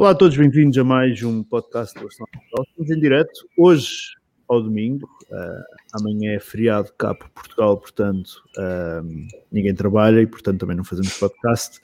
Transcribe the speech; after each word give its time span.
Olá 0.00 0.12
a 0.12 0.14
todos, 0.14 0.34
bem-vindos 0.34 0.78
a 0.78 0.82
mais 0.82 1.22
um 1.22 1.42
podcast 1.42 1.94
do 2.00 2.06
Arsenal. 2.06 2.26
Estamos 2.66 2.90
em 2.90 2.98
direto 2.98 3.46
hoje 3.54 4.16
ao 4.48 4.62
domingo. 4.62 5.06
Uh, 5.30 6.00
amanhã 6.00 6.36
é 6.36 6.40
feriado 6.40 6.90
cá 6.96 7.14
por 7.14 7.28
Portugal, 7.28 7.76
portanto 7.76 8.42
uh, 8.56 9.06
ninguém 9.52 9.74
trabalha 9.74 10.22
e 10.22 10.26
portanto 10.26 10.60
também 10.60 10.74
não 10.74 10.84
fazemos 10.84 11.12
podcast. 11.18 11.80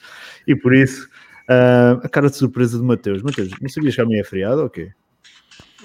E 0.47 0.57
por 0.57 0.75
isso, 0.75 1.11
uh, 1.43 2.01
a 2.03 2.09
cara 2.09 2.31
de 2.31 2.37
surpresa 2.37 2.79
de 2.79 2.85
Mateus. 2.85 3.23
Mateus, 3.23 3.51
não 3.61 3.69
sabias 3.69 3.95
que 3.95 4.01
amanhã 4.01 4.21
é 4.23 4.25
feriado 4.25 4.63
ou 4.63 4.71
quê? 4.71 4.93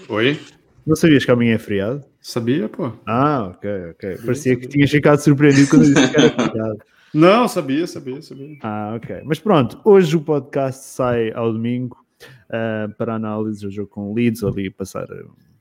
Oi? 0.07 0.39
Não 0.87 0.95
sabias 0.95 1.25
que 1.25 1.31
amanhã 1.31 1.55
é 1.55 1.57
feriado? 1.57 2.05
Sabia, 2.21 2.69
pô. 2.69 2.93
Ah, 3.05 3.47
ok, 3.47 3.69
ok. 3.89 4.09
Sabia, 4.11 4.25
Parecia 4.25 4.53
sabia. 4.53 4.55
que 4.55 4.67
tinhas 4.73 4.89
ficado 4.89 5.19
surpreendido 5.19 5.69
quando 5.69 5.83
eu 5.83 5.93
disse 5.93 6.09
que 6.09 6.17
era 6.17 6.29
feriado. 6.47 6.77
Não, 7.13 7.45
sabia, 7.49 7.85
sabia, 7.85 8.21
sabia. 8.21 8.57
Ah, 8.61 8.93
ok. 8.95 9.21
Mas 9.25 9.37
pronto, 9.37 9.81
hoje 9.83 10.15
o 10.15 10.21
podcast 10.21 10.85
sai 10.85 11.29
ao 11.33 11.51
domingo 11.51 12.01
uh, 12.49 12.93
para 12.95 13.15
análise 13.15 13.61
do 13.61 13.71
jogo 13.71 13.89
com 13.89 14.11
o 14.11 14.13
Leeds, 14.13 14.43
ali 14.43 14.69
passar, 14.69 15.07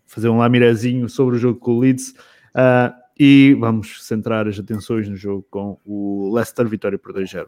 fazer 0.06 0.28
um 0.28 0.38
lamirezinho 0.38 1.09
sobre 1.09 1.37
o 1.37 1.38
jogo 1.38 1.59
com 1.59 1.73
o 1.73 1.80
Leeds. 1.80 2.10
Uh, 2.51 2.92
e 3.18 3.55
vamos 3.60 4.06
centrar 4.06 4.48
as 4.48 4.59
atenções 4.59 5.09
no 5.09 5.16
jogo 5.16 5.46
com 5.51 5.78
o 5.84 6.32
Leicester 6.34 6.66
Vitória 6.66 6.98
por 6.98 7.12
2-0. 7.12 7.46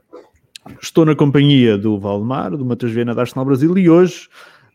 Estou 0.80 1.04
na 1.04 1.14
companhia 1.16 1.78
do 1.78 1.98
Valdemar, 1.98 2.56
do 2.56 2.64
Matheus 2.64 2.92
Viana 2.92 3.14
da 3.14 3.22
Arsenal 3.22 3.44
Brasil 3.44 3.76
e 3.78 3.88
hoje 3.88 4.28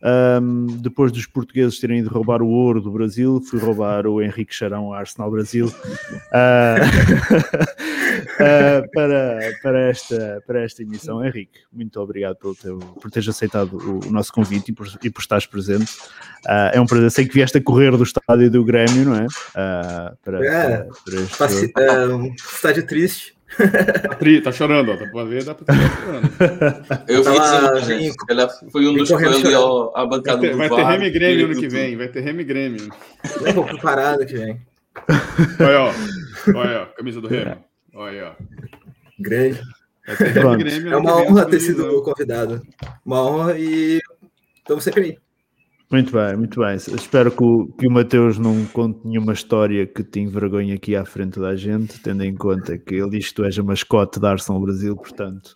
um, 0.03 0.67
depois 0.79 1.11
dos 1.11 1.25
portugueses 1.25 1.79
terem 1.79 1.99
ido 1.99 2.09
roubar 2.09 2.41
o 2.43 2.47
ouro 2.47 2.79
do 2.79 2.91
Brasil, 2.91 3.41
fui 3.41 3.59
roubar 3.59 4.05
o 4.05 4.21
Henrique 4.21 4.53
Charão 4.53 4.85
ao 4.85 4.93
Arsenal 4.93 5.31
Brasil 5.31 5.67
uh, 5.67 6.77
uh, 8.39 8.91
para, 8.93 9.39
para, 9.61 9.89
esta, 9.89 10.43
para 10.45 10.63
esta 10.63 10.81
emissão. 10.81 11.23
Henrique, 11.25 11.59
muito 11.71 11.99
obrigado 11.99 12.35
pelo 12.37 12.55
teu, 12.55 12.77
por 12.77 13.11
teres 13.11 13.27
aceitado 13.27 13.77
o, 13.77 14.07
o 14.07 14.11
nosso 14.11 14.31
convite 14.31 14.71
e 14.71 14.73
por, 14.73 14.87
e 15.03 15.09
por 15.09 15.21
estares 15.21 15.45
presente. 15.45 15.91
Uh, 16.45 16.71
é 16.73 16.81
um 16.81 16.85
prazer. 16.85 17.11
Sei 17.11 17.27
que 17.27 17.33
vieste 17.33 17.57
a 17.57 17.61
correr 17.61 17.91
do 17.95 18.03
estádio 18.03 18.49
do 18.49 18.63
Grêmio, 18.63 19.05
não 19.05 19.15
é? 19.15 19.27
para, 20.23 20.45
é, 20.45 20.87
para, 21.05 21.25
para 21.37 21.47
este... 21.47 21.73
é 21.77 22.07
um 22.07 22.33
estádio 22.33 22.85
triste 22.85 23.37
Tá, 23.55 24.15
tri, 24.15 24.41
tá 24.41 24.51
chorando, 24.51 24.91
ó. 24.91 24.95
Dá 24.95 25.07
pra 25.07 25.23
ver, 25.23 25.43
dá 25.43 25.55
pra 25.55 25.73
chorando. 25.73 26.29
Eu 27.07 27.23
vi 27.23 28.11
ela 28.29 28.49
foi 28.71 28.87
um 28.87 28.93
dos 28.93 29.07
que 29.07 29.15
a 29.15 30.05
bancada 30.05 30.37
vai 30.37 30.41
ter, 30.41 30.51
do 30.51 30.57
Vai 30.57 30.69
ter 30.69 30.83
Remy 30.83 31.09
Grêmio 31.09 31.45
ano 31.45 31.55
que 31.55 31.67
vem, 31.67 31.95
vai 31.95 32.07
ter 32.09 32.21
Remy 32.21 32.43
Grêmio. 32.43 32.89
Eu 33.45 33.53
vou 33.53 33.63
preparado 33.63 34.25
que 34.25 34.35
vem. 34.35 34.61
Olha, 35.59 35.81
ó. 35.81 35.93
Olha, 36.55 36.81
ó, 36.83 36.85
camisa 36.87 37.21
do 37.21 37.27
Remy. 37.27 37.55
Olha, 37.97 38.37
ó. 38.39 38.43
Grande. 39.19 39.59
É 40.87 40.95
uma 40.95 41.17
honra 41.17 41.49
ter 41.49 41.59
sido 41.59 42.03
convidado. 42.03 42.61
Uma 43.03 43.27
honra 43.27 43.57
e 43.57 43.99
estamos 44.55 44.83
sempre 44.83 45.03
aí. 45.03 45.17
Muito 45.89 46.11
bem, 46.11 46.35
muito 46.35 46.59
bem. 46.59 46.75
Espero 46.75 47.31
que 47.31 47.41
o, 47.41 47.67
que 47.67 47.87
o 47.87 47.91
Mateus 47.91 48.37
não 48.37 48.65
conte 48.65 49.07
nenhuma 49.07 49.31
história 49.31 49.87
que 49.87 50.03
te 50.03 50.19
envergonhe 50.19 50.73
aqui 50.73 50.97
à 50.97 51.05
frente 51.05 51.39
da 51.39 51.55
gente, 51.55 51.97
tendo 52.01 52.25
em 52.25 52.35
conta 52.35 52.77
que 52.77 52.95
ele 52.95 53.11
diz 53.11 53.29
que 53.29 53.35
tu 53.35 53.45
és 53.45 53.57
a 53.57 53.63
mascote 53.63 54.19
da 54.19 54.31
Arsenal 54.31 54.61
Brasil, 54.61 54.97
portanto, 54.97 55.55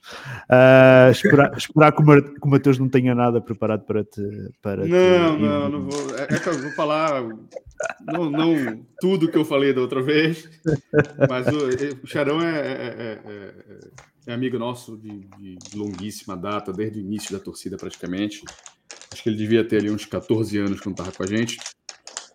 uh, 0.50 1.12
esperar, 1.12 1.52
esperar 1.58 1.92
que, 1.92 2.02
o, 2.02 2.34
que 2.34 2.48
o 2.48 2.50
Mateus 2.50 2.80
não 2.80 2.88
tenha 2.88 3.14
nada 3.14 3.42
preparado 3.42 3.84
para 3.84 4.06
te. 4.06 4.22
Para 4.62 4.86
não, 4.86 5.36
te... 5.36 5.42
não, 5.42 5.70
não 5.70 5.90
vou. 5.90 6.16
É, 6.16 6.24
é, 6.34 6.40
que 6.40 6.48
eu 6.48 6.62
vou 6.62 6.72
falar 6.72 7.24
não, 8.08 8.30
não 8.30 8.86
tudo 9.02 9.30
que 9.30 9.38
eu 9.38 9.44
falei 9.44 9.74
da 9.74 9.82
outra 9.82 10.02
vez, 10.02 10.50
mas 11.30 11.46
o, 11.48 12.04
o 12.04 12.08
Charão 12.08 12.42
é, 12.42 12.58
é, 12.58 13.20
é, 13.26 13.52
é 14.28 14.34
amigo 14.34 14.58
nosso 14.58 14.98
de, 14.98 15.28
de 15.38 15.78
longuíssima 15.78 16.38
data, 16.38 16.72
desde 16.72 17.00
o 17.00 17.02
início 17.02 17.38
da 17.38 17.44
torcida 17.44 17.76
praticamente. 17.76 18.44
Acho 19.22 19.24
que 19.24 19.30
ele 19.30 19.38
devia 19.38 19.64
ter 19.64 19.78
ali 19.78 19.92
uns 19.92 20.04
14 20.04 20.58
anos 20.58 20.82
quando 20.82 20.94
estava 20.94 21.12
com 21.12 21.22
a 21.22 21.28
gente. 21.28 21.60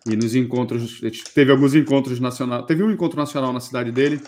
E 0.09 0.15
nos 0.15 0.33
encontros, 0.33 1.01
teve 1.33 1.51
alguns 1.51 1.75
encontros 1.75 2.17
nacionais. 2.17 2.65
Teve 2.65 2.81
um 2.81 2.89
encontro 2.89 3.19
nacional 3.19 3.51
na 3.51 3.59
cidade 3.59 3.91
dele. 3.91 4.21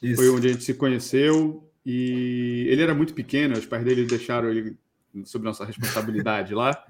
Isso. 0.00 0.14
Foi 0.14 0.30
onde 0.30 0.46
a 0.46 0.52
gente 0.52 0.62
se 0.62 0.74
conheceu. 0.74 1.68
E 1.84 2.64
ele 2.68 2.82
era 2.82 2.94
muito 2.94 3.12
pequeno, 3.12 3.58
os 3.58 3.66
pais 3.66 3.84
dele 3.84 4.06
deixaram 4.06 4.50
ele 4.50 4.78
sob 5.24 5.44
nossa 5.44 5.64
responsabilidade 5.64 6.54
lá. 6.54 6.80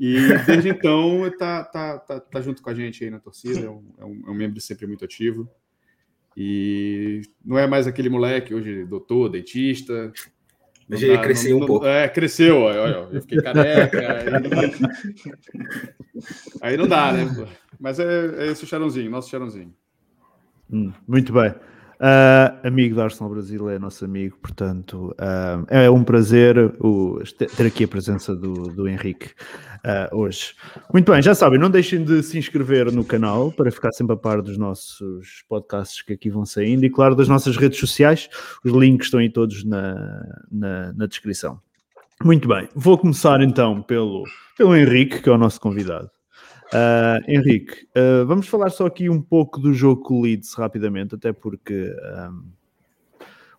e 0.00 0.16
desde 0.44 0.70
então 0.70 1.30
tá, 1.38 1.62
tá, 1.62 1.98
tá, 2.00 2.18
tá, 2.18 2.40
junto 2.40 2.62
com 2.62 2.70
a 2.70 2.74
gente 2.74 3.04
aí 3.04 3.10
na 3.10 3.20
torcida, 3.20 3.66
é 3.66 3.70
um, 3.70 3.84
é 3.98 4.04
um, 4.04 4.22
é 4.26 4.30
um 4.30 4.34
membro 4.34 4.60
sempre 4.60 4.88
muito 4.88 5.04
ativo. 5.04 5.48
E 6.36 7.22
não 7.44 7.58
é 7.58 7.66
mais 7.68 7.86
aquele 7.86 8.08
moleque 8.08 8.54
hoje, 8.54 8.84
doutor, 8.86 9.28
dentista, 9.28 10.12
mas 10.92 11.02
ele 11.02 11.18
cresceu 11.18 11.56
um 11.56 11.66
pouco. 11.66 11.86
É, 11.86 12.06
cresceu, 12.06 12.60
olha, 12.60 13.08
eu 13.10 13.20
fiquei 13.22 13.40
careca. 13.40 13.98
aí, 14.20 14.30
não... 14.30 16.20
aí, 16.60 16.76
não 16.76 16.86
dá, 16.86 17.12
né? 17.12 17.46
Mas 17.80 17.98
é, 17.98 18.44
é 18.44 18.46
esse 18.48 18.62
o 18.62 18.66
Charãozinho, 18.66 19.10
nosso 19.10 19.30
Charãozinho. 19.30 19.72
Hum, 20.70 20.92
muito 21.08 21.32
bem. 21.32 21.54
Uh, 22.02 22.66
amigo 22.66 22.96
da 22.96 23.04
Arsenal 23.04 23.30
Brasil 23.32 23.70
é 23.70 23.78
nosso 23.78 24.04
amigo, 24.04 24.36
portanto 24.42 25.14
uh, 25.20 25.64
é 25.68 25.88
um 25.88 26.02
prazer 26.02 26.58
o, 26.80 27.20
ter 27.56 27.64
aqui 27.64 27.84
a 27.84 27.88
presença 27.88 28.34
do, 28.34 28.54
do 28.70 28.88
Henrique 28.88 29.26
uh, 29.84 30.16
hoje. 30.16 30.52
Muito 30.92 31.12
bem, 31.12 31.22
já 31.22 31.32
sabem, 31.32 31.60
não 31.60 31.70
deixem 31.70 32.02
de 32.02 32.20
se 32.24 32.36
inscrever 32.36 32.90
no 32.90 33.04
canal 33.04 33.52
para 33.52 33.70
ficar 33.70 33.92
sempre 33.92 34.14
a 34.14 34.16
par 34.16 34.42
dos 34.42 34.58
nossos 34.58 35.44
podcasts 35.48 36.02
que 36.02 36.14
aqui 36.14 36.28
vão 36.28 36.44
saindo 36.44 36.84
e, 36.84 36.90
claro, 36.90 37.14
das 37.14 37.28
nossas 37.28 37.56
redes 37.56 37.78
sociais. 37.78 38.28
Os 38.64 38.72
links 38.72 39.06
estão 39.06 39.20
aí 39.20 39.30
todos 39.30 39.62
na, 39.62 39.94
na, 40.50 40.92
na 40.94 41.06
descrição. 41.06 41.60
Muito 42.24 42.48
bem, 42.48 42.68
vou 42.74 42.98
começar 42.98 43.40
então 43.42 43.80
pelo, 43.80 44.24
pelo 44.58 44.74
Henrique, 44.74 45.22
que 45.22 45.28
é 45.28 45.32
o 45.32 45.38
nosso 45.38 45.60
convidado. 45.60 46.10
Uh, 46.72 47.20
Henrique, 47.30 47.86
uh, 47.94 48.24
vamos 48.24 48.48
falar 48.48 48.70
só 48.70 48.86
aqui 48.86 49.10
um 49.10 49.20
pouco 49.20 49.60
do 49.60 49.74
jogo 49.74 50.02
com 50.02 50.20
o 50.20 50.22
Leeds 50.22 50.54
rapidamente, 50.54 51.14
até 51.14 51.30
porque 51.30 51.94
um, 52.30 52.44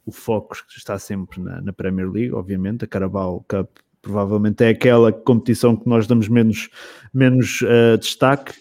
o 0.04 0.12
foco 0.12 0.56
está 0.76 0.98
sempre 0.98 1.40
na, 1.40 1.62
na, 1.62 1.72
Premier 1.72 2.10
League, 2.10 2.34
obviamente. 2.34 2.86
A 2.86 2.88
Carabao 2.88 3.46
Cup 3.48 3.70
provavelmente 4.02 4.64
é 4.64 4.70
aquela 4.70 5.14
competição 5.14 5.76
que 5.76 5.88
nós 5.88 6.08
damos 6.08 6.28
menos, 6.28 6.70
menos 7.14 7.62
uh, 7.62 7.98
destaque, 8.00 8.54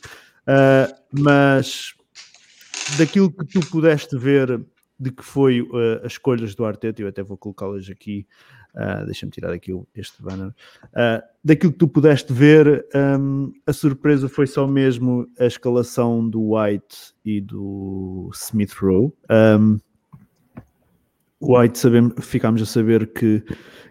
mas 1.10 1.94
daquilo 2.98 3.32
que 3.32 3.46
tu 3.46 3.60
pudeste 3.70 4.16
ver 4.18 4.62
de 5.00 5.10
que 5.10 5.22
foi 5.22 5.66
as 6.04 6.12
escolhas 6.12 6.54
do 6.54 6.64
Arteta, 6.64 7.00
eu 7.00 7.08
até 7.08 7.22
vou 7.22 7.36
colocá-las 7.38 7.88
aqui 7.88 8.26
Uh, 8.75 9.05
Deixa-me 9.05 9.31
tirar 9.31 9.53
aqui 9.53 9.72
este 9.94 10.22
banner. 10.22 10.49
Uh, 10.49 11.22
daquilo 11.44 11.72
que 11.72 11.78
tu 11.78 11.88
pudeste 11.88 12.33
ver, 12.33 12.87
um, 12.94 13.53
a 13.66 13.72
surpresa 13.72 14.28
foi 14.28 14.47
só 14.47 14.66
mesmo 14.66 15.28
a 15.38 15.44
escalação 15.44 16.28
do 16.28 16.55
White 16.55 17.15
e 17.25 17.41
do 17.41 18.31
Smith 18.33 18.72
Rowe. 18.72 19.12
Um, 19.31 19.78
White 21.41 21.78
sabemos, 21.78 22.15
ficámos 22.25 22.62
a 22.62 22.66
saber 22.66 23.12
que, 23.12 23.43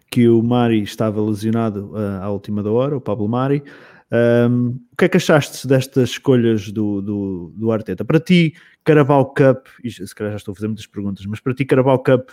que 0.09 0.27
o 0.29 0.41
Mari 0.41 0.81
estava 0.81 1.21
lesionado 1.21 1.91
uh, 1.91 2.21
à 2.21 2.29
última 2.29 2.63
da 2.63 2.71
hora, 2.71 2.97
o 2.97 3.01
Pablo 3.01 3.27
Mari. 3.27 3.63
Um, 4.11 4.79
o 4.91 4.95
que 4.97 5.05
é 5.05 5.09
que 5.09 5.17
achaste 5.17 5.67
destas 5.67 6.09
escolhas 6.09 6.71
do, 6.71 7.01
do, 7.01 7.53
do 7.55 7.71
Arteta? 7.71 8.03
Para 8.03 8.19
ti, 8.19 8.53
Carabao 8.83 9.25
Cup, 9.33 9.67
se 9.85 10.15
calhar 10.15 10.31
já 10.31 10.37
estou 10.37 10.51
a 10.53 10.55
fazer 10.55 10.67
muitas 10.67 10.87
perguntas, 10.87 11.25
mas 11.25 11.39
para 11.39 11.53
ti, 11.53 11.65
Carabao 11.65 12.01
Cup 12.01 12.29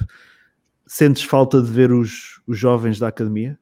Sentes 0.89 1.23
falta 1.23 1.61
de 1.61 1.71
ver 1.71 1.93
os, 1.93 2.41
os 2.47 2.59
jovens 2.59 2.99
da 2.99 3.09
academia? 3.09 3.59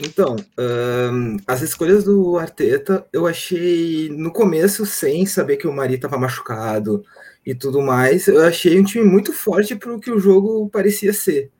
Então, 0.00 0.34
um, 0.58 1.36
as 1.46 1.62
escolhas 1.62 2.04
do 2.04 2.38
Arteta 2.38 3.06
eu 3.12 3.26
achei 3.26 4.08
no 4.08 4.32
começo, 4.32 4.84
sem 4.84 5.24
saber 5.26 5.58
que 5.58 5.68
o 5.68 5.72
Mari 5.72 5.94
estava 5.94 6.18
machucado 6.18 7.04
e 7.46 7.54
tudo 7.54 7.80
mais, 7.80 8.26
eu 8.26 8.42
achei 8.42 8.80
um 8.80 8.84
time 8.84 9.04
muito 9.04 9.32
forte 9.32 9.76
para 9.76 9.94
o 9.94 10.00
que 10.00 10.10
o 10.10 10.18
jogo 10.18 10.68
parecia 10.70 11.12
ser. 11.12 11.50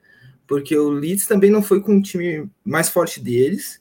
Porque 0.47 0.75
o 0.75 0.89
Leeds 0.89 1.25
também 1.27 1.49
não 1.49 1.63
foi 1.63 1.81
com 1.81 1.97
o 1.97 2.01
time 2.01 2.49
mais 2.65 2.89
forte 2.89 3.21
deles. 3.21 3.79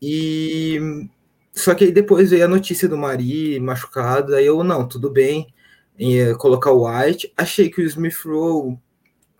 E 0.00 1.08
só 1.54 1.74
que 1.74 1.84
aí 1.84 1.92
depois 1.92 2.30
veio 2.30 2.44
a 2.44 2.48
notícia 2.48 2.88
do 2.88 2.98
Mari 2.98 3.58
machucado, 3.60 4.34
aí 4.34 4.46
eu 4.46 4.62
não, 4.64 4.86
tudo 4.86 5.08
bem, 5.10 5.54
em 5.98 6.34
colocar 6.36 6.72
o 6.72 6.86
White. 6.86 7.32
Achei 7.36 7.70
que 7.70 7.80
o 7.80 7.86
Smith 7.86 8.18
Rowe 8.24 8.78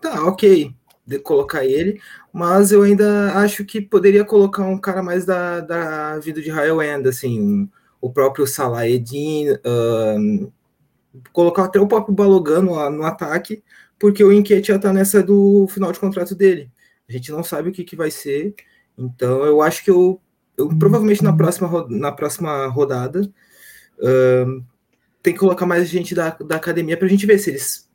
tá, 0.03 0.25
ok, 0.25 0.75
de 1.05 1.19
colocar 1.19 1.65
ele, 1.65 2.01
mas 2.31 2.71
eu 2.71 2.83
ainda 2.83 3.33
acho 3.35 3.63
que 3.65 3.81
poderia 3.81 4.25
colocar 4.25 4.63
um 4.63 4.77
cara 4.77 5.01
mais 5.01 5.25
da, 5.25 5.61
da 5.61 6.19
vida 6.19 6.41
de 6.41 6.49
Rael 6.49 6.81
End, 6.81 7.07
assim, 7.07 7.69
o 8.01 8.11
próprio 8.11 8.45
Salah 8.45 8.87
Edin, 8.87 9.47
um, 9.65 10.51
colocar 11.31 11.65
até 11.65 11.79
o 11.79 11.87
próprio 11.87 12.13
Balogan 12.13 12.61
no, 12.61 12.89
no 12.89 13.03
ataque, 13.05 13.63
porque 13.97 14.23
o 14.23 14.31
Enquete 14.33 14.67
já 14.67 14.79
tá 14.79 14.91
nessa 14.91 15.23
do 15.23 15.67
final 15.69 15.91
de 15.91 15.99
contrato 15.99 16.35
dele. 16.35 16.69
A 17.07 17.11
gente 17.11 17.31
não 17.31 17.43
sabe 17.43 17.69
o 17.69 17.71
que, 17.71 17.83
que 17.83 17.95
vai 17.95 18.11
ser, 18.11 18.53
então 18.97 19.43
eu 19.45 19.61
acho 19.61 19.83
que 19.83 19.91
eu, 19.91 20.19
eu 20.57 20.67
provavelmente 20.77 21.23
na 21.23 21.35
próxima, 21.35 21.87
na 21.89 22.11
próxima 22.11 22.67
rodada 22.67 23.21
um, 24.01 24.63
tem 25.21 25.33
que 25.33 25.39
colocar 25.39 25.65
mais 25.65 25.87
gente 25.87 26.13
da, 26.13 26.31
da 26.31 26.57
academia 26.57 26.97
para 26.97 27.07
a 27.07 27.09
gente 27.09 27.25
ver 27.25 27.39
se 27.39 27.51
eles 27.51 27.89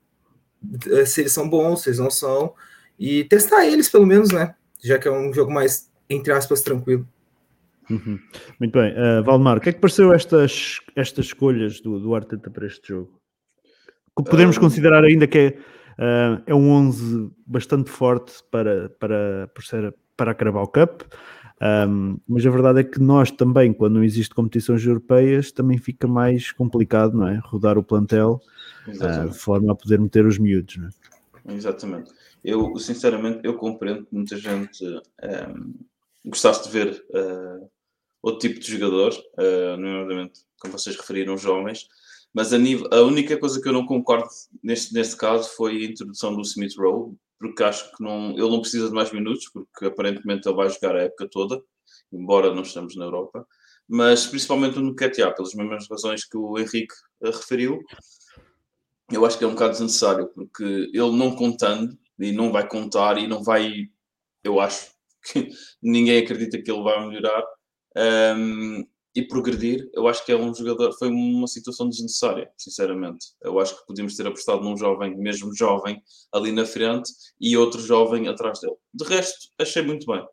se 1.06 1.20
eles 1.20 1.32
são 1.32 1.48
bons, 1.48 1.82
se 1.82 1.88
eles 1.88 1.98
não 1.98 2.10
são, 2.10 2.54
e 2.98 3.24
testar 3.24 3.66
eles 3.66 3.88
pelo 3.88 4.06
menos, 4.06 4.30
né? 4.30 4.54
Já 4.82 4.98
que 4.98 5.08
é 5.08 5.12
um 5.12 5.32
jogo 5.32 5.52
mais 5.52 5.88
entre 6.08 6.32
aspas, 6.32 6.62
tranquilo. 6.62 7.06
Uhum. 7.90 8.18
Muito 8.58 8.78
bem. 8.78 8.92
Uh, 8.92 9.22
Valdemar, 9.22 9.58
o 9.58 9.60
que 9.60 9.70
é 9.70 9.72
que 9.72 9.80
pareceu 9.80 10.12
estas, 10.12 10.80
estas 10.94 11.26
escolhas 11.26 11.80
do, 11.80 11.98
do 11.98 12.14
Arteta 12.14 12.50
para 12.50 12.66
este 12.66 12.88
jogo? 12.88 13.18
Podemos 14.14 14.56
um... 14.56 14.60
considerar 14.60 15.04
ainda 15.04 15.26
que 15.26 15.38
é, 15.38 15.48
uh, 15.98 16.42
é 16.46 16.54
um 16.54 16.70
11 16.70 17.30
bastante 17.46 17.90
forte 17.90 18.34
para, 18.50 18.90
para, 18.90 19.50
para, 19.54 19.94
para 20.16 20.30
a 20.32 20.34
Carabao 20.34 20.66
Cup, 20.66 21.02
um, 21.88 22.18
mas 22.28 22.46
a 22.46 22.50
verdade 22.50 22.80
é 22.80 22.84
que 22.84 23.00
nós 23.00 23.30
também, 23.30 23.72
quando 23.72 23.94
não 23.94 24.04
existe 24.04 24.34
competições 24.34 24.84
europeias, 24.84 25.50
também 25.50 25.78
fica 25.78 26.06
mais 26.06 26.52
complicado, 26.52 27.16
não 27.16 27.26
é? 27.26 27.40
Rodar 27.42 27.78
o 27.78 27.82
plantel 27.82 28.40
uh, 28.88 29.28
de 29.28 29.38
forma 29.38 29.72
a 29.72 29.76
poder 29.76 30.00
meter 30.00 30.26
os 30.26 30.38
miúdos, 30.38 30.78
é? 30.78 31.52
Exatamente. 31.54 32.12
Eu, 32.44 32.76
sinceramente, 32.78 33.40
eu 33.42 33.54
compreendo 33.54 34.04
que 34.04 34.14
muita 34.14 34.36
gente 34.36 34.84
um, 34.84 35.74
gostasse 36.24 36.64
de 36.64 36.70
ver 36.70 37.04
uh, 37.10 37.70
outro 38.22 38.48
tipo 38.48 38.60
de 38.60 38.72
jogador, 38.72 39.12
uh, 39.12 39.76
nomeadamente, 39.76 40.40
como 40.60 40.78
vocês 40.78 40.96
referiram, 40.96 41.36
jovens, 41.36 41.88
mas 42.32 42.52
a, 42.52 42.58
nível, 42.58 42.88
a 42.92 43.00
única 43.02 43.36
coisa 43.38 43.60
que 43.60 43.68
eu 43.68 43.72
não 43.72 43.86
concordo 43.86 44.28
neste, 44.62 44.92
neste 44.92 45.16
caso 45.16 45.50
foi 45.56 45.76
a 45.76 45.84
introdução 45.84 46.34
do 46.34 46.42
Smith 46.42 46.76
Rowe, 46.76 47.16
porque 47.38 47.62
acho 47.62 47.90
que 47.96 48.02
não, 48.02 48.30
ele 48.32 48.50
não 48.50 48.60
precisa 48.60 48.88
de 48.88 48.94
mais 48.94 49.12
minutos, 49.12 49.48
porque 49.48 49.86
aparentemente 49.86 50.46
ele 50.46 50.56
vai 50.56 50.68
jogar 50.68 50.96
a 50.96 51.02
época 51.02 51.28
toda, 51.30 51.62
embora 52.12 52.54
não 52.54 52.62
estamos 52.62 52.96
na 52.96 53.04
Europa, 53.04 53.46
mas 53.88 54.26
principalmente 54.26 54.78
no 54.78 54.94
QTA, 54.94 55.32
pelas 55.32 55.54
mesmas 55.54 55.88
razões 55.88 56.24
que 56.24 56.36
o 56.36 56.58
Henrique 56.58 56.94
referiu, 57.22 57.80
eu 59.10 59.24
acho 59.24 59.38
que 59.38 59.44
é 59.44 59.46
um 59.46 59.52
bocado 59.52 59.72
desnecessário, 59.72 60.28
porque 60.34 60.64
ele 60.64 61.16
não 61.16 61.34
contando, 61.34 61.96
e 62.18 62.32
não 62.32 62.52
vai 62.52 62.68
contar, 62.68 63.18
e 63.18 63.26
não 63.26 63.42
vai, 63.42 63.88
eu 64.44 64.60
acho 64.60 64.90
que 65.32 65.48
ninguém 65.82 66.18
acredita 66.18 66.60
que 66.60 66.70
ele 66.70 66.82
vai 66.82 67.06
melhorar, 67.06 67.44
um, 68.36 68.84
e 69.14 69.26
progredir, 69.26 69.88
eu 69.94 70.06
acho 70.06 70.24
que 70.24 70.30
é 70.30 70.36
um 70.36 70.54
jogador, 70.54 70.92
foi 70.96 71.08
uma 71.08 71.48
situação 71.48 71.88
desnecessária, 71.88 72.48
sinceramente. 72.56 73.26
Eu 73.42 73.58
acho 73.58 73.76
que 73.76 73.86
podíamos 73.86 74.14
ter 74.14 74.26
apostado 74.26 74.62
num 74.62 74.76
jovem, 74.76 75.16
mesmo 75.16 75.54
jovem, 75.56 76.00
ali 76.32 76.52
na 76.52 76.64
frente 76.64 77.10
e 77.40 77.56
outro 77.56 77.80
jovem 77.80 78.28
atrás 78.28 78.60
dele. 78.60 78.76
De 78.94 79.04
resto, 79.04 79.48
achei 79.58 79.82
muito 79.82 80.06
bem. 80.06 80.24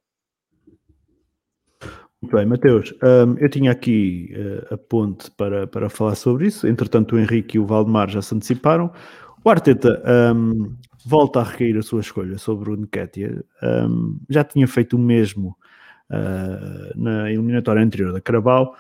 Muito 2.26 2.38
bem, 2.38 2.46
Mateus. 2.48 2.92
Um, 3.04 3.38
eu 3.38 3.48
tinha 3.48 3.72
aqui 3.72 4.34
uh, 4.36 4.74
a 4.74 4.78
ponte 4.80 5.30
para, 5.30 5.68
para 5.68 5.92
falar 5.92 6.16
sobre 6.16 6.48
isso. 6.48 6.66
Entretanto, 6.66 7.16
o 7.16 7.20
Henrique 7.20 7.56
e 7.56 7.60
o 7.60 7.68
Valdemar 7.68 8.10
já 8.10 8.20
se 8.20 8.34
anteciparam. 8.34 8.92
O 9.44 9.50
Arteta 9.52 10.02
um, 10.36 10.76
volta 11.06 11.42
a 11.42 11.44
recair 11.44 11.78
a 11.78 11.84
sua 11.84 12.02
escolha 12.02 12.40
sobre 12.40 12.72
o 12.72 12.76
Nketiah. 12.78 13.44
Um, 13.62 14.20
já 14.28 14.44
tinha 14.44 14.68
feito 14.68 14.96
o 14.96 15.00
mesmo 15.00 15.56
uh, 16.10 17.00
na 17.00 17.32
eliminatória 17.32 17.84
anterior 17.84 18.12
da 18.12 18.20
Carabao. 18.20 18.76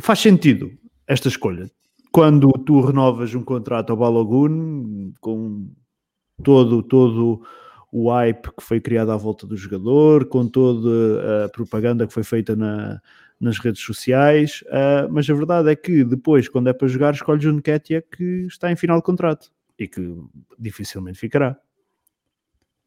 Faz 0.00 0.18
sentido 0.18 0.70
esta 1.06 1.28
escolha. 1.28 1.70
Quando 2.10 2.50
tu 2.64 2.80
renovas 2.80 3.34
um 3.34 3.42
contrato 3.42 3.90
ao 3.90 3.98
Balogun 3.98 5.12
com 5.20 5.68
todo, 6.42 6.82
todo 6.82 7.42
o 7.92 8.10
hype 8.10 8.50
que 8.56 8.62
foi 8.62 8.80
criado 8.80 9.12
à 9.12 9.16
volta 9.16 9.46
do 9.46 9.54
jogador, 9.54 10.24
com 10.24 10.48
toda 10.48 11.44
a 11.44 11.48
propaganda 11.50 12.06
que 12.06 12.12
foi 12.12 12.24
feita 12.24 12.56
na, 12.56 13.02
nas 13.38 13.58
redes 13.58 13.82
sociais, 13.82 14.64
uh, 14.68 15.12
mas 15.12 15.28
a 15.28 15.34
verdade 15.34 15.70
é 15.70 15.76
que 15.76 16.02
depois, 16.02 16.48
quando 16.48 16.70
é 16.70 16.72
para 16.72 16.88
jogar, 16.88 17.12
escolhes 17.12 17.44
o 17.44 17.52
Nketiah 17.52 18.00
que 18.00 18.46
está 18.46 18.72
em 18.72 18.76
final 18.76 18.96
de 18.96 19.02
contrato 19.04 19.52
e 19.78 19.86
que 19.86 20.16
dificilmente 20.58 21.18
ficará. 21.18 21.60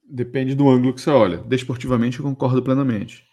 Depende 0.03 0.55
do 0.55 0.67
ângulo 0.69 0.93
que 0.93 1.01
você 1.01 1.11
olha. 1.11 1.37
Desportivamente, 1.37 2.19
eu 2.19 2.25
concordo 2.25 2.63
plenamente. 2.63 3.27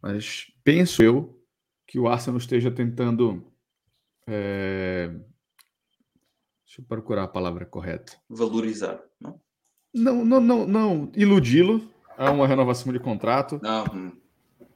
Mas 0.00 0.52
penso 0.64 1.02
eu 1.02 1.40
que 1.86 1.98
o 1.98 2.08
Arsenal 2.08 2.38
esteja 2.38 2.70
tentando. 2.70 3.44
É... 4.26 5.08
Deixa 6.64 6.80
eu 6.80 6.84
procurar 6.84 7.24
a 7.24 7.28
palavra 7.28 7.66
correta. 7.66 8.16
Valorizar, 8.28 9.00
não? 9.20 9.38
Não, 9.94 10.24
não, 10.24 10.40
não, 10.40 10.66
não. 10.66 11.10
Iludi-lo 11.14 11.82
a 12.16 12.30
uma 12.30 12.46
renovação 12.46 12.92
de 12.92 12.98
contrato. 12.98 13.60
Não. 13.62 13.84
Hum. 13.94 14.12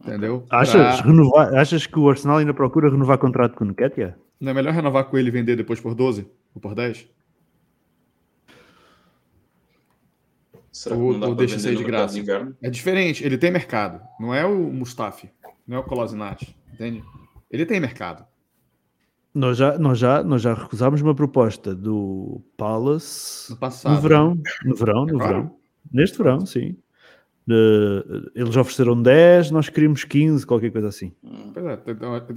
Entendeu? 0.00 0.44
Achas, 0.50 1.00
pra... 1.00 1.10
renovar, 1.10 1.54
achas 1.54 1.86
que 1.86 1.98
o 1.98 2.08
Arsenal 2.08 2.38
ainda 2.38 2.54
procura 2.54 2.90
renovar 2.90 3.18
contrato 3.18 3.54
com 3.54 3.64
o 3.64 3.68
Nketiah? 3.68 4.14
Não 4.40 4.50
é 4.50 4.54
melhor 4.54 4.74
renovar 4.74 5.04
com 5.04 5.16
ele 5.16 5.28
e 5.28 5.32
vender 5.32 5.56
depois 5.56 5.80
por 5.80 5.94
12 5.94 6.26
ou 6.54 6.60
por 6.60 6.74
10? 6.74 7.08
Será 10.70 10.94
ou, 10.94 11.18
ou 11.18 11.34
deixa 11.34 11.58
sair 11.58 11.76
de 11.76 11.84
graça. 11.84 12.22
De 12.22 12.30
é 12.60 12.68
diferente, 12.68 13.24
ele 13.24 13.38
tem 13.38 13.50
mercado. 13.50 14.00
Não 14.20 14.34
é 14.34 14.44
o 14.44 14.70
Mustafi, 14.70 15.30
não 15.66 15.78
é 15.78 15.80
o 15.80 15.82
Kolasinac, 15.82 16.54
entende? 16.72 17.02
Ele 17.50 17.64
tem 17.64 17.80
mercado. 17.80 18.26
Nós 19.36 19.58
já, 19.58 19.78
nós, 19.78 19.98
já, 19.98 20.22
nós 20.22 20.40
já 20.40 20.54
recusámos 20.54 21.02
uma 21.02 21.14
proposta 21.14 21.74
do 21.74 22.40
Palace 22.56 23.54
no, 23.84 24.00
verão. 24.00 24.40
No 24.64 24.74
verão, 24.74 25.04
no 25.04 25.18
verão. 25.18 25.56
Neste 25.92 26.16
verão, 26.16 26.46
sim. 26.46 26.74
De, 27.46 28.30
eles 28.34 28.56
ofereceram 28.56 29.00
10, 29.00 29.50
nós 29.50 29.68
queríamos 29.68 30.04
15, 30.04 30.46
qualquer 30.46 30.72
coisa 30.72 30.88
assim. 30.88 31.12
Pois 31.52 31.66
é, 31.66 31.78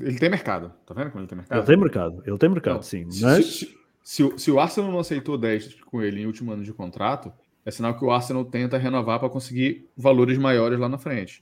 ele 0.01 0.19
tem 0.19 0.29
mercado. 0.29 0.73
Tá 0.85 0.93
vendo 0.93 1.11
como 1.11 1.21
ele 1.21 1.27
tem 1.27 1.37
mercado? 1.37 1.57
Ele 1.57 1.65
tem 1.65 1.77
mercado, 1.77 2.23
ele 2.25 2.37
tem 2.37 2.49
mercado, 2.49 2.83
sim. 2.83 3.05
Mas... 3.21 3.45
Se, 3.45 3.65
se, 3.65 3.77
se, 4.03 4.33
se, 4.37 4.51
o 4.51 4.59
Arsenal 4.59 4.91
não 4.91 4.99
aceitou 4.99 5.37
10 5.37 5.75
com 5.85 6.01
ele 6.01 6.21
em 6.21 6.25
último 6.25 6.51
ano 6.51 6.65
de 6.65 6.73
contrato, 6.73 7.31
é 7.65 7.71
sinal 7.71 7.97
que 7.97 8.03
o 8.03 8.11
Arsenal 8.11 8.43
tenta 8.43 8.77
renovar 8.77 9.19
para 9.19 9.29
conseguir 9.29 9.87
valores 9.95 10.37
maiores 10.37 10.77
lá 10.77 10.89
na 10.89 10.97
frente. 10.97 11.41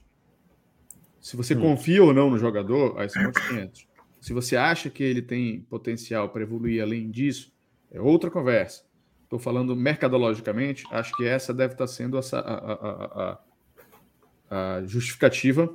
Se 1.20 1.36
você 1.36 1.56
hum. 1.56 1.60
confia 1.62 2.04
ou 2.04 2.14
não 2.14 2.30
no 2.30 2.38
jogador, 2.38 2.96
aí 2.96 3.08
são 3.08 3.26
outros 3.26 3.44
500. 3.48 3.88
Se 4.20 4.32
você 4.32 4.56
acha 4.56 4.90
que 4.90 5.02
ele 5.02 5.22
tem 5.22 5.60
potencial 5.62 6.28
para 6.28 6.42
evoluir 6.42 6.82
além 6.82 7.10
disso, 7.10 7.52
é 7.90 8.00
outra 8.00 8.30
conversa. 8.30 8.84
Estou 9.24 9.38
falando 9.38 9.76
mercadologicamente, 9.76 10.84
acho 10.90 11.14
que 11.16 11.26
essa 11.26 11.52
deve 11.52 11.74
estar 11.74 11.86
tá 11.86 11.92
sendo 11.92 12.18
a, 12.18 12.22
a, 12.38 13.38
a, 14.48 14.76
a 14.76 14.84
justificativa 14.84 15.72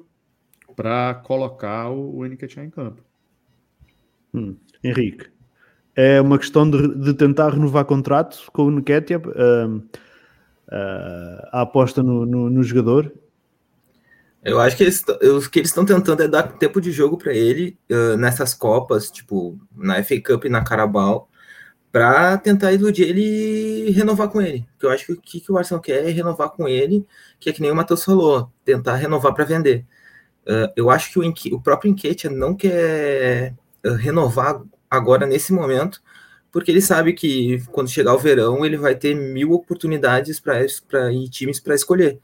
para 0.76 1.14
colocar 1.24 1.90
o, 1.90 2.18
o 2.18 2.26
em 2.26 2.36
campo. 2.36 3.04
Hum. 4.34 4.56
Henrique, 4.84 5.28
é 5.96 6.20
uma 6.20 6.40
questão 6.40 6.70
de, 6.70 6.96
de 6.96 7.14
tentar 7.14 7.50
renovar 7.50 7.86
contrato 7.86 8.52
com 8.52 8.64
o 8.64 8.72
Nketiah. 8.72 9.20
Uh, 9.20 9.78
uh, 9.78 11.48
a 11.52 11.62
aposta 11.62 12.02
no, 12.02 12.26
no, 12.26 12.50
no, 12.50 12.64
jogador? 12.64 13.14
Eu 14.44 14.60
acho 14.60 14.76
que 14.76 14.84
eles, 14.84 15.02
o 15.02 15.50
que 15.50 15.60
eles 15.60 15.70
estão 15.70 15.86
tentando 15.86 16.22
é 16.22 16.28
dar 16.28 16.44
tempo 16.44 16.82
de 16.82 16.92
jogo 16.92 17.18
para 17.18 17.34
ele 17.34 17.78
uh, 17.90 18.18
nessas 18.18 18.54
Copas, 18.54 19.10
tipo 19.10 19.58
na 19.76 20.04
FA 20.04 20.22
Cup 20.22 20.46
e 20.46 20.50
na 20.50 20.64
Carabao, 20.64 21.30
para 21.92 22.38
tentar 22.38 22.74
iludir 22.74 23.04
ele 23.04 23.88
e 23.88 23.92
renovar 23.92 24.28
com 24.30 24.42
ele. 24.42 24.68
Porque 24.74 24.86
eu 24.86 24.90
acho 24.90 25.06
que 25.06 25.14
o 25.14 25.22
que, 25.22 25.40
que 25.40 25.52
o 25.52 25.58
Arsenal 25.58 25.82
quer 25.82 26.06
é 26.06 26.12
renovar 26.12 26.50
com 26.50 26.68
ele, 26.68 27.06
que 27.40 27.50
é 27.50 27.54
que 27.54 27.62
nem 27.62 27.72
o 27.72 27.76
Matheus 27.76 28.04
falou, 28.04 28.52
tentar 28.66 28.96
renovar 28.96 29.34
para 29.34 29.46
vender. 29.46 29.86
Uh, 30.46 30.68
eu 30.76 30.90
acho 30.90 31.12
que 31.12 31.20
o, 31.20 31.56
o 31.56 31.62
próprio 31.62 31.90
Enquete 31.90 32.28
não 32.28 32.54
quer 32.56 33.56
renovar 34.00 34.62
agora 34.90 35.26
nesse 35.26 35.54
momento, 35.54 36.02
porque 36.52 36.70
ele 36.72 36.82
sabe 36.82 37.14
que 37.14 37.64
quando 37.72 37.90
chegar 37.90 38.14
o 38.14 38.20
verão 38.20 38.66
ele 38.66 38.78
vai 38.78 38.96
ter 38.96 39.16
mil 39.16 39.52
oportunidades 39.54 40.40
para 40.40 40.66
times 41.30 41.60
para 41.60 41.76
escolher. 41.76 42.20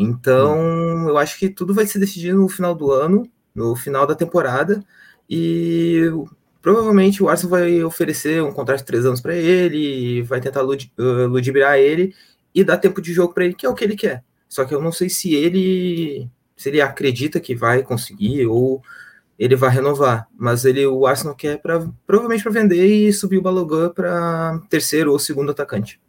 Então, 0.00 0.56
hum. 0.56 1.08
eu 1.08 1.18
acho 1.18 1.36
que 1.36 1.48
tudo 1.48 1.74
vai 1.74 1.84
se 1.84 1.98
decidir 1.98 2.32
no 2.32 2.48
final 2.48 2.72
do 2.72 2.92
ano, 2.92 3.28
no 3.52 3.74
final 3.74 4.06
da 4.06 4.14
temporada, 4.14 4.84
e 5.28 6.04
provavelmente 6.62 7.20
o 7.20 7.28
Arsenal 7.28 7.58
vai 7.58 7.82
oferecer 7.82 8.40
um 8.40 8.52
contrato 8.52 8.78
de 8.78 8.84
três 8.84 9.04
anos 9.04 9.20
para 9.20 9.34
ele, 9.34 10.22
vai 10.22 10.40
tentar 10.40 10.62
lud 10.62 10.92
uh, 10.96 11.26
ludibriar 11.26 11.78
ele 11.78 12.14
e 12.54 12.62
dar 12.62 12.78
tempo 12.78 13.02
de 13.02 13.12
jogo 13.12 13.34
para 13.34 13.44
ele, 13.44 13.54
que 13.54 13.66
é 13.66 13.68
o 13.68 13.74
que 13.74 13.82
ele 13.82 13.96
quer. 13.96 14.22
Só 14.48 14.64
que 14.64 14.72
eu 14.72 14.80
não 14.80 14.92
sei 14.92 15.08
se 15.08 15.34
ele 15.34 16.30
se 16.56 16.68
ele 16.68 16.80
acredita 16.80 17.40
que 17.40 17.54
vai 17.54 17.82
conseguir 17.82 18.46
ou 18.46 18.80
ele 19.36 19.56
vai 19.56 19.70
renovar, 19.70 20.28
mas 20.36 20.64
ele 20.64 20.86
o 20.86 21.06
Arsenal 21.06 21.34
quer 21.34 21.58
para 21.60 21.88
provavelmente 22.06 22.42
para 22.44 22.52
vender 22.52 22.86
e 22.86 23.12
subir 23.12 23.38
o 23.38 23.42
Balogun 23.42 23.90
para 23.90 24.60
terceiro 24.70 25.10
ou 25.10 25.18
segundo 25.18 25.50
atacante. 25.50 26.00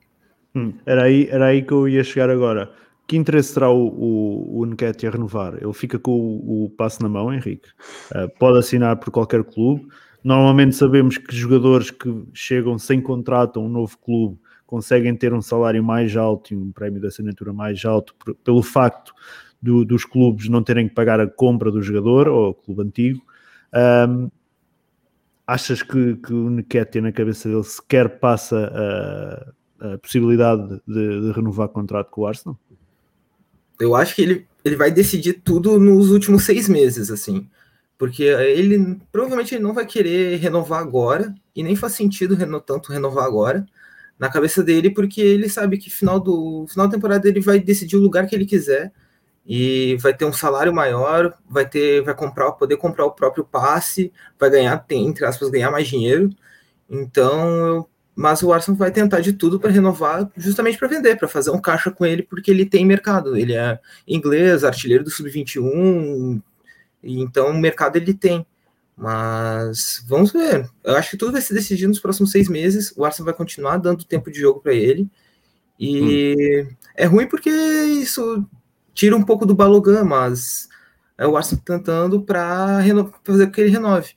Hum, 0.56 0.74
era 0.86 1.04
aí 1.04 1.28
era 1.32 1.48
aí 1.48 1.64
que 1.64 1.72
eu 1.72 1.88
ia 1.88 2.04
chegar 2.04 2.30
agora. 2.30 2.72
Que 3.10 3.18
interesse 3.18 3.56
terá 3.56 3.72
o, 3.72 3.88
o, 3.88 4.60
o 4.60 4.64
a 4.64 5.10
renovar? 5.10 5.56
Ele 5.56 5.74
fica 5.74 5.98
com 5.98 6.12
o, 6.12 6.66
o 6.66 6.70
passo 6.70 7.02
na 7.02 7.10
mão, 7.10 7.34
Henrique. 7.34 7.68
Uh, 8.12 8.30
pode 8.38 8.60
assinar 8.60 8.98
por 8.98 9.10
qualquer 9.10 9.44
clube. 9.44 9.88
Normalmente 10.24 10.76
sabemos 10.76 11.18
que 11.18 11.36
jogadores 11.36 11.90
que 11.90 12.24
chegam 12.36 12.78
sem 12.78 13.02
contrato 13.02 13.60
a 13.60 13.64
um 13.64 13.68
novo 13.68 13.98
clube 13.98 14.38
conseguem 14.64 15.16
ter 15.16 15.34
um 15.34 15.42
salário 15.42 15.84
mais 15.84 16.16
alto 16.16 16.54
e 16.54 16.56
um 16.56 16.72
prémio 16.72 17.02
de 17.02 17.08
assinatura 17.08 17.52
mais 17.52 17.84
alto 17.84 18.14
por, 18.14 18.36
pelo 18.36 18.62
facto 18.62 19.12
do, 19.60 19.84
dos 19.84 20.06
clubes 20.06 20.48
não 20.48 20.62
terem 20.62 20.88
que 20.88 20.94
pagar 20.94 21.20
a 21.20 21.26
compra 21.26 21.72
do 21.72 21.82
jogador 21.82 22.28
ou 22.28 22.50
o 22.52 22.54
clube 22.54 22.84
antigo. 22.84 23.24
Um, 24.08 24.30
achas 25.48 25.82
que, 25.82 26.16
que 26.18 26.32
o 26.32 26.48
Nketiah 26.52 27.02
na 27.02 27.12
cabeça 27.12 27.50
dele 27.50 27.64
sequer 27.64 28.20
passa 28.20 29.52
a, 29.82 29.94
a 29.94 29.98
possibilidade 29.98 30.80
de, 30.88 31.22
de, 31.22 31.32
renovar 31.32 31.70
contrato 31.70 32.12
com 32.12 32.22
o 32.22 32.28
Arsenal? 32.28 32.56
Eu 33.80 33.96
acho 33.96 34.16
que 34.16 34.22
ele 34.22 34.50
ele 34.64 34.76
vai 34.76 34.92
decidir 34.92 35.34
tudo 35.34 35.80
nos 35.80 36.12
últimos 36.12 36.44
seis 36.46 36.68
meses, 36.68 37.10
assim. 37.12 37.50
Porque 37.98 38.24
ele 38.24 39.00
provavelmente 39.12 39.56
ele 39.56 39.64
não 39.64 39.74
vai 39.74 39.86
querer 39.86 40.38
renovar 40.38 40.82
agora, 40.82 41.34
e 41.56 41.64
nem 41.64 41.76
faz 41.76 41.94
sentido 41.94 42.36
reno, 42.36 42.62
tanto 42.62 42.92
renovar 42.92 43.26
agora 43.26 43.66
na 44.18 44.30
cabeça 44.30 44.64
dele, 44.64 44.90
porque 44.92 45.22
ele 45.22 45.50
sabe 45.50 45.78
que 45.78 45.90
final 45.90 46.20
do 46.20 46.66
final 46.68 46.88
da 46.88 46.94
temporada 46.94 47.28
ele 47.28 47.40
vai 47.42 47.60
decidir 47.60 47.98
o 47.98 48.02
lugar 48.02 48.28
que 48.28 48.36
ele 48.36 48.46
quiser 48.46 48.92
e 49.46 49.98
vai 49.98 50.16
ter 50.16 50.26
um 50.26 50.34
salário 50.34 50.74
maior, 50.74 51.34
vai 51.50 51.68
ter, 51.68 52.04
vai 52.04 52.16
comprar, 52.16 52.52
poder 52.54 52.78
comprar 52.78 53.06
o 53.06 53.12
próprio 53.12 53.46
passe, 53.46 54.12
vai 54.40 54.50
ganhar, 54.50 54.78
tem, 54.80 55.08
entre 55.08 55.26
aspas, 55.26 55.50
ganhar 55.50 55.72
mais 55.72 55.88
dinheiro. 55.88 56.30
Então, 56.90 57.88
mas 58.20 58.44
o 58.44 58.52
Arsenal 58.52 58.78
vai 58.78 58.92
tentar 58.92 59.22
de 59.22 59.32
tudo 59.32 59.58
para 59.62 59.72
renovar, 59.72 60.30
justamente 60.36 60.78
para 60.78 60.90
vender, 60.90 61.16
para 61.16 61.26
fazer 61.26 61.52
um 61.52 61.62
caixa 61.62 61.90
com 61.90 62.06
ele, 62.06 62.22
porque 62.22 62.52
ele 62.52 62.66
tem 62.66 62.86
mercado. 62.86 63.38
Ele 63.38 63.54
é 63.54 63.80
inglês, 64.06 64.66
artilheiro 64.66 65.06
do 65.06 65.10
sub-21, 65.10 66.42
então 67.02 67.52
o 67.52 67.58
mercado 67.58 67.96
ele 67.96 68.14
tem. 68.14 68.46
Mas 68.98 70.04
vamos 70.06 70.34
ver. 70.34 70.70
Eu 70.84 70.98
acho 70.98 71.12
que 71.12 71.18
tudo 71.18 71.32
vai 71.32 71.40
se 71.40 71.54
decidir 71.54 71.88
nos 71.88 72.02
próximos 72.02 72.32
seis 72.32 72.50
meses. 72.50 72.94
O 72.98 73.06
Arsenal 73.06 73.28
vai 73.28 73.34
continuar 73.34 73.78
dando 73.78 74.04
tempo 74.04 74.30
de 74.30 74.42
jogo 74.42 74.60
para 74.60 74.74
ele. 74.74 75.10
E 75.80 76.68
hum. 76.68 76.76
é 76.98 77.06
ruim 77.06 77.26
porque 77.26 77.50
isso 77.50 78.46
tira 78.94 79.16
um 79.16 79.24
pouco 79.24 79.46
do 79.46 79.56
Balogan, 79.56 80.04
mas 80.04 80.68
é 81.18 81.26
o 81.26 81.38
Arsenal 81.38 81.64
tentando 81.64 82.22
para 82.22 82.84
fazer 83.24 83.46
com 83.46 83.52
que 83.54 83.62
ele 83.62 83.72
renove. 83.72 84.12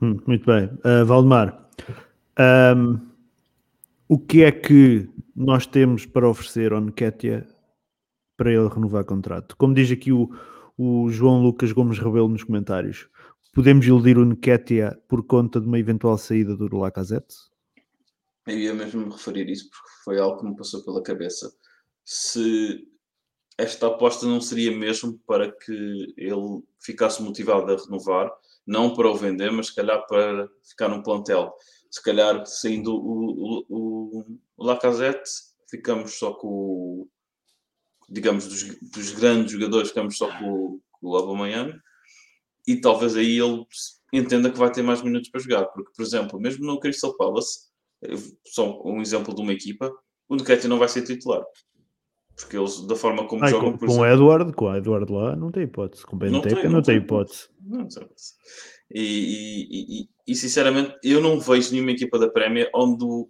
Hum, 0.00 0.20
muito 0.24 0.46
bem. 0.46 0.66
Uh, 0.84 1.04
Valdemar, 1.04 1.64
um, 2.38 3.00
o 4.08 4.18
que 4.18 4.42
é 4.42 4.52
que 4.52 5.08
nós 5.34 5.66
temos 5.66 6.06
para 6.06 6.28
oferecer 6.28 6.72
ao 6.72 6.80
Nketiah 6.80 7.46
para 8.36 8.52
ele 8.52 8.68
renovar 8.68 9.04
contrato? 9.04 9.56
Como 9.56 9.74
diz 9.74 9.90
aqui 9.90 10.12
o, 10.12 10.30
o 10.76 11.08
João 11.10 11.42
Lucas 11.42 11.72
Gomes 11.72 11.98
Rebelo 11.98 12.28
nos 12.28 12.44
comentários, 12.44 13.08
podemos 13.54 13.86
iludir 13.86 14.18
o 14.18 14.24
Nketiah 14.24 14.96
por 15.08 15.24
conta 15.24 15.60
de 15.60 15.66
uma 15.66 15.78
eventual 15.78 16.18
saída 16.18 16.56
do 16.56 16.76
Lacazette? 16.76 17.34
Eu 18.46 18.58
ia 18.58 18.74
mesmo 18.74 19.06
me 19.06 19.12
referir 19.12 19.48
isso 19.48 19.70
porque 19.70 19.90
foi 20.04 20.18
algo 20.18 20.40
que 20.40 20.46
me 20.46 20.56
passou 20.56 20.84
pela 20.84 21.02
cabeça. 21.02 21.50
Se 22.04 22.86
esta 23.56 23.86
aposta 23.86 24.26
não 24.26 24.40
seria 24.40 24.76
mesmo 24.76 25.18
para 25.26 25.50
que 25.50 26.14
ele 26.16 26.62
ficasse 26.80 27.22
motivado 27.22 27.72
a 27.72 27.76
renovar, 27.76 28.30
não 28.66 28.94
para 28.94 29.08
o 29.08 29.14
vender, 29.14 29.50
mas 29.50 29.68
se 29.68 29.74
calhar 29.74 30.04
para 30.06 30.48
ficar 30.62 30.88
no 30.88 31.02
plantel. 31.02 31.54
Se 31.94 32.02
calhar 32.02 32.44
saindo 32.44 32.92
o, 32.92 33.64
o, 33.68 34.24
o 34.56 34.64
Lacazette, 34.64 35.30
ficamos 35.70 36.18
só 36.18 36.32
com 36.34 36.48
o, 36.48 37.08
digamos, 38.10 38.48
dos, 38.48 38.64
dos 38.80 39.12
grandes 39.12 39.52
jogadores, 39.52 39.90
ficamos 39.90 40.16
só 40.16 40.26
com, 40.36 40.80
com 40.90 41.08
o 41.08 41.16
Aubameyang 41.16 41.72
e 42.66 42.80
talvez 42.80 43.14
aí 43.14 43.38
ele 43.38 43.64
entenda 44.12 44.50
que 44.50 44.58
vai 44.58 44.72
ter 44.72 44.82
mais 44.82 45.02
minutos 45.02 45.30
para 45.30 45.40
jogar, 45.40 45.66
porque, 45.66 45.92
por 45.94 46.02
exemplo, 46.02 46.40
mesmo 46.40 46.66
no 46.66 46.80
Crystal 46.80 47.16
Palace, 47.16 47.68
só 48.44 48.82
um 48.84 49.00
exemplo 49.00 49.32
de 49.32 49.40
uma 49.40 49.52
equipa, 49.52 49.88
o 50.28 50.34
Nketiah 50.34 50.68
não 50.68 50.80
vai 50.80 50.88
ser 50.88 51.02
titular. 51.02 51.44
Porque 52.34 52.56
eles, 52.56 52.84
da 52.88 52.96
forma 52.96 53.28
como 53.28 53.44
Ai, 53.44 53.52
jogam, 53.52 53.78
com, 53.78 53.86
com 53.86 53.98
o 53.98 54.04
Edward, 54.04 54.52
com 54.54 54.64
o 54.64 54.76
Edward 54.76 55.12
lá, 55.12 55.36
não 55.36 55.52
tem 55.52 55.62
hipótese. 55.62 56.04
Com 56.04 56.16
o 56.16 56.18
Benteca 56.18 56.48
não, 56.48 56.54
tem, 56.54 56.64
não, 56.64 56.72
não 56.72 56.82
tem 56.82 56.96
hipótese. 56.96 57.48
Não 57.60 57.86
tem 57.86 58.02
hipótese. 58.02 58.32
E, 58.96 59.66
e, 60.02 60.08
e, 60.24 60.36
sinceramente, 60.36 60.94
eu 61.02 61.20
não 61.20 61.40
vejo 61.40 61.72
nenhuma 61.72 61.90
equipa 61.90 62.16
da 62.16 62.30
Premier 62.30 62.70
onde 62.72 63.04
o, 63.04 63.28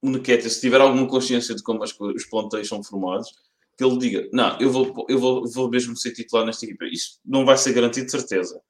Nketiah, 0.00 0.48
se 0.48 0.60
tiver 0.60 0.80
alguma 0.80 1.08
consciência 1.08 1.56
de 1.56 1.62
como 1.62 1.82
as, 1.82 1.92
os 1.98 2.24
plantéis 2.26 2.68
são 2.68 2.84
formados, 2.84 3.28
que 3.76 3.84
ele 3.84 3.98
diga, 3.98 4.28
não, 4.32 4.56
eu 4.60 4.70
vou, 4.70 5.06
eu 5.08 5.18
vou, 5.18 5.50
vou 5.50 5.68
mesmo 5.68 5.96
ser 5.96 6.12
titular 6.12 6.46
nesta 6.46 6.64
equipa. 6.64 6.84
Isso 6.86 7.18
não 7.24 7.44
vai 7.44 7.58
ser 7.58 7.72
garantido 7.72 8.06
de 8.06 8.12
certeza. 8.12 8.60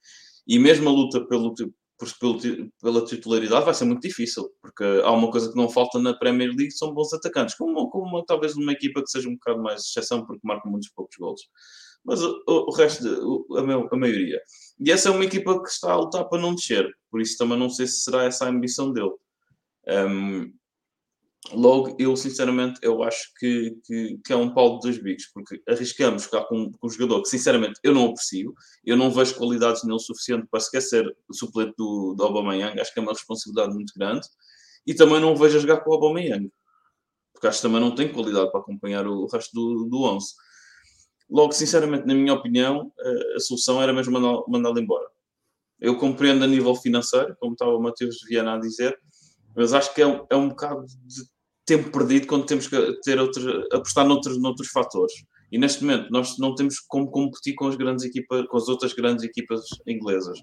E 0.49 0.59
mesmo 0.59 0.89
a 0.89 0.93
luta 0.93 1.27
pelo, 1.27 1.55
pelo, 1.55 2.39
pela 2.81 3.05
titularidade 3.05 3.67
vai 3.67 3.75
ser 3.75 3.85
muito 3.85 4.03
difícil, 4.03 4.49
porque 4.63 4.85
há 5.05 5.11
uma 5.11 5.31
coisa 5.31 5.51
que 5.51 5.57
não 5.57 5.69
falta 5.69 5.99
na 5.99 6.15
Premier 6.15 6.49
League, 6.49 6.73
são 6.73 6.95
bons 6.95 7.13
atacantes, 7.13 7.55
como, 7.57 7.91
como 7.91 8.25
talvez 8.25 8.57
numa 8.57 8.73
equipa 8.73 9.03
que 9.03 9.11
seja 9.11 9.29
um 9.29 9.35
bocado 9.35 9.63
mais 9.63 9.83
exceção, 9.83 10.25
porque 10.25 10.41
marca 10.43 10.69
muitos 10.69 10.89
poucos 10.91 11.17
golos. 11.19 11.43
Mas 12.05 12.23
o, 12.23 12.43
o 12.47 12.73
resto, 12.73 13.47
a, 13.57 13.95
a 13.95 13.97
maioria. 13.97 14.41
E 14.79 14.93
essa 14.93 15.09
é 15.09 15.13
uma 15.13 15.25
equipa 15.25 15.63
que 15.63 15.69
está 15.69 15.93
a 15.93 15.97
lutar 15.97 16.29
para 16.29 16.41
não 16.41 16.55
descer, 16.55 16.87
por 17.11 17.21
isso 17.21 17.37
também 17.39 17.59
não 17.59 17.71
sei 17.71 17.87
se 17.87 18.01
será 18.01 18.25
essa 18.25 18.45
a 18.45 18.49
ambição 18.49 18.93
dele. 18.93 19.15
Um, 19.89 20.53
Logo, 21.53 21.95
eu 21.99 22.17
sinceramente 22.17 22.81
eu 22.83 23.03
acho 23.03 23.33
que, 23.39 23.77
que, 23.85 24.19
que, 24.25 24.33
é 24.33 24.37
um 24.37 24.53
pau 24.53 24.77
de 24.77 24.81
dois 24.83 24.99
bicos, 24.99 25.27
porque 25.33 25.63
arriscamos 25.69 26.25
ficar 26.25 26.45
com, 26.45 26.73
com 26.73 26.87
um 26.87 26.91
jogador 26.91 27.23
que 27.23 27.29
sinceramente 27.29 27.79
eu 27.83 27.95
não 27.95 28.07
aprecio, 28.07 28.53
eu 28.85 28.97
não 28.97 29.11
vejo 29.11 29.37
qualidades 29.37 29.85
nele 29.85 29.99
suficiente 30.01 30.47
para 30.51 30.61
sequer 30.61 30.83
ser 30.83 31.17
o 31.29 31.35
suplente 31.35 31.75
do, 31.77 32.15
do 32.15 32.25
Aubameyang, 32.25 32.81
acho 32.81 32.93
que 32.93 32.99
é 32.99 33.03
uma 33.03 33.13
responsabilidade 33.13 33.75
muito 33.75 33.93
grande, 33.97 34.27
e 34.87 34.95
também 34.95 35.21
não 35.21 35.33
o 35.33 35.37
vejo 35.37 35.57
a 35.57 35.61
jogar 35.61 35.81
com 35.81 35.91
o 35.91 35.95
Aubameyang, 35.95 36.51
porque 37.33 37.47
acho 37.47 37.59
que 37.59 37.63
também 37.63 37.81
não 37.81 37.95
tem 37.95 38.13
qualidade 38.13 38.51
para 38.51 38.61
acompanhar 38.61 39.07
o, 39.07 39.27
resto 39.27 39.53
do, 39.55 39.85
do 39.85 40.03
11. 40.03 40.27
Logo, 41.29 41.53
sinceramente, 41.53 42.07
na 42.07 42.15
minha 42.15 42.35
opinião, 42.35 42.93
a, 42.99 43.37
a 43.37 43.41
solução 43.41 43.83
era 43.83 43.93
mesmo 43.93 44.13
mandá-lo 44.13 44.45
mandá 44.49 44.71
embora. 44.81 45.07
Eu 45.81 45.97
compreendo 45.97 46.45
a 46.45 46.47
nível 46.47 46.75
financeiro, 46.75 47.37
como 47.39 47.53
estava 47.53 47.73
o 47.73 47.83
Matheus 47.83 48.17
Viana 48.29 48.55
a 48.55 48.61
dizer, 48.61 48.99
mas 49.55 49.73
acho 49.73 49.95
que 49.95 50.03
é 50.03 50.07
um, 50.07 50.27
é 50.31 50.37
um 50.37 50.49
bocado 50.49 50.87
de 50.87 51.25
tempo 51.65 51.91
perdido 51.91 52.27
quando 52.27 52.47
temos 52.47 52.69
que 52.69 53.01
ter 53.03 53.19
outros, 53.19 53.45
apostar 53.73 54.07
noutros, 54.07 54.41
noutros 54.41 54.69
fatores. 54.69 55.13
E 55.51 55.59
neste 55.59 55.85
momento 55.85 56.11
nós 56.11 56.39
não 56.39 56.55
temos 56.55 56.79
como 56.79 57.11
competir 57.11 57.55
com 57.55 57.67
as 57.67 57.77
grandes 57.77 58.05
equipas, 58.05 58.47
com 58.47 58.57
as 58.57 58.69
outras 58.69 58.93
grandes 58.93 59.25
equipas 59.25 59.63
inglesas. 59.87 60.43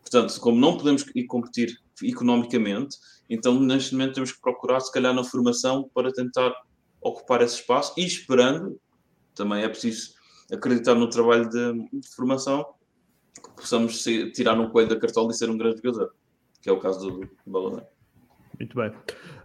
Portanto, 0.00 0.40
como 0.40 0.58
não 0.58 0.76
podemos 0.76 1.04
ir 1.14 1.24
competir 1.26 1.76
economicamente, 2.02 2.96
então 3.28 3.58
neste 3.60 3.92
momento 3.92 4.14
temos 4.14 4.32
que 4.32 4.40
procurar, 4.40 4.80
se 4.80 4.92
calhar, 4.92 5.14
na 5.14 5.24
formação 5.24 5.88
para 5.94 6.12
tentar 6.12 6.54
ocupar 7.00 7.42
esse 7.42 7.56
espaço 7.56 7.94
e 7.96 8.04
esperando, 8.04 8.80
também 9.34 9.62
é 9.62 9.68
preciso 9.68 10.14
acreditar 10.52 10.94
no 10.94 11.08
trabalho 11.08 11.48
de, 11.48 12.00
de 12.00 12.08
formação, 12.14 12.66
que 13.34 13.50
possamos 13.56 14.02
ser, 14.02 14.32
tirar 14.32 14.58
um 14.58 14.70
coelho 14.70 14.88
da 14.88 14.98
cartola 14.98 15.30
e 15.30 15.34
ser 15.34 15.50
um 15.50 15.56
grande 15.56 15.80
jogador, 15.82 16.14
que 16.60 16.68
é 16.68 16.72
o 16.72 16.80
caso 16.80 17.10
do, 17.10 17.28
do. 17.46 17.82
Muito 18.58 18.76
bem. 18.76 18.92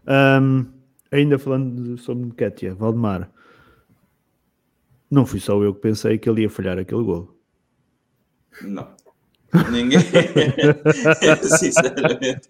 Um, 0.08 0.66
ainda 1.12 1.40
falando 1.40 1.98
sobre 1.98 2.26
Nketiah, 2.26 2.76
Valdemar, 2.76 3.32
não 5.10 5.26
fui 5.26 5.40
só 5.40 5.62
eu 5.64 5.74
que 5.74 5.82
pensei 5.82 6.18
que 6.18 6.30
ele 6.30 6.42
ia 6.42 6.50
falhar 6.50 6.78
aquele 6.78 7.04
gol. 7.04 7.38
Não. 8.62 8.96
Ninguém. 9.72 10.00
Sinceramente. 11.60 12.50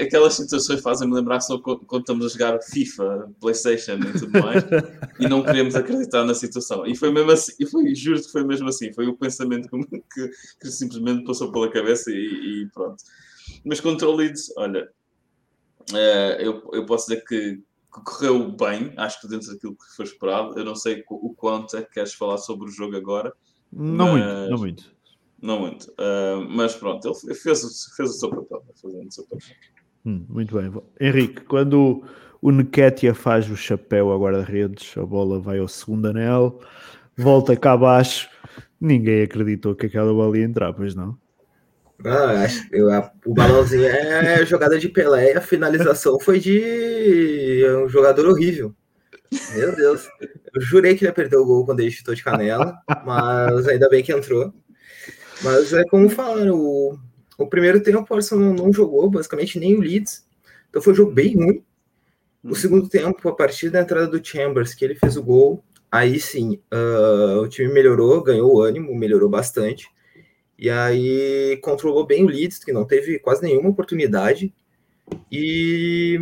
Aquelas 0.00 0.34
situações 0.34 0.80
fazem-me 0.80 1.14
lembrar 1.14 1.40
só 1.40 1.58
quando 1.58 2.00
estamos 2.00 2.26
a 2.26 2.28
jogar 2.28 2.60
FIFA, 2.62 3.30
PlayStation 3.40 3.94
e 3.94 4.18
tudo 4.18 4.40
mais 4.40 4.64
e 5.18 5.28
não 5.28 5.42
queremos 5.42 5.74
acreditar 5.74 6.24
na 6.24 6.34
situação. 6.34 6.86
E 6.86 6.96
foi 6.96 7.10
mesmo 7.12 7.30
assim, 7.32 7.52
e 7.58 7.66
foi, 7.66 7.94
juro 7.94 8.22
que 8.22 8.30
foi 8.30 8.44
mesmo 8.44 8.68
assim. 8.68 8.92
Foi 8.92 9.06
o 9.06 9.16
pensamento 9.16 9.68
que, 10.14 10.30
que 10.60 10.68
simplesmente 10.68 11.24
passou 11.24 11.50
pela 11.50 11.70
cabeça 11.70 12.10
e, 12.10 12.62
e 12.62 12.68
pronto. 12.72 13.02
Mas 13.64 13.80
contra 13.80 14.08
o 14.08 14.14
Leeds, 14.14 14.52
olha, 14.56 14.88
Uh, 15.92 16.38
eu, 16.40 16.70
eu 16.72 16.86
posso 16.86 17.08
dizer 17.08 17.24
que, 17.24 17.56
que, 17.56 18.04
correu 18.04 18.50
bem, 18.52 18.92
acho 18.96 19.20
que 19.20 19.28
dentro 19.28 19.52
daquilo 19.52 19.74
que 19.74 19.96
foi 19.96 20.04
esperado. 20.04 20.58
Eu 20.58 20.64
não 20.64 20.74
sei 20.74 21.04
o 21.08 21.34
quanto 21.34 21.76
é 21.76 21.82
que 21.82 21.92
queres 21.92 22.14
falar 22.14 22.38
sobre 22.38 22.68
o 22.68 22.70
jogo 22.70 22.96
agora. 22.96 23.32
Não 23.72 24.12
mas... 24.12 24.24
muito, 24.24 24.50
não 24.50 24.58
muito. 24.58 24.99
Não 25.42 25.60
muito. 25.60 25.84
Uh, 25.92 26.46
mas 26.48 26.74
pronto, 26.74 27.12
ele 27.24 27.34
fez, 27.34 27.62
fez 27.96 28.10
o 28.10 28.12
seu 28.12 28.30
papel. 28.30 28.62
Fazendo 28.80 29.08
o 29.08 29.12
seu 29.12 29.24
papel. 29.24 29.56
Hum, 30.04 30.24
muito 30.28 30.54
bem. 30.54 30.72
Henrique, 31.00 31.42
quando 31.42 32.02
o 32.40 32.50
Nketiah 32.50 33.14
faz 33.14 33.50
o 33.50 33.56
chapéu 33.56 34.12
a 34.12 34.16
guarda-redes, 34.16 34.96
a 34.96 35.04
bola 35.04 35.38
vai 35.38 35.58
ao 35.58 35.68
segundo 35.68 36.06
anel, 36.06 36.60
volta 37.16 37.56
cá 37.56 37.72
abaixo, 37.72 38.28
ninguém 38.80 39.22
acreditou 39.22 39.74
que 39.74 39.86
aquela 39.86 40.12
bola 40.12 40.38
ia 40.38 40.44
entrar, 40.44 40.72
pois 40.72 40.94
não? 40.94 41.18
Ah, 42.04 42.46
eu, 42.72 42.90
a, 42.90 43.12
o 43.26 43.34
balãozinho 43.34 43.84
é 43.84 44.44
jogada 44.46 44.78
de 44.78 44.88
Pelé, 44.88 45.36
a 45.36 45.40
finalização 45.40 46.18
foi 46.18 46.40
de 46.40 47.62
um 47.84 47.88
jogador 47.90 48.26
horrível. 48.26 48.74
Meu 49.54 49.76
Deus. 49.76 50.08
Eu 50.54 50.60
jurei 50.60 50.94
que 50.94 51.04
ele 51.04 51.10
ia 51.10 51.14
perder 51.14 51.36
o 51.36 51.44
gol 51.44 51.64
quando 51.64 51.80
ele 51.80 51.90
chutou 51.90 52.14
de 52.14 52.24
canela, 52.24 52.74
mas 53.04 53.68
ainda 53.68 53.88
bem 53.88 54.02
que 54.02 54.12
entrou. 54.12 54.52
Mas 55.42 55.72
é 55.72 55.84
como 55.84 56.08
falaram, 56.08 56.58
o, 56.58 56.98
o 57.38 57.46
primeiro 57.46 57.82
tempo 57.82 58.06
o 58.08 58.14
Arsenal 58.14 58.52
não, 58.52 58.72
jogou, 58.72 59.10
basicamente 59.10 59.58
nem 59.58 59.76
o 59.76 59.80
Leeds. 59.80 60.26
Então 60.68 60.82
foi 60.82 60.92
um 60.92 60.96
jogo 60.96 61.12
bem 61.12 61.34
ruim. 61.34 61.64
O 62.42 62.54
segundo 62.54 62.88
tempo, 62.88 63.28
a 63.28 63.34
partir 63.34 63.70
da 63.70 63.80
entrada 63.80 64.06
do 64.06 64.24
Chambers, 64.24 64.74
que 64.74 64.84
ele 64.84 64.94
fez 64.94 65.16
o 65.16 65.22
gol, 65.22 65.62
aí 65.90 66.18
sim, 66.18 66.60
uh, 66.72 67.40
o 67.40 67.48
time 67.48 67.72
melhorou, 67.72 68.22
ganhou 68.22 68.54
o 68.54 68.62
ânimo, 68.62 68.94
melhorou 68.94 69.28
bastante. 69.28 69.88
E 70.58 70.68
aí 70.70 71.58
controlou 71.62 72.06
bem 72.06 72.24
o 72.24 72.28
Leeds, 72.28 72.62
que 72.64 72.72
não 72.72 72.84
teve 72.84 73.18
quase 73.18 73.42
nenhuma 73.42 73.70
oportunidade. 73.70 74.54
E, 75.30 76.18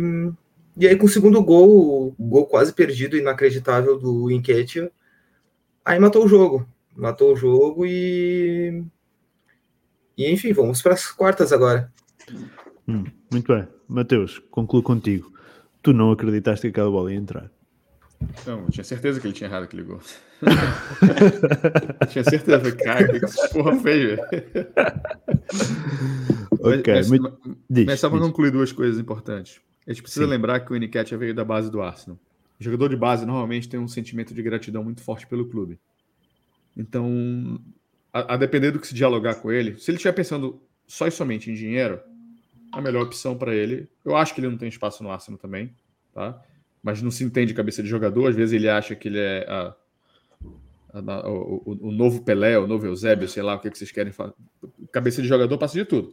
e 0.77 0.87
aí 0.87 0.95
com 0.95 1.05
o 1.05 1.09
segundo 1.09 1.43
gol, 1.43 2.15
o 2.17 2.27
gol 2.27 2.45
quase 2.47 2.73
perdido, 2.73 3.17
inacreditável 3.17 3.97
do 3.97 4.31
Enquetia, 4.31 4.91
Aí 5.89 5.99
matou 5.99 6.23
o 6.23 6.27
jogo. 6.27 6.67
Matou 6.95 7.33
o 7.33 7.35
jogo 7.35 7.83
e. 7.83 8.83
E 10.19 10.29
enfim, 10.29 10.51
vamos 10.51 10.81
para 10.81 10.95
as 10.95 11.09
quartas 11.09 11.53
agora. 11.53 11.89
Hum, 12.85 13.05
muito 13.31 13.53
bem. 13.53 13.65
Mateus, 13.87 14.37
concluo 14.51 14.83
contigo. 14.83 15.31
Tu 15.81 15.93
não 15.93 16.11
acreditaste 16.11 16.63
que 16.63 16.67
aquela 16.71 16.91
bola 16.91 17.13
ia 17.13 17.17
entrar. 17.17 17.49
Não, 18.45 18.63
eu 18.65 18.69
tinha 18.69 18.83
certeza 18.83 19.17
que 19.21 19.27
ele 19.27 19.33
tinha 19.33 19.49
errado 19.49 19.63
aquele 19.63 19.83
gol. 19.83 20.01
tinha 22.11 22.25
certeza, 22.25 22.69
cara, 22.75 23.07
que 23.07 23.21
porra 23.53 23.77
feia. 23.77 24.19
ok, 26.59 26.93
mas, 26.95 27.09
mas, 27.09 27.21
mas, 27.21 27.33
diz, 27.69 27.85
mas 27.85 27.99
só 28.01 28.09
para 28.09 28.19
concluir 28.19 28.51
duas 28.51 28.73
coisas 28.73 28.99
importantes. 28.99 29.61
A 29.87 29.93
gente 29.93 30.01
precisa 30.01 30.25
Sim. 30.25 30.31
lembrar 30.31 30.59
que 30.59 30.73
o 30.73 30.75
Eniquete 30.75 31.15
veio 31.15 31.33
da 31.33 31.45
base 31.45 31.71
do 31.71 31.81
Arsenal. 31.81 32.19
O 32.59 32.63
jogador 32.63 32.89
de 32.89 32.97
base 32.97 33.25
normalmente 33.25 33.69
tem 33.69 33.79
um 33.79 33.87
sentimento 33.87 34.33
de 34.33 34.43
gratidão 34.43 34.83
muito 34.83 35.01
forte 35.01 35.25
pelo 35.25 35.47
clube. 35.47 35.79
Então, 36.75 37.57
a, 38.27 38.33
a 38.33 38.37
depender 38.37 38.71
do 38.71 38.79
que 38.79 38.87
se 38.87 38.93
dialogar 38.95 39.35
com 39.35 39.51
ele, 39.51 39.77
se 39.77 39.89
ele 39.91 39.97
estiver 39.97 40.13
pensando 40.13 40.61
só 40.87 41.07
e 41.07 41.11
somente 41.11 41.49
em 41.51 41.53
dinheiro, 41.53 41.99
a 42.71 42.81
melhor 42.81 43.03
opção 43.03 43.35
para 43.37 43.53
ele. 43.53 43.87
Eu 44.05 44.15
acho 44.15 44.33
que 44.33 44.41
ele 44.41 44.47
não 44.49 44.57
tem 44.57 44.67
espaço 44.69 45.03
no 45.03 45.11
Arsenal 45.11 45.37
também, 45.39 45.71
tá? 46.13 46.39
Mas 46.83 47.01
não 47.01 47.11
se 47.11 47.23
entende 47.23 47.53
cabeça 47.53 47.81
de 47.83 47.89
jogador. 47.89 48.29
Às 48.29 48.35
vezes 48.35 48.53
ele 48.53 48.69
acha 48.69 48.95
que 48.95 49.07
ele 49.07 49.19
é 49.19 49.45
a- 49.49 49.75
a- 50.93 51.29
o, 51.29 51.77
o- 51.81 51.91
novo 51.91 52.21
Pelé, 52.23 52.57
o 52.57 52.67
novo 52.67 52.85
Eusébio, 52.85 53.27
sei 53.27 53.43
lá 53.43 53.55
o 53.55 53.59
que, 53.59 53.69
que 53.69 53.77
vocês 53.77 53.91
querem 53.91 54.11
falar. 54.11 54.33
Cabeça 54.91 55.21
de 55.21 55.27
jogador 55.27 55.57
passa 55.57 55.77
de 55.77 55.85
tudo. 55.85 56.11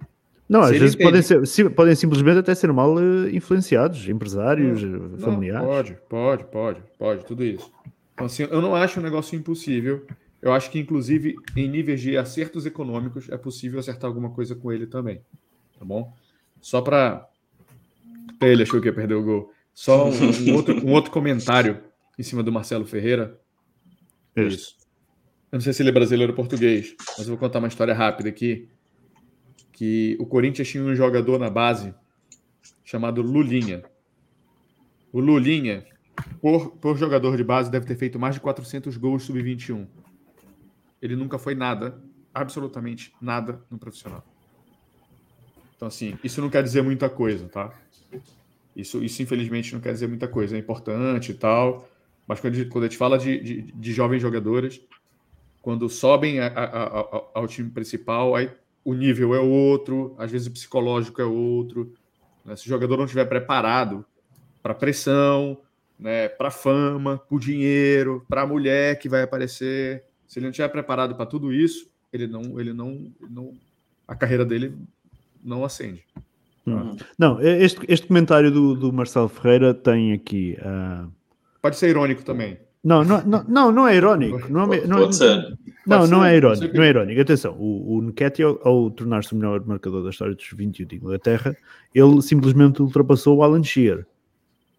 Não, 0.48 0.62
Se 0.64 0.75
às 0.75 0.78
vezes 0.78 0.94
entende- 0.94 1.04
podem, 1.10 1.22
ser, 1.22 1.46
sim, 1.46 1.68
podem 1.70 1.94
simplesmente 1.94 2.38
até 2.38 2.54
ser 2.54 2.72
mal 2.72 2.96
eh, 2.98 3.30
influenciados, 3.32 4.08
empresários, 4.08 4.82
eh, 4.82 4.86
Não, 4.86 5.18
familiares. 5.18 5.66
Pode, 5.66 5.96
pode, 6.08 6.44
pode, 6.44 6.80
pode, 6.98 7.25
tudo 7.25 7.44
isso. 7.44 7.70
Então, 8.14 8.26
assim, 8.26 8.44
eu 8.44 8.62
não 8.62 8.75
acho 8.75 9.00
um 9.00 9.02
negócio 9.02 9.36
impossível. 9.36 10.06
Eu 10.46 10.52
acho 10.52 10.70
que, 10.70 10.78
inclusive, 10.78 11.34
em 11.56 11.68
níveis 11.68 12.00
de 12.00 12.16
acertos 12.16 12.64
econômicos, 12.66 13.28
é 13.28 13.36
possível 13.36 13.80
acertar 13.80 14.06
alguma 14.06 14.30
coisa 14.30 14.54
com 14.54 14.70
ele 14.70 14.86
também. 14.86 15.20
Tá 15.76 15.84
bom? 15.84 16.14
Só 16.60 16.80
para. 16.80 17.28
Ele 18.40 18.62
achou 18.62 18.80
que 18.80 18.86
ia 18.86 18.92
perder 18.92 19.14
o 19.14 19.24
gol. 19.24 19.52
Só 19.74 20.08
um, 20.08 20.12
um 20.12 20.54
outro, 20.54 20.86
um 20.86 20.92
outro 20.92 21.10
comentário 21.10 21.82
em 22.16 22.22
cima 22.22 22.44
do 22.44 22.52
Marcelo 22.52 22.86
Ferreira. 22.86 23.40
Este. 24.36 24.54
Isso. 24.54 24.76
Eu 25.50 25.56
não 25.56 25.60
sei 25.60 25.72
se 25.72 25.82
ele 25.82 25.88
é 25.88 25.92
brasileiro 25.92 26.32
ou 26.32 26.36
português, 26.36 26.94
mas 27.18 27.26
eu 27.26 27.36
vou 27.36 27.38
contar 27.38 27.58
uma 27.58 27.66
história 27.66 27.92
rápida 27.92 28.28
aqui. 28.28 28.68
Que 29.72 30.16
o 30.20 30.26
Corinthians 30.26 30.68
tinha 30.68 30.84
um 30.84 30.94
jogador 30.94 31.40
na 31.40 31.50
base 31.50 31.92
chamado 32.84 33.20
Lulinha. 33.20 33.82
O 35.12 35.18
Lulinha, 35.18 35.84
por, 36.40 36.70
por 36.76 36.96
jogador 36.96 37.36
de 37.36 37.42
base, 37.42 37.68
deve 37.68 37.84
ter 37.84 37.96
feito 37.96 38.16
mais 38.16 38.36
de 38.36 38.40
400 38.40 38.96
gols 38.96 39.24
sub-21. 39.24 39.88
Ele 41.06 41.16
nunca 41.16 41.38
foi 41.38 41.54
nada, 41.54 41.98
absolutamente 42.34 43.12
nada 43.20 43.60
no 43.70 43.78
profissional. 43.78 44.25
Então, 45.76 45.88
assim, 45.88 46.18
isso 46.25 46.40
não 46.40 46.48
quer 46.50 46.62
dizer 46.62 46.82
muita 46.82 47.08
coisa, 47.08 47.48
tá? 47.48 47.72
Isso, 48.75 49.02
isso 49.02 49.22
infelizmente, 49.22 49.72
não 49.75 49.80
quer 49.80 49.92
dizer 49.92 50.08
muita 50.08 50.28
coisa. 50.28 50.56
É 50.56 50.58
importante 50.58 51.32
e 51.32 51.34
tal, 51.34 51.88
mas 52.26 52.40
quando 52.40 52.54
a 52.54 52.56
gente, 52.56 52.68
quando 52.70 52.84
a 52.84 52.86
gente 52.88 52.98
fala 52.98 53.18
de, 53.18 53.38
de, 53.40 53.62
de 53.72 53.92
jovens 53.92 54.20
jogadores, 54.20 54.80
quando 55.62 55.88
sobem 55.88 56.40
a- 56.40 56.46
a- 56.46 57.00
a- 57.00 57.22
ao 57.34 57.46
time 57.48 57.70
principal, 57.70 58.34
aí 58.34 58.50
o 58.84 58.94
nível 58.94 59.34
é 59.34 59.38
outro, 59.40 60.14
às 60.18 60.30
vezes 60.30 60.46
o 60.46 60.50
psicológico 60.52 61.20
é 61.20 61.25
outro. 61.25 61.92
né? 62.44 62.54
Se 62.56 62.66
o 62.66 62.68
jogador 62.68 62.96
não 62.96 63.04
estiver 63.04 63.24
preparado 63.24 64.04
para 64.62 64.74
pressão, 64.74 65.61
né, 65.98 66.28
para 66.28 66.50
fama, 66.50 67.18
para 67.18 67.37
o 67.37 67.40
dinheiro, 67.40 68.24
para 68.28 68.42
a 68.42 68.46
mulher 68.46 68.98
que 68.98 69.09
vai 69.09 69.22
aparecer, 69.22 70.04
se 70.26 70.38
ele 70.38 70.46
não 70.46 70.50
estiver 70.50 70.68
preparado 70.68 71.14
para 71.14 71.26
tudo 71.26 71.52
isso, 71.52 71.88
ele 72.12 72.26
não, 72.26 72.58
ele 72.60 72.72
não, 72.72 72.90
ele 72.90 73.30
não, 73.30 73.52
a 74.06 74.14
carreira 74.14 74.44
dele 74.44 74.74
não 75.44 75.64
acende. 75.64 76.02
Hum. 76.66 76.96
Não, 77.18 77.40
eh, 77.40 77.62
este, 77.62 77.80
este 77.88 78.06
comentário 78.08 78.50
do, 78.50 78.74
do 78.74 78.92
Marcelo 78.92 79.28
Ferreira 79.28 79.72
tem 79.72 80.12
aqui. 80.12 80.56
ah, 80.62 81.06
Pode 81.62 81.76
ser 81.76 81.90
irônico 81.90 82.24
também. 82.24 82.58
Não, 82.82 83.04
não, 83.04 83.22
não, 83.24 83.44
não, 83.48 83.72
não 83.72 83.88
é 83.88 83.96
irónico. 83.96 84.50
Não, 84.52 84.72
é- 84.72 84.86
não, 84.86 84.98
pode 84.98 85.16
ser. 85.16 85.36
Não, 85.86 85.98
Pode 85.98 86.10
não 86.10 86.22
ser, 86.22 86.44
é 86.44 86.54
ser 86.56 86.70
que- 86.70 86.76
não 86.76 86.84
é 86.84 86.88
irónico. 86.88 87.20
Atenção, 87.20 87.54
o, 87.58 87.96
o 87.98 88.02
Nketiah, 88.02 88.56
ao 88.62 88.90
tornar-se 88.90 89.32
o 89.32 89.36
melhor 89.36 89.64
marcador 89.66 90.02
da 90.02 90.10
história 90.10 90.34
dos 90.34 90.48
21 90.52 90.86
de 90.86 90.96
Inglaterra, 90.96 91.56
ele 91.94 92.20
simplesmente 92.22 92.82
ultrapassou 92.82 93.36
o 93.38 93.42
Alan 93.44 93.62
Shearer. 93.62 94.06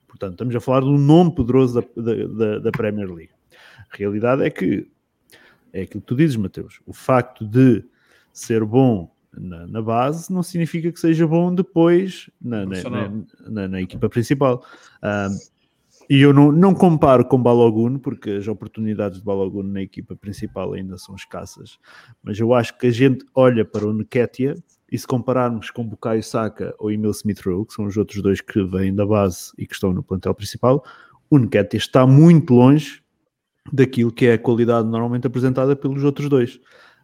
Portanto, 0.07 0.33
estamos 0.33 0.55
a 0.55 0.59
falar 0.59 0.81
de 0.81 0.87
um 0.87 0.97
nome 0.97 1.33
poderoso 1.35 1.81
da, 1.95 2.01
da, 2.01 2.27
da- 2.27 2.59
da 2.59 2.71
Premier 2.71 3.07
League. 3.09 3.31
A 3.91 3.95
realidade 3.97 4.43
é 4.43 4.49
que 4.49 4.87
é 5.73 5.81
aquilo 5.81 6.01
que 6.01 6.07
tu 6.07 6.15
dizes, 6.15 6.35
Mateus. 6.35 6.79
O 6.85 6.93
facto 6.93 7.45
de 7.45 7.83
ser 8.33 8.63
bom 8.63 9.11
na, 9.37 9.67
na 9.67 9.81
base 9.81 10.31
não 10.33 10.41
significa 10.43 10.91
que 10.91 10.99
seja 10.99 11.27
bom 11.27 11.53
depois 11.53 12.29
na, 12.41 12.65
na, 12.65 12.75
na- 13.49 13.67
na- 13.67 13.81
equipa 13.81 14.09
principal. 14.09 14.63
Ah, 15.01 15.29
e 16.09 16.21
eu 16.21 16.31
não, 16.33 16.51
não 16.53 16.73
comparo 16.73 17.25
com 17.25 17.41
Balogun, 17.41 17.99
porque 17.99 18.29
as 18.31 18.47
oportunidades 18.47 19.19
de 19.19 19.25
Balogun 19.25 19.63
na 19.63 19.81
equipa 19.81 20.15
principal 20.15 20.73
ainda 20.73 20.97
são 20.97 21.13
escassas. 21.15 21.77
Mas 22.23 22.39
eu 22.39 22.53
acho 22.53 22.77
que 22.77 22.87
a 22.87 22.91
gente 22.91 23.25
olha 23.35 23.65
para 23.65 23.85
o 23.85 23.91
Nketiah 23.93 24.55
e 24.89 24.97
se 24.97 25.05
compararmos 25.05 25.69
com 25.69 25.85
Bukayo 25.85 26.23
Saka 26.23 26.73
ou 26.79 26.89
Emil 26.89 27.11
Smith-Rowe, 27.11 27.65
que 27.67 27.73
são 27.73 27.85
os 27.85 27.97
outros 27.97 28.21
dois 28.21 28.39
que 28.39 28.63
vêm 28.63 28.95
da 28.95 29.05
base 29.05 29.51
e 29.57 29.67
que 29.67 29.73
estão 29.73 29.91
no 29.91 30.01
plantel 30.01 30.33
principal, 30.33 30.81
o 31.29 31.37
Nketiah 31.37 31.77
está 31.77 32.07
muito 32.07 32.53
longe 32.53 33.03
daquilo 33.71 34.11
que 34.11 34.25
é 34.27 34.33
a 34.33 34.37
qualidade 34.37 34.87
normalmente 34.87 35.27
apresentada 35.27 35.75
pelos 35.75 36.03
outros 36.03 36.29
dois. 36.29 36.59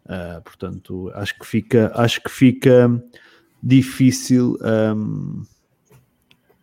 Ah, 0.07 0.41
portanto, 0.43 1.09
acho 1.15 1.37
que 1.39 1.45
fica, 1.45 1.91
acho 1.95 2.21
que 2.21 2.29
fica 2.29 3.03
difícil 3.61 4.57
ahm, 4.61 5.43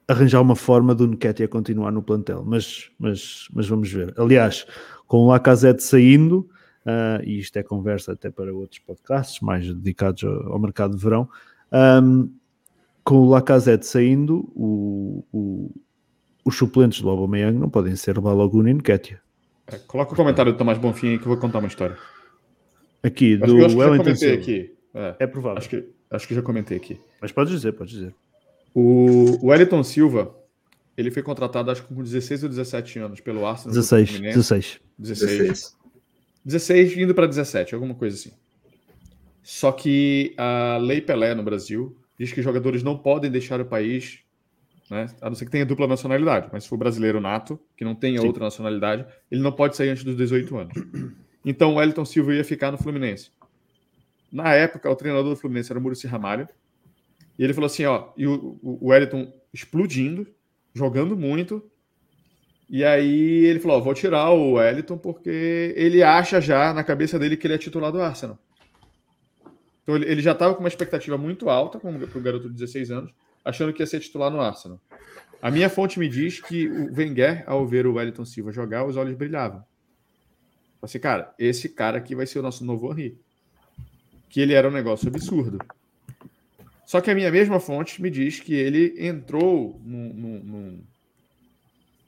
arranjar 0.07 0.41
uma 0.43 0.57
forma 0.57 0.95
do 0.95 1.07
Nketiah 1.07 1.49
continuar 1.49 1.91
no 1.93 2.03
plantel, 2.03 2.45
mas, 2.45 2.91
mas, 2.99 3.47
mas 3.53 3.69
vamos 3.69 3.91
ver. 3.93 4.13
Aliás, 4.19 4.67
com 5.07 5.19
o 5.19 5.29
Lacazette 5.29 5.83
saindo, 5.83 6.49
ah, 6.85 7.21
e 7.25 7.39
isto 7.39 7.57
é 7.57 7.63
conversa 7.63 8.13
até 8.13 8.31
para 8.31 8.53
outros 8.53 8.81
podcasts 8.81 9.41
mais 9.41 9.67
dedicados 9.75 10.23
ao, 10.25 10.53
ao 10.53 10.59
mercado 10.59 10.97
de 10.97 11.03
verão, 11.03 11.29
ahm, 11.73 12.27
com 13.05 13.17
o 13.21 13.29
Lacazette 13.31 13.87
saindo, 13.87 14.51
o, 14.55 15.25
o- 15.33 15.71
os 16.45 16.57
suplentes 16.57 17.01
do 17.01 17.09
Aubameyang 17.09 17.57
não 17.59 17.69
podem 17.71 17.95
ser 17.97 18.19
Balogun 18.21 18.67
e 18.69 18.75
Nketiah. 18.75 19.21
É, 19.73 19.79
coloca 19.79 20.13
o 20.13 20.17
comentário 20.17 20.53
do 20.53 20.59
Tomás 20.59 20.79
Bonfim 20.79 21.09
aí 21.11 21.19
que 21.19 21.25
eu 21.25 21.29
vou 21.29 21.37
contar 21.37 21.59
uma 21.59 21.69
história. 21.69 21.97
Aqui, 23.03 23.35
Acho 23.43 23.47
do 23.47 23.59
que 23.59 23.65
acho 23.65 23.75
que 23.75 23.81
já 23.81 23.87
Wellington 23.87 24.05
comentei 24.05 24.29
Silva. 24.29 24.43
aqui. 24.43 24.75
É, 24.95 25.17
É 25.21 25.27
provável. 25.27 25.59
acho, 25.59 25.69
que, 25.69 25.89
acho 26.11 26.29
que 26.29 26.35
já 26.35 26.43
comentei 26.43 26.77
aqui. 26.77 27.01
Mas 27.21 27.33
podes 27.33 27.53
dizer, 27.53 27.73
podes 27.73 27.93
dizer. 27.95 28.15
O 28.75 29.47
Wellington 29.49 29.83
Silva, 29.83 30.35
ele 30.97 31.11
foi 31.11 31.23
contratado 31.23 31.71
acho 31.71 31.83
que 31.87 31.95
com 31.95 32.03
16 32.03 32.43
ou 32.45 32.49
17 32.49 32.99
anos 32.99 33.21
pelo 33.21 33.47
Arsenal. 33.47 33.73
do 33.73 33.81
16, 33.81 34.11
Fluminense. 34.11 34.37
16. 34.39 34.81
16. 34.99 35.39
16. 35.39 35.77
16 36.45 36.97
indo 36.99 37.15
para 37.15 37.27
17, 37.27 37.75
alguma 37.75 37.95
coisa 37.95 38.17
assim. 38.17 38.33
Só 39.43 39.73
que 39.73 40.35
a 40.37 40.77
Lei 40.81 41.01
Pelé 41.01 41.35
no 41.35 41.43
Brasil 41.43 41.97
diz 42.19 42.33
que 42.33 42.43
jogadores 42.43 42.83
não 42.83 42.97
podem 42.99 43.31
deixar 43.31 43.61
o 43.61 43.65
país, 43.65 44.21
né, 44.91 45.07
a 45.21 45.31
não 45.31 45.37
ser 45.37 45.45
que 45.45 45.51
tenha 45.51 45.65
dupla 45.65 45.87
nacionalidade, 45.87 46.49
mas 46.53 46.65
se 46.65 46.69
for 46.69 46.77
brasileiro 46.77 47.21
nato, 47.21 47.59
que 47.77 47.85
não 47.85 47.95
tenha 47.95 48.21
Sim. 48.21 48.27
outra 48.27 48.45
nacionalidade, 48.45 49.07
ele 49.31 49.41
não 49.41 49.53
pode 49.53 49.77
sair 49.77 49.91
antes 49.91 50.05
dos 50.05 50.17
18 50.17 50.59
anos. 50.59 50.75
Então 51.43 51.73
o 51.73 51.77
Wellington 51.77 52.05
Silva 52.05 52.35
ia 52.35 52.45
ficar 52.45 52.71
no 52.71 52.77
Fluminense. 52.77 53.31
Na 54.31 54.53
época, 54.53 54.91
o 54.91 54.95
treinador 54.95 55.31
do 55.31 55.41
Fluminense 55.41 55.73
era 55.73 55.79
o 55.79 55.83
Muricy 55.83 56.07
Ramalho, 56.07 56.47
e 57.39 57.43
ele 57.43 57.55
falou 57.55 57.67
assim, 57.67 57.87
ó, 57.87 58.09
e 58.15 58.27
o, 58.27 58.59
o 58.63 58.89
Wellington 58.89 59.33
explodindo, 59.53 60.27
jogando 60.75 61.17
muito, 61.17 61.65
e 62.71 62.85
aí 62.85 63.45
ele 63.47 63.59
falou: 63.59 63.79
ó, 63.79 63.81
vou 63.81 63.93
tirar 63.93 64.31
o 64.31 64.53
Wellington 64.53 64.97
porque 64.97 65.75
ele 65.77 66.05
acha 66.05 66.41
já 66.41 66.73
na 66.73 66.85
cabeça 66.85 67.19
dele 67.19 67.37
que 67.37 67.45
ele 67.45 67.55
é 67.55 67.59
titular 67.59 67.91
do 67.91 68.01
Arsenal. 68.01 68.39
Então 69.83 69.97
ele, 69.97 70.07
ele 70.07 70.23
já 70.23 70.31
estava 70.33 70.55
com 70.55 70.61
uma 70.61 70.69
expectativa 70.69 71.19
muito 71.19 71.51
alta 71.51 71.81
para 71.81 71.91
o 71.91 72.23
garoto 72.23 72.49
de 72.49 72.55
16 72.55 72.93
anos, 72.93 73.13
achando 73.45 73.73
que 73.73 73.83
ia 73.83 73.87
ser 73.87 74.01
titular 74.01 74.31
no 74.31 74.41
Arsenal. 74.41 74.81
A 75.43 75.51
minha 75.51 75.71
fonte 75.71 75.99
me 75.99 76.09
diz 76.09 76.41
que 76.41 76.69
o 76.69 76.95
Wenger, 76.95 77.45
ao 77.47 77.67
ver 77.67 77.87
o 77.87 77.95
Wellington 77.95 78.25
Silva 78.25 78.53
jogar, 78.53 78.85
os 78.85 78.97
olhos 78.97 79.17
brilhavam. 79.17 79.61
Falei 79.61 80.83
assim, 80.83 80.99
cara, 80.99 81.35
esse 81.39 81.69
cara 81.69 81.99
aqui 81.99 82.15
vai 82.15 82.27
ser 82.27 82.39
o 82.39 82.43
nosso 82.43 82.65
novo 82.65 82.91
Henry. 82.93 83.19
Que 84.29 84.41
ele 84.41 84.53
era 84.53 84.69
um 84.69 84.73
negócio 84.73 85.09
absurdo. 85.09 85.59
Só 86.87 87.01
que 87.01 87.11
a 87.11 87.15
minha 87.15 87.31
mesma 87.31 87.59
fonte 87.59 88.03
me 88.03 88.11
diz 88.11 88.41
que 88.41 88.53
ele 88.55 88.95
entrou 88.99 89.81
num, 89.85 90.13
num- 90.13 90.43
num- 90.45 90.81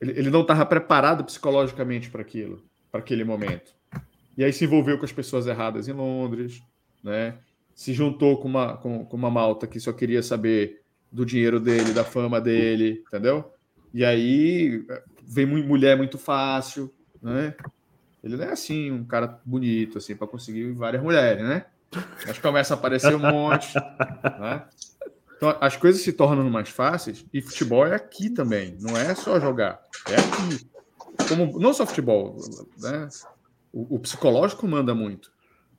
ele, 0.01 0.13
ele 0.19 0.31
não 0.31 0.43
estava 0.43 0.67
preparado 0.67 1.25
psicologicamente 1.25 2.11
para 2.11 2.21
aquilo, 2.21 2.63
para 2.91 3.01
aquele 3.01 3.25
momento. 3.25 3.73
E 4.37 4.45
aí 4.45 4.53
se 4.53 4.65
envolveu 4.65 4.99
com 4.99 5.05
as 5.05 5.13
pessoas 5.13 5.47
erradas 5.47 5.89
em 5.89 5.93
Londres, 5.93 6.63
né? 7.03 7.39
Se 7.75 7.93
juntou 7.93 8.39
com 8.39 8.49
uma, 8.49 8.77
com, 8.77 9.05
com 9.05 9.17
uma 9.17 9.31
malta 9.31 9.67
que 9.67 9.81
só 9.81 9.93
queria 9.93 10.23
saber 10.23 10.82
do 11.13 11.27
dinheiro 11.27 11.61
dele, 11.61 11.93
da 11.93 12.05
fama 12.05 12.41
dele, 12.41 13.03
entendeu? 13.07 13.53
E 13.93 14.05
aí 14.05 14.85
vem 15.23 15.45
mu- 15.47 15.63
mulher 15.63 15.97
muito 15.97 16.17
fácil, 16.19 16.93
né? 17.23 17.55
Ele 18.25 18.37
não 18.37 18.45
é 18.45 18.53
assim, 18.53 18.91
um 18.91 19.05
cara 19.05 19.41
bonito, 19.45 19.99
assim, 19.99 20.17
para 20.17 20.27
conseguir 20.27 20.73
várias 20.73 21.03
mulheres, 21.03 21.43
né? 21.45 21.67
Mas 22.27 22.39
começa 22.39 22.73
a 22.73 22.77
aparecer 22.77 23.15
um 23.15 23.19
monte, 23.19 23.75
né? 24.41 24.65
Então, 25.37 25.59
as 25.61 25.77
coisas 25.77 26.01
se 26.03 26.13
tornam 26.13 26.49
mais 26.49 26.69
fáceis 26.69 27.27
e 27.35 27.43
futebol 27.43 27.85
é 27.85 27.95
aqui 27.95 28.31
também, 28.31 28.77
não 28.81 28.97
é 28.97 29.15
só 29.15 29.41
jogar, 29.41 29.81
é 30.09 30.15
aqui. 30.15 30.67
Como, 31.29 31.59
não 31.59 31.75
só 31.75 31.85
futebol, 31.85 32.37
né? 32.79 33.09
O, 33.73 33.97
o 33.97 33.99
psicológico 33.99 34.67
manda 34.69 34.95
muito. 34.95 35.31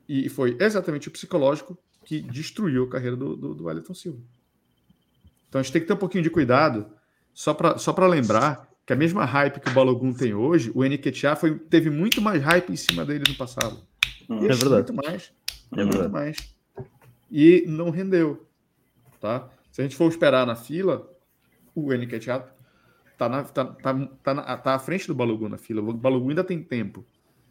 E 0.07 0.27
foi 0.27 0.57
exatamente 0.59 1.07
o 1.07 1.11
psicológico 1.11 1.77
que 2.05 2.21
destruiu 2.21 2.83
a 2.83 2.89
carreira 2.89 3.15
do, 3.15 3.37
do, 3.37 3.55
do 3.55 3.63
Wellington 3.65 3.93
Silva. 3.93 4.19
Então 5.53 5.59
a 5.59 5.63
gente 5.63 5.71
tem 5.71 5.81
que 5.83 5.87
ter 5.87 5.93
um 5.93 5.97
pouquinho 5.97 6.23
de 6.23 6.31
cuidado, 6.31 6.87
só 7.31 7.53
para 7.53 7.77
só 7.77 7.93
lembrar 8.07 8.67
que 8.87 8.91
a 8.91 8.95
mesma 8.95 9.23
hype 9.23 9.59
que 9.59 9.69
o 9.69 9.71
Balogun 9.71 10.11
tem 10.11 10.33
hoje, 10.33 10.71
o 10.73 10.83
Nketiah 10.83 11.35
foi 11.35 11.59
teve 11.59 11.91
muito 11.91 12.19
mais 12.19 12.41
hype 12.41 12.71
em 12.71 12.75
cima 12.75 13.05
dele 13.05 13.23
no 13.29 13.35
passado. 13.35 13.77
Hum, 14.27 14.37
é 14.37 14.47
verdade. 14.47 14.91
Muito 14.91 14.95
mais. 14.95 15.31
É 15.77 15.83
muito 15.83 16.09
mais. 16.09 16.37
E 17.29 17.65
não 17.67 17.91
rendeu. 17.91 18.49
Tá? 19.21 19.47
Se 19.71 19.81
a 19.81 19.83
gente 19.83 19.95
for 19.95 20.09
esperar 20.09 20.47
na 20.47 20.55
fila, 20.55 21.07
o 21.75 21.93
Nketiah 21.93 22.47
tá, 23.15 23.29
na, 23.29 23.43
tá, 23.43 23.63
tá, 23.63 24.09
tá, 24.23 24.33
na, 24.33 24.57
tá 24.57 24.73
à 24.73 24.79
frente 24.79 25.05
do 25.05 25.13
Balogun 25.13 25.49
na 25.49 25.59
fila. 25.59 25.83
O 25.83 25.93
Balogun 25.93 26.29
ainda 26.29 26.43
tem 26.43 26.63
tempo 26.63 27.05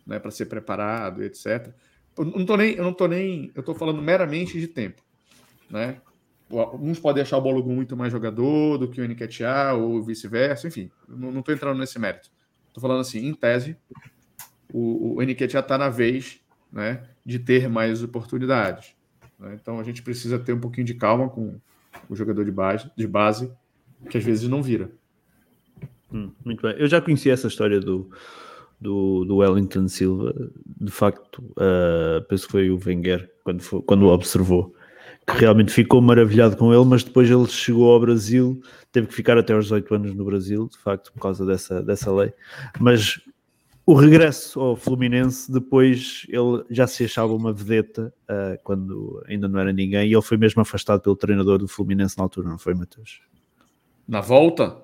né, 0.05 0.19
para 0.19 0.33
ser 0.33 0.47
preparado, 0.47 1.23
etc. 1.23 1.73
Eu 2.19 2.25
não 2.25 2.45
tô 2.45 2.57
nem, 2.57 2.75
eu 2.75 2.83
não 2.83 2.93
tô 2.93 3.07
nem, 3.07 3.53
eu 3.55 3.63
tô 3.63 3.73
falando 3.77 4.03
meramente 4.03 4.59
de 4.59 4.67
tempo, 4.67 5.01
né? 5.71 6.01
Uns 6.53 6.99
podem 6.99 7.23
achar 7.23 7.39
o 7.39 7.41
Balogun 7.41 7.75
muito 7.75 7.97
mais 7.97 8.13
jogador 8.13 8.77
do 8.77 8.89
que 8.89 9.01
o 9.01 9.09
Nketiah 9.09 9.75
ou 9.75 10.03
vice-versa, 10.03 10.69
enfim, 10.69 10.91
não, 11.09 11.43
tô 11.43 11.51
entrando 11.51 11.79
nesse 11.79 11.99
mérito. 11.99 12.31
Tô 12.75 12.81
falando 12.81 13.01
assim, 13.01 13.27
em 13.27 13.33
tese, 13.33 13.77
o, 14.73 15.17
o 15.17 15.23
Nketiah 15.23 15.63
tá 15.63 15.79
na 15.79 15.89
vez, 15.89 16.41
né, 16.71 17.03
de 17.25 17.39
ter 17.39 17.71
mais 17.71 18.03
oportunidades. 18.03 18.95
Né? 19.39 19.57
Então 19.61 19.81
a 19.81 19.83
gente 19.83 20.03
precisa 20.03 20.39
ter 20.39 20.53
um 20.53 20.61
pouquinho 20.61 20.87
de 20.87 20.95
calma 20.95 21.29
com 21.31 21.59
o 22.09 22.15
jogador 22.15 22.45
de 22.45 22.53
base, 22.53 22.91
de 22.97 23.07
base 23.07 23.51
que 24.11 24.19
às 24.19 24.25
vezes 24.25 24.49
não 24.49 24.63
vira. 24.63 24.91
Hum, 26.13 26.31
muito 26.45 26.63
bem. 26.63 26.75
Eu 26.79 26.87
já 26.87 27.01
conheci 27.01 27.31
essa 27.31 27.49
história 27.49 27.81
do, 27.81 28.11
do, 28.79 29.25
do 29.25 29.37
Wellington 29.37 29.89
Silva, 29.89 30.35
de 30.67 30.91
facto, 30.91 31.39
uh, 31.53 32.23
penso 32.29 32.47
que 32.47 32.53
foi 32.53 32.71
o 32.71 32.79
Wenger 32.85 33.33
quando, 33.43 33.63
foi, 33.63 33.83
quando 33.83 34.03
o 34.03 34.13
observou, 34.13 34.75
que 35.27 35.39
realmente 35.39 35.73
ficou 35.73 36.01
maravilhado 36.01 36.57
com 36.57 36.73
ele, 36.75 36.85
mas 36.85 37.05
depois 37.05 37.31
ele 37.31 37.47
chegou 37.47 37.93
ao 37.93 38.01
Brasil, 38.01 38.61
teve 38.91 39.07
que 39.07 39.15
ficar 39.15 39.39
até 39.39 39.53
aos 39.53 39.67
18 39.67 39.95
anos 39.95 40.15
no 40.15 40.25
Brasil, 40.25 40.69
de 40.71 40.79
facto, 40.79 41.13
por 41.13 41.21
causa 41.21 41.47
dessa, 41.47 41.83
dessa 41.83 42.13
lei. 42.13 42.33
Mas 42.81 43.21
o 43.87 43.95
regresso 43.95 44.61
ao 44.61 44.77
Fluminense, 44.77 45.51
depois 45.51 46.27
ele 46.29 46.65
já 46.71 46.87
se 46.87 47.05
achava 47.05 47.33
uma 47.35 47.53
vedeta 47.53 48.13
uh, 48.25 48.59
quando 48.63 49.23
ainda 49.29 49.49
não 49.49 49.59
era 49.59 49.73
ninguém, 49.73 50.09
e 50.09 50.15
ele 50.15 50.23
foi 50.23 50.37
mesmo 50.37 50.63
afastado 50.63 51.01
pelo 51.01 51.17
treinador 51.17 51.59
do 51.59 51.69
Fluminense 51.69 52.17
na 52.19 52.25
altura, 52.25 52.49
não 52.49 52.59
foi, 52.59 52.75
Matheus? 52.75 53.21
Na 54.07 54.21
volta? 54.21 54.77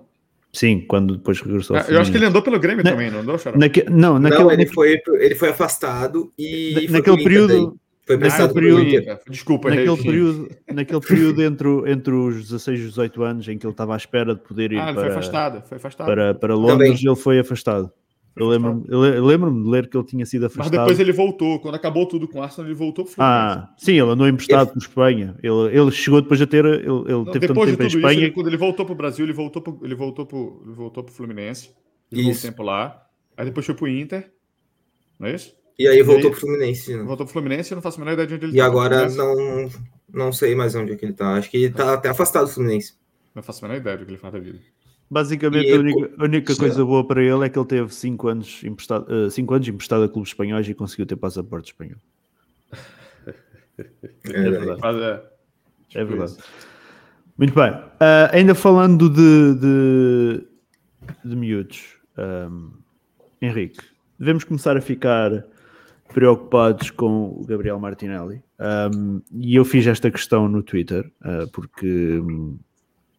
Sim, 0.53 0.81
quando 0.81 1.16
depois 1.16 1.40
regressou. 1.40 1.77
Ah, 1.77 1.85
eu 1.88 2.01
acho 2.01 2.11
que 2.11 2.16
ele 2.16 2.24
andou 2.24 2.42
pelo 2.42 2.59
Grêmio 2.59 2.83
Na, 2.83 2.90
também, 2.90 3.11
não 3.11 3.20
andou, 3.20 3.37
Naque, 3.57 3.85
não, 3.90 4.18
naquele, 4.18 4.44
não, 4.44 4.51
ele 4.51 4.66
foi, 4.66 5.01
ele 5.20 5.35
foi 5.35 5.51
afastado 5.51 6.33
e. 6.38 6.87
Na, 6.88 6.98
naquele 6.98 7.22
período. 7.22 7.79
Foi 8.08 8.16
prestado 8.16 8.52
ah, 8.52 8.54
período, 8.54 9.20
Desculpa, 9.28 9.68
naquele 9.68 10.02
período, 10.02 10.50
naquele 10.72 11.00
período 11.00 11.42
entre, 11.42 11.68
entre 11.92 12.14
os 12.14 12.36
16 12.48 12.80
e 12.80 12.82
os 12.84 12.88
18 12.92 13.22
anos 13.22 13.48
em 13.48 13.58
que 13.58 13.66
ele 13.66 13.72
estava 13.72 13.92
à 13.92 13.98
espera 13.98 14.34
de 14.34 14.40
poder 14.40 14.72
ir 14.72 14.78
ah, 14.78 14.94
para, 14.94 15.02
foi 15.02 15.10
afastado, 15.10 15.62
foi 15.68 15.76
afastado. 15.76 16.06
para, 16.06 16.34
para 16.34 16.54
Londres, 16.54 17.00
também. 17.00 17.06
ele 17.06 17.16
foi 17.16 17.38
afastado. 17.38 17.92
Eu 18.34 18.46
lembro-me 18.48 18.86
lembro 19.20 19.52
de 19.52 19.68
ler 19.68 19.90
que 19.90 19.96
ele 19.96 20.06
tinha 20.06 20.24
sido 20.24 20.46
afastado. 20.46 20.70
Mas 20.70 20.80
depois 20.80 20.98
ele 20.98 21.12
voltou. 21.12 21.60
Quando 21.60 21.74
acabou 21.74 22.06
tudo 22.06 22.26
com 22.26 22.38
o 22.38 22.42
Arsenal, 22.42 22.66
ele 22.66 22.74
voltou 22.74 23.04
para 23.04 23.14
Ah, 23.18 23.74
sim, 23.76 23.92
ele 23.92 24.10
andou 24.10 24.26
emprestado 24.26 24.72
por 24.72 24.78
Espanha. 24.78 25.36
Ele, 25.42 25.76
ele 25.78 25.90
chegou 25.90 26.22
depois 26.22 26.40
a 26.40 26.46
ter. 26.46 26.64
Ele, 26.64 26.76
ele 26.76 26.86
não, 26.86 27.24
teve 27.26 27.46
tanto 27.46 27.66
tempo 27.66 27.76
de 27.76 27.82
em 27.82 27.86
Espanha. 27.98 28.12
Isso, 28.14 28.24
ele, 28.24 28.30
quando 28.30 28.46
ele 28.46 28.56
voltou 28.56 28.86
para 28.86 28.92
o 28.92 28.96
Brasil, 28.96 29.26
ele 29.26 29.34
voltou 29.34 29.60
para 29.60 29.74
ele 29.82 29.94
voltou 29.94 30.24
para 30.24 30.38
ele 30.38 30.72
voltou 30.72 31.04
para 31.04 31.12
o 31.12 31.14
Fluminense. 31.14 31.70
Ficou 32.10 32.32
um 32.32 32.34
tempo 32.34 32.62
lá. 32.62 33.06
Aí 33.36 33.44
depois 33.44 33.66
foi 33.66 33.74
para 33.74 33.84
o 33.84 33.88
Inter. 33.88 34.32
Não 35.18 35.28
é 35.28 35.34
isso? 35.34 35.52
E 35.78 35.86
aí 35.86 36.02
voltou 36.02 36.30
para 36.30 36.38
o 36.38 36.40
Fluminense. 36.40 36.96
Né? 36.96 37.02
Voltou 37.04 37.24
para 37.24 37.30
o 37.30 37.32
Fluminense, 37.32 37.70
eu 37.70 37.76
não 37.76 37.82
faço 37.82 37.98
a 37.98 38.04
menor 38.04 38.14
ideia 38.14 38.26
de 38.26 38.34
onde 38.34 38.44
ele 38.46 38.54
E 38.54 38.58
tá, 38.58 38.66
agora 38.66 39.08
não, 39.10 39.70
não 40.12 40.32
sei 40.32 40.54
mais 40.54 40.74
onde 40.74 40.92
é 40.92 40.96
que 40.96 41.04
ele 41.04 41.12
está. 41.12 41.34
Acho 41.34 41.50
que 41.50 41.56
ele 41.56 41.66
está 41.66 41.94
até 41.94 42.08
afastado 42.08 42.46
do 42.46 42.52
Fluminense. 42.52 42.94
Não 43.34 43.42
faço 43.42 43.64
a 43.64 43.68
menor 43.68 43.80
ideia 43.80 43.96
do 43.96 44.04
que 44.04 44.10
ele 44.10 44.18
faz 44.18 44.32
da 44.32 44.40
vida. 44.40 44.58
Basicamente, 45.10 45.72
a 45.72 45.76
única, 45.76 46.10
a 46.18 46.24
única, 46.24 46.56
coisa 46.56 46.84
boa 46.84 47.06
para 47.06 47.22
ele 47.22 47.44
é 47.44 47.48
que 47.48 47.58
ele 47.58 47.66
teve 47.66 47.94
5 47.94 48.28
anos, 48.28 48.62
emprestado, 48.62 49.10
uh, 49.10 49.30
cinco 49.30 49.54
anos 49.54 49.66
emprestado 49.66 50.02
a 50.02 50.08
clubes 50.08 50.30
espanhóis 50.30 50.68
e 50.68 50.74
conseguiu 50.74 51.06
ter 51.06 51.16
passaporte 51.16 51.72
espanhol. 51.72 51.96
É, 53.78 53.84
é 54.30 54.50
verdade. 54.50 54.98
É, 55.94 56.00
é 56.00 56.04
verdade. 56.04 56.36
Muito 57.38 57.54
bem. 57.54 57.70
Uh, 57.70 58.28
ainda 58.32 58.54
falando 58.54 59.08
de, 59.08 59.54
de, 59.54 60.46
de 61.24 61.36
miúdos, 61.36 61.96
um, 62.18 62.72
Henrique, 63.40 63.78
devemos 64.18 64.42
começar 64.42 64.76
a 64.76 64.80
ficar 64.80 65.46
preocupados 66.18 66.90
com 66.90 67.28
o 67.28 67.44
Gabriel 67.46 67.78
Martinelli. 67.78 68.42
Um, 68.59 69.22
e 69.33 69.54
eu 69.54 69.64
fiz 69.64 69.87
esta 69.87 70.11
questão 70.11 70.48
no 70.48 70.64
Twitter, 70.64 71.09
uh, 71.20 71.48
porque 71.52 71.87
um, 71.87 72.59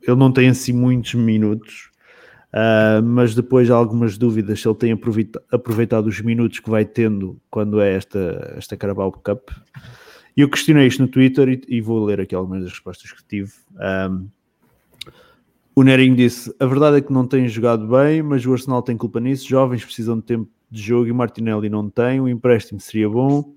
ele 0.06 0.18
não 0.18 0.34
tem 0.34 0.50
assim 0.50 0.74
muitos 0.74 1.14
minutos, 1.14 1.92
uh, 2.54 3.02
mas 3.02 3.34
depois 3.34 3.72
há 3.72 3.76
algumas 3.76 4.18
dúvidas 4.18 4.60
se 4.60 4.68
ele 4.68 4.76
tem 4.76 4.92
aproveitado, 5.50 6.08
os 6.08 6.20
minutos 6.20 6.60
que 6.60 6.70
vai 6.70 6.84
tendo 6.84 7.40
quando 7.50 7.80
é 7.80 7.96
esta, 7.96 8.54
esta 8.58 8.76
Carabao 8.76 9.14
Cup. 9.14 9.50
E 10.36 10.42
eu 10.42 10.50
questionei 10.50 10.86
isto 10.86 11.02
no 11.02 11.08
Twitter 11.08 11.48
e, 11.48 11.78
e, 11.78 11.80
vou 11.80 12.04
ler 12.04 12.20
aqui 12.20 12.36
algumas 12.36 12.64
das 12.64 12.72
respostas 12.72 13.14
que 13.14 13.24
tive. 13.24 13.54
Um, 14.12 14.28
o 15.74 15.84
Nerinho 15.84 16.18
disse: 16.18 16.54
A 16.60 16.66
verdade 16.66 16.98
é 16.98 17.02
que 17.02 17.14
não 17.14 17.26
tem 17.26 17.48
jogado 17.48 17.88
bem, 17.88 18.22
mas 18.22 18.46
o 18.46 18.52
Arsenal 18.52 18.82
tem 18.82 18.98
culpa 18.98 19.22
nisso. 19.22 19.48
Jovens 19.48 19.86
precisam 19.86 20.18
de 20.18 20.24
tempo 20.24 20.50
de 20.70 20.82
jogo 20.82 21.08
e 21.08 21.14
Martinelli 21.14 21.70
não 21.70 21.90
tem. 21.90 22.20
O 22.20 22.28
empréstimo 22.28 22.80
seria 22.80 23.10
bom. 23.10 23.54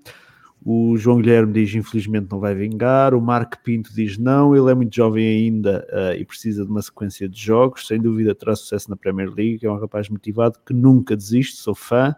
O 0.65 0.95
João 0.95 1.17
Guilherme 1.17 1.51
diz 1.51 1.75
infelizmente 1.75 2.27
não 2.31 2.39
vai 2.39 2.55
vingar. 2.55 3.13
O 3.13 3.21
Marco 3.21 3.57
Pinto 3.63 3.93
diz 3.93 4.17
não, 4.17 4.55
ele 4.55 4.71
é 4.71 4.73
muito 4.73 4.95
jovem 4.95 5.25
ainda 5.25 5.85
uh, 5.91 6.13
e 6.17 6.23
precisa 6.23 6.63
de 6.63 6.71
uma 6.71 6.81
sequência 6.81 7.27
de 7.27 7.39
jogos. 7.39 7.85
Sem 7.85 8.01
dúvida 8.01 8.33
terá 8.33 8.55
sucesso 8.55 8.89
na 8.89 8.95
Premier 8.95 9.29
League. 9.29 9.65
É 9.65 9.69
um 9.69 9.77
rapaz 9.77 10.07
motivado 10.07 10.57
que 10.65 10.73
nunca 10.73 11.17
desiste, 11.17 11.57
sou 11.57 11.75
fã. 11.75 12.15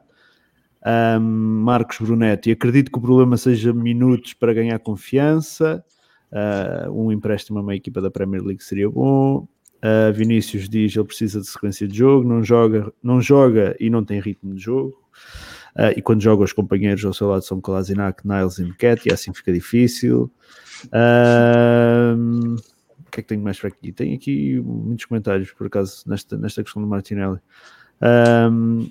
Um, 0.85 1.19
Marcos 1.19 1.97
Brunetti, 1.97 2.51
acredito 2.51 2.91
que 2.91 2.99
o 2.99 3.01
problema 3.01 3.35
seja 3.37 3.73
minutos 3.73 4.33
para 4.33 4.53
ganhar 4.53 4.77
confiança. 4.77 5.83
Uh, 6.31 6.91
um 6.91 7.11
empréstimo 7.11 7.57
a 7.57 7.61
uma 7.63 7.75
equipa 7.75 7.99
da 7.99 8.11
Premier 8.11 8.43
League 8.43 8.63
seria 8.63 8.87
bom. 8.87 9.47
Uh, 9.85 10.11
Vinícius 10.11 10.67
diz 10.67 10.95
ele 10.95 11.05
precisa 11.05 11.39
de 11.39 11.45
sequência 11.45 11.87
de 11.87 11.95
jogo, 11.95 12.27
não 12.27 12.43
joga, 12.43 12.91
não 13.03 13.21
joga 13.21 13.75
e 13.79 13.87
não 13.87 14.03
tem 14.03 14.19
ritmo 14.19 14.55
de 14.55 14.63
jogo. 14.63 14.99
Uh, 15.75 15.93
e 15.95 16.01
quando 16.01 16.23
joga 16.23 16.43
os 16.43 16.51
companheiros 16.51 17.05
ao 17.05 17.13
seu 17.13 17.27
lado 17.27 17.43
são 17.43 17.61
Kolasinac, 17.61 18.25
Niles 18.25 18.57
e 18.57 18.63
Nketi, 18.63 19.13
assim 19.13 19.31
fica 19.31 19.53
difícil. 19.53 20.31
Uh, 20.85 22.55
o 22.55 23.11
que 23.11 23.19
é 23.19 23.21
que 23.21 23.27
tenho 23.29 23.41
mais 23.41 23.59
para 23.59 23.67
aqui? 23.67 23.91
Tenho 23.91 24.15
aqui 24.15 24.59
muitos 24.59 25.05
comentários, 25.05 25.51
por 25.51 25.67
acaso, 25.67 26.03
nesta, 26.07 26.35
nesta 26.35 26.63
questão 26.63 26.81
do 26.81 26.87
Martinelli. 26.87 27.39
Um, 28.51 28.89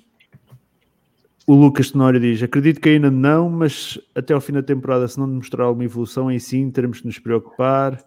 o 1.45 1.53
Lucas 1.53 1.91
Tenório 1.91 2.19
diz: 2.19 2.41
Acredito 2.41 2.79
que 2.79 2.89
ainda 2.89 3.11
não, 3.11 3.49
mas 3.49 3.99
até 4.15 4.33
ao 4.33 4.41
fim 4.41 4.53
da 4.53 4.63
temporada, 4.63 5.07
se 5.07 5.19
não 5.19 5.27
demonstrar 5.27 5.67
alguma 5.67 5.83
evolução, 5.83 6.29
aí 6.29 6.39
sim 6.39 6.71
teremos 6.71 7.01
que 7.01 7.05
nos 7.05 7.19
preocupar. 7.19 8.03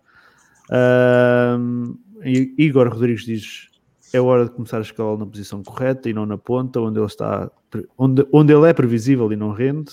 Um, 0.71 1.97
Igor 2.25 2.89
Rodrigues 2.89 3.25
diz: 3.25 3.69
é 4.13 4.21
hora 4.21 4.45
de 4.45 4.51
começar 4.51 4.79
a 4.79 4.83
escalar 4.83 5.19
na 5.19 5.27
posição 5.27 5.63
correta 5.63 6.09
e 6.09 6.13
não 6.13 6.27
na 6.27 6.39
ponta, 6.39 6.81
onde 6.81 6.99
ele 6.99 7.07
está, 7.07 7.51
onde, 7.97 8.27
onde 8.33 8.53
ele 8.53 8.69
é 8.69 8.73
previsível 8.73 9.33
e 9.33 9.37
não 9.37 9.53
rende. 9.53 9.93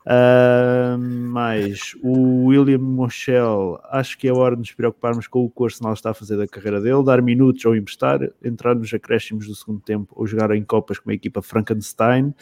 Uh, 0.00 0.98
mais 0.98 1.94
o 2.02 2.46
William 2.46 2.78
Moschel, 2.78 3.78
acho 3.90 4.16
que 4.16 4.26
é 4.26 4.32
hora 4.32 4.56
de 4.56 4.60
nos 4.60 4.72
preocuparmos 4.72 5.26
com 5.28 5.44
o 5.44 5.50
que 5.50 5.62
o 5.62 5.64
Arsenal 5.64 5.92
está 5.92 6.10
a 6.10 6.14
fazer 6.14 6.38
da 6.38 6.48
carreira 6.48 6.80
dele, 6.80 7.04
dar 7.04 7.20
minutos 7.20 7.64
ou 7.66 7.76
emprestar, 7.76 8.18
entrar 8.42 8.74
nos 8.74 8.92
acréscimos 8.92 9.46
do 9.46 9.54
segundo 9.54 9.80
tempo 9.80 10.12
ou 10.16 10.26
jogar 10.26 10.50
em 10.52 10.64
copas 10.64 10.98
com 10.98 11.10
a 11.10 11.14
equipa 11.14 11.42
Frankenstein, 11.42 12.34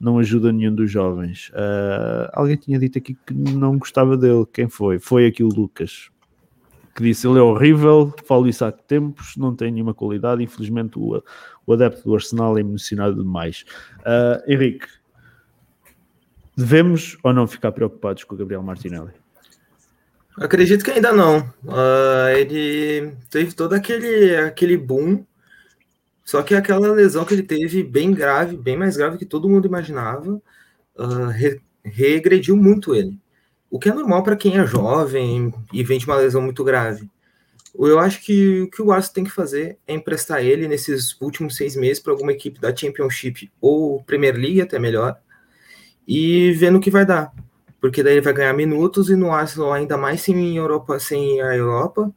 não 0.00 0.18
ajuda 0.18 0.52
nenhum 0.52 0.74
dos 0.74 0.90
jovens. 0.90 1.50
Uh, 1.50 2.28
alguém 2.32 2.56
tinha 2.56 2.78
dito 2.80 2.98
aqui 2.98 3.14
que 3.14 3.32
não 3.32 3.78
gostava 3.78 4.16
dele, 4.16 4.44
quem 4.52 4.68
foi? 4.68 4.98
Foi 4.98 5.26
aqui 5.26 5.42
o 5.44 5.48
Lucas 5.48 6.10
que 6.94 7.02
disse 7.02 7.26
ele 7.26 7.38
é 7.38 7.42
horrível, 7.42 8.14
falo 8.24 8.46
isso 8.46 8.64
há 8.64 8.70
tempos, 8.70 9.36
não 9.36 9.54
tem 9.54 9.72
nenhuma 9.72 9.92
qualidade, 9.92 10.42
infelizmente 10.42 10.98
o, 10.98 11.22
o 11.66 11.72
adepto 11.72 12.04
do 12.04 12.14
Arsenal 12.14 12.56
é 12.56 12.60
emocionado 12.60 13.16
demais. 13.16 13.64
Uh, 14.00 14.50
Henrique, 14.50 14.86
devemos 16.56 17.18
ou 17.22 17.32
não 17.32 17.46
ficar 17.46 17.72
preocupados 17.72 18.22
com 18.22 18.34
o 18.34 18.38
Gabriel 18.38 18.62
Martinelli? 18.62 19.10
Acredito 20.36 20.84
que 20.84 20.90
ainda 20.90 21.12
não. 21.12 21.40
Uh, 21.64 22.28
ele 22.36 23.16
teve 23.30 23.52
todo 23.54 23.72
aquele, 23.72 24.36
aquele 24.36 24.76
boom 24.76 25.24
Só 26.24 26.42
que 26.42 26.54
aquela 26.54 26.90
lesão 26.92 27.24
que 27.24 27.34
ele 27.34 27.42
teve, 27.42 27.82
bem 27.82 28.12
grave, 28.12 28.56
bem 28.56 28.76
mais 28.76 28.96
grave 28.96 29.18
que 29.18 29.26
todo 29.26 29.48
mundo 29.48 29.66
imaginava, 29.66 30.40
uh, 30.96 31.26
re 31.30 31.60
regrediu 31.84 32.56
muito 32.56 32.94
ele. 32.94 33.20
O 33.74 33.78
que 33.80 33.88
é 33.88 33.92
normal 33.92 34.22
para 34.22 34.36
quem 34.36 34.56
é 34.56 34.64
jovem 34.64 35.52
e 35.72 35.82
vem 35.82 35.98
de 35.98 36.06
uma 36.06 36.14
lesão 36.14 36.40
muito 36.40 36.62
grave. 36.62 37.10
Eu 37.76 37.98
acho 37.98 38.22
que 38.22 38.60
o 38.60 38.70
que 38.70 38.80
o 38.80 38.92
Arsenal 38.92 39.14
tem 39.14 39.24
que 39.24 39.32
fazer 39.32 39.78
é 39.84 39.92
emprestar 39.92 40.44
ele 40.44 40.68
nesses 40.68 41.20
últimos 41.20 41.56
seis 41.56 41.74
meses 41.74 42.00
para 42.00 42.12
alguma 42.12 42.30
equipe 42.30 42.60
da 42.60 42.74
Championship 42.74 43.50
ou 43.60 44.00
Premier 44.04 44.36
League, 44.36 44.62
até 44.62 44.78
melhor, 44.78 45.18
e 46.06 46.52
vendo 46.52 46.78
o 46.78 46.80
que 46.80 46.88
vai 46.88 47.04
dar. 47.04 47.32
Porque 47.80 48.00
daí 48.00 48.12
ele 48.12 48.20
vai 48.20 48.32
ganhar 48.32 48.52
minutos 48.52 49.10
e 49.10 49.16
no 49.16 49.32
Arsenal, 49.32 49.72
ainda 49.72 49.98
mais 49.98 50.20
sem, 50.20 50.56
Europa, 50.56 51.00
sem 51.00 51.42
a 51.42 51.56
Europa, 51.56 52.14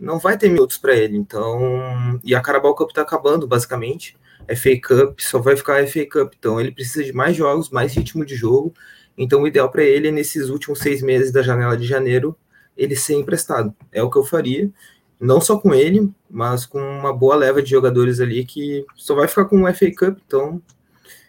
não 0.00 0.18
vai 0.18 0.36
ter 0.36 0.48
minutos 0.48 0.76
para 0.76 0.96
ele. 0.96 1.16
Então, 1.16 2.18
e 2.24 2.34
a 2.34 2.40
Carabao 2.40 2.74
Cup 2.74 2.88
está 2.88 3.02
acabando, 3.02 3.46
basicamente. 3.46 4.16
FA 4.56 4.70
Cup 4.84 5.20
só 5.20 5.38
vai 5.38 5.56
ficar 5.56 5.80
a 5.80 5.86
FA 5.86 6.04
Cup. 6.04 6.34
Então, 6.36 6.60
ele 6.60 6.72
precisa 6.72 7.04
de 7.04 7.12
mais 7.12 7.36
jogos, 7.36 7.70
mais 7.70 7.94
ritmo 7.94 8.26
de 8.26 8.34
jogo. 8.34 8.74
Então, 9.16 9.42
o 9.42 9.46
ideal 9.46 9.70
para 9.70 9.82
ele 9.82 10.08
é 10.08 10.12
nesses 10.12 10.48
últimos 10.48 10.78
seis 10.78 11.02
meses 11.02 11.32
da 11.32 11.42
janela 11.42 11.76
de 11.76 11.86
janeiro 11.86 12.36
ele 12.76 12.94
ser 12.94 13.14
emprestado. 13.14 13.74
É 13.90 14.02
o 14.02 14.10
que 14.10 14.18
eu 14.18 14.24
faria. 14.24 14.70
Não 15.18 15.40
só 15.40 15.58
com 15.58 15.74
ele, 15.74 16.10
mas 16.30 16.66
com 16.66 16.78
uma 16.78 17.12
boa 17.12 17.34
leva 17.34 17.62
de 17.62 17.70
jogadores 17.70 18.20
ali 18.20 18.44
que 18.44 18.84
só 18.94 19.14
vai 19.14 19.26
ficar 19.26 19.46
com 19.46 19.62
o 19.62 19.74
FA 19.74 19.90
Cup. 19.96 20.18
Então, 20.26 20.60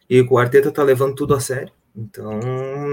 e 0.09 0.21
o 0.21 0.37
Arteta 0.37 0.71
tá 0.71 0.83
levando 0.83 1.15
tudo 1.15 1.33
a 1.33 1.39
sério. 1.39 1.71
Então, 1.95 2.39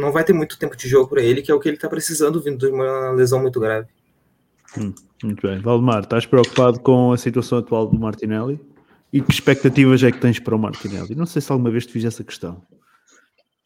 não 0.01 0.13
vai 0.13 0.25
ter 0.25 0.33
muito 0.33 0.59
tempo 0.59 0.77
de 0.77 0.89
jogo 0.89 1.09
para 1.09 1.23
ele, 1.23 1.43
que 1.43 1.51
é 1.51 1.55
o 1.55 1.61
que 1.61 1.69
ele 1.69 1.77
está 1.77 1.89
precisando, 1.89 2.41
vindo 2.41 2.59
de 2.59 2.73
uma 2.73 3.11
lesão 3.11 3.41
muito 3.41 3.61
grave. 3.61 3.87
Hum, 4.79 4.95
muito 5.23 5.47
bem. 5.47 5.61
Valdemar, 5.61 6.03
estás 6.03 6.25
preocupado 6.25 6.81
com 6.81 7.13
a 7.13 7.19
situação 7.19 7.59
atual 7.59 7.87
do 7.87 7.99
Martinelli? 7.99 8.59
E 9.13 9.21
que 9.21 9.31
expectativas 9.31 10.03
é 10.03 10.11
que 10.11 10.19
tens 10.19 10.39
para 10.39 10.57
o 10.57 10.59
Martinelli? 10.59 11.15
Não 11.15 11.27
sei 11.27 11.43
se 11.43 11.53
alguma 11.53 11.71
vez 11.71 11.87
te 11.87 11.93
fiz 11.93 12.05
essa 12.05 12.25
questão. 12.25 12.63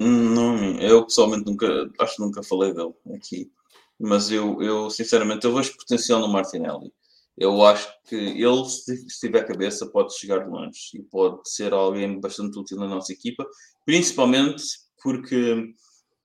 Não, 0.01 0.79
eu 0.81 1.05
pessoalmente 1.05 1.45
nunca, 1.47 1.91
acho 1.99 2.17
que 2.17 2.23
nunca 2.23 2.43
falei 2.43 2.73
dele 2.73 2.95
aqui. 3.17 3.51
Mas 3.99 4.31
eu, 4.31 4.63
eu 4.63 4.91
sinceramente, 4.91 5.45
eu 5.45 5.55
vejo 5.55 5.77
potencial 5.77 6.21
no 6.21 6.29
Martinelli. 6.29 6.93
Eu 7.37 7.65
acho 7.65 7.89
que 8.05 8.15
ele, 8.17 8.65
se 8.69 9.21
tiver 9.21 9.47
cabeça, 9.47 9.87
pode 9.87 10.17
chegar 10.17 10.47
longe 10.49 10.91
e 10.95 11.03
pode 11.03 11.49
ser 11.49 11.73
alguém 11.73 12.21
bastante 12.21 12.59
útil 12.59 12.79
na 12.79 12.89
nossa 12.89 13.13
equipa, 13.13 13.47
principalmente 13.85 14.65
porque 15.03 15.53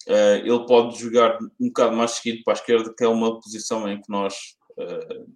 uh, 0.08 0.36
ele 0.44 0.66
pode 0.66 1.00
jogar 1.00 1.38
um 1.60 1.68
bocado 1.68 1.96
mais 1.96 2.12
seguido 2.12 2.44
para 2.44 2.54
a 2.54 2.58
esquerda, 2.58 2.94
que 2.96 3.04
é 3.04 3.08
uma 3.08 3.40
posição 3.40 3.88
em 3.88 4.02
que 4.02 4.10
nós 4.10 4.34
uh, 4.78 5.34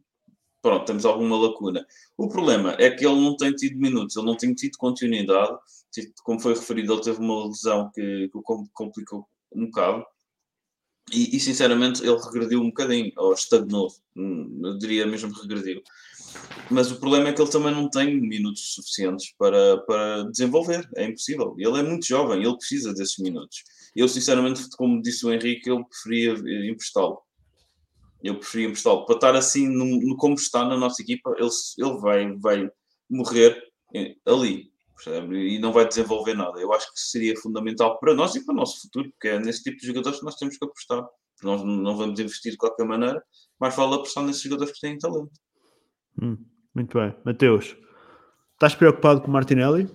pronto, 0.62 0.86
temos 0.86 1.06
alguma 1.06 1.38
lacuna. 1.38 1.86
O 2.18 2.28
problema 2.28 2.76
é 2.80 2.90
que 2.90 3.06
ele 3.06 3.20
não 3.20 3.36
tem 3.36 3.54
tido 3.54 3.78
minutos, 3.78 4.16
ele 4.16 4.26
não 4.26 4.36
tem 4.36 4.54
tido 4.54 4.78
continuidade. 4.78 5.58
Como 6.24 6.40
foi 6.40 6.54
referido, 6.54 6.94
ele 6.94 7.02
teve 7.02 7.20
uma 7.20 7.48
lesão 7.48 7.90
que, 7.94 8.30
que 8.30 8.38
o 8.38 8.42
complicou 8.74 9.28
um 9.54 9.66
bocado. 9.66 10.06
E, 11.14 11.38
e, 11.38 11.40
sinceramente 11.40 12.04
ele 12.04 12.18
regrediu 12.18 12.62
um 12.62 12.68
bocadinho, 12.68 13.14
ou 13.16 13.34
estagnou, 13.34 13.88
hum, 14.14 14.60
eu 14.62 14.78
diria 14.78 15.08
mesmo 15.08 15.32
regrediu. 15.32 15.82
Mas 16.70 16.92
o 16.92 17.00
problema 17.00 17.30
é 17.30 17.34
que 17.34 17.42
ele 17.42 17.50
também 17.50 17.74
não 17.74 17.90
tem 17.90 18.20
minutos 18.20 18.74
suficientes 18.74 19.34
para, 19.38 19.78
para 19.86 20.24
desenvolver, 20.24 20.88
é 20.98 21.06
impossível. 21.06 21.56
Ele 21.58 21.80
é 21.80 21.84
muito 21.84 22.06
jovem, 22.06 22.44
ele 22.44 22.58
precisa 22.58 22.94
desses 22.94 23.18
minutos. 23.20 23.64
Eu, 23.96 24.08
sinceramente, 24.10 24.68
como 24.78 25.02
disse 25.02 25.26
o 25.26 25.32
Henrique, 25.32 25.70
eu 25.70 25.86
preferia 25.86 26.34
emprestá-lo. 26.70 27.22
Eu 28.24 28.40
preferia 28.40 28.68
emprestá-lo 28.68 29.06
para 29.06 29.16
estar 29.16 29.36
assim, 29.36 29.68
no, 29.68 29.86
no, 29.86 30.16
como 30.18 30.36
está 30.36 30.66
na 30.66 30.78
nossa 30.78 31.02
equipa, 31.02 31.34
ele, 31.38 31.50
ele 31.78 31.98
vai, 32.00 32.36
vai 32.38 32.70
morrer 33.10 33.62
ali 34.26 34.72
percebe? 34.98 35.56
e 35.56 35.60
não 35.60 35.72
vai 35.72 35.88
desenvolver 35.88 36.34
nada. 36.34 36.60
Eu 36.60 36.74
acho 36.74 36.92
que 36.92 37.00
seria 37.00 37.36
fundamental 37.40 38.00
para 38.00 38.14
nós 38.14 38.36
e 38.36 38.44
para 38.44 38.54
o 38.54 38.58
nosso 38.58 38.82
futuro, 38.82 39.10
porque 39.12 39.30
é 39.30 39.40
nesse 39.40 39.64
tipo 39.64 39.78
de 39.78 39.88
jogadores 39.88 40.20
que 40.20 40.26
nós 40.26 40.36
temos 40.36 40.58
que 40.58 40.66
apostar. 40.66 41.06
Nós 41.44 41.64
não 41.64 41.96
vamos 41.96 42.20
investir 42.20 42.52
de 42.52 42.58
qualquer 42.58 42.86
maneira, 42.86 43.24
mas 43.60 43.76
vale 43.76 43.94
apostar 43.94 44.26
nesses 44.26 44.42
jogadores 44.42 44.74
que 44.74 44.82
têm 44.82 44.98
talento. 44.98 45.32
Hum, 46.22 46.38
muito 46.74 46.98
bem. 46.98 47.16
Mateus, 47.24 47.78
estás 48.54 48.74
preocupado 48.74 49.22
com 49.22 49.28
o 49.28 49.32
Martinelli? 49.32 49.88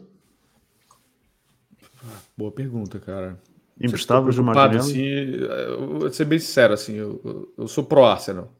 Boa 2.36 2.52
pergunta, 2.52 3.00
cara. 3.00 3.40
Emprestavas 3.86 4.38
o 4.38 4.44
Martinelli? 4.44 4.78
Assim, 4.78 5.04
eu 5.04 5.98
vou 5.98 6.12
ser 6.12 6.24
bem 6.24 6.38
sincero, 6.38 6.74
assim, 6.74 6.94
eu, 6.94 7.52
eu 7.58 7.68
sou 7.68 7.84
pro 7.84 8.04
Arsenal. 8.04 8.56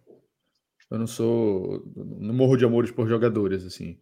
Eu 0.90 0.98
não 0.98 1.06
sou. 1.06 1.82
Não 1.96 2.34
morro 2.34 2.56
de 2.56 2.64
amores 2.64 2.90
por 2.90 3.08
jogadores, 3.08 3.64
assim. 3.64 3.98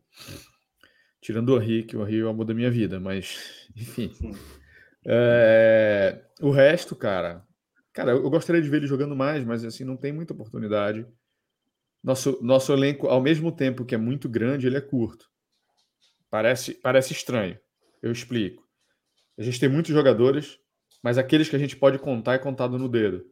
Tirando 1.20 1.50
o 1.50 1.62
Henry, 1.62 1.84
que 1.84 1.96
o 1.96 2.02
Henry 2.02 2.20
é 2.20 2.24
o 2.24 2.28
amor 2.28 2.44
da 2.44 2.54
minha 2.54 2.70
vida, 2.70 2.98
mas, 2.98 3.68
enfim. 3.76 4.10
É, 5.06 6.24
o 6.40 6.50
resto, 6.50 6.96
cara. 6.96 7.44
Cara, 7.92 8.12
eu 8.12 8.30
gostaria 8.30 8.60
de 8.60 8.68
ver 8.68 8.78
ele 8.78 8.86
jogando 8.86 9.14
mais, 9.14 9.44
mas 9.44 9.64
assim, 9.64 9.84
não 9.84 9.96
tem 9.96 10.12
muita 10.12 10.32
oportunidade. 10.32 11.06
Nosso, 12.02 12.38
nosso 12.42 12.72
elenco, 12.72 13.08
ao 13.08 13.20
mesmo 13.20 13.52
tempo 13.52 13.84
que 13.84 13.94
é 13.94 13.98
muito 13.98 14.28
grande, 14.28 14.66
ele 14.66 14.76
é 14.76 14.80
curto. 14.80 15.26
Parece, 16.30 16.74
parece 16.74 17.12
estranho. 17.12 17.58
Eu 18.02 18.10
explico. 18.10 18.66
A 19.38 19.42
gente 19.42 19.60
tem 19.60 19.68
muitos 19.68 19.92
jogadores, 19.92 20.58
mas 21.02 21.18
aqueles 21.18 21.48
que 21.48 21.56
a 21.56 21.58
gente 21.58 21.76
pode 21.76 21.98
contar 21.98 22.34
é 22.34 22.38
contado 22.38 22.78
no 22.78 22.88
dedo. 22.88 23.24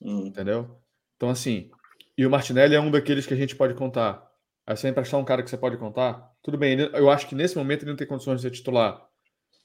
Hum. 0.00 0.26
Entendeu? 0.26 0.80
Então, 1.16 1.30
assim, 1.30 1.70
e 2.16 2.26
o 2.26 2.30
Martinelli 2.30 2.74
é 2.74 2.80
um 2.80 2.90
daqueles 2.90 3.26
que 3.26 3.34
a 3.34 3.36
gente 3.36 3.56
pode 3.56 3.74
contar. 3.74 4.26
Aí 4.66 4.76
você 4.76 4.88
emprestar 4.88 5.18
um 5.18 5.24
cara 5.24 5.42
que 5.42 5.50
você 5.50 5.56
pode 5.56 5.76
contar, 5.76 6.30
tudo 6.42 6.58
bem. 6.58 6.78
Eu 6.78 7.10
acho 7.10 7.26
que 7.26 7.34
nesse 7.34 7.56
momento 7.56 7.82
ele 7.82 7.90
não 7.90 7.96
tem 7.96 8.06
condições 8.06 8.36
de 8.36 8.42
ser 8.42 8.50
titular. 8.50 9.02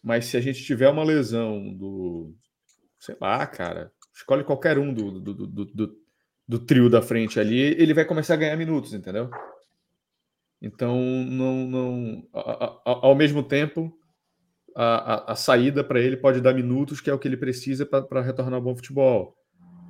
Mas 0.02 0.26
se 0.26 0.38
a 0.38 0.42
gente 0.42 0.64
tiver 0.64 0.90
uma 0.90 1.04
lesão 1.04 1.74
do. 1.74 2.36
Sei 3.00 3.16
lá, 3.20 3.46
cara. 3.46 3.92
Escolhe 4.16 4.44
qualquer 4.44 4.78
um 4.78 4.94
do, 4.94 5.20
do, 5.20 5.34
do, 5.34 5.66
do, 5.66 5.98
do 6.48 6.60
trio 6.60 6.90
da 6.90 7.02
frente 7.02 7.40
ali, 7.40 7.60
ele 7.60 7.94
vai 7.94 8.06
começar 8.06 8.36
a 8.36 8.38
ganhar 8.38 8.56
minutos, 8.56 8.94
entendeu? 8.94 9.30
Então, 10.62 10.98
não, 11.02 11.68
não, 11.68 12.28
ao 12.86 13.16
mesmo 13.16 13.44
tempo, 13.44 13.92
a, 14.76 15.14
a, 15.14 15.32
a 15.34 15.36
saída 15.36 15.84
para 15.84 16.00
ele 16.00 16.18
pode 16.18 16.42
dar 16.42 16.54
minutos, 16.54 17.00
que 17.00 17.10
é 17.10 17.14
o 17.14 17.20
que 17.20 17.28
ele 17.28 17.38
precisa 17.38 17.86
para 17.86 18.22
retornar 18.22 18.56
ao 18.56 18.62
bom 18.62 18.76
futebol. 18.76 19.36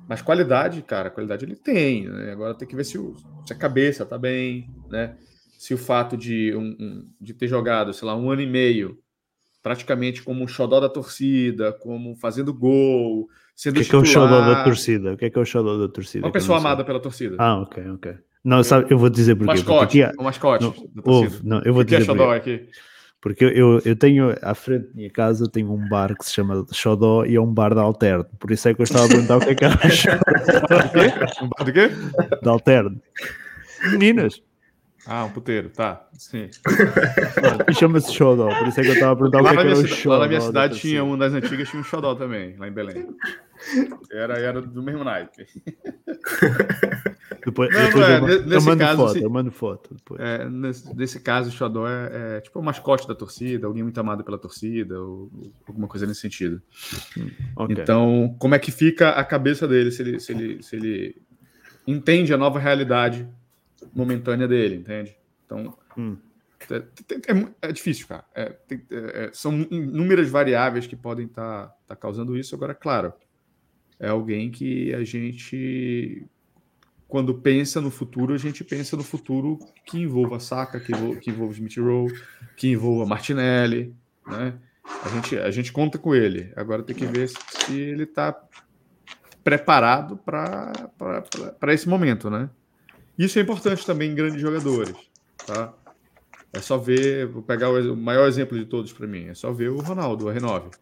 Mas 0.08 0.20
qualidade, 0.20 0.82
cara, 0.82 1.10
qualidade 1.10 1.44
ele 1.44 1.56
tem. 1.56 2.06
Né? 2.08 2.32
Agora 2.32 2.54
tem 2.54 2.68
que 2.68 2.76
ver 2.76 2.84
se, 2.84 2.98
o, 2.98 3.14
se 3.46 3.52
a 3.52 3.56
cabeça 3.56 4.04
tá 4.04 4.18
bem, 4.18 4.68
né? 4.90 5.16
Se 5.58 5.72
o 5.72 5.78
fato 5.78 6.16
de, 6.16 6.54
um, 6.54 6.76
um, 6.78 7.08
de 7.18 7.32
ter 7.32 7.48
jogado, 7.48 7.92
sei 7.94 8.06
lá, 8.06 8.14
um 8.14 8.30
ano 8.30 8.42
e 8.42 8.46
meio, 8.46 8.98
praticamente 9.62 10.22
como 10.22 10.44
um 10.44 10.46
xodó 10.46 10.78
da 10.78 10.90
torcida, 10.90 11.72
como 11.72 12.14
fazendo 12.16 12.52
gol, 12.52 13.28
sendo 13.56 13.76
O 13.76 13.80
que 13.80 13.86
é, 13.86 13.88
que 13.88 13.96
é 13.96 13.98
o 13.98 14.04
xodó 14.04 14.40
da 14.42 14.62
torcida? 14.62 15.14
O 15.14 15.16
que 15.16 15.24
é 15.24 15.30
que 15.30 15.38
é 15.38 15.40
o 15.40 15.46
xodó 15.46 15.78
da 15.78 15.88
torcida? 15.88 16.26
Uma 16.26 16.32
pessoa 16.32 16.58
amada 16.58 16.84
pela 16.84 17.00
torcida. 17.00 17.36
Ah, 17.38 17.62
ok, 17.62 17.82
ok. 17.92 18.14
Não, 18.44 18.62
sabe, 18.62 18.92
eu 18.92 18.98
vou 18.98 19.08
dizer 19.08 19.34
porquê. 19.36 19.52
Mascote, 19.52 20.02
porque 20.02 20.20
o 20.20 20.24
mascote 20.24 20.64
não, 20.64 21.02
ouve, 21.06 21.40
não, 21.42 21.62
eu 21.62 21.72
vou 21.72 21.82
o 21.82 21.86
que 21.86 21.94
é 21.94 21.98
dizer 21.98 22.10
é 22.10 22.14
xodó 22.14 22.30
aqui? 22.30 22.68
Porque 23.24 23.42
eu, 23.42 23.80
eu 23.86 23.96
tenho, 23.96 24.36
à 24.42 24.54
frente 24.54 24.88
da 24.88 24.94
minha 24.94 25.08
casa, 25.08 25.48
tenho 25.48 25.72
um 25.72 25.88
bar 25.88 26.14
que 26.14 26.26
se 26.26 26.30
chama 26.34 26.66
Xodó 26.70 27.24
e 27.24 27.36
é 27.36 27.40
um 27.40 27.50
bar 27.54 27.72
de 27.72 27.80
alterno. 27.80 28.26
Por 28.38 28.50
isso 28.50 28.68
é 28.68 28.74
que 28.74 28.82
eu 28.82 28.84
estava 28.84 29.06
a 29.06 29.08
perguntar 29.08 29.38
o 29.38 29.40
que 29.40 29.48
é 29.48 29.54
que 29.54 29.64
era 29.64 29.74
Um 31.42 31.48
bar 31.48 31.64
do 31.64 31.72
quê? 31.72 31.88
de 32.42 32.48
alterno. 32.50 33.00
Meninas. 33.92 34.42
Ah, 35.06 35.24
um 35.24 35.30
puteiro, 35.30 35.70
tá. 35.70 36.06
Sim. 36.18 36.50
E 37.66 37.72
chama-se 37.72 38.12
Xodó. 38.12 38.54
Por 38.58 38.68
isso 38.68 38.80
é 38.80 38.82
que 38.82 38.90
eu 38.90 38.94
estava 38.94 39.12
a 39.12 39.16
perguntar 39.16 39.40
Lá 39.40 39.52
o 39.52 39.56
que, 39.56 39.56
na 39.56 39.62
é 39.62 39.64
que 39.64 39.70
minha, 39.72 39.84
era 39.86 39.94
o 39.94 39.96
Xodó. 39.96 40.12
lá 40.16 40.18
na 40.20 40.28
minha 40.28 40.40
da 40.40 40.46
cidade 40.46 40.78
tinha 40.78 41.02
um 41.02 41.16
das 41.16 41.32
antigas, 41.32 41.68
tinha 41.70 41.80
um 41.80 41.84
xodó 41.84 42.14
também, 42.14 42.56
lá 42.58 42.68
em 42.68 42.72
Belém. 42.72 43.06
Era, 44.12 44.38
era 44.38 44.60
do 44.60 44.82
mesmo 44.82 45.02
naipe. 45.02 45.46
Depois, 47.44 47.70
Não, 47.72 47.84
depois 47.84 47.94
não 47.94 48.02
é, 48.12 48.16
eu, 48.16 48.20
mando- 48.20 48.26
ne- 48.26 48.40
eu 48.42 48.46
nesse 48.46 48.66
mando 48.66 48.78
caso, 48.80 48.96
foto, 48.96 49.12
se- 49.12 49.22
eu 49.22 49.30
mando 49.30 49.50
foto 49.52 49.94
depois. 49.94 50.20
É, 50.20 50.48
nesse, 50.48 50.96
nesse 50.96 51.20
caso, 51.20 51.48
o 51.50 51.52
Xodó 51.52 51.86
é, 51.86 52.36
é 52.36 52.40
tipo 52.40 52.58
o 52.58 52.62
mascote 52.62 53.06
da 53.06 53.14
torcida, 53.14 53.66
alguém 53.66 53.82
muito 53.82 53.98
amado 54.00 54.24
pela 54.24 54.38
torcida, 54.38 54.98
ou, 55.00 55.30
ou 55.34 55.52
alguma 55.68 55.86
coisa 55.86 56.06
nesse 56.06 56.20
sentido. 56.20 56.62
Ok. 57.56 57.76
Então, 57.78 58.34
como 58.38 58.54
é 58.54 58.58
que 58.58 58.70
fica 58.70 59.10
a 59.10 59.24
cabeça 59.24 59.68
dele 59.68 59.90
se 59.90 60.02
ele, 60.02 60.20
se 60.20 60.32
ele, 60.32 60.62
se 60.62 60.76
ele 60.76 61.22
entende 61.86 62.32
a 62.32 62.38
nova 62.38 62.58
realidade 62.58 63.28
momentânea 63.94 64.48
dele, 64.48 64.76
entende? 64.76 65.14
Então, 65.44 65.76
Hum. 65.98 66.16
é, 66.70 66.76
é 66.76 67.48
é 67.68 67.72
difícil, 67.72 68.06
cara. 68.08 68.24
É, 68.34 68.46
tem- 68.66 68.82
é, 68.90 69.24
é, 69.26 69.30
são 69.34 69.52
inúmeras 69.70 70.28
variáveis 70.30 70.86
que 70.86 70.96
podem 70.96 71.26
estar 71.26 71.72
causando 72.00 72.36
isso. 72.36 72.54
Agora, 72.54 72.74
claro, 72.74 73.12
é 74.00 74.08
alguém 74.08 74.50
que 74.50 74.92
a 74.94 75.04
gente, 75.04 76.26
quando 77.14 77.32
pensa 77.32 77.80
no 77.80 77.92
futuro, 77.92 78.34
a 78.34 78.36
gente 78.36 78.64
pensa 78.64 78.96
no 78.96 79.04
futuro 79.04 79.60
que 79.86 80.00
envolva 80.00 80.40
Saka, 80.40 80.80
que 80.80 80.90
envolva, 80.90 81.20
que 81.20 81.30
envolva 81.30 81.52
Smith 81.52 81.76
Rowe, 81.76 82.12
que 82.56 82.72
envolva 82.72 83.06
Martinelli, 83.06 83.94
né? 84.26 84.54
A 85.04 85.08
gente, 85.10 85.38
a 85.38 85.50
gente 85.52 85.72
conta 85.72 85.96
com 85.96 86.12
ele. 86.12 86.52
Agora 86.56 86.82
tem 86.82 86.96
que 86.96 87.06
ver 87.06 87.28
se, 87.28 87.72
ele 87.72 88.02
está 88.02 88.36
preparado 89.44 90.16
para 90.16 91.72
esse 91.72 91.88
momento, 91.88 92.28
né? 92.28 92.50
Isso 93.16 93.38
é 93.38 93.42
importante 93.42 93.86
também 93.86 94.10
em 94.10 94.14
grandes 94.16 94.40
jogadores, 94.40 94.96
tá? 95.46 95.72
É 96.52 96.60
só 96.60 96.76
ver, 96.78 97.28
vou 97.28 97.42
pegar 97.44 97.70
o, 97.70 97.96
maior 97.96 98.26
exemplo 98.26 98.58
de 98.58 98.64
todos 98.64 98.92
para 98.92 99.06
mim, 99.06 99.26
é 99.28 99.34
só 99.34 99.52
ver 99.52 99.68
o 99.68 99.78
Ronaldo, 99.78 100.26
o 100.26 100.34
R9. 100.34 100.74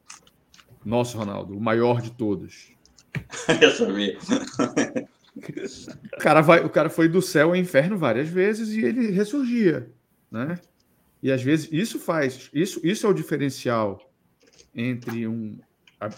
Nosso 0.82 1.18
Ronaldo, 1.18 1.54
o 1.54 1.60
maior 1.60 2.00
de 2.00 2.10
todos. 2.10 2.72
Eu 3.60 3.70
sabia. 3.72 4.16
O 5.36 6.18
cara, 6.18 6.40
vai, 6.40 6.64
o 6.64 6.68
cara 6.68 6.90
foi 6.90 7.08
do 7.08 7.22
céu 7.22 7.50
ao 7.50 7.56
inferno 7.56 7.96
várias 7.96 8.28
vezes 8.28 8.70
e 8.70 8.84
ele 8.84 9.10
ressurgia, 9.10 9.90
né? 10.30 10.58
E 11.22 11.30
às 11.30 11.42
vezes 11.42 11.68
isso 11.72 11.98
faz, 11.98 12.50
isso, 12.52 12.80
isso 12.84 13.06
é 13.06 13.08
o 13.08 13.14
diferencial 13.14 13.98
entre 14.74 15.26
um, 15.26 15.58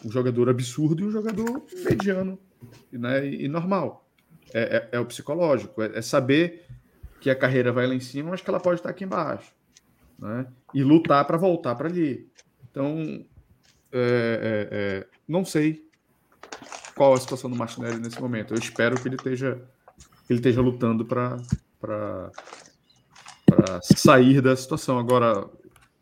um 0.04 0.10
jogador 0.10 0.48
absurdo 0.48 1.02
e 1.02 1.06
um 1.06 1.10
jogador 1.10 1.64
mediano 1.84 2.38
né, 2.90 3.26
e, 3.26 3.44
e 3.44 3.48
normal. 3.48 4.08
É, 4.52 4.60
é, 4.76 4.88
é, 4.92 5.00
o 5.00 5.06
psicológico, 5.06 5.82
é, 5.82 5.98
é, 5.98 6.02
saber 6.02 6.66
que 7.20 7.28
a 7.28 7.34
carreira 7.34 7.72
vai 7.72 7.86
lá 7.86 7.94
em 7.94 8.00
cima, 8.00 8.30
mas 8.30 8.40
que 8.40 8.48
ela 8.48 8.60
pode 8.60 8.80
estar 8.80 8.90
aqui 8.90 9.04
embaixo. 9.04 9.52
Né? 10.18 10.46
E 10.72 10.82
lutar 10.82 11.24
para 11.26 11.36
voltar 11.36 11.74
para 11.74 11.88
ali. 11.88 12.28
Então, 12.70 13.24
é, 13.92 13.98
é, 13.98 14.68
é, 14.70 15.06
não 15.26 15.44
sei 15.44 15.84
qual 16.94 17.14
a 17.14 17.20
situação 17.20 17.50
do 17.50 17.56
Martinelli 17.56 17.98
nesse 17.98 18.20
momento. 18.20 18.54
Eu 18.54 18.58
espero 18.58 19.00
que 19.00 19.08
ele 19.08 19.16
esteja, 19.16 19.60
que 20.26 20.32
ele 20.32 20.38
esteja 20.38 20.60
lutando 20.60 21.04
para 21.04 22.30
sair 23.82 24.40
da 24.40 24.54
situação. 24.56 24.98
Agora, 24.98 25.48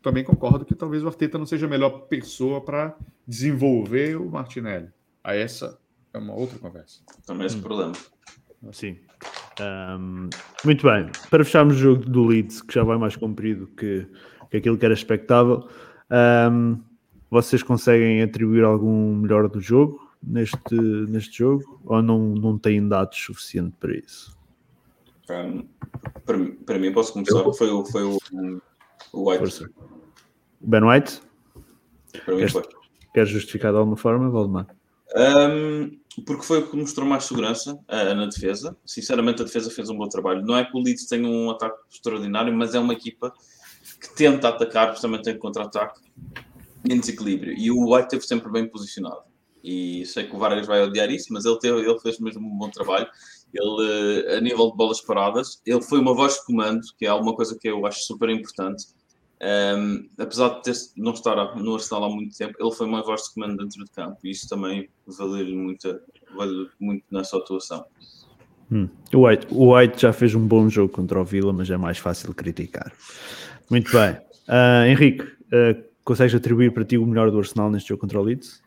também 0.01 0.23
concordo 0.23 0.65
que 0.65 0.75
talvez 0.75 1.03
o 1.03 1.07
Arteta 1.07 1.37
não 1.37 1.45
seja 1.45 1.65
a 1.65 1.69
melhor 1.69 2.07
pessoa 2.07 2.61
para 2.61 2.95
desenvolver 3.27 4.15
o 4.17 4.29
Martinelli. 4.29 4.89
A 5.23 5.35
essa 5.35 5.79
é 6.13 6.17
uma 6.17 6.33
outra 6.33 6.59
conversa. 6.59 7.01
Também 7.25 7.47
esse 7.47 7.57
hum. 7.57 7.61
problema. 7.61 7.93
Sim. 8.71 8.97
Um, 9.59 10.29
muito 10.63 10.87
bem. 10.87 11.09
Para 11.29 11.43
fecharmos 11.43 11.75
o 11.75 11.79
jogo 11.79 12.05
do 12.05 12.25
Leeds, 12.25 12.61
que 12.61 12.73
já 12.73 12.83
vai 12.83 12.97
mais 12.97 13.15
comprido 13.15 13.67
que, 13.77 14.07
que 14.49 14.57
aquilo 14.57 14.77
que 14.77 14.85
era 14.85 14.93
expectável, 14.93 15.67
um, 16.51 16.79
vocês 17.29 17.63
conseguem 17.63 18.21
atribuir 18.21 18.63
algum 18.63 19.15
melhor 19.15 19.47
do 19.49 19.59
jogo 19.59 20.12
neste, 20.25 20.75
neste 21.09 21.39
jogo 21.39 21.81
ou 21.85 22.01
não, 22.01 22.19
não 22.19 22.57
têm 22.57 22.87
dados 22.87 23.17
suficientes 23.17 23.77
para 23.79 23.95
isso? 23.95 24.37
Um, 25.29 25.67
para, 26.25 26.37
para 26.65 26.79
mim, 26.79 26.91
posso 26.91 27.13
começar. 27.13 27.43
Foi, 27.53 27.69
o, 27.69 27.85
foi 27.85 28.03
o, 28.03 28.17
o 29.13 29.29
White. 29.29 29.39
Força. 29.39 29.69
Ben 30.61 30.83
White? 30.83 31.21
Para 32.25 32.33
mim 32.33 32.39
queres, 32.39 32.51
foi. 32.51 32.63
Queres 33.13 33.29
justificar 33.29 33.71
de 33.71 33.77
alguma 33.77 33.97
forma, 33.97 34.29
Valdemar? 34.29 34.67
Um, 35.15 35.97
porque 36.25 36.43
foi 36.43 36.59
o 36.59 36.69
que 36.69 36.75
mostrou 36.75 37.07
mais 37.07 37.25
segurança 37.25 37.73
uh, 37.73 38.15
na 38.15 38.25
defesa. 38.25 38.75
Sinceramente, 38.85 39.41
a 39.41 39.45
defesa 39.45 39.69
fez 39.69 39.89
um 39.89 39.97
bom 39.97 40.07
trabalho. 40.07 40.45
Não 40.45 40.57
é 40.57 40.65
que 40.65 40.75
o 40.75 40.81
Leeds 40.81 41.05
tenha 41.07 41.27
um 41.27 41.49
ataque 41.49 41.77
extraordinário, 41.91 42.53
mas 42.53 42.75
é 42.75 42.79
uma 42.79 42.93
equipa 42.93 43.33
que 43.99 44.15
tenta 44.15 44.49
atacar, 44.49 44.91
justamente 44.91 45.29
em 45.29 45.37
contra-ataque 45.37 46.01
em 46.89 46.99
desequilíbrio. 46.99 47.53
E 47.53 47.71
o 47.71 47.93
White 47.93 48.15
esteve 48.15 48.23
sempre 48.23 48.51
bem 48.51 48.67
posicionado. 48.67 49.21
E 49.63 50.05
sei 50.05 50.25
que 50.25 50.35
o 50.35 50.39
Vargas 50.39 50.67
vai 50.67 50.83
odiar 50.83 51.09
isso, 51.09 51.31
mas 51.31 51.45
ele, 51.45 51.57
teve, 51.59 51.79
ele 51.79 51.99
fez 51.99 52.19
mesmo 52.19 52.45
um 52.45 52.57
bom 52.57 52.69
trabalho. 52.69 53.07
Ele, 53.53 54.25
eh, 54.27 54.37
a 54.37 54.41
nível 54.41 54.71
de 54.71 54.77
bolas 54.77 54.99
paradas, 54.99 55.61
ele 55.65 55.81
foi 55.81 55.99
uma 55.99 56.13
voz 56.13 56.33
de 56.35 56.45
comando, 56.45 56.81
que 56.97 57.05
é 57.05 57.09
alguma 57.09 57.35
coisa 57.35 57.57
que 57.57 57.69
eu 57.69 57.85
acho 57.85 58.01
super 58.01 58.29
importante. 58.29 58.85
Um, 59.41 60.07
apesar 60.17 60.49
de 60.49 60.63
ter, 60.63 60.73
não 60.95 61.11
estar 61.11 61.55
no 61.55 61.73
Arsenal 61.73 62.05
há 62.05 62.09
muito 62.09 62.35
tempo, 62.37 62.55
ele 62.57 62.71
foi 62.71 62.87
uma 62.87 63.03
voz 63.03 63.23
de 63.23 63.33
comando 63.33 63.57
dentro 63.57 63.83
de 63.83 63.91
campo 63.91 64.17
e 64.23 64.31
isso 64.31 64.47
também 64.47 64.87
valeu 65.05 65.45
muito, 65.53 65.99
valeu 66.33 66.69
muito 66.79 67.03
nessa 67.11 67.37
atuação. 67.37 67.85
Hum. 68.71 68.87
O, 69.13 69.27
White, 69.27 69.47
o 69.51 69.75
White 69.75 70.01
já 70.01 70.13
fez 70.13 70.33
um 70.33 70.47
bom 70.47 70.69
jogo 70.69 70.93
contra 70.93 71.19
o 71.19 71.25
Vila, 71.25 71.51
mas 71.51 71.69
é 71.69 71.75
mais 71.75 71.97
fácil 71.97 72.33
criticar. 72.33 72.91
Muito 73.69 73.91
bem. 73.91 74.13
Uh, 74.47 74.85
Henrique, 74.87 75.23
uh, 75.23 75.83
consegues 76.05 76.33
atribuir 76.33 76.73
para 76.73 76.85
ti 76.85 76.97
o 76.97 77.05
melhor 77.05 77.29
do 77.29 77.37
Arsenal 77.37 77.69
neste 77.69 77.89
jogo 77.89 77.99
contra 77.99 78.19
o 78.19 78.23
Leeds? 78.23 78.61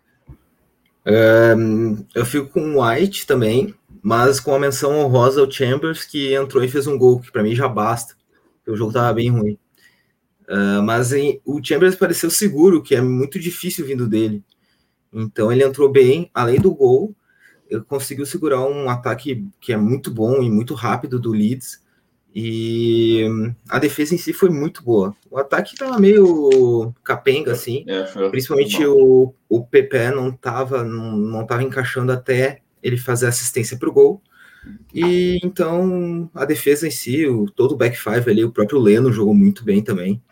Um, 1.07 2.05
eu 2.15 2.27
fico 2.27 2.49
com 2.49 2.75
o 2.75 2.83
White 2.83 3.27
também, 3.27 3.75
mas 4.03 4.41
com 4.41 4.55
a 4.55 4.59
menção 4.59 4.99
honrosa 4.99 5.41
ao 5.41 5.51
Chambers, 5.51 6.05
que 6.05 6.35
entrou 6.35 6.63
e 6.65 6.69
fez 6.69 6.87
um 6.87 6.99
gol, 6.99 7.21
que 7.21 7.31
para 7.31 7.43
mim 7.43 7.55
já 7.55 7.69
basta. 7.69 8.15
O 8.67 8.77
jogo 8.77 8.91
estava 8.91 9.13
bem 9.15 9.31
ruim. 9.31 9.57
Uh, 10.49 10.83
mas 10.83 11.13
em, 11.13 11.41
o 11.45 11.63
Chambers 11.63 11.95
pareceu 11.95 12.31
seguro, 12.31 12.83
que 12.83 12.95
é 12.95 13.01
muito 13.01 13.39
difícil 13.39 13.87
vindo 13.87 14.09
dele. 14.09 14.43
Então 15.13 15.51
ele 15.53 15.65
entrou 15.65 15.89
bem, 15.89 16.31
além 16.35 16.61
do 16.61 16.75
gol, 16.75 17.15
ele 17.69 17.83
conseguiu 17.83 18.27
segurar 18.27 18.61
um 18.65 18.89
ataque 18.89 19.47
que 19.61 19.73
é 19.73 19.77
muito 19.77 20.11
bom 20.11 20.43
e 20.43 20.51
muito 20.51 20.75
rápido 20.75 21.19
do 21.19 21.31
Leeds. 21.31 21.81
E 22.39 23.25
a 23.67 23.79
defesa 23.79 24.15
em 24.15 24.19
si 24.19 24.31
foi 24.31 24.51
muito 24.51 24.85
boa. 24.85 25.17
O 25.31 25.39
ataque 25.39 25.73
estava 25.73 25.99
meio 25.99 26.93
capenga, 27.03 27.53
assim. 27.53 27.83
É, 27.89 28.03
principalmente 28.29 28.85
o, 28.85 29.33
o 29.49 29.67
Pepe 29.67 30.11
não 30.11 30.29
estava 30.29 30.85
não, 30.85 31.17
não 31.17 31.47
tava 31.47 31.63
encaixando 31.63 32.13
até 32.13 32.61
ele 32.83 32.99
fazer 32.99 33.27
assistência 33.27 33.79
para 33.79 33.89
o 33.89 33.93
gol. 33.93 34.23
E 34.93 35.39
então 35.43 36.31
a 36.35 36.45
defesa 36.45 36.87
em 36.87 36.91
si, 36.91 37.27
o, 37.27 37.47
todo 37.47 37.73
o 37.73 37.77
back 37.77 37.97
five 37.97 38.31
ali, 38.31 38.45
o 38.45 38.53
próprio 38.53 38.81
Leno 38.81 39.11
jogou 39.11 39.33
muito 39.33 39.65
bem 39.65 39.83
também. 39.83 40.23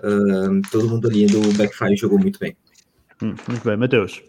Uh, 0.00 0.60
todo 0.72 0.88
mundo 0.88 1.06
ali 1.06 1.26
do 1.26 1.52
backfire 1.56 1.96
jogou 1.96 2.18
muito 2.18 2.40
bem. 2.40 2.56
Hum, 3.22 3.36
muito 3.46 3.62
bem, 3.64 3.76
Matheus. 3.76 4.20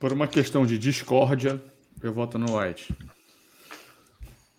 Por 0.00 0.12
uma 0.12 0.26
questão 0.26 0.66
de 0.66 0.76
discórdia, 0.78 1.62
eu 2.02 2.12
voto 2.12 2.40
no 2.40 2.58
White. 2.58 2.92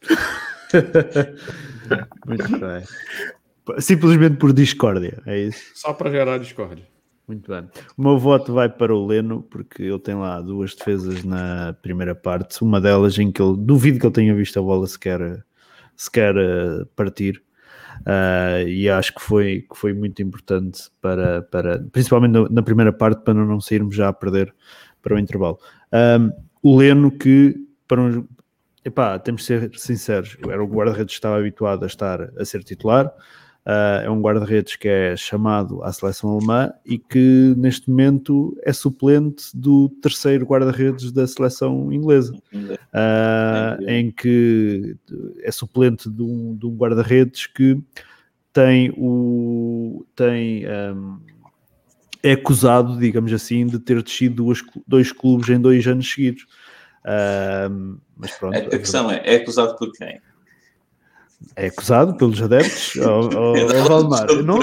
muito 2.26 2.60
bem. 2.60 2.84
Simplesmente 3.80 4.38
por 4.38 4.54
discórdia, 4.54 5.22
é 5.26 5.40
isso? 5.40 5.72
Só 5.74 5.94
para 5.94 6.12
gerar 6.12 6.38
discórdia. 6.38 6.86
Muito 7.28 7.52
bem. 7.52 7.68
O 7.98 8.04
meu 8.04 8.20
voto 8.20 8.54
vai 8.54 8.70
para 8.70 8.94
o 8.94 9.06
Leno, 9.06 9.42
porque 9.42 9.82
ele 9.82 10.00
tem 10.00 10.14
lá 10.14 10.40
duas 10.42 10.76
defesas 10.76 11.24
na 11.24 11.76
primeira 11.82 12.14
parte. 12.14 12.64
Uma 12.64 12.80
delas 12.80 13.18
em 13.18 13.32
que 13.32 13.42
ele 13.42 13.58
duvido 13.58 14.00
que 14.00 14.06
ele 14.06 14.14
tenha 14.14 14.36
visto 14.36 14.60
a 14.60 14.62
bola 14.62 14.86
sequer, 14.86 15.44
sequer 15.96 16.36
eh, 16.38 16.86
partir. 16.96 17.44
Uh, 18.02 18.68
e 18.68 18.90
acho 18.90 19.16
que 19.16 19.22
foi, 19.22 19.62
que 19.62 19.76
foi 19.76 19.94
muito 19.94 20.22
importante 20.22 20.84
para, 21.02 21.42
para 21.44 21.80
principalmente 21.92 22.34
na, 22.34 22.50
na, 22.50 22.62
primeira 22.62 22.94
parte, 22.94 23.24
para 23.24 23.34
não 23.34 23.60
sairmos 23.60 23.96
já 23.96 24.10
a 24.10 24.14
perder 24.14 24.54
para 25.02 25.16
o 25.16 25.20
intervalo. 25.20 25.58
Um, 25.92 26.30
o 26.62 26.78
Leno, 26.78 27.10
que 27.10 27.56
para 27.88 28.02
um, 28.02 28.28
epá, 28.86 29.18
temos 29.18 29.42
de 29.42 29.48
ser 29.48 29.72
sinceros, 29.76 30.38
era 30.48 30.64
o 30.64 30.68
guarda-redes 30.68 31.16
que 31.16 31.18
estava 31.18 31.38
habituado 31.38 31.84
a 31.84 31.88
estar 31.88 32.22
a 32.40 32.46
ser 32.46 32.64
titular. 32.64 33.12
Uh, 33.66 34.06
é 34.06 34.10
um 34.12 34.22
guarda-redes 34.22 34.76
que 34.76 34.88
é 34.88 35.18
chamado 35.18 35.82
à 35.82 35.92
seleção 35.92 36.30
alemã 36.30 36.72
e 36.86 37.00
que 37.00 37.56
neste 37.58 37.90
momento 37.90 38.56
é 38.62 38.72
suplente 38.72 39.46
do 39.56 39.90
terceiro 40.04 40.46
guarda-redes 40.46 41.12
da 41.12 41.26
seleção 41.26 41.92
inglesa, 41.92 42.32
uh, 42.54 43.90
em 43.90 44.12
que 44.12 44.96
é 45.42 45.52
suplente 45.52 46.08
de 46.08 46.22
um, 46.22 46.56
um 46.64 46.76
guarda-redes 46.78 47.48
que 47.48 47.82
tem 48.54 48.94
o 48.96 50.06
tem 50.16 50.64
um, 50.68 51.18
é 52.22 52.34
acusado, 52.34 53.00
digamos 53.00 53.34
assim, 53.34 53.66
de 53.66 53.80
ter 53.80 54.02
descido 54.02 54.46
dois 54.88 55.12
clubes 55.12 55.50
em 55.50 55.60
dois 55.60 55.86
anos 55.88 56.12
seguidos. 56.12 56.46
Uh, 57.06 58.00
mas 58.18 58.32
pronto, 58.32 58.56
a, 58.56 58.60
a 58.60 58.80
questão 58.80 59.12
é, 59.12 59.22
é 59.24 59.36
acusado 59.36 59.78
por 59.78 59.92
quem? 59.94 60.20
é 61.56 61.68
acusado 61.68 62.16
pelos 62.16 62.42
adeptos 62.42 62.98
ao, 63.02 63.24
ao, 63.38 63.56
ao 63.56 63.88
Valdemar. 63.88 64.28
Não, 64.44 64.60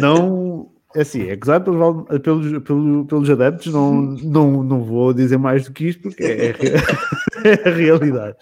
não, 0.00 0.70
é 0.94 1.00
assim, 1.02 1.28
é 1.28 1.32
acusado 1.32 1.64
pelos, 1.64 2.20
pelos, 2.20 2.62
pelos, 2.62 3.06
pelos 3.06 3.30
adeptos, 3.30 3.72
não, 3.72 3.92
não, 4.02 4.62
não 4.62 4.82
vou 4.82 5.12
dizer 5.12 5.38
mais 5.38 5.64
do 5.64 5.72
que 5.72 5.88
isto, 5.88 6.02
porque 6.02 6.22
é, 6.22 6.48
é 6.48 6.52
a 7.68 7.70
realidade. 7.70 8.36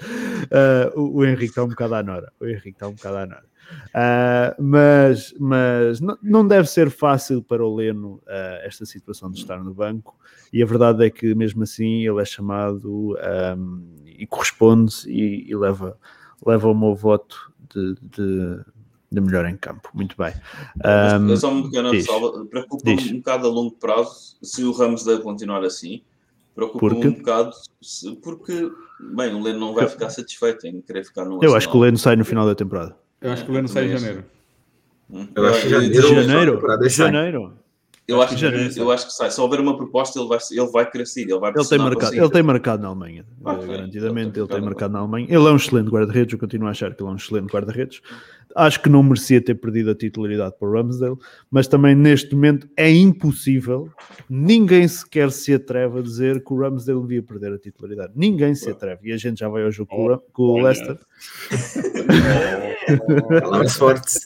Uh, 0.45 1.01
o, 1.01 1.19
o, 1.19 1.25
Henrique 1.25 1.47
está 1.47 1.65
um 1.65 1.69
bocado 1.69 1.95
à 1.95 2.03
nora. 2.03 2.33
O 2.41 2.47
Henrique 2.47 2.71
está 2.71 2.89
um 2.89 2.93
bocado 2.93 3.17
à 3.17 3.27
nora. 3.27 3.50
Uh, 3.91 4.63
mas 4.63 5.35
mas 5.39 6.01
não, 6.23 6.47
deve 6.47 6.69
ser 6.69 6.91
fácil 6.91 7.43
para 7.43 7.65
o 7.65 7.75
Leno 7.75 8.23
uh, 8.27 8.61
esta 8.63 8.87
situação 8.87 9.31
de 9.31 9.39
estar 9.39 9.63
no 9.63 9.75
banco, 9.75 10.17
e 10.53 10.63
a 10.63 10.67
verdade 10.67 11.05
é 11.05 11.11
que 11.11 11.35
mesmo 11.35 11.63
assim 11.63 12.07
ele 12.07 12.21
é 12.21 12.25
chamado 12.25 13.17
um, 13.57 13.95
e 14.05 14.27
corresponde 14.27 14.95
e, 15.07 15.51
e 15.51 15.57
leva 15.57 15.97
leva 16.45 16.69
o 16.69 16.75
meu 16.75 16.95
voto 16.95 17.53
de, 17.75 17.95
de, 18.03 18.61
de 19.11 19.21
melhor 19.21 19.47
em 19.47 19.57
campo. 19.57 19.91
Muito 19.95 20.17
bem. 20.17 20.33
Um, 21.21 21.37
só 21.37 21.51
uma 21.51 21.65
pequena 21.65 21.91
ressalva. 21.91 22.45
Preocupa-me 22.47 23.13
um 23.13 23.17
bocado 23.19 23.47
a 23.47 23.51
longo 23.51 23.73
prazo 23.73 24.37
se 24.43 24.65
o 24.65 24.73
Ramos 24.73 25.05
deve 25.05 25.23
continuar 25.23 25.65
assim. 25.65 26.03
Preocupa-me 26.55 27.07
um 27.07 27.13
bocado 27.15 27.53
se, 27.81 28.15
porque, 28.17 28.71
bem, 29.15 29.35
o 29.35 29.43
Leno 29.43 29.61
não 29.61 29.75
vai 29.75 29.89
ficar 29.89 30.11
satisfeito 30.11 30.67
em 30.67 30.81
querer 30.81 31.05
ficar 31.05 31.25
no. 31.25 31.43
Eu 31.43 31.55
acho 31.55 31.71
que 31.71 31.77
o 31.77 31.81
Leno 31.81 31.97
sai 31.97 32.17
no 32.17 32.25
final 32.25 32.47
da 32.47 32.55
temporada. 32.55 32.97
Eu 33.21 33.33
acho 33.33 33.45
que 33.45 33.51
o 33.51 33.55
Leno 33.55 33.69
sai 33.69 33.87
em 33.87 33.99
janeiro. 33.99 34.25
Eu 35.35 35.47
acho 35.47 35.63
que 35.63 35.69
janeiro. 35.69 36.15
Janeiro? 36.15 36.61
janeiro. 36.89 37.60
Eu 38.11 38.21
acho, 38.23 38.35
que, 38.37 38.81
eu 38.81 38.91
acho 38.91 39.07
que 39.07 39.13
sai. 39.13 39.31
Se 39.31 39.41
houver 39.41 39.61
uma 39.61 39.77
proposta, 39.77 40.19
ele 40.19 40.29
vai, 40.29 40.39
ele 40.51 40.67
vai 40.71 40.91
crescer. 40.91 41.21
Ele, 41.23 41.39
vai 41.39 41.53
Ele 41.55 41.65
tem, 41.65 41.79
marcado, 41.79 42.15
ele 42.15 42.31
tem 42.31 42.43
marcado 42.43 42.83
na 42.83 42.89
Alemanha, 42.89 43.25
Ah, 43.45 43.55
garantidamente. 43.55 44.31
ele 44.39 44.41
Ele 44.41 44.49
tem 44.49 44.61
marcado 44.61 44.93
na 44.93 44.99
Alemanha. 44.99 45.27
Ele 45.29 45.37
é 45.47 45.51
um 45.53 45.57
excelente 45.57 45.89
guarda-redes, 45.91 46.33
eu 46.33 46.39
continuo 46.39 46.67
a 46.67 46.73
achar 46.73 46.93
que 46.95 47.03
ele 47.03 47.09
é 47.09 47.13
um 47.13 47.17
excelente 47.17 47.53
guarda-redes. 47.53 48.01
Acho 48.57 48.83
que 48.83 48.89
não 48.89 49.01
merecia 49.05 49.41
ter 49.41 49.55
perdido 49.55 49.93
a 49.93 49.95
titularidade 49.95 50.57
para 50.59 50.69
o 50.69 50.73
Ramsdale, 50.73 51.15
mas 51.49 51.69
também 51.69 51.95
neste 51.95 52.35
momento 52.35 52.69
é 52.77 52.91
impossível. 52.91 53.89
Ninguém 54.29 54.89
sequer 54.89 55.31
se 55.31 55.55
atreve 55.55 56.01
a 56.01 56.03
dizer 56.03 56.43
que 56.43 56.53
o 56.53 56.59
Ramsdale 56.61 57.01
devia 57.03 57.23
perder 57.23 57.53
a 57.53 57.59
titularidade. 57.59 58.13
Ninguém 58.17 58.57
se 58.57 58.69
atreve. 58.69 59.09
E 59.09 59.13
a 59.13 59.17
gente 59.17 59.39
já 59.39 59.49
vai 59.49 59.63
ao 59.63 59.71
jogo 59.71 59.89
com 59.91 60.05
o 60.05 60.09
Ram- 60.09 60.21
com 60.33 60.43
o 60.43 60.53
olha. 60.55 60.65
Leicester. 60.65 60.99
Palavras 63.41 63.77
fortes. 63.77 64.19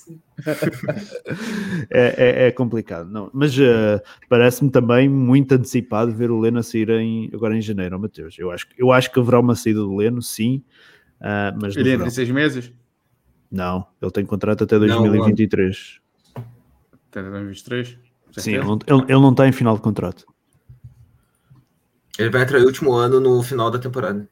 É, 1.91 2.15
é- 2.45 2.47
é 2.49 2.53
complicado, 2.53 3.11
não. 3.11 3.31
Mas 3.33 3.59
eh, 3.59 4.03
parece-me 4.29 4.71
também 4.71 5.09
muito 5.09 5.53
antecipado 5.53 6.13
ver 6.13 6.31
o 6.31 6.39
Leno 6.41 6.59
a 6.59 6.63
sair 6.63 6.91
em, 6.91 7.31
agora 7.33 7.57
em 7.57 7.61
janeiro, 7.61 7.99
Mateus. 7.99 8.37
Eu 8.39 8.51
acho, 8.51 8.69
que- 8.69 8.81
eu 8.83 8.93
acho 8.93 9.11
que 9.13 9.19
haverá 9.21 9.41
uma 9.41 9.55
saída 9.55 9.81
do 9.81 9.95
Leno, 9.97 10.21
sim, 10.23 10.63
ah, 11.21 11.55
mas 11.61 11.77
Ele 11.77 11.91
entra 11.93 12.07
em 12.07 12.11
seis 12.11 12.31
meses? 12.31 12.73
não, 13.51 13.87
ele 14.03 14.11
tem 14.11 14.27
contrato 14.27 14.65
até 14.65 14.75
Não, 14.79 15.03
2023. 15.03 16.01
Até 17.11 17.23
2023? 17.23 17.99
sim, 18.39 18.51
ele 18.55 18.65
não, 18.65 18.79
ele, 18.87 19.03
ele 19.03 19.21
não 19.21 19.31
está 19.31 19.47
em 19.47 19.53
final 19.53 19.77
de 19.77 19.83
contrato. 19.83 20.27
Ele 22.19 22.31
vai 22.31 22.43
entrar 22.43 22.59
no 22.61 22.67
último 22.67 22.95
ano 22.95 23.21
no 23.21 23.43
final 23.43 23.71
da 23.71 23.79
temporada. 23.79 24.29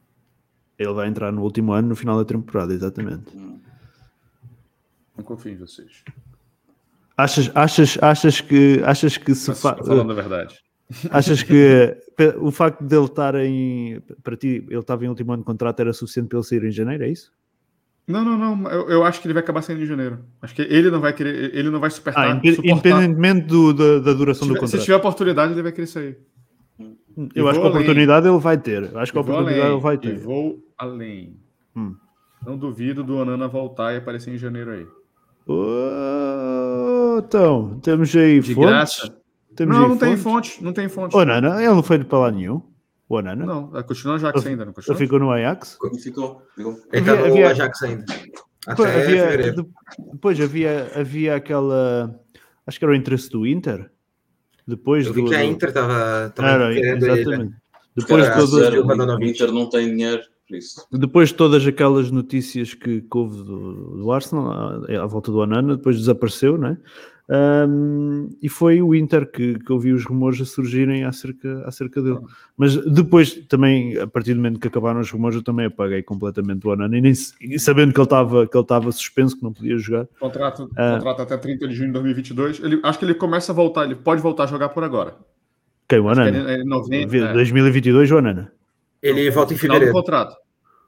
Ele 0.78 0.92
vai 0.92 1.09
entrar 1.09 1.30
no 1.32 1.42
último 1.42 1.72
ano, 1.72 1.88
no 1.88 1.96
final 1.96 2.16
da 2.16 2.24
temporada, 2.24 2.72
exatamente. 2.74 3.30
Não 5.17 5.25
confio 5.25 5.53
em 5.53 5.57
vocês. 5.57 6.03
Achas, 7.17 7.51
achas, 7.55 7.99
achas 8.01 8.41
que 8.41 8.81
achas 8.85 9.17
que 9.19 9.35
se 9.35 9.55
fa- 9.55 9.77
falando 9.77 10.13
a 10.13 10.15
verdade. 10.15 10.59
achas 11.11 11.43
que 11.43 11.97
o 12.41 12.51
facto 12.51 12.83
dele 12.85 13.05
estar 13.05 13.35
em 13.37 14.01
para 14.23 14.37
ti, 14.37 14.65
ele 14.69 14.79
estava 14.81 15.05
em 15.05 15.09
último 15.09 15.33
ano 15.33 15.43
de 15.43 15.47
contrato 15.47 15.81
era 15.81 15.93
suficiente 15.93 16.29
para 16.29 16.39
ele 16.39 16.47
sair 16.47 16.65
em 16.65 16.71
janeiro, 16.71 17.05
é 17.05 17.09
isso? 17.09 17.33
Não, 18.07 18.25
não, 18.25 18.37
não. 18.37 18.69
Eu, 18.71 18.89
eu 18.91 19.05
acho 19.05 19.21
que 19.21 19.27
ele 19.27 19.35
vai 19.35 19.43
acabar 19.43 19.63
saindo 19.63 19.83
em 19.83 19.87
janeiro. 19.87 20.19
Acho 20.41 20.55
que 20.55 20.63
ele 20.63 20.91
não 20.91 21.01
vai 21.01 21.13
querer, 21.13 21.55
ele 21.55 21.71
não 21.71 21.79
vai 21.79 21.87
Ah, 21.89 21.91
suportar. 21.91 22.37
inde- 22.37 22.55
suportar. 22.57 22.73
independentemente 22.73 23.47
do- 23.47 23.73
da, 23.73 23.99
da 24.01 24.11
Se 24.13 24.17
duração 24.19 24.49
do 24.49 24.55
tiver, 24.55 24.67
se 24.67 24.73
contrato. 24.73 24.85
tiver 24.85 24.97
oportunidade, 24.97 25.53
ele 25.53 25.63
vai 25.63 25.73
querer 25.73 25.87
sair. 25.87 26.19
Eu 27.37 27.47
E 27.47 27.49
acho 27.49 27.59
que 27.61 27.67
a 27.67 27.69
além. 27.69 27.69
oportunidade 27.69 28.27
ele 28.29 28.39
vai 28.39 28.59
ter. 28.59 28.91
Eu 28.93 28.99
acho 28.99 29.13
que 29.13 29.19
a 29.19 29.21
E 29.21 29.23
oportunidade 29.23 29.61
além, 29.61 29.73
ele 29.73 29.81
vai 29.81 29.95
E 29.95 29.99
ter. 29.99 30.19
vou 30.19 30.59
além. 30.77 31.37
Hum. 31.77 31.95
Não 32.45 32.57
duvido 32.59 33.05
do 33.05 33.17
Onana 33.17 33.47
voltar 33.47 33.93
e 33.95 33.99
aparecer 33.99 34.35
em 34.35 34.39
janeiro 34.39 34.71
aí. 34.73 34.87
Oh, 35.47 37.18
então, 37.24 37.78
temos 37.82 38.14
aí 38.16 38.40
De 38.40 38.55
fontes. 38.55 38.70
graça? 38.70 39.16
Temos 39.55 39.76
Não, 39.76 39.82
aí 39.84 39.88
não 39.90 39.97
tem 39.99 40.16
fontes. 40.16 40.53
fonte. 40.53 40.64
Não 40.64 40.72
tem 40.72 40.88
fonte. 40.88 41.16
O 41.16 41.24
Nana, 41.24 41.57
ele 41.62 41.68
não 41.74 41.82
foi 41.82 42.03
para 42.03 42.18
lá 42.18 42.30
nenhum. 42.30 42.62
O 43.09 43.20
Nana. 43.20 43.45
Não, 43.45 43.68
continua 43.82 44.14
Ajax 44.14 44.40
Ele- 44.40 44.51
ainda, 44.51 44.64
não 44.64 44.70
Ele 44.70 44.74
continua? 44.76 44.97
ficou 44.99 45.18
no 45.18 45.30
Ajax. 45.30 45.78
Ficou. 46.03 46.43
ficou. 46.55 46.76
Ele 46.93 47.05
tá 47.05 47.12
Havia- 47.12 47.26
no 47.26 47.32
havia- 47.32 47.51
Ajax 47.51 47.82
ainda. 47.82 48.05
Depois 48.66 48.88
Até 48.90 49.03
havia, 49.34 49.55
depois 50.12 50.40
havia, 50.40 50.93
havia 50.95 51.34
aquela. 51.36 52.14
Acho 52.66 52.78
que 52.78 52.84
era 52.84 52.93
o 52.93 52.97
interesse 52.97 53.28
do 53.28 53.47
Inter. 53.47 53.90
Depois 54.66 55.07
Eu 55.07 55.12
vi 55.12 55.22
do. 55.22 55.28
que 55.28 55.34
a 55.34 55.38
do- 55.40 55.45
Inter 55.45 55.72
tava, 55.72 56.30
tava 56.34 56.49
Era, 56.49 56.72
querendo 56.72 57.05
ele. 57.07 57.20
exatamente. 57.22 57.55
Depois, 57.97 58.28
Cara. 58.28 58.47
Zero, 58.47 58.86
o. 58.86 59.24
Inter 59.24 59.53
não 59.53 59.68
tem 59.68 59.90
dinheiro, 59.90 60.22
isso. 60.57 60.86
depois 60.92 61.28
de 61.30 61.34
todas 61.36 61.66
aquelas 61.66 62.11
notícias 62.11 62.74
que, 62.74 63.05
houve 63.12 63.36
do, 63.38 63.96
do 63.98 64.12
Arsenal 64.12 64.50
à, 64.53 65.03
à 65.03 65.07
volta 65.07 65.30
do 65.32 65.42
Anana, 65.42 65.76
depois 65.76 65.96
desapareceu, 65.98 66.57
né? 66.59 66.76
Ahm, 67.30 68.28
e 68.42 68.48
foi 68.48 68.82
o 68.82 68.94
Inter 68.94 69.30
que, 69.30 69.59
que 69.59 69.72
ouviu 69.72 69.94
os 69.94 70.05
rumores 70.05 70.40
a 70.40 70.44
surgirem 70.44 71.05
acerca, 71.05 71.62
acerca 71.66 72.03
dele. 72.03 72.18
Mas 72.57 72.76
depois, 72.92 73.32
também, 73.48 73.96
a 73.96 74.07
partir 74.07 74.34
do 74.34 74.36
momento 74.38 74.61
que 74.61 74.68
acabaram 74.68 75.00
os 75.00 75.11
rumores, 75.11 75.36
eu 75.36 75.42
também 75.42 75.66
apaguei 75.66 76.03
completamente 76.03 76.66
o 76.66 76.72
Anana 76.72 76.98
e, 76.98 77.00
nem, 77.00 77.12
e 77.40 77.59
sabendo 77.59 77.92
que 77.94 77.98
ele 78.00 78.05
estava 78.05 78.46
que 78.46 78.57
ele 78.57 78.62
estava 78.64 78.92
suspenso, 78.92 79.36
que 79.36 79.42
não 79.42 79.53
podia 79.53 79.78
jogar. 79.78 80.07
Contrato, 80.20 80.68
Ah. 80.76 80.96
contrato 80.96 81.22
até 81.22 81.36
30 81.36 81.68
de 81.68 81.74
junho 81.74 81.88
de 81.88 81.92
2022. 81.94 82.61
Ele, 82.62 82.80
acho 82.82 82.98
que 82.98 83.05
ele 83.05 83.14
começa 83.14 83.53
a 83.53 83.55
voltar, 83.55 83.84
ele 83.84 83.94
pode 83.94 84.20
voltar 84.20 84.44
a 84.44 84.46
jogar 84.48 84.68
por 84.70 84.84
agora. 84.84 85.14
Quem? 85.88 86.00
O 86.00 86.09
Anana? 86.09 86.50
é 86.50 86.57
em 86.61 86.64
novembro. 86.66 87.09
Vi- 87.09 87.20
é, 87.20 87.32
2022, 87.32 88.11
o 88.11 88.18
Anana. 88.18 88.53
Ele 89.03 89.30
volta 89.30 89.53
em 89.53 89.57
final 89.57 89.76
do 89.76 89.80
fevereiro. 89.80 89.92
contrato. 89.92 90.36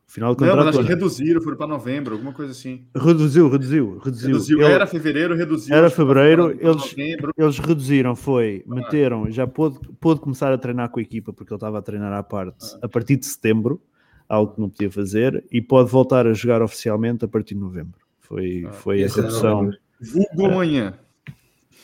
Final 0.07 0.35
do 0.35 0.41
Não, 0.45 0.47
mas 0.49 0.57
contrato. 0.67 0.79
acho 0.79 0.87
que 0.87 0.95
reduziram, 0.95 1.41
foram 1.43 1.57
para 1.57 1.67
novembro, 1.67 2.13
alguma 2.15 2.33
coisa 2.33 2.53
assim. 2.53 2.85
Reduziu, 2.95 3.49
reduziu, 3.49 3.99
reduziu. 3.99 4.29
Reduziu. 4.29 4.63
Ele- 4.63 4.73
Era 4.73 4.87
fevereiro, 4.87 5.35
reduziu. 5.35 5.75
Era 5.75 5.89
pra- 5.89 5.97
fevereiro, 5.97 6.51
eles-. 6.61 6.95
Eles 7.37 7.59
reduziram, 7.59 8.15
foi, 8.15 8.63
meteram, 8.67 9.31
já 9.31 9.47
pôde, 9.47 9.79
pôde 9.99 10.21
começar 10.21 10.53
a 10.53 10.59
treinar 10.59 10.91
com 10.91 11.01
a 11.01 11.03
equipa, 11.03 11.33
porque 11.33 11.53
ele 11.53 11.57
estava 11.57 11.79
a 11.79 11.83
treinar 11.83 12.13
à 12.13 12.23
parte 12.23 12.77
a 12.83 12.89
partir 12.89 13.17
de 13.17 13.25
setembro, 13.27 13.81
algo 14.29 14.55
que 14.55 14.61
não 14.61 14.69
podia 14.69 14.91
fazer, 14.91 15.43
e 15.51 15.61
pode 15.63 15.91
voltar 15.91 16.27
a 16.27 16.35
jogar 16.35 16.61
oficialmente 16.63 17.25
a 17.25 17.29
partir 17.29 17.55
de 17.55 17.61
novembro. 17.61 17.99
Foi, 18.21 18.65
Ah, 18.69 18.73
foi 18.73 19.03
a 19.03 19.07
esse 19.07 19.19
é 19.19 19.23
redução, 19.23 19.55
novembro. 19.63 19.79
Vulgo 20.01 20.47
amanhã. 20.47 20.95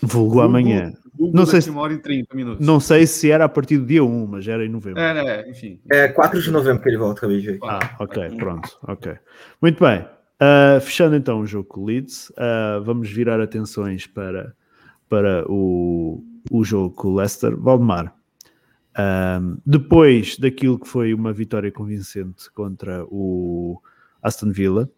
vulgo 0.02 0.40
amanhã. 0.40 0.92
Vulgo 1.20 1.36
Não 1.36 1.44
sei 1.44 1.60
se- 1.60 1.68
uma 1.68 1.82
hora 1.82 1.92
e 1.92 1.98
30 1.98 2.34
minutos. 2.34 2.66
Não 2.66 2.80
sei 2.80 3.06
se 3.06 3.30
era 3.30 3.44
a 3.44 3.48
partir 3.48 3.76
do 3.76 3.84
dia 3.84 4.02
1, 4.02 4.26
mas 4.26 4.48
era 4.48 4.64
em 4.64 4.70
novembro. 4.70 5.00
É, 5.00 5.12
né? 5.12 5.50
Enfim. 5.50 5.78
É 5.92 6.08
4 6.08 6.40
de 6.40 6.50
novembro 6.50 6.82
que 6.82 6.88
ele 6.88 6.96
volta, 6.96 7.18
acabei 7.18 7.40
de 7.40 7.46
ver. 7.46 7.58
Ah, 7.62 7.94
ok, 8.00 8.30
pronto, 8.38 8.78
ok. 8.84 9.12
Muito 9.60 9.84
bem. 9.84 10.06
Ah, 10.40 10.78
fechando 10.80 11.14
então 11.14 11.40
o 11.40 11.46
jogo 11.46 11.68
com 11.68 11.80
o 11.82 11.84
Leeds, 11.84 12.32
ah, 12.38 12.80
vamos 12.82 13.10
virar 13.10 13.38
atenções 13.38 14.06
para, 14.06 14.54
para 15.10 15.44
o, 15.46 16.24
o 16.50 16.64
jogo 16.64 16.94
com 16.94 17.08
o 17.08 17.16
Leicester. 17.16 17.54
Valdemar, 17.54 18.14
ahm, 18.96 19.58
depois 19.66 20.38
daquilo 20.38 20.78
que 20.78 20.88
foi 20.88 21.12
uma 21.12 21.34
vitória 21.34 21.70
convincente 21.70 22.50
contra 22.52 23.04
o 23.10 23.78
Aston 24.22 24.50
Villa, 24.52 24.88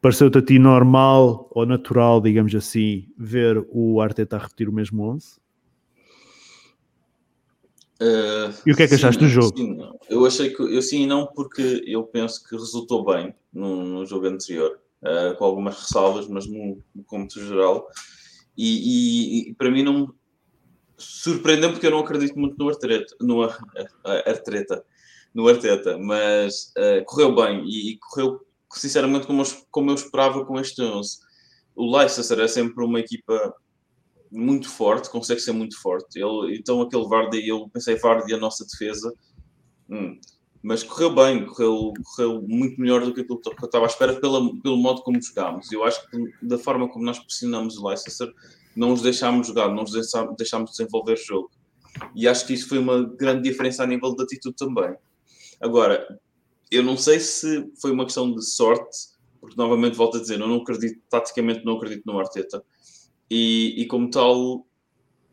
pareceu-te 0.00 0.38
a 0.38 0.42
ti 0.42 0.58
normal 0.58 1.48
ou 1.52 1.64
natural, 1.64 2.20
digamos 2.20 2.52
assim, 2.52 3.06
ver 3.16 3.64
o 3.70 4.00
Arteta 4.00 4.34
a 4.36 4.40
repetir 4.40 4.68
o 4.68 4.72
mesmo 4.72 5.04
11? 5.04 5.40
Uh, 8.02 8.52
E 8.66 8.72
o 8.72 8.76
que 8.76 8.82
é 8.82 8.86
que 8.88 8.88
sim, 8.88 8.94
achaste 8.96 9.20
do 9.22 9.28
jogo? 9.28 9.56
sim, 9.56 9.78
eu 10.08 10.26
achei 10.26 10.50
que 10.50 10.60
eu 10.60 10.82
sim 10.82 11.02
e 11.02 11.06
não 11.06 11.26
porque 11.26 11.84
eu 11.86 12.02
penso 12.04 12.42
que 12.42 12.56
resultou 12.56 13.04
bem 13.04 13.32
no, 13.52 13.84
no 13.84 14.06
jogo 14.06 14.26
anterior, 14.26 14.80
uh, 15.02 15.36
com 15.36 15.44
algumas 15.44 15.78
ressalvas, 15.78 16.26
mas 16.26 16.46
no, 16.46 16.82
no 16.94 17.04
cômputo 17.04 17.44
geral. 17.44 17.86
E, 18.56 19.46
e- 19.46 19.50
e 19.50 19.54
para 19.54 19.70
mim 19.70 19.82
não 19.84 20.12
surpreendeu 20.96 21.70
porque 21.72 21.86
eu 21.86 21.90
não 21.90 22.00
acredito 22.00 22.38
muito 22.38 22.56
no 22.58 22.68
Arteta, 22.68 23.14
no 23.20 23.42
Ar- 23.42 23.58
Arteta, 24.26 24.84
no 25.34 25.46
Arteta, 25.48 25.96
mas 25.98 26.72
uh, 26.76 27.04
correu 27.04 27.34
bem 27.34 27.64
e, 27.66 27.92
e 27.92 27.98
correu 27.98 28.40
sinceramente 28.72 29.26
como 29.26 29.42
eu, 29.42 29.46
como 29.70 29.90
eu 29.90 29.94
esperava 29.94 30.44
com 30.44 30.58
este 30.58 30.82
11. 30.82 31.18
O 31.76 31.96
Leicester 31.96 32.38
é 32.40 32.48
sempre 32.48 32.84
uma 32.84 33.00
equipa 33.00 33.54
muito 34.32 34.68
forte, 34.68 35.10
consegue 35.10 35.40
ser 35.40 35.52
muito 35.52 35.80
forte. 35.80 36.18
Ele, 36.18 36.56
então 36.56 36.80
aquele 36.80 37.06
Vardy, 37.06 37.46
eu 37.46 37.68
pensei 37.68 37.96
Vardy 37.96 38.34
a 38.34 38.38
nossa 38.38 38.64
defesa, 38.64 39.14
hum, 39.88 40.18
mas 40.62 40.82
correu 40.82 41.14
bem, 41.14 41.44
correu, 41.44 41.92
correu 42.02 42.42
muito 42.42 42.80
melhor 42.80 43.04
do 43.04 43.12
que 43.12 43.20
aquilo 43.20 43.40
que 43.40 43.48
eu 43.48 43.66
estava 43.66 43.84
à 43.84 43.88
espera 43.88 44.18
pela, 44.18 44.40
pelo 44.60 44.76
modo 44.76 45.02
como 45.02 45.20
jogámos. 45.20 45.70
Eu 45.70 45.84
acho 45.84 46.08
que 46.08 46.18
da 46.40 46.56
forma 46.56 46.88
como 46.88 47.04
nós 47.04 47.18
pressionamos 47.18 47.76
o 47.76 47.86
Leicester, 47.86 48.32
não 48.74 48.92
os 48.92 49.02
deixámos 49.02 49.48
jogar, 49.48 49.68
não 49.68 49.82
os 49.82 49.92
deixámos, 50.36 50.70
desenvolver 50.70 51.16
jogo. 51.16 51.50
E 52.14 52.26
acho 52.26 52.46
que 52.46 52.54
isso 52.54 52.68
foi 52.68 52.78
uma 52.78 53.04
grande 53.04 53.42
diferença 53.42 53.82
a 53.82 53.86
nível 53.86 54.14
de 54.14 54.22
atitude 54.22 54.56
também. 54.56 54.94
Agora, 55.60 56.18
eu 56.70 56.82
não 56.82 56.96
sei 56.96 57.20
se 57.20 57.70
foi 57.80 57.90
uma 57.90 58.04
questão 58.04 58.32
de 58.32 58.42
sorte, 58.42 58.96
porque 59.40 59.56
novamente 59.56 59.96
volto 59.96 60.16
a 60.16 60.20
dizer, 60.20 60.40
eu 60.40 60.48
não 60.48 60.56
acredito, 60.58 61.00
taticamente 61.10 61.64
não 61.64 61.76
acredito 61.76 62.06
no 62.06 62.18
Arteta. 62.18 62.64
E, 63.34 63.80
e 63.80 63.86
como 63.86 64.10
tal, 64.10 64.66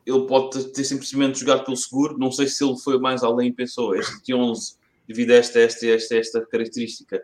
ele 0.05 0.25
pode 0.25 0.71
ter- 0.71 0.85
simplesmente 0.85 1.37
jogado 1.37 1.65
pelo 1.65 1.75
seguro. 1.75 2.17
Não 2.17 2.31
sei 2.31 2.47
se 2.47 2.63
ele 2.63 2.77
foi 2.77 2.97
mais 2.97 3.23
além 3.23 3.49
e 3.49 3.53
pensou: 3.53 3.93
este 3.93 4.33
11, 4.33 4.75
devido 5.05 5.31
a 5.31 5.35
esta, 5.35 5.59
esta, 5.59 5.85
esta, 5.85 6.15
esta 6.15 6.45
característica, 6.45 7.21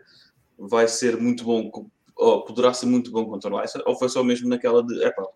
vai 0.58 0.86
ser 0.86 1.16
muito 1.16 1.44
bom, 1.44 1.70
ou 2.14 2.44
poderá 2.44 2.74
ser 2.74 2.84
muito 2.84 3.10
bom 3.10 3.24
contra 3.24 3.50
o 3.50 3.56
Leicester, 3.56 3.82
ou 3.86 3.98
foi 3.98 4.10
só 4.10 4.22
mesmo 4.22 4.50
naquela 4.50 4.82
de: 4.82 5.02
epá, 5.02 5.26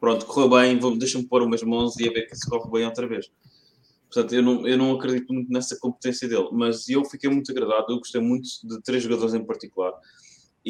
pronto, 0.00 0.26
correu 0.26 0.50
bem, 0.50 0.76
deixa-me 0.98 1.28
pôr 1.28 1.42
o 1.42 1.48
mesmo 1.48 1.72
11 1.76 2.02
e 2.02 2.08
a 2.08 2.12
ver 2.12 2.28
se 2.32 2.50
corre 2.50 2.68
bem 2.68 2.84
outra 2.84 3.06
vez. 3.06 3.30
Portanto, 4.12 4.34
eu 4.34 4.42
não, 4.42 4.66
eu 4.66 4.76
não 4.76 4.96
acredito 4.96 5.32
muito 5.32 5.52
nessa 5.52 5.78
competência 5.78 6.26
dele, 6.26 6.48
mas 6.50 6.88
eu 6.88 7.04
fiquei 7.04 7.30
muito 7.30 7.52
agradado. 7.52 7.92
Eu 7.92 7.98
gostei 7.98 8.20
muito 8.20 8.48
de 8.64 8.82
três 8.82 9.04
jogadores 9.04 9.32
em 9.32 9.44
particular 9.44 9.92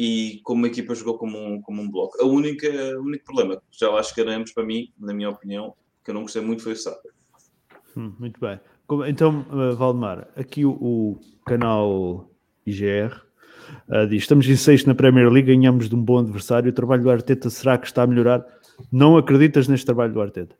e 0.01 0.39
como 0.45 0.63
a 0.65 0.69
equipa 0.69 0.95
jogou 0.95 1.17
como 1.17 1.37
um, 1.37 1.61
como 1.61 1.81
um 1.81 1.91
bloco. 1.91 2.17
A 2.23 2.25
única, 2.25 2.69
o 2.97 3.01
único 3.01 3.25
problema 3.25 3.57
que 3.57 3.77
já 3.77 3.89
lá 3.89 4.01
chegaremos 4.01 4.53
para 4.53 4.63
mim, 4.63 4.93
na 4.97 5.13
minha 5.13 5.29
opinião, 5.29 5.73
que 6.05 6.11
eu 6.11 6.13
não 6.15 6.21
gostei 6.21 6.41
muito 6.41 6.63
foi 6.63 6.71
o 6.71 6.75
Saka. 6.77 7.09
Hum, 7.97 8.13
muito 8.17 8.39
bem. 8.39 8.57
Então, 9.09 9.45
uh, 9.51 9.75
Valdemar, 9.75 10.29
aqui 10.37 10.63
o, 10.63 10.71
o 10.71 11.19
canal 11.45 12.31
IGR 12.65 13.13
uh, 13.89 14.07
diz: 14.07 14.23
estamos 14.23 14.47
em 14.47 14.55
sexto 14.55 14.87
na 14.87 14.95
Premier 14.95 15.29
League, 15.29 15.53
ganhamos 15.53 15.89
de 15.89 15.95
um 15.95 16.01
bom 16.01 16.19
adversário. 16.19 16.69
O 16.69 16.73
trabalho 16.73 17.03
do 17.03 17.11
Arteta 17.11 17.49
será 17.49 17.77
que 17.77 17.87
está 17.87 18.03
a 18.03 18.07
melhorar? 18.07 18.45
Não 18.89 19.17
acreditas 19.17 19.67
neste 19.67 19.85
trabalho 19.85 20.13
do 20.13 20.21
Arteta? 20.21 20.55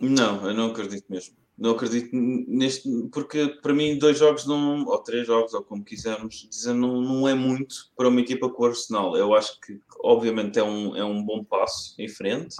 Não, 0.00 0.44
eu 0.48 0.52
não 0.52 0.72
acredito 0.72 1.04
mesmo. 1.08 1.36
Não 1.56 1.70
acredito 1.70 2.10
neste, 2.12 2.88
porque 3.12 3.46
para 3.62 3.72
mim 3.72 3.96
dois 3.96 4.18
jogos 4.18 4.44
não, 4.44 4.84
ou 4.86 4.98
três 4.98 5.24
jogos, 5.24 5.54
ou 5.54 5.62
como 5.62 5.84
quisermos 5.84 6.48
dizer, 6.50 6.74
não, 6.74 7.00
não 7.00 7.28
é 7.28 7.34
muito 7.34 7.92
para 7.96 8.08
uma 8.08 8.20
equipa 8.20 8.48
com 8.48 8.64
o 8.64 8.66
Arsenal. 8.66 9.16
Eu 9.16 9.34
acho 9.34 9.60
que 9.60 9.80
obviamente 10.02 10.58
é 10.58 10.64
um, 10.64 10.96
é 10.96 11.04
um 11.04 11.22
bom 11.22 11.44
passo 11.44 11.94
em 11.98 12.08
frente, 12.08 12.56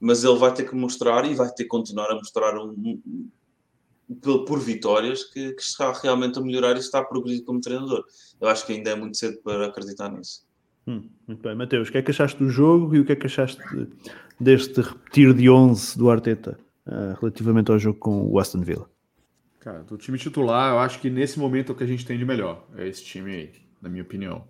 mas 0.00 0.24
ele 0.24 0.36
vai 0.36 0.52
ter 0.52 0.68
que 0.68 0.74
mostrar 0.74 1.24
e 1.30 1.34
vai 1.34 1.48
ter 1.48 1.62
que 1.62 1.68
continuar 1.68 2.10
a 2.10 2.16
mostrar 2.16 2.58
um, 2.58 3.00
um, 3.06 4.44
por 4.44 4.58
vitórias 4.58 5.22
que, 5.22 5.52
que, 5.52 5.62
está 5.62 5.92
realmente 5.92 6.40
a 6.40 6.42
melhorar 6.42 6.74
e 6.76 6.80
está 6.80 6.98
a 6.98 7.04
progredir 7.04 7.44
como 7.44 7.60
treinador. 7.60 8.04
Eu 8.40 8.48
acho 8.48 8.66
que 8.66 8.72
ainda 8.72 8.90
é 8.90 8.94
muito 8.96 9.16
cedo 9.16 9.38
para 9.44 9.66
acreditar 9.66 10.10
nisso. 10.10 10.44
Hum, 10.88 11.08
muito 11.26 11.42
bem, 11.42 11.54
Mateus, 11.54 11.88
o 11.88 11.92
que 11.92 11.98
é 11.98 12.02
que 12.02 12.10
achaste 12.10 12.38
do 12.42 12.48
jogo 12.48 12.96
e 12.96 13.00
o 13.00 13.04
que 13.04 13.12
é 13.12 13.16
que 13.16 13.26
achaste 13.26 13.62
deste 14.40 14.80
repetir 14.80 15.34
de 15.34 15.48
11 15.48 15.96
do 15.96 16.10
Arteta? 16.10 16.58
Uh, 16.88 17.18
relativamente 17.20 17.70
ao 17.70 17.78
jogo 17.78 17.98
com 17.98 18.26
o 18.26 18.38
Aston 18.38 18.62
Villa? 18.62 18.88
Cara, 19.60 19.82
do 19.82 19.96
time 19.96 20.18
titular, 20.18 20.72
eu 20.72 20.78
acho 20.78 21.00
que 21.00 21.10
nesse 21.10 21.38
momento 21.38 21.72
é 21.72 21.74
o 21.74 21.76
que 21.76 21.84
a 21.84 21.86
gente 21.86 22.06
tem 22.06 22.18
de 22.18 22.24
melhor. 22.24 22.66
É 22.76 22.88
esse 22.88 23.04
time 23.04 23.30
aí, 23.32 23.52
na 23.82 23.88
minha 23.88 24.02
opinião. 24.02 24.44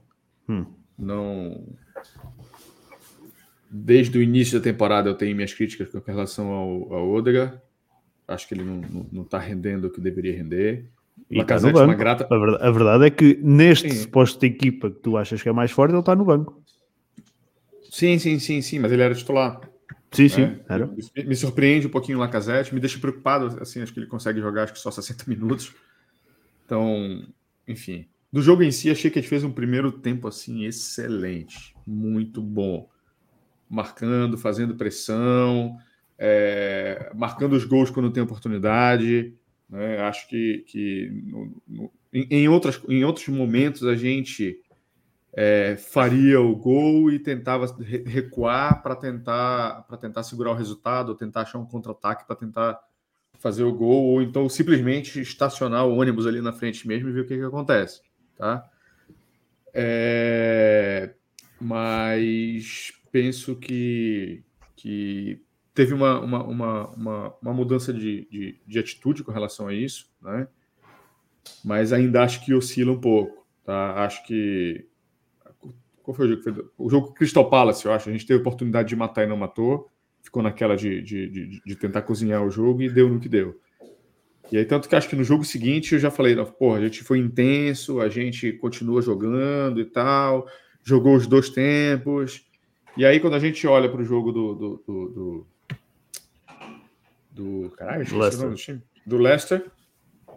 Hum. 0.49 0.67
Não. 0.99 1.67
Desde 3.71 4.17
o 4.19 4.23
início 4.23 4.59
da 4.59 4.65
temporada 4.65 5.09
eu 5.09 5.15
tenho 5.15 5.35
minhas 5.35 5.53
críticas 5.53 5.91
com 5.91 5.99
relação 6.07 6.49
ao, 6.49 6.93
ao 6.93 7.11
Odega. 7.11 7.63
Acho 8.27 8.47
que 8.47 8.55
ele 8.55 8.65
não, 8.65 8.77
não, 8.77 9.07
não 9.11 9.25
tá 9.25 9.39
rendendo 9.39 9.87
o 9.87 9.91
que 9.91 10.01
deveria 10.01 10.37
render. 10.37 10.91
E 11.31 11.41
está 11.41 11.59
no 11.59 11.73
banco. 11.73 11.97
Grata... 11.97 12.27
A, 12.31 12.39
verdade, 12.39 12.65
a, 12.65 12.71
verdade, 12.71 13.05
é 13.07 13.11
que 13.11 13.39
neste 13.43 13.91
sim. 13.91 14.03
suposto 14.03 14.39
de 14.41 14.47
equipa 14.47 14.91
que 14.91 15.01
tu 15.01 15.17
achas 15.17 15.43
que 15.43 15.49
é 15.49 15.53
mais 15.53 15.71
forte, 15.71 15.93
ele 15.93 16.01
está 16.01 16.15
no 16.15 16.25
banco. 16.25 16.63
Sim, 17.91 18.19
sim, 18.19 18.39
sim, 18.39 18.61
sim, 18.61 18.79
mas 18.79 18.93
ele 18.93 19.03
era 19.03 19.15
titular. 19.15 19.61
Sim, 20.11 20.29
sim. 20.29 20.43
É, 20.43 20.61
era. 20.69 20.87
Me, 20.87 21.25
me, 21.25 21.37
surpreende 21.37 21.87
um 21.87 21.91
pouquinho 21.91 22.19
o 22.19 22.21
Lacazette, 22.21 22.75
me 22.75 22.81
deixa 22.81 22.99
preocupado, 22.99 23.59
assim, 23.61 23.83
acho 23.83 23.93
que 23.93 24.01
ele 24.01 24.07
consegue 24.07 24.41
jogar 24.41 24.65
acho 24.65 24.73
que 24.73 24.79
só 24.79 24.91
60 24.91 25.25
minutos. 25.29 25.75
Então, 26.65 27.27
enfim. 27.67 28.07
Do 28.31 28.43
jogo 28.43 28.63
em 28.63 28.71
si, 28.71 28.91
achei 28.91 29.11
que 29.11 29.19
gente 29.19 29.29
fez 29.29 29.43
um 29.43 29.51
primeiro 29.51 29.91
tempo 29.91 30.29
assim 30.29 30.65
excelente, 30.65 31.75
muito 31.87 32.43
bom. 32.43 32.89
Marcando, 33.71 34.37
fazendo 34.37 34.77
pressão, 34.77 35.79
é, 36.19 37.11
marcando 37.15 37.55
os 37.55 37.65
gols 37.65 37.91
quando 37.91 38.11
tem 38.11 38.23
oportunidade. 38.23 39.35
Né? 39.69 39.99
Acho 40.01 40.29
que, 40.29 40.65
que 40.67 41.11
no, 41.25 41.63
no, 41.67 41.93
em, 42.13 42.27
em, 42.31 42.49
outras, 42.49 42.81
em 42.89 43.05
outros 43.05 43.29
momentos 43.29 43.85
a 43.85 43.95
gente 43.95 44.61
é, 45.41 45.77
faria 45.77 46.41
o 46.41 46.57
gol 46.57 47.13
e 47.13 47.19
tentava 47.21 47.65
recuar 48.05 48.83
para 48.83 48.97
tentar 48.97 49.85
para 49.87 49.97
tentar 49.97 50.25
segurar 50.25 50.51
o 50.51 50.55
resultado, 50.55 51.11
ou 51.11 51.15
tentar 51.15 51.43
achar 51.43 51.61
um 51.61 51.65
contra-ataque 51.65 52.27
para 52.27 52.35
tentar 52.35 52.81
fazer 53.39 53.63
o 53.63 53.73
gol, 53.73 54.05
ou 54.07 54.21
então 54.21 54.49
simplesmente 54.49 55.21
estacionar 55.21 55.87
o 55.87 55.97
ônibus 55.97 56.27
ali 56.27 56.41
na 56.41 56.53
frente 56.53 56.89
mesmo 56.89 57.09
e 57.09 57.13
ver 57.13 57.21
o 57.21 57.25
que, 57.25 57.39
que 57.39 57.45
acontece, 57.45 58.03
tá? 58.37 58.69
É, 59.73 61.15
mas 61.61 62.93
penso 63.13 63.55
que, 63.55 64.43
que 64.75 65.41
teve 65.73 65.95
uma, 65.95 66.19
uma, 66.19 66.43
uma, 66.43 66.89
uma, 66.89 67.35
uma 67.41 67.55
mudança 67.55 67.93
de, 67.93 68.27
de, 68.29 68.61
de, 68.67 68.79
atitude 68.81 69.23
com 69.23 69.31
relação 69.31 69.69
a 69.69 69.73
isso, 69.73 70.11
né? 70.21 70.49
Mas 71.65 71.93
ainda 71.93 72.25
acho 72.25 72.45
que 72.45 72.53
oscila 72.53 72.91
um 72.91 73.01
pouco, 73.01 73.47
tá? 73.65 74.05
Acho 74.05 74.27
que 74.27 74.89
qual 76.09 76.15
foi 76.15 76.27
o 76.27 76.31
jogo? 76.31 76.43
Foi 76.43 76.65
o 76.79 76.89
jogo 76.89 77.13
Crystal 77.13 77.51
Palace, 77.51 77.85
eu 77.85 77.93
acho. 77.93 78.09
A 78.09 78.13
gente 78.13 78.27
teve 78.27 78.39
a 78.39 78.41
oportunidade 78.41 78.89
de 78.89 78.97
matar 78.97 79.25
e 79.25 79.27
não 79.27 79.37
matou. 79.37 79.89
Ficou 80.23 80.43
naquela 80.43 80.75
de, 80.75 81.03
de, 81.03 81.29
de, 81.29 81.63
de 81.65 81.77
tentar 81.77 82.01
cozinhar 82.01 82.43
o 82.43 82.51
jogo 82.51 82.81
e 82.81 82.89
deu 82.89 83.11
no 83.11 83.21
que 83.21 83.29
deu. 83.29 83.61
E 84.51 84.57
aí, 84.57 84.65
tanto 84.65 84.89
que 84.89 84.97
acho 84.97 85.09
que 85.09 85.17
no 85.17 85.23
jogo 85.23 85.45
seguinte 85.45 85.93
eu 85.93 85.99
já 85.99 86.11
falei, 86.11 86.35
porra, 86.59 86.79
a 86.79 86.81
gente 86.81 87.05
foi 87.05 87.19
intenso, 87.19 88.01
a 88.01 88.09
gente 88.09 88.53
continua 88.55 89.03
jogando 89.03 89.81
e 89.81 89.85
tal, 89.85 90.49
jogou 90.83 91.15
os 91.15 91.27
dois 91.27 91.51
tempos. 91.51 92.43
E 92.97 93.05
aí, 93.05 93.21
quando 93.21 93.35
a 93.35 93.39
gente 93.39 93.67
olha 93.67 93.91
para 93.91 94.01
o 94.01 94.05
jogo 94.05 94.33
do. 94.33 94.55
do, 94.55 94.85
do, 94.87 95.09
do, 95.09 95.47
do 97.33 97.71
caralho, 97.77 98.19
Leicester. 98.19 98.49
Do, 98.49 98.55
time, 98.55 98.83
do 99.05 99.19
Leicester, 99.19 99.71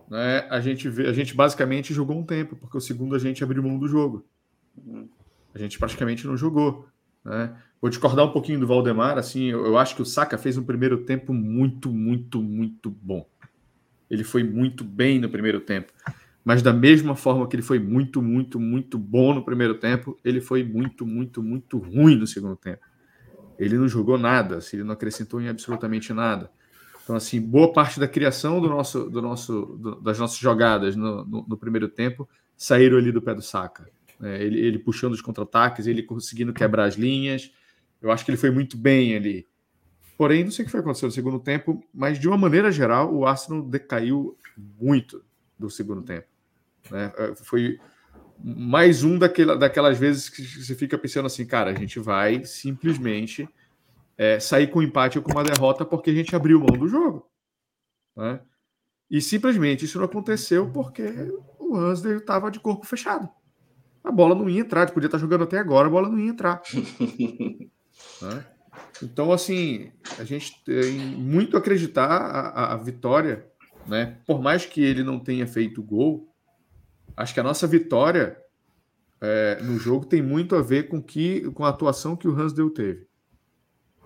né, 0.09 0.45
a, 0.49 0.59
gente 0.59 0.89
vê, 0.89 1.07
a 1.07 1.13
gente 1.13 1.33
basicamente 1.33 1.93
jogou 1.93 2.17
um 2.17 2.25
tempo, 2.25 2.57
porque 2.57 2.77
o 2.77 2.81
segundo 2.81 3.15
a 3.15 3.19
gente 3.19 3.41
abriu 3.41 3.63
mão 3.63 3.79
do 3.79 3.87
jogo. 3.87 4.25
A 5.53 5.59
gente 5.59 5.77
praticamente 5.77 6.25
não 6.25 6.37
jogou. 6.37 6.87
Né? 7.23 7.55
Vou 7.81 7.89
discordar 7.89 8.25
um 8.25 8.31
pouquinho 8.31 8.59
do 8.59 8.67
Valdemar, 8.67 9.17
assim, 9.17 9.45
eu, 9.45 9.65
eu, 9.65 9.77
acho 9.77 9.95
que 9.95 10.01
o 10.01 10.05
Saka 10.05 10.37
fez 10.37 10.57
um 10.57 10.63
primeiro 10.63 11.03
tempo 11.03 11.33
muito, 11.33 11.91
muito, 11.91 12.41
muito 12.41 12.89
bom. 12.89 13.27
Ele 14.09 14.23
foi 14.23 14.43
muito 14.43 14.83
bem 14.83 15.19
no 15.19 15.29
primeiro 15.29 15.59
tempo. 15.59 15.91
Mas 16.43 16.61
da 16.61 16.73
mesma 16.73 17.15
forma 17.15 17.47
que 17.47 17.55
ele 17.55 17.63
foi 17.63 17.79
muito, 17.79 18.21
muito, 18.21 18.59
muito 18.59 18.97
bom 18.97 19.33
no 19.33 19.43
primeiro 19.43 19.75
tempo, 19.75 20.17
ele 20.23 20.41
foi 20.41 20.63
muito, 20.63 21.05
muito, 21.05 21.41
muito 21.41 21.77
ruim 21.77 22.15
no 22.15 22.25
segundo 22.25 22.55
tempo. 22.55 22.81
Ele 23.59 23.77
não 23.77 23.87
jogou 23.87 24.17
nada, 24.17 24.57
assim, 24.57 24.77
ele 24.77 24.83
não 24.83 24.93
acrescentou 24.93 25.39
em 25.39 25.47
absolutamente 25.47 26.11
nada. 26.13 26.51
Então, 27.03 27.15
assim, 27.15 27.39
boa 27.39 27.71
parte 27.71 27.99
da 27.99 28.07
criação 28.07 28.59
do 28.59 28.67
nosso, 28.67 29.09
do 29.09 29.21
nosso, 29.21 29.77
do, 29.79 30.01
das 30.01 30.17
nossas 30.17 30.37
jogadas 30.37 30.95
no, 30.95 31.23
no, 31.25 31.45
no 31.47 31.57
primeiro 31.57 31.87
tempo 31.87 32.27
saíram 32.55 32.97
ali 32.97 33.11
do 33.11 33.21
pé 33.21 33.33
do 33.33 33.41
Saka. 33.41 33.89
É, 34.21 34.43
ele, 34.43 34.59
ele 34.59 34.79
puxando 34.79 35.13
os 35.13 35.21
contra-ataques, 35.21 35.87
ele 35.87 36.03
conseguindo 36.03 36.53
quebrar 36.53 36.85
as 36.85 36.95
linhas. 36.95 37.51
Eu 38.01 38.11
acho 38.11 38.23
que 38.23 38.31
ele 38.31 38.37
foi 38.37 38.51
muito 38.51 38.77
bem 38.77 39.15
ali. 39.15 39.47
Porém, 40.17 40.43
não 40.43 40.51
sei 40.51 40.63
o 40.63 40.65
que 40.67 40.71
foi 40.71 40.81
acontecer 40.81 41.05
no 41.05 41.11
segundo 41.11 41.39
tempo, 41.39 41.83
mas 41.91 42.19
de 42.19 42.27
uma 42.27 42.37
maneira 42.37 42.71
geral, 42.71 43.13
o 43.13 43.25
Arsenal 43.25 43.63
decaiu 43.63 44.37
muito 44.79 45.23
do 45.57 45.69
segundo 45.69 46.03
tempo. 46.03 46.27
Né? 46.91 47.11
É, 47.17 47.35
foi 47.35 47.79
mais 48.43 49.03
um 49.03 49.17
daquela, 49.17 49.57
daquelas 49.57 49.97
vezes 49.97 50.29
que 50.29 50.43
você 50.43 50.75
fica 50.75 50.97
pensando 50.97 51.25
assim, 51.25 51.45
cara, 51.45 51.71
a 51.71 51.75
gente 51.75 51.99
vai 51.99 52.43
simplesmente 52.45 53.49
é, 54.17 54.39
sair 54.39 54.67
com 54.67 54.79
um 54.79 54.83
empate 54.83 55.17
ou 55.17 55.23
com 55.23 55.31
uma 55.31 55.43
derrota 55.43 55.85
porque 55.85 56.11
a 56.11 56.13
gente 56.13 56.35
abriu 56.35 56.59
mão 56.59 56.77
do 56.77 56.87
jogo. 56.87 57.27
Né? 58.15 58.39
E 59.09 59.19
simplesmente 59.21 59.85
isso 59.85 59.97
não 59.97 60.05
aconteceu 60.05 60.69
porque 60.71 61.03
o 61.57 61.75
Hansler 61.75 62.17
estava 62.17 62.51
de 62.51 62.59
corpo 62.59 62.85
fechado 62.85 63.27
a 64.03 64.11
bola 64.11 64.35
não 64.35 64.49
ia 64.49 64.61
entrar. 64.61 64.89
Podia 64.91 65.07
estar 65.07 65.17
jogando 65.17 65.43
até 65.43 65.57
agora, 65.57 65.87
a 65.87 65.91
bola 65.91 66.09
não 66.09 66.19
ia 66.19 66.29
entrar. 66.29 66.61
né? 68.21 68.45
Então, 69.03 69.31
assim, 69.31 69.91
a 70.19 70.23
gente 70.23 70.63
tem 70.63 70.93
muito 70.99 71.55
a 71.55 71.59
acreditar 71.59 72.07
a, 72.07 72.73
a, 72.73 72.77
vitória, 72.77 73.47
né? 73.87 74.17
Por 74.25 74.41
mais 74.41 74.65
que 74.65 74.81
ele 74.81 75.03
não 75.03 75.19
tenha 75.19 75.47
feito 75.47 75.81
gol, 75.81 76.31
acho 77.17 77.33
que 77.33 77.39
a 77.39 77.43
nossa 77.43 77.65
vitória 77.65 78.37
é, 79.19 79.61
no 79.61 79.77
jogo 79.77 80.05
tem 80.05 80.21
muito 80.21 80.55
a 80.55 80.61
ver 80.61 80.87
com, 80.87 81.01
que, 81.01 81.49
com 81.51 81.65
a 81.65 81.69
atuação 81.69 82.15
que 82.15 82.27
o 82.27 82.39
Hansdale 82.39 82.69
teve. 82.71 83.07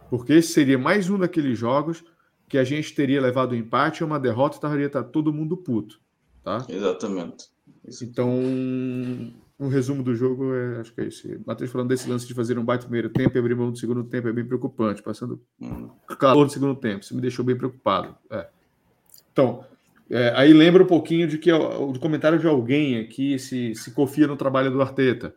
Porque 0.09 0.33
esse 0.33 0.53
seria 0.53 0.77
mais 0.77 1.09
um 1.09 1.17
daqueles 1.17 1.57
jogos 1.57 2.03
que 2.47 2.57
a 2.57 2.63
gente 2.63 2.93
teria 2.93 3.21
levado 3.21 3.53
um 3.53 3.57
empate 3.57 4.03
ou 4.03 4.09
uma 4.09 4.19
derrota 4.19 4.55
e 4.55 4.57
estaria 4.57 4.89
tá 4.89 5.03
todo 5.03 5.33
mundo 5.33 5.57
puto. 5.57 5.99
Tá? 6.43 6.65
Exatamente. 6.69 7.49
Então, 8.01 8.29
um 9.59 9.69
resumo 9.69 10.03
do 10.03 10.13
jogo 10.13 10.53
é, 10.53 10.81
acho 10.81 10.93
que 10.93 11.01
é 11.01 11.05
isso. 11.05 11.27
Matheus 11.45 11.71
falando 11.71 11.87
desse 11.87 12.09
lance 12.09 12.27
de 12.27 12.33
fazer 12.33 12.59
um 12.59 12.65
baita 12.65 12.83
primeiro 12.83 13.09
tempo 13.09 13.37
e 13.37 13.39
abrir 13.39 13.55
mão 13.55 13.71
do 13.71 13.77
segundo 13.77 14.03
tempo 14.03 14.27
é 14.27 14.33
bem 14.33 14.45
preocupante, 14.45 15.01
passando 15.01 15.41
calor 16.19 16.43
no 16.43 16.49
segundo 16.49 16.75
tempo. 16.75 17.03
Isso 17.03 17.15
me 17.15 17.21
deixou 17.21 17.45
bem 17.45 17.55
preocupado. 17.55 18.15
É. 18.29 18.47
Então, 19.31 19.63
é, 20.09 20.33
aí 20.35 20.53
lembra 20.53 20.83
um 20.83 20.87
pouquinho 20.87 21.27
de 21.27 21.37
que 21.37 21.51
o 21.51 21.97
comentário 21.99 22.37
de 22.37 22.47
alguém 22.47 22.99
aqui 22.99 23.39
se, 23.39 23.73
se 23.75 23.91
confia 23.91 24.27
no 24.27 24.35
trabalho 24.35 24.69
do 24.69 24.81
Arteta. 24.81 25.33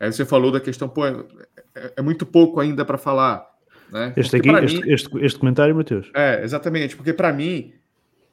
Aí 0.00 0.10
você 0.10 0.24
falou 0.24 0.50
da 0.50 0.60
questão, 0.60 0.88
pô, 0.88 1.04
é, 1.04 1.24
é, 1.74 1.92
é 1.96 2.02
muito 2.02 2.24
pouco 2.24 2.60
ainda 2.60 2.84
para 2.84 2.96
falar. 2.96 3.46
Né? 3.92 4.14
Este 4.16 4.36
aqui, 4.36 4.48
este, 4.48 4.80
mim, 4.80 4.92
este, 4.92 5.24
este, 5.24 5.38
comentário, 5.38 5.74
Matheus. 5.74 6.10
É, 6.14 6.42
exatamente, 6.42 6.96
porque 6.96 7.12
para 7.12 7.32
mim, 7.32 7.72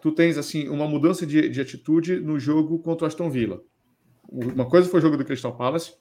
tu 0.01 0.11
tens 0.11 0.38
assim 0.38 0.69
uma 0.69 0.88
mudança 0.88 1.25
de, 1.25 1.49
de 1.49 1.59
atitude 1.59 2.19
no 2.19 2.39
jogo 2.39 2.79
contra 2.79 3.05
o 3.05 3.07
Aston 3.07 3.29
Villa 3.29 3.61
uma 4.30 4.65
coisa 4.65 4.89
foi 4.89 4.99
o 4.99 5.01
jogo 5.01 5.17
do 5.17 5.26
Crystal 5.26 5.55
Palace, 5.55 5.93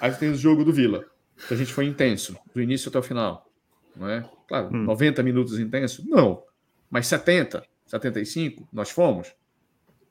aí 0.00 0.12
tem 0.14 0.30
o 0.30 0.34
jogo 0.34 0.64
do 0.64 0.72
Villa, 0.72 1.04
que 1.46 1.54
a 1.54 1.56
gente 1.56 1.72
foi 1.72 1.86
intenso, 1.86 2.36
do 2.54 2.60
início 2.60 2.88
até 2.88 2.98
o 2.98 3.02
final. 3.02 3.50
Não 3.96 4.08
é? 4.08 4.28
Claro, 4.48 4.68
hum. 4.74 4.84
90 4.84 5.22
minutos 5.22 5.58
intenso? 5.58 6.04
Não. 6.08 6.42
Mas 6.90 7.06
70, 7.06 7.62
75, 7.86 8.68
nós 8.72 8.90
fomos. 8.90 9.34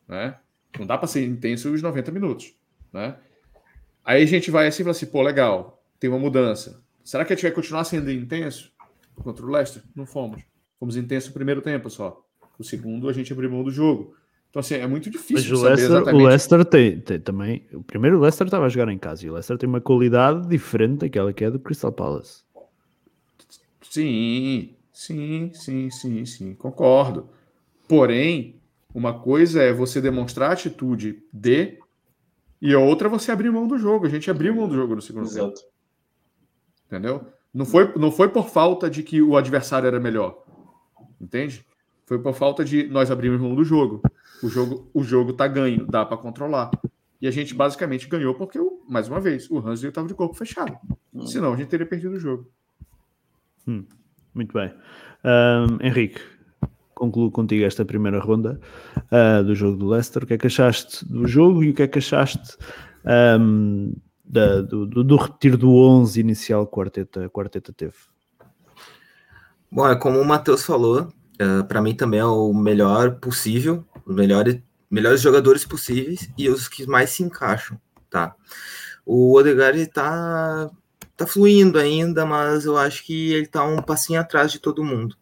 Né? 0.07 0.37
Não 0.77 0.85
dá 0.85 0.97
para 0.97 1.07
ser 1.07 1.25
intenso 1.25 1.71
os 1.71 1.81
90 1.81 2.11
minutos. 2.11 2.55
Né? 2.91 3.15
Aí 4.03 4.23
a 4.23 4.25
gente 4.25 4.51
vai 4.51 4.67
assim 4.67 4.81
e 4.81 4.85
fala 4.85 4.91
assim: 4.91 5.05
pô, 5.05 5.21
legal, 5.21 5.83
tem 5.99 6.09
uma 6.09 6.19
mudança. 6.19 6.81
Será 7.03 7.25
que 7.25 7.33
a 7.33 7.35
gente 7.35 7.43
vai 7.43 7.51
continuar 7.51 7.83
sendo 7.83 8.11
intenso 8.11 8.71
contra 9.15 9.45
o 9.45 9.49
Leicester? 9.49 9.83
Não 9.95 10.05
fomos. 10.05 10.41
Fomos 10.79 10.95
intensos 10.95 11.29
no 11.29 11.33
primeiro 11.33 11.61
tempo 11.61 11.89
só. 11.89 12.23
O 12.57 12.63
segundo, 12.63 13.09
a 13.09 13.13
gente 13.13 13.31
abriu 13.31 13.49
mão 13.49 13.63
do 13.63 13.71
jogo. 13.71 14.15
Então, 14.51 14.59
assim, 14.59 14.75
é 14.75 14.85
muito 14.85 15.09
difícil 15.09 15.51
Mas 15.51 15.61
o 15.61 15.65
Leicester, 15.65 16.15
o 16.15 16.17
Leicester 16.27 16.65
tem, 16.65 16.99
tem, 16.99 17.19
também. 17.19 17.65
O 17.73 17.81
primeiro 17.81 18.17
o 18.17 18.21
Leicester 18.21 18.45
estava 18.45 18.65
a 18.65 18.69
jogar 18.69 18.91
em 18.91 18.97
casa 18.97 19.25
e 19.25 19.29
o 19.29 19.33
Leicester 19.33 19.57
tem 19.57 19.67
uma 19.67 19.81
qualidade 19.81 20.47
diferente 20.47 20.99
daquela 20.99 21.31
que 21.31 21.43
é 21.43 21.49
do 21.49 21.57
Crystal 21.57 21.91
Palace. 21.91 22.43
Sim, 23.81 24.75
Sim, 25.01 25.49
sim, 25.55 25.89
sim, 25.89 26.25
sim, 26.27 26.53
concordo. 26.53 27.27
Porém, 27.87 28.61
uma 28.93 29.19
coisa 29.19 29.59
é 29.59 29.73
você 29.73 29.99
demonstrar 29.99 30.51
atitude 30.51 31.23
de, 31.33 31.79
e 32.61 32.71
a 32.71 32.77
outra 32.77 33.07
é 33.07 33.09
você 33.09 33.31
abrir 33.31 33.49
mão 33.51 33.67
do 33.67 33.79
jogo. 33.79 34.05
A 34.05 34.09
gente 34.09 34.29
abriu 34.29 34.53
mão 34.53 34.67
do 34.67 34.75
jogo 34.75 34.93
no 34.93 35.01
segundo 35.01 35.25
Exato. 35.25 35.55
tempo. 35.55 35.67
Entendeu? 36.85 37.25
Não 37.51 37.65
foi, 37.65 37.91
não 37.97 38.11
foi 38.11 38.29
por 38.29 38.47
falta 38.47 38.91
de 38.91 39.01
que 39.01 39.23
o 39.23 39.35
adversário 39.35 39.87
era 39.87 39.99
melhor. 39.99 40.43
Entende? 41.19 41.65
Foi 42.05 42.19
por 42.19 42.35
falta 42.35 42.63
de 42.63 42.83
nós 42.83 43.09
abrirmos 43.09 43.41
mão 43.41 43.55
do 43.55 43.63
jogo. 43.63 44.03
O 44.43 44.49
jogo, 44.49 44.89
o 44.93 45.03
jogo 45.03 45.33
tá 45.33 45.47
ganho, 45.47 45.85
dá 45.85 46.05
para 46.05 46.17
controlar. 46.17 46.71
E 47.21 47.27
a 47.27 47.31
gente 47.31 47.53
basicamente 47.53 48.07
ganhou 48.07 48.33
porque, 48.33 48.59
mais 48.89 49.07
uma 49.07 49.19
vez, 49.19 49.49
o 49.49 49.59
Hansel 49.59 49.89
estava 49.89 50.07
de 50.07 50.15
corpo 50.15 50.35
fechado. 50.35 50.75
Hum. 51.13 51.27
Senão 51.27 51.53
a 51.53 51.55
gente 51.57 51.67
teria 51.67 51.85
perdido 51.85 52.15
o 52.15 52.19
jogo. 52.19 52.49
Hum, 53.67 53.85
muito 54.33 54.53
bem. 54.53 54.73
Um, 55.23 55.85
Henrique, 55.85 56.19
concluo 56.95 57.29
contigo 57.29 57.63
esta 57.63 57.85
primeira 57.85 58.19
ronda 58.19 58.59
uh, 58.97 59.43
do 59.43 59.53
jogo 59.53 59.77
do 59.77 59.87
Leicester. 59.87 60.23
O 60.23 60.25
que 60.25 60.33
é 60.33 60.37
que 60.37 60.47
achaste 60.47 61.05
do 61.05 61.27
jogo 61.27 61.63
e 61.63 61.69
o 61.69 61.73
que 61.73 61.83
é 61.83 61.87
que 61.87 61.99
achaste 61.99 62.57
um, 63.39 63.93
da, 64.25 64.61
do, 64.61 64.85
do, 64.85 65.03
do, 65.03 65.15
retiro 65.15 65.57
do 65.57 65.75
11 65.75 66.19
inicial 66.19 66.65
que 66.65 66.77
o 66.77 66.81
Arteta, 66.81 67.29
que 67.29 67.37
o 67.37 67.41
Arteta 67.41 67.71
teve? 67.71 67.93
Bom, 69.71 69.87
é 69.87 69.95
como 69.95 70.19
o 70.19 70.25
Matheus 70.25 70.65
falou, 70.65 71.01
uh, 71.03 71.63
para 71.67 71.81
mim 71.81 71.93
também 71.93 72.19
é 72.19 72.25
o 72.25 72.53
melhor 72.53 73.15
possível, 73.15 73.85
os 74.05 74.15
melhores, 74.15 74.59
melhores 74.89 75.21
jogadores 75.21 75.65
possíveis 75.65 76.29
e 76.37 76.49
os 76.49 76.67
que 76.67 76.85
mais 76.85 77.11
se 77.11 77.23
encaixam, 77.23 77.79
tá? 78.09 78.35
O 79.05 79.35
Odegaard 79.37 79.79
está 79.79 80.69
tá 81.17 81.27
fluindo 81.27 81.77
ainda, 81.79 82.25
mas 82.25 82.65
eu 82.65 82.77
acho 82.77 83.03
que 83.03 83.33
ele 83.33 83.47
tá 83.47 83.63
um 83.63 83.81
passinho 83.81 84.19
atrás 84.19 84.51
de 84.51 84.59
todo 84.59 84.83
mundo. 84.83 85.15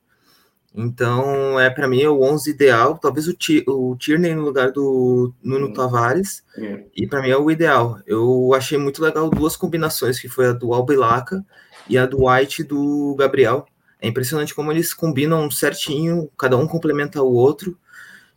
Então, 0.74 1.60
é 1.60 1.70
para 1.70 1.88
mim 1.88 2.02
é 2.02 2.10
o 2.10 2.22
11 2.22 2.50
ideal, 2.50 2.98
talvez 2.98 3.28
o, 3.28 3.36
o 3.68 3.96
Tierney 3.96 4.36
no 4.36 4.44
lugar 4.44 4.72
do 4.72 5.34
Nuno 5.44 5.74
Tavares, 5.74 6.44
é. 6.58 6.84
e 6.96 7.08
para 7.08 7.22
mim 7.22 7.30
é 7.30 7.38
o 7.38 7.50
ideal. 7.50 8.00
Eu 8.06 8.54
achei 8.54 8.78
muito 8.78 9.02
legal 9.02 9.30
duas 9.30 9.56
combinações, 9.56 10.20
que 10.20 10.30
foi 10.30 10.48
a 10.48 10.54
do 10.54 10.74
Albelaca 10.74 11.44
e 11.88 11.98
a 11.98 12.06
do 12.06 12.28
White 12.28 12.64
do 12.64 13.16
Gabriel. 13.18 13.66
É 14.00 14.08
impressionante 14.08 14.54
como 14.54 14.72
eles 14.72 14.94
combinam 14.94 15.50
certinho, 15.50 16.30
cada 16.38 16.56
um 16.56 16.68
complementa 16.68 17.22
o 17.22 17.34
outro. 17.34 17.78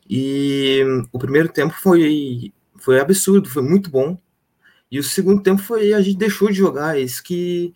E 0.09 0.83
o 1.13 1.19
primeiro 1.19 1.49
tempo 1.49 1.75
foi, 1.75 2.53
foi 2.77 3.01
absurdo, 3.01 3.49
foi 3.49 3.63
muito 3.63 3.91
bom. 3.91 4.19
E 4.91 4.99
o 4.99 5.03
segundo 5.03 5.43
tempo 5.43 5.63
foi 5.63 5.95
a 5.95 6.01
gente 6.01 6.19
deixou 6.19 6.49
de 6.49 6.55
jogar, 6.55 7.01
isso 7.01 7.23
que, 7.23 7.73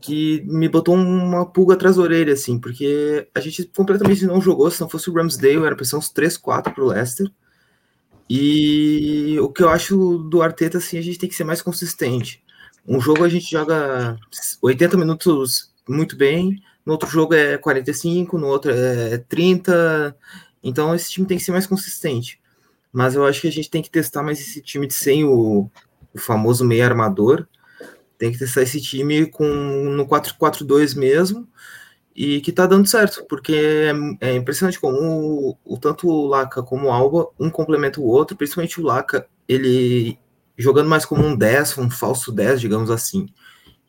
que 0.00 0.42
me 0.46 0.68
botou 0.68 0.94
uma 0.94 1.44
pulga 1.44 1.74
atrás 1.74 1.96
da 1.96 2.02
orelha, 2.02 2.32
assim, 2.32 2.58
porque 2.58 3.28
a 3.34 3.40
gente 3.40 3.64
completamente 3.76 4.24
não 4.24 4.40
jogou, 4.40 4.70
se 4.70 4.80
não 4.80 4.88
fosse 4.88 5.10
o 5.10 5.12
Ramsdale, 5.12 5.64
era 5.64 5.76
pra 5.76 5.84
ser 5.84 5.96
uns 5.96 6.08
3, 6.08 6.38
4 6.38 6.72
pro 6.72 6.86
Leicester. 6.86 7.30
E 8.30 9.38
o 9.40 9.50
que 9.50 9.62
eu 9.62 9.68
acho 9.68 10.18
do 10.18 10.42
Arteta, 10.42 10.78
assim, 10.78 10.98
a 10.98 11.02
gente 11.02 11.18
tem 11.18 11.28
que 11.28 11.34
ser 11.34 11.44
mais 11.44 11.62
consistente. 11.62 12.42
Um 12.86 13.00
jogo 13.00 13.24
a 13.24 13.28
gente 13.28 13.50
joga 13.50 14.18
80 14.62 14.96
minutos 14.96 15.74
muito 15.86 16.16
bem, 16.16 16.62
no 16.84 16.92
outro 16.92 17.08
jogo 17.10 17.34
é 17.34 17.58
45, 17.58 18.38
no 18.38 18.46
outro 18.46 18.70
é 18.70 19.18
30. 19.18 20.16
Então 20.62 20.94
esse 20.94 21.10
time 21.10 21.26
tem 21.26 21.38
que 21.38 21.44
ser 21.44 21.52
mais 21.52 21.66
consistente. 21.66 22.40
Mas 22.92 23.14
eu 23.14 23.24
acho 23.26 23.40
que 23.40 23.48
a 23.48 23.52
gente 23.52 23.70
tem 23.70 23.82
que 23.82 23.90
testar 23.90 24.22
mais 24.22 24.40
esse 24.40 24.62
time 24.62 24.86
de 24.86 24.94
sem 24.94 25.24
o, 25.24 25.70
o 26.14 26.18
famoso 26.18 26.64
meio 26.64 26.84
armador. 26.84 27.46
Tem 28.16 28.32
que 28.32 28.38
testar 28.38 28.62
esse 28.62 28.80
time 28.80 29.26
com 29.26 29.44
no 29.44 30.06
4-4-2 30.06 30.96
mesmo 30.96 31.48
e 32.20 32.40
que 32.40 32.50
tá 32.50 32.66
dando 32.66 32.88
certo, 32.88 33.24
porque 33.28 33.54
é, 34.20 34.30
é 34.30 34.34
impressionante 34.34 34.80
como 34.80 34.98
o, 34.98 35.58
o, 35.64 35.78
tanto 35.78 36.08
o 36.08 36.26
Laca 36.26 36.64
como 36.64 36.88
o 36.88 36.90
Alba, 36.90 37.28
um 37.38 37.48
complementa 37.48 38.00
o 38.00 38.06
outro, 38.06 38.36
principalmente 38.36 38.80
o 38.80 38.84
Laca, 38.84 39.28
ele 39.46 40.18
jogando 40.56 40.88
mais 40.88 41.04
como 41.04 41.24
um 41.24 41.36
10, 41.36 41.78
um 41.78 41.88
falso 41.88 42.32
10, 42.32 42.60
digamos 42.60 42.90
assim. 42.90 43.28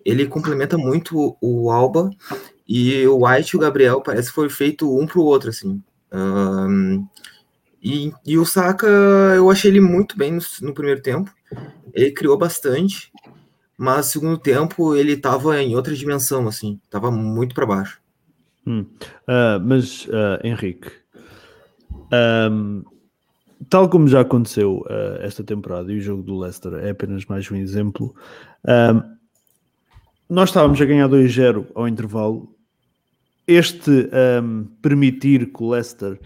Ele 0.05 0.27
complementa 0.27 0.77
muito 0.77 1.17
o, 1.17 1.37
o 1.41 1.71
Alba 1.71 2.11
e 2.67 3.07
o 3.07 3.25
White 3.25 3.55
e 3.55 3.57
o 3.57 3.59
Gabriel 3.59 3.99
parece 4.01 4.29
que 4.29 4.35
foi 4.35 4.47
feito 4.47 4.95
um 4.95 5.07
pro 5.07 5.23
outro, 5.23 5.49
assim. 5.49 5.81
Um, 6.11 7.07
e, 7.81 8.11
e, 8.25 8.37
o 8.37 8.45
Saka, 8.45 8.87
eu 8.87 9.49
achei 9.49 9.71
ele 9.71 9.79
muito 9.79 10.17
bem 10.17 10.33
no, 10.33 10.41
no 10.61 10.73
primeiro 10.73 11.01
tempo. 11.01 11.33
Ele 11.93 12.11
criou 12.11 12.37
bastante, 12.37 13.11
mas 13.77 13.97
no 13.97 14.03
segundo 14.03 14.37
tempo 14.37 14.95
ele 14.95 15.13
estava 15.13 15.61
em 15.61 15.75
outra 15.75 15.95
dimensão, 15.95 16.47
assim, 16.47 16.79
estava 16.85 17.09
muito 17.09 17.55
para 17.55 17.65
baixo. 17.65 18.01
Hum. 18.67 18.85
Uh, 19.27 19.59
mas, 19.63 20.05
uh, 20.07 20.39
Henrique, 20.43 20.91
um, 22.51 22.83
tal 23.69 23.89
como 23.89 24.07
já 24.07 24.21
aconteceu 24.21 24.79
uh, 24.81 25.21
esta 25.21 25.43
temporada 25.43 25.91
e 25.91 25.97
o 25.97 26.01
jogo 26.01 26.21
do 26.21 26.37
Leicester 26.37 26.73
é 26.73 26.89
apenas 26.89 27.25
mais 27.25 27.49
um 27.49 27.55
exemplo, 27.55 28.13
um, 28.67 29.17
nós 30.29 30.49
estávamos 30.49 30.79
a 30.79 30.85
ganhar 30.85 31.09
2-0 31.09 31.67
ao 31.73 31.87
intervalo. 31.87 32.55
Este 33.51 34.09
permitir 34.81 35.51
que 35.51 35.63
o 35.63 35.71
Leicester 35.71 36.19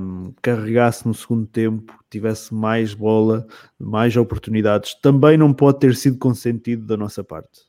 um, 0.00 0.32
carregasse 0.40 1.06
no 1.06 1.14
segundo 1.14 1.46
tempo, 1.46 1.92
tivesse 2.08 2.54
mais 2.54 2.94
bola, 2.94 3.46
mais 3.78 4.16
oportunidades, 4.16 4.94
também 5.00 5.36
não 5.36 5.52
pode 5.52 5.80
ter 5.80 5.94
sido 5.94 6.18
consentido 6.18 6.86
da 6.86 6.96
nossa 6.96 7.24
parte. 7.24 7.66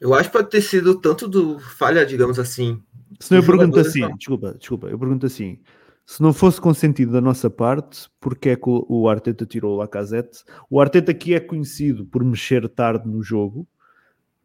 Eu 0.00 0.14
acho 0.14 0.30
que 0.30 0.36
pode 0.36 0.50
ter 0.50 0.62
sido 0.62 1.00
tanto 1.00 1.26
do 1.26 1.58
falha, 1.58 2.06
digamos 2.06 2.38
assim. 2.38 2.82
Se 3.18 3.32
não, 3.32 3.38
eu 3.38 3.46
pergunto 3.46 3.80
assim, 3.80 4.00
não. 4.00 4.16
desculpa, 4.16 4.54
desculpa, 4.54 4.86
eu 4.88 4.98
pergunto 4.98 5.26
assim: 5.26 5.58
se 6.06 6.22
não 6.22 6.32
fosse 6.32 6.60
consentido 6.60 7.12
da 7.12 7.20
nossa 7.20 7.50
parte, 7.50 8.08
porque 8.20 8.50
é 8.50 8.56
que 8.56 8.62
o 8.66 9.08
Arteta 9.08 9.44
tirou 9.44 9.74
o 9.74 9.76
Lacazette? 9.78 10.44
O 10.70 10.80
Arteta 10.80 11.12
que 11.12 11.34
é 11.34 11.40
conhecido 11.40 12.06
por 12.06 12.22
mexer 12.22 12.68
tarde 12.68 13.08
no 13.08 13.22
jogo, 13.22 13.66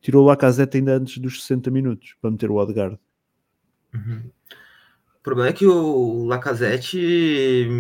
tirou 0.04 0.24
o 0.24 0.28
Lacazette 0.28 0.78
ainda 0.78 0.97
antes 0.97 1.18
dos 1.18 1.41
60 1.41 1.72
minutos 1.72 2.16
para 2.22 2.30
meter 2.30 2.51
o 2.51 2.56
Odegaard. 2.58 2.99
Uhum. 3.95 4.22
O 5.20 5.24
problema 5.24 5.49
é 5.49 5.54
que 5.54 5.66
o 5.66 6.26
Lacazette 6.26 6.99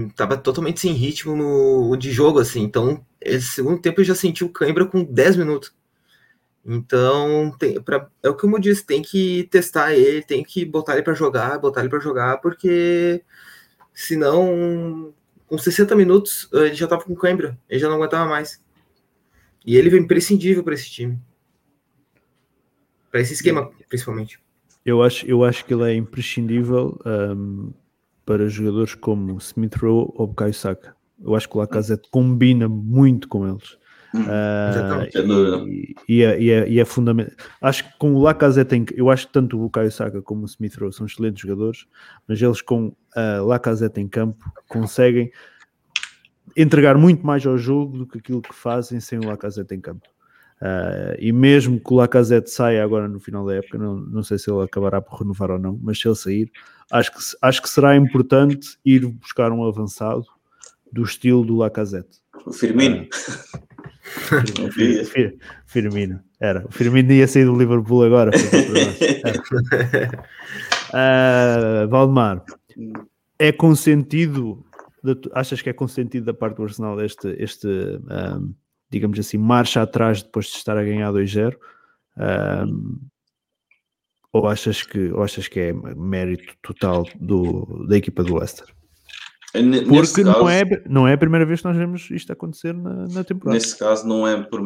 estava 0.09 0.37
totalmente 0.37 0.79
sem 0.79 0.93
ritmo 0.93 1.35
no, 1.35 1.97
de 1.97 2.09
jogo, 2.09 2.39
assim. 2.39 2.63
Então, 2.63 3.05
esse 3.19 3.47
segundo 3.47 3.81
tempo 3.81 3.99
eu 3.99 4.05
já 4.05 4.15
senti 4.15 4.45
o 4.45 4.49
cãibra 4.49 4.85
com 4.85 5.03
10 5.03 5.35
minutos. 5.35 5.75
Então, 6.65 7.53
tem, 7.59 7.81
pra, 7.81 8.07
é 8.23 8.29
o 8.29 8.35
que 8.35 8.45
eu 8.45 8.59
disse, 8.59 8.85
tem 8.85 9.01
que 9.01 9.43
testar 9.51 9.93
ele, 9.93 10.23
tem 10.23 10.41
que 10.41 10.63
botar 10.63 10.93
ele 10.93 11.03
para 11.03 11.13
jogar, 11.13 11.59
botar 11.59 11.81
ele 11.81 11.89
para 11.89 11.99
jogar, 11.99 12.37
porque 12.37 13.21
senão, 13.93 15.13
com 15.45 15.57
60 15.57 15.93
minutos, 15.97 16.47
ele 16.53 16.73
já 16.73 16.87
tava 16.87 17.03
com 17.03 17.13
cãibra, 17.13 17.59
ele 17.69 17.81
já 17.81 17.89
não 17.89 17.97
aguentava 17.97 18.29
mais. 18.29 18.63
E 19.65 19.75
ele 19.75 19.89
vem 19.89 20.03
imprescindível 20.03 20.63
para 20.63 20.73
esse 20.73 20.89
time. 20.89 21.19
Para 23.13 23.21
esse 23.21 23.33
esquema, 23.33 23.69
principalmente. 23.87 24.39
Eu 24.83 25.03
acho, 25.03 25.23
eu 25.27 25.43
acho 25.43 25.63
que 25.65 25.71
ele 25.71 25.83
é 25.83 25.93
imprescindível 25.93 26.99
um, 27.05 27.71
para 28.25 28.49
jogadores 28.49 28.95
como 28.95 29.37
Smith 29.37 29.75
Rowe 29.75 30.11
ou 30.15 30.25
Bukayo 30.25 30.51
Saka. 30.51 30.95
Eu 31.23 31.35
acho 31.35 31.47
que 31.47 31.55
o 31.55 31.59
Lacazette 31.59 32.09
combina 32.09 32.67
muito 32.67 33.27
com 33.27 33.47
eles. 33.47 33.77
Uh, 34.15 35.67
e, 35.67 35.95
e, 36.09 36.23
é, 36.23 36.41
e, 36.41 36.49
é, 36.49 36.67
e 36.67 36.79
é 36.79 36.85
fundamental. 36.85 37.35
Acho 37.61 37.83
que 37.83 37.97
com 37.99 38.15
o 38.15 38.21
Lacazette, 38.23 38.69
tem, 38.71 38.85
eu 38.95 39.11
acho 39.11 39.27
que 39.27 39.33
tanto 39.33 39.57
o 39.57 39.59
Bukayo 39.59 39.91
Saka 39.91 40.19
como 40.19 40.41
o 40.41 40.45
Smith 40.45 40.75
Rowe 40.75 40.91
são 40.91 41.05
excelentes 41.05 41.39
jogadores, 41.39 41.85
mas 42.27 42.41
eles 42.41 42.63
com 42.63 42.87
uh, 42.87 43.45
Lacazette 43.45 44.01
em 44.01 44.07
campo 44.07 44.43
conseguem 44.67 45.31
entregar 46.57 46.97
muito 46.97 47.23
mais 47.23 47.45
ao 47.45 47.59
jogo 47.59 47.95
do 47.95 48.07
que 48.07 48.17
aquilo 48.17 48.41
que 48.41 48.55
fazem 48.55 48.99
sem 48.99 49.19
o 49.19 49.27
Lacazette 49.27 49.75
em 49.75 49.79
campo. 49.79 50.12
Uh, 50.63 51.19
e 51.19 51.33
mesmo 51.33 51.77
que 51.77 51.93
o 51.93 51.97
Lacazette 51.97 52.49
saia 52.49 52.81
agora 52.81 53.09
no 53.09 53.19
final 53.19 53.45
da 53.45 53.55
época, 53.55 53.77
não, 53.77 53.97
não 53.97 54.23
sei 54.23 54.37
se 54.37 54.49
ele 54.49 54.63
acabará 54.63 55.01
por 55.01 55.19
renovar 55.19 55.51
ou 55.51 55.59
não, 55.59 55.77
mas 55.83 55.99
se 55.99 56.07
ele 56.07 56.15
sair, 56.15 56.49
acho 56.89 57.11
que, 57.11 57.17
acho 57.41 57.61
que 57.61 57.69
será 57.69 57.97
importante 57.97 58.77
ir 58.85 59.05
buscar 59.05 59.51
um 59.51 59.65
avançado 59.65 60.25
do 60.89 61.03
estilo 61.03 61.43
do 61.43 61.57
Lacazette. 61.57 62.19
O 62.45 62.53
Firmino. 62.53 63.05
Uh, 64.31 65.37
Firmino, 65.65 66.21
era. 66.39 66.65
O 66.65 66.71
Firmino 66.71 67.11
ia 67.11 67.27
sair 67.27 67.43
do 67.43 67.57
Liverpool 67.57 68.03
agora. 68.05 68.31
uh, 70.93 71.87
Valdemar, 71.91 72.41
é 73.37 73.51
consentido, 73.51 74.65
achas 75.33 75.61
que 75.61 75.69
é 75.69 75.73
consentido 75.73 76.27
da 76.27 76.33
parte 76.33 76.55
do 76.55 76.63
Arsenal 76.63 77.01
este, 77.01 77.35
este 77.37 77.67
um, 77.67 78.53
digamos 78.93 79.19
assim, 79.19 79.37
marcha 79.37 79.81
atrás 79.81 80.23
depois 80.23 80.45
de 80.45 80.53
estar 80.53 80.77
a 80.77 80.83
ganhar 80.83 81.11
2-0? 81.11 81.55
Um, 82.15 82.99
ou 84.31 84.47
achas 84.47 84.81
que 84.83 85.11
ou 85.11 85.23
achas 85.23 85.47
que 85.47 85.59
é 85.59 85.73
mérito 85.73 86.55
total 86.61 87.03
do, 87.19 87.85
da 87.87 87.97
equipa 87.97 88.23
do 88.23 88.37
Leicester? 88.37 88.67
Porque 89.87 90.23
não, 90.23 90.49
é, 90.49 90.63
não 90.89 91.07
é 91.07 91.13
a 91.13 91.17
primeira 91.17 91.45
vez 91.45 91.61
que 91.61 91.67
nós 91.67 91.77
vemos 91.77 92.09
isto 92.09 92.33
acontecer 92.33 92.73
na, 92.73 93.07
na 93.07 93.23
temporada. 93.23 93.53
Nesse 93.53 93.77
caso, 93.77 94.07
não 94.07 94.27
é 94.27 94.41
por, 94.41 94.59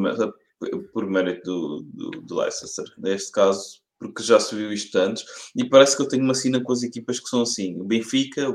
por 0.94 1.10
mérito 1.10 1.44
do, 1.44 1.86
do, 1.94 2.22
do 2.22 2.36
Leicester. 2.36 2.86
Neste 2.98 3.32
caso, 3.34 3.82
porque 4.00 4.24
já 4.24 4.40
se 4.40 4.56
viu 4.56 4.72
isto 4.72 4.98
antes, 4.98 5.26
e 5.54 5.68
parece 5.68 5.98
que 5.98 6.02
eu 6.02 6.08
tenho 6.08 6.24
uma 6.24 6.34
cena 6.34 6.64
com 6.64 6.72
as 6.72 6.84
equipas 6.84 7.20
que 7.20 7.28
são 7.28 7.42
assim: 7.42 7.78
o 7.82 7.84
Benfica, 7.84 8.48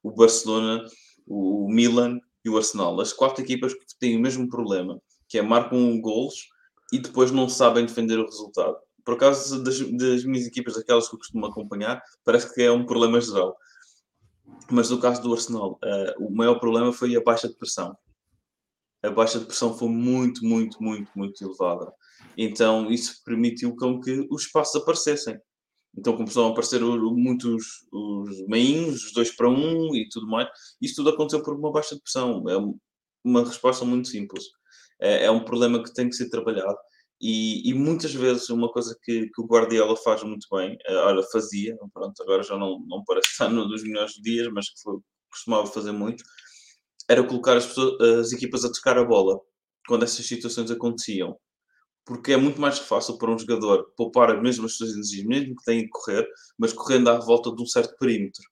o 0.00 0.12
Barcelona, 0.12 0.84
o 1.26 1.68
Milan 1.68 2.20
e 2.44 2.50
o 2.50 2.56
Arsenal. 2.56 3.00
As 3.00 3.12
quatro 3.12 3.42
equipas 3.42 3.74
que 3.74 3.84
têm 3.98 4.16
o 4.16 4.20
mesmo 4.20 4.48
problema, 4.48 5.00
que 5.30 5.38
é 5.38 5.42
marcam 5.42 5.98
golos 6.00 6.48
e 6.92 6.98
depois 6.98 7.30
não 7.30 7.48
sabem 7.48 7.86
defender 7.86 8.18
o 8.18 8.26
resultado. 8.26 8.76
Por 9.04 9.14
acaso, 9.14 9.62
das, 9.62 9.78
das 9.78 10.24
minhas 10.24 10.46
equipas, 10.46 10.76
aquelas 10.76 11.08
que 11.08 11.14
eu 11.14 11.18
costumo 11.18 11.46
acompanhar, 11.46 12.02
parece 12.24 12.52
que 12.52 12.60
é 12.62 12.70
um 12.70 12.84
problema 12.84 13.20
geral. 13.20 13.56
Mas 14.70 14.90
no 14.90 15.00
caso 15.00 15.22
do 15.22 15.32
Arsenal, 15.32 15.78
uh, 15.82 16.26
o 16.26 16.34
maior 16.34 16.58
problema 16.58 16.92
foi 16.92 17.16
a 17.16 17.22
baixa 17.22 17.48
de 17.48 17.54
pressão. 17.54 17.96
A 19.02 19.10
baixa 19.10 19.38
de 19.38 19.46
pressão 19.46 19.72
foi 19.76 19.88
muito, 19.88 20.44
muito, 20.44 20.82
muito, 20.82 21.10
muito 21.14 21.42
elevada. 21.42 21.90
Então, 22.36 22.90
isso 22.90 23.22
permitiu 23.24 23.74
com 23.76 24.00
que 24.00 24.26
os 24.30 24.42
espaços 24.42 24.82
aparecessem. 24.82 25.40
Então 25.96 26.16
começaram 26.16 26.48
a 26.48 26.50
aparecer 26.50 26.80
muitos 26.80 27.84
os 27.90 28.46
meinhos, 28.46 29.04
os 29.04 29.12
dois 29.12 29.34
para 29.34 29.48
um 29.48 29.94
e 29.94 30.08
tudo 30.08 30.26
mais. 30.26 30.48
Isso 30.80 30.96
tudo 30.96 31.10
aconteceu 31.10 31.42
por 31.42 31.54
uma 31.54 31.72
baixa 31.72 31.96
de 31.96 32.00
pressão. 32.02 32.44
É 32.48 32.56
uma 33.24 33.44
resposta 33.44 33.84
muito 33.84 34.08
simples. 34.08 34.44
É, 35.00 35.26
é 35.26 35.30
um 35.30 35.44
problema 35.44 35.82
que 35.82 35.92
tem 35.94 36.08
que 36.08 36.16
ser 36.16 36.28
trabalhado. 36.30 36.76
E, 37.20 37.68
e 37.68 37.74
muitas 37.74 38.14
vezes 38.14 38.48
uma 38.50 38.70
coisa 38.70 38.96
que, 39.02 39.28
que, 39.28 39.42
o 39.42 39.46
Guardiola 39.46 39.96
faz 39.96 40.22
muito 40.22 40.46
bem, 40.50 40.76
é, 40.86 40.96
olha, 40.96 41.22
fazia, 41.30 41.76
pronto, 41.92 42.22
agora 42.22 42.42
já 42.42 42.56
não, 42.56 42.80
não 42.88 43.04
parece 43.04 43.28
estar 43.28 43.48
no 43.50 43.68
dos 43.68 43.82
melhores 43.82 44.14
dias, 44.22 44.48
mas 44.52 44.70
que 44.70 44.80
foi, 44.82 44.96
costumava 45.30 45.66
fazer 45.66 45.92
muito, 45.92 46.24
era 47.08 47.22
colocar 47.22 47.56
as, 47.56 47.66
pessoas, 47.66 48.00
as 48.20 48.32
equipas 48.32 48.64
a 48.64 48.72
tocar 48.72 48.98
a 48.98 49.04
bola 49.04 49.38
quando 49.86 50.04
essas 50.04 50.24
situações 50.26 50.70
aconteciam 50.70 51.36
porque 52.10 52.32
é 52.32 52.36
muito 52.36 52.60
mais 52.60 52.78
fácil 52.78 53.16
para 53.18 53.30
um 53.30 53.38
jogador 53.38 53.92
poupar 53.96 54.32
as 54.34 54.42
mesmas 54.42 54.76
suas 54.76 54.90
energias, 54.90 55.24
mesmo 55.24 55.54
que 55.54 55.64
tenha 55.64 55.82
que 55.82 55.90
correr, 55.90 56.26
mas 56.58 56.72
correndo 56.72 57.08
à 57.08 57.20
volta 57.20 57.54
de 57.54 57.62
um 57.62 57.66
certo 57.66 57.96
perímetro. 57.98 58.42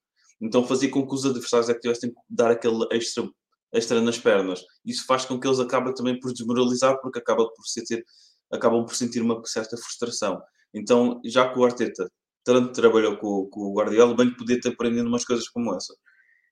Então 0.41 0.65
fazia 0.65 0.89
com 0.89 1.05
que 1.05 1.13
os 1.13 1.27
adversários 1.27 1.69
é 1.69 1.75
que 1.75 1.81
tivessem 1.81 2.11
que 2.11 2.17
dar 2.31 2.53
aquele 2.53 2.87
extra, 2.93 3.29
extra 3.73 4.01
nas 4.01 4.19
pernas. 4.19 4.63
Isso 4.85 5.05
faz 5.07 5.25
com 5.25 5.39
que 5.39 5.47
eles 5.47 5.61
acabem 5.61 5.95
também 5.95 6.19
por 6.19 6.33
desmoralizar, 6.33 7.01
porque 7.01 7.19
acabam 7.19 7.47
por 7.55 7.67
sentir, 7.67 8.05
acabam 8.53 8.85
por 8.85 8.95
sentir 8.95 9.21
uma 9.21 9.41
certa 9.45 9.77
frustração. 9.77 10.41
Então, 10.73 11.21
já 11.25 11.53
que 11.53 11.59
o 11.59 11.65
Arteta 11.65 12.11
tanto 12.45 12.73
trabalhou 12.73 13.17
com, 13.19 13.47
com 13.51 13.61
o 13.61 13.75
Guardiola, 13.75 14.17
bem 14.17 14.31
que 14.31 14.39
podia 14.39 14.61
ter 14.61 14.71
aprendido 14.71 15.07
umas 15.07 15.25
coisas 15.25 15.49
como 15.49 15.75
essa. 15.75 15.95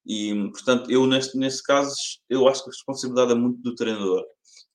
E, 0.04 0.34
portanto, 0.50 0.90
eu 0.90 1.06
neste, 1.06 1.36
nesse 1.36 1.62
caso, 1.62 1.94
eu 2.28 2.46
acho 2.48 2.62
que 2.62 2.70
a 2.70 2.72
responsabilidade 2.72 3.32
é 3.32 3.34
muito 3.34 3.60
do 3.60 3.74
treinador 3.74 4.24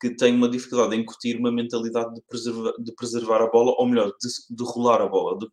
que 0.02 0.16
tem 0.16 0.36
uma 0.36 0.50
dificuldade 0.50 0.96
em 0.96 1.02
incutir 1.02 1.38
uma 1.38 1.52
mentalidade 1.52 2.16
de 2.16 2.22
preservar, 2.24 2.74
de 2.80 2.92
preservar 2.96 3.42
a 3.44 3.48
bola, 3.48 3.76
ou 3.78 3.88
melhor, 3.88 4.12
de, 4.20 4.56
de 4.56 4.64
rolar 4.64 5.00
a 5.00 5.08
bola, 5.08 5.38
de, 5.38 5.48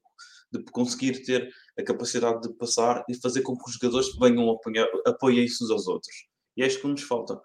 de, 0.52 0.64
conseguir 0.72 1.22
ter 1.22 1.50
a 1.78 1.82
capacidade 1.82 2.40
de 2.40 2.54
passar 2.54 3.04
e 3.10 3.14
fazer 3.14 3.42
com 3.42 3.54
que 3.54 3.68
os 3.68 3.74
jogadores 3.74 4.08
venham 4.18 4.50
apoiar, 4.50 4.88
apoiem-se 5.06 5.62
uns 5.62 5.70
aos 5.70 5.86
outros. 5.86 6.14
E 6.58 6.62
é 6.62 6.66
isto 6.66 6.82
que 6.82 6.88
nos 6.88 7.02
falta. 7.02 7.40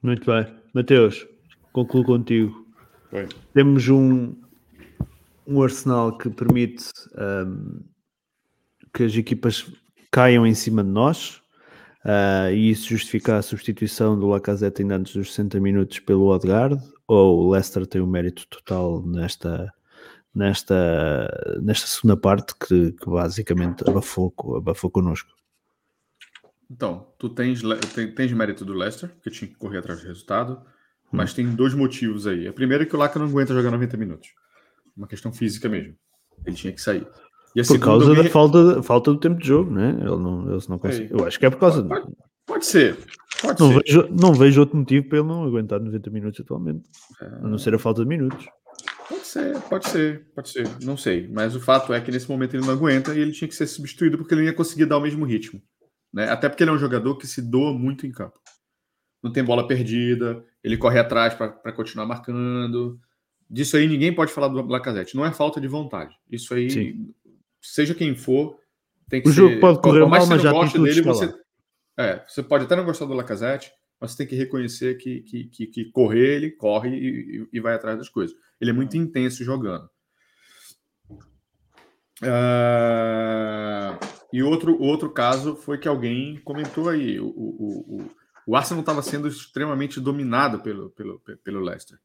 Muito 0.00 0.24
bem. 0.24 0.46
Mateus, 0.72 1.26
concluo 1.72 2.04
contigo. 2.04 2.64
Bem. 3.10 3.28
Temos 3.52 3.88
um, 3.88 4.36
um 5.46 5.60
arsenal 5.60 6.16
que 6.16 6.30
permite 6.30 6.84
um, 7.18 7.82
que 8.94 9.02
as 9.02 9.16
equipas 9.16 9.70
caiam 10.10 10.46
em 10.46 10.54
cima 10.54 10.82
de 10.82 10.90
nós, 10.90 11.42
Uh, 12.06 12.52
e 12.52 12.70
isso 12.70 12.90
justifica 12.90 13.36
a 13.36 13.42
substituição 13.42 14.16
do 14.16 14.28
Lacazette 14.28 14.80
ainda 14.80 14.94
antes 14.94 15.12
dos 15.12 15.34
60 15.34 15.58
minutos 15.58 15.98
pelo 15.98 16.28
Odegaard? 16.28 16.80
Ou 17.08 17.40
o 17.40 17.50
Leicester 17.50 17.84
tem 17.84 18.00
o 18.00 18.04
um 18.04 18.06
mérito 18.06 18.46
total 18.46 19.02
nesta, 19.04 19.74
nesta, 20.32 21.58
nesta 21.60 21.88
segunda 21.88 22.16
parte 22.16 22.54
que, 22.54 22.92
que 22.92 23.10
basicamente 23.10 23.82
abafou, 23.90 24.32
abafou 24.56 24.88
connosco? 24.88 25.28
Então, 26.70 27.06
tu 27.18 27.28
tens, 27.28 27.62
tens 28.14 28.32
mérito 28.32 28.64
do 28.64 28.74
Leicester, 28.74 29.10
que 29.22 29.30
tinha 29.30 29.48
que 29.48 29.56
correr 29.56 29.78
atrás 29.78 30.00
do 30.00 30.06
resultado, 30.06 30.54
hum. 30.54 31.10
mas 31.12 31.32
tem 31.32 31.48
dois 31.54 31.74
motivos 31.74 32.26
aí. 32.26 32.48
A 32.48 32.52
primeira 32.52 32.82
é 32.82 32.86
que 32.86 32.94
o 32.94 32.98
Laca 32.98 33.18
não 33.18 33.26
aguenta 33.26 33.54
jogar 33.54 33.70
90 33.70 33.96
minutos. 33.96 34.28
Uma 34.96 35.06
questão 35.06 35.32
física 35.32 35.68
mesmo. 35.68 35.94
Ele 36.44 36.56
tinha 36.56 36.72
que 36.72 36.80
sair. 36.80 37.06
por 37.66 37.78
causa 37.78 38.14
da 38.14 38.24
falta, 38.28 38.82
falta 38.82 39.12
do 39.12 39.20
tempo 39.20 39.40
de 39.40 39.46
jogo, 39.46 39.70
né? 39.70 39.90
Ele 39.90 40.16
não, 40.16 40.50
eles 40.50 40.68
não 40.68 40.78
conseguem. 40.78 41.08
Eu 41.10 41.24
acho 41.26 41.38
que 41.38 41.46
é 41.46 41.50
por 41.50 41.58
causa. 41.58 41.82
Pode, 41.84 42.12
pode 42.46 42.66
ser. 42.66 42.96
Pode 43.40 43.60
não, 43.60 43.72
ser. 43.72 43.82
Vejo, 43.84 44.08
não 44.10 44.34
vejo 44.34 44.60
outro 44.60 44.76
motivo 44.76 45.08
para 45.08 45.18
ele 45.18 45.28
não 45.28 45.44
aguentar 45.44 45.80
90 45.80 46.10
minutos 46.10 46.40
atualmente. 46.40 46.88
É... 47.20 47.26
A 47.26 47.48
não 47.48 47.58
ser 47.58 47.74
a 47.74 47.78
falta 47.78 48.02
de 48.02 48.08
minutos. 48.08 48.46
Pode 49.08 49.26
ser, 49.26 49.60
pode 49.62 49.88
ser, 49.88 50.26
pode 50.34 50.48
ser. 50.48 50.68
Não 50.82 50.96
sei. 50.96 51.28
Mas 51.28 51.54
o 51.54 51.60
fato 51.60 51.92
é 51.92 52.00
que 52.00 52.10
nesse 52.10 52.28
momento 52.28 52.54
ele 52.54 52.66
não 52.66 52.72
aguenta 52.72 53.14
e 53.14 53.20
ele 53.20 53.32
tinha 53.32 53.46
que 53.46 53.54
ser 53.54 53.66
substituído 53.66 54.18
porque 54.18 54.34
ele 54.34 54.42
não 54.42 54.48
ia 54.48 54.54
conseguir 54.54 54.86
dar 54.86 54.98
o 54.98 55.00
mesmo 55.00 55.24
ritmo. 55.24 55.62
Né? 56.12 56.28
Até 56.30 56.48
porque 56.48 56.62
ele 56.62 56.70
é 56.70 56.74
um 56.74 56.78
jogador 56.78 57.16
que 57.16 57.26
se 57.26 57.42
doa 57.42 57.72
muito 57.72 58.06
em 58.06 58.12
campo. 58.12 58.40
Não 59.22 59.32
tem 59.32 59.44
bola 59.44 59.66
perdida, 59.66 60.44
ele 60.62 60.76
corre 60.76 60.98
atrás 60.98 61.34
para 61.34 61.72
continuar 61.72 62.06
marcando. 62.06 63.00
Disso 63.48 63.76
aí 63.76 63.86
ninguém 63.86 64.14
pode 64.14 64.32
falar 64.32 64.48
do 64.48 64.62
Lacazette. 64.62 65.16
Não 65.16 65.24
é 65.24 65.32
falta 65.32 65.60
de 65.60 65.68
vontade. 65.68 66.14
Isso 66.30 66.54
aí 66.54 66.70
Sim 66.70 67.14
seja 67.66 67.94
quem 67.94 68.14
for, 68.14 68.58
tem 69.08 69.20
que 69.20 69.28
o 69.28 69.32
ser. 69.32 69.40
jogo 69.40 69.60
pode 69.60 69.80
correr 69.80 70.06
mal, 70.06 70.26
mas 70.26 70.42
já 70.42 70.52
tem 70.52 70.82
dele, 70.82 71.02
você, 71.02 71.34
é, 71.96 72.24
você 72.26 72.42
pode 72.42 72.64
até 72.64 72.76
não 72.76 72.84
gostar 72.84 73.06
do 73.06 73.14
Lacazette, 73.14 73.72
mas 74.00 74.12
você 74.12 74.18
tem 74.18 74.26
que 74.26 74.36
reconhecer 74.36 74.96
que, 74.96 75.20
que, 75.22 75.44
que, 75.44 75.66
que 75.66 75.84
correr, 75.90 76.36
ele 76.36 76.50
corre 76.50 76.90
e, 76.90 77.48
e, 77.52 77.60
vai 77.60 77.74
atrás 77.74 77.98
das 77.98 78.08
coisas. 78.08 78.36
Ele 78.60 78.70
é 78.70 78.74
muito 78.74 78.96
intenso 78.96 79.44
jogando. 79.44 79.88
Uh, 82.22 83.98
e 84.32 84.42
outro, 84.42 84.80
outro 84.80 85.10
caso 85.10 85.56
foi 85.56 85.78
que 85.78 85.88
alguém 85.88 86.40
comentou 86.44 86.88
aí: 86.88 87.18
o, 87.20 87.26
o, 87.26 87.98
o, 87.98 88.10
o 88.46 88.56
Arsenal 88.56 88.80
estava 88.80 89.02
sendo 89.02 89.28
extremamente 89.28 90.00
dominado 90.00 90.60
pelo, 90.60 90.90
pelo, 90.90 91.20
pelo 91.42 91.60
Leicester. 91.60 91.98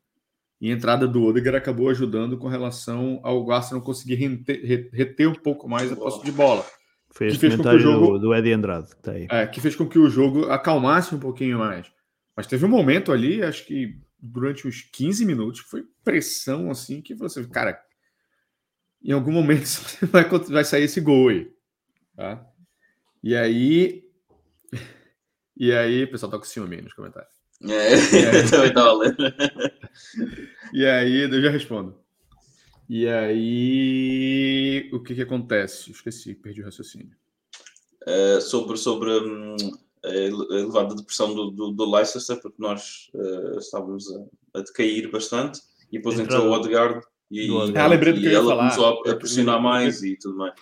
E 0.59 0.69
a 0.69 0.73
entrada 0.73 1.07
do 1.07 1.23
Odegaard 1.23 1.57
acabou 1.57 1.89
ajudando 1.89 2.37
com 2.37 2.47
relação 2.47 3.19
ao 3.23 3.49
Arsenal 3.51 3.83
conseguir 3.83 4.15
reter, 4.15 4.89
reter 4.93 5.27
um 5.27 5.33
pouco 5.33 5.67
mais 5.67 5.91
a 5.91 5.95
posse 5.95 6.23
de 6.23 6.31
bola. 6.31 6.63
Fez 7.13 7.33
que 7.33 7.39
fez 7.39 7.55
com 7.55 7.63
que 7.63 7.69
o 7.69 7.79
jogo, 7.79 8.19
do, 8.19 8.33
Eddie 8.33 8.53
Andrade. 8.53 8.87
Tá 9.01 9.11
aí. 9.11 9.27
É, 9.29 9.47
que 9.47 9.59
fez 9.59 9.75
com 9.75 9.87
que 9.87 9.97
o 9.97 10.09
jogo 10.09 10.45
acalmasse 10.45 11.15
um 11.15 11.19
pouquinho 11.19 11.57
mais. 11.57 11.91
Mas 12.37 12.47
teve 12.47 12.63
um 12.63 12.69
momento 12.69 13.11
ali, 13.11 13.41
acho 13.41 13.65
que 13.65 13.99
durante 14.19 14.67
uns 14.67 14.81
15 14.81 15.25
minutos, 15.25 15.61
que 15.61 15.69
foi 15.69 15.83
pressão 16.03 16.69
assim, 16.69 17.01
que 17.01 17.15
você, 17.15 17.43
cara, 17.47 17.77
em 19.03 19.11
algum 19.11 19.31
momento 19.31 19.67
vai, 20.11 20.23
vai 20.29 20.63
sair 20.63 20.83
esse 20.83 21.01
gol 21.01 21.29
aí. 21.29 21.51
Tá? 22.21 22.45
E 23.23 23.35
aí. 23.35 24.03
E 25.57 25.71
aí, 25.73 26.03
o 26.03 26.11
pessoal 26.11 26.31
tá 26.31 26.37
com 26.37 26.43
ciúme 26.43 26.79
nos 26.79 26.93
comentários. 26.93 27.33
É, 27.67 27.93
é. 27.93 28.43
também 28.49 28.69
estava 28.69 28.93
lendo. 28.93 29.17
E 30.71 30.85
aí, 30.85 31.23
eu 31.23 31.41
já 31.41 31.49
respondo. 31.49 31.97
E 32.87 33.07
aí, 33.07 34.89
o 34.93 35.01
que 35.01 35.15
que 35.15 35.23
acontece? 35.23 35.91
Esqueci, 35.91 36.35
perdi 36.35 36.61
o 36.61 36.65
raciocínio. 36.65 37.11
É, 38.07 38.39
sobre 38.39 38.77
sobre 38.77 39.09
hum, 39.09 39.55
a 40.05 40.09
elevada 40.09 40.95
depressão 40.95 41.33
do, 41.33 41.51
do, 41.51 41.71
do 41.71 41.91
Leicester, 41.91 42.39
porque 42.39 42.61
nós 42.61 43.09
uh, 43.13 43.57
estávamos 43.57 44.05
a, 44.15 44.59
a, 44.59 44.61
decair 44.61 45.11
bastante, 45.11 45.59
e 45.91 45.97
depois 45.97 46.19
entrou 46.19 46.47
o 46.47 46.51
Odegaard 46.51 47.01
e, 47.29 47.49
ah, 47.77 47.87
lembrei 47.87 48.13
do 48.13 48.19
que 48.19 48.27
e 48.27 48.33
ela 48.33 48.55
começou 48.55 48.85
a, 48.85 49.11
a 49.11 49.15
pressionar 49.15 49.61
mais 49.61 50.03
e 50.03 50.17
tudo 50.17 50.37
mais. 50.37 50.53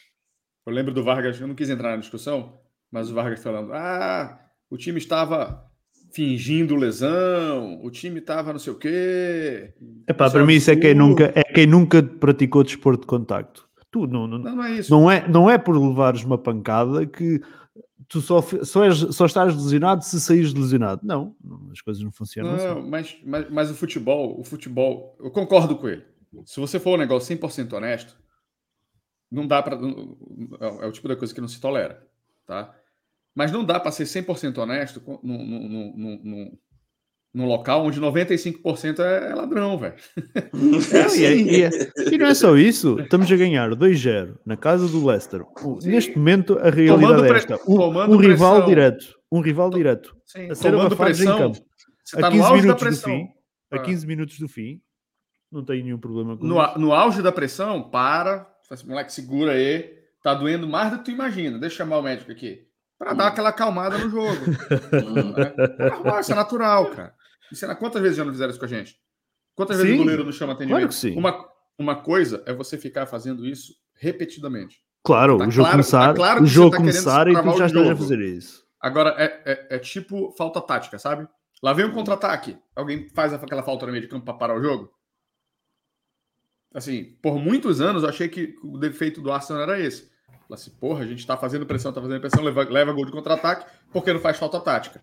Eu 0.66 0.74
lembro 0.74 0.93
do 0.93 1.03
Vargas, 1.03 1.39
eu 1.39 1.47
não 1.47 1.55
quis 1.55 1.70
entrar 1.70 1.91
na 1.91 1.97
discussão, 1.97 2.60
mas 2.91 3.10
o 3.10 3.14
Vargas 3.14 3.41
falando: 3.41 3.74
ah, 3.74 4.39
o 4.70 4.78
time 4.78 4.97
estava 4.97 5.70
fingindo 6.12 6.76
lesão, 6.76 7.80
o 7.84 7.89
time 7.89 8.20
estava 8.20 8.51
não 8.51 8.60
sei 8.60 8.74
o 8.74 8.78
quê. 8.78 9.74
Epá, 10.07 10.30
para 10.30 10.45
mim 10.45 10.53
isso 10.53 10.72
é 10.72 10.76
quem, 10.76 10.93
nunca, 10.93 11.32
é 11.36 11.43
quem 11.43 11.68
nunca 11.68 12.01
praticou 12.01 12.64
desporto 12.64 13.01
de 13.01 13.07
contacto. 13.07 13.68
Tu 13.91 14.05
não, 14.05 14.28
não, 14.28 14.38
não, 14.38 14.55
não, 14.55 14.64
é 14.64 14.72
isso. 14.74 14.91
Não 14.91 15.10
é, 15.10 15.28
não 15.28 15.49
é 15.49 15.57
por 15.57 15.76
levares 15.76 16.24
uma 16.24 16.38
pancada 16.38 17.05
que 17.07 17.41
tu 18.07 18.22
só, 18.22 18.41
só, 18.41 18.86
és, 18.86 18.97
só 18.97 19.26
estás 19.26 19.55
lesionado 19.55 20.03
se 20.03 20.20
saís 20.20 20.53
lesionado. 20.53 21.01
Não, 21.03 21.36
as 21.72 21.82
coisas 21.82 22.03
não 22.03 22.12
funcionam 22.12 22.55
não, 22.55 22.80
assim. 22.80 22.89
Mas, 22.89 23.18
mas, 23.26 23.49
mas 23.49 23.72
o 23.72 23.76
futebol, 23.76 24.39
o 24.39 24.43
futebol, 24.43 25.16
eu 25.20 25.32
concordo 25.32 25.76
com 25.76 25.88
ele. 25.88 26.03
Se 26.45 26.60
você 26.60 26.80
for 26.80 26.95
um 26.95 26.97
negócio 26.97 27.36
100% 27.36 27.74
honesto, 27.74 28.16
não 29.32 29.47
dá 29.47 29.61
para. 29.61 29.75
É, 29.75 30.86
é 30.86 30.88
o 30.88 30.91
tipo 30.91 31.07
da 31.07 31.15
coisa 31.15 31.34
que 31.34 31.41
não 31.41 31.47
se 31.47 31.59
tolera, 31.59 32.05
tá? 32.45 32.73
Mas 33.36 33.51
não 33.51 33.63
dá 33.63 33.80
para 33.80 33.91
ser 33.91 34.03
100% 34.03 34.57
honesto 34.57 35.01
num, 35.23 35.45
num, 35.45 35.93
num, 35.95 36.57
num, 37.34 37.45
local 37.45 37.86
onde 37.86 38.01
95% 38.01 38.99
é, 38.99 39.32
é 39.32 39.36
ladrão, 39.36 39.77
velho. 39.77 39.95
É 40.93 41.01
assim. 41.01 41.21
e, 41.23 41.63
é, 41.63 41.69
e, 42.11 42.17
não 42.17 42.25
é 42.25 42.34
só 42.34 42.57
isso, 42.57 42.99
estamos 42.99 43.32
a 43.32 43.38
ganhar 43.38 43.69
2-0 43.69 44.38
na 44.45 44.57
casa 44.57 44.88
do 44.88 45.05
Leicester. 45.05 45.45
Neste 45.84 46.17
momento, 46.17 46.57
a 46.59 46.69
realidade 46.69 47.27
é 47.27 47.38
esta: 47.38 47.59
um, 47.67 48.13
um 48.13 48.17
rival 48.17 48.65
direto, 48.65 49.05
um 49.32 49.41
rival 49.41 49.69
direto 49.69 50.15
Sim, 50.25 50.49
a 50.49 50.55
ser 50.55 50.73
abafado 50.73 51.21
em 51.21 51.25
campo. 51.25 51.69
A 52.15 52.32
15 52.32 52.53
minutos 52.53 52.89
do 52.89 52.97
fim, 52.97 53.27
a 53.71 53.80
15 53.80 54.07
minutos 54.07 54.39
do 54.39 54.47
fim, 54.47 54.82
Não 55.51 55.63
tenho 55.63 55.84
nenhum 55.84 55.99
problema 55.99 56.36
com 56.36 56.45
No, 56.45 56.61
isso. 56.61 56.80
no 56.80 56.93
auge 56.93 57.21
da 57.21 57.32
pressão, 57.32 57.89
para. 57.89 58.47
Fala 58.70 58.80
assim, 58.80 58.88
moleque, 58.88 59.11
segura 59.13 59.53
aí. 59.53 59.97
Tá 60.24 60.34
doendo 60.36 60.67
mais 60.67 60.91
do 60.91 60.99
que 60.99 61.05
tu 61.05 61.11
imagina. 61.11 61.57
Deixa 61.57 61.74
eu 61.76 61.78
chamar 61.80 61.97
o 61.97 62.01
médico 62.03 62.32
aqui. 62.32 62.67
Pra 62.97 63.13
dar 63.13 63.28
aquela 63.28 63.49
acalmada 63.49 63.97
no 63.97 64.09
jogo. 64.09 64.36
Hum, 64.93 65.34
né? 65.34 66.20
Isso 66.20 66.32
é 66.32 66.36
natural, 66.36 66.88
cara. 66.91 67.13
Isso 67.51 67.65
é- 67.65 67.74
Quantas 67.76 68.01
vezes 68.01 68.17
já 68.17 68.26
não 68.26 68.32
fizeram 68.32 68.49
isso 68.51 68.59
com 68.59 68.65
a 68.65 68.70
gente? 68.70 68.95
Quantas 69.55 69.78
vezes 69.78 69.91
Sim. 69.91 69.97
o 69.99 70.03
goleiro 70.03 70.24
não 70.26 70.32
chama 70.32 70.53
atendimento? 70.53 70.78
Claro 70.80 70.89
que 70.89 70.95
sim. 70.95 71.15
Uma, 71.17 71.45
uma 71.78 71.95
coisa 71.95 72.43
é 72.45 72.53
você 72.53 72.78
ficar 72.78 73.05
fazendo 73.05 73.45
isso 73.45 73.74
repetidamente. 73.95 74.78
Claro, 75.03 75.38
Tá 75.38 75.47
o 75.47 75.51
jogo 75.51 75.63
claro- 75.63 75.72
começar, 75.72 76.07
tá 76.09 76.13
claro 76.13 76.43
o 76.43 76.45
jogo 76.45 76.72
tá 76.72 76.78
começar 76.78 77.28
e 77.28 77.34
tu 77.34 77.57
já 77.57 77.67
jogo. 77.67 77.95
fazer 77.97 78.20
isso. 78.20 78.63
Agora, 78.82 79.15
é, 79.17 79.41
é- 79.45 79.76
é 79.76 79.80
tipo 79.80 80.34
falta 80.38 80.61
tática, 80.61 80.99
sabe? 80.99 81.28
Lá 81.63 81.74
vem 81.74 81.86
um 81.86 81.91
contra-ataque. 81.93 82.57
Alguém 82.76 83.07
faz 83.09 83.34
aquela 83.34 83.63
falta 83.63 83.86
no 83.86 83.91
meio 83.93 84.01
de 84.03 84.09
campo 84.09 84.26
para 84.26 84.34
parar 84.34 84.57
o 84.57 84.61
jogo? 84.61 84.89
Assim, 86.74 87.15
por 87.22 87.39
muitos 87.39 87.82
anos 87.82 88.03
eu 88.03 88.09
achei 88.09 88.28
que 88.28 88.55
o 88.63 88.78
defeito 88.78 89.22
do 89.22 89.32
Arsenal 89.32 89.63
era 89.63 89.80
esse. 89.80 90.09
Assim, 90.51 90.72
porra, 90.72 91.03
a 91.03 91.07
gente 91.07 91.26
tá 91.26 91.38
fazendo 91.38 91.65
pressão, 91.65 91.93
tá 91.93 92.01
fazendo 92.01 92.20
pressão, 92.20 92.43
leva, 92.43 92.63
leva 92.63 92.93
gol 92.93 93.05
de 93.05 93.11
contra-ataque, 93.11 93.65
porque 93.91 94.11
não 94.11 94.20
faz 94.20 94.38
falta 94.38 94.59
tática. 94.59 95.01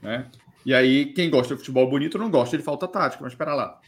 Né? 0.00 0.30
E 0.64 0.72
aí, 0.72 1.06
quem 1.06 1.30
gosta 1.30 1.54
de 1.54 1.60
futebol 1.60 1.88
bonito 1.88 2.18
não 2.18 2.30
gosta 2.30 2.56
de 2.56 2.62
falta 2.62 2.86
tática, 2.86 3.22
mas 3.22 3.32
espera 3.32 3.54
lá. 3.54 3.80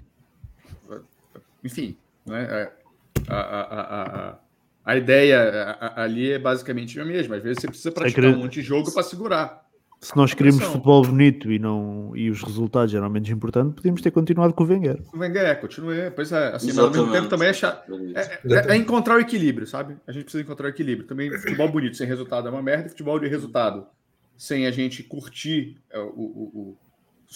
Enfim, 1.62 1.96
né? 2.26 2.42
é, 2.42 2.72
A, 3.28 3.36
a, 3.36 3.60
a, 3.60 4.30
a, 4.30 4.38
a 4.84 4.96
ideia 4.96 5.78
ali 5.94 6.32
é 6.32 6.38
basicamente 6.38 6.98
a 6.98 7.04
mesma. 7.04 7.36
Às 7.36 7.42
vezes 7.42 7.60
você 7.60 7.68
precisa 7.68 7.92
praticar 7.92 8.24
um 8.24 8.38
monte 8.38 8.54
de 8.54 8.62
jogo 8.62 8.92
para 8.92 9.02
segurar. 9.02 9.69
Se 10.00 10.16
nós 10.16 10.32
queremos 10.32 10.56
pressão. 10.56 10.72
futebol 10.72 11.02
bonito 11.02 11.52
e, 11.52 11.58
não, 11.58 12.16
e 12.16 12.30
os 12.30 12.42
resultados 12.42 12.94
eram 12.94 13.10
menos 13.10 13.28
importantes, 13.28 13.74
podíamos 13.74 14.00
ter 14.00 14.10
continuado 14.10 14.54
com 14.54 14.64
o 14.64 14.66
Wenger. 14.66 14.98
O 15.12 15.18
Wenger, 15.18 15.60
continue. 15.60 16.10
Pois 16.10 16.32
é, 16.32 16.54
assim, 16.54 16.68
mas 16.68 16.78
ao 16.78 16.90
mesmo 16.90 17.12
tempo 17.12 17.28
também 17.28 17.48
é 17.48 17.52
chato. 17.52 17.92
É, 18.14 18.40
é- 18.54 18.72
é 18.72 18.76
encontrar 18.76 19.16
o 19.16 19.20
equilíbrio, 19.20 19.66
sabe? 19.66 19.96
A 20.06 20.12
gente 20.12 20.22
precisa 20.24 20.42
encontrar 20.42 20.66
o 20.66 20.70
equilíbrio. 20.70 21.06
Também 21.06 21.30
futebol 21.38 21.68
bonito 21.70 21.98
sem 21.98 22.06
resultado 22.06 22.48
é 22.48 22.50
uma 22.50 22.62
merda, 22.62 22.88
futebol 22.88 23.18
de 23.20 23.28
resultado 23.28 23.86
sem 24.38 24.66
a 24.66 24.70
gente 24.70 25.02
curtir 25.02 25.76
é, 25.90 25.98
o, 25.98 26.04
o, 26.08 26.76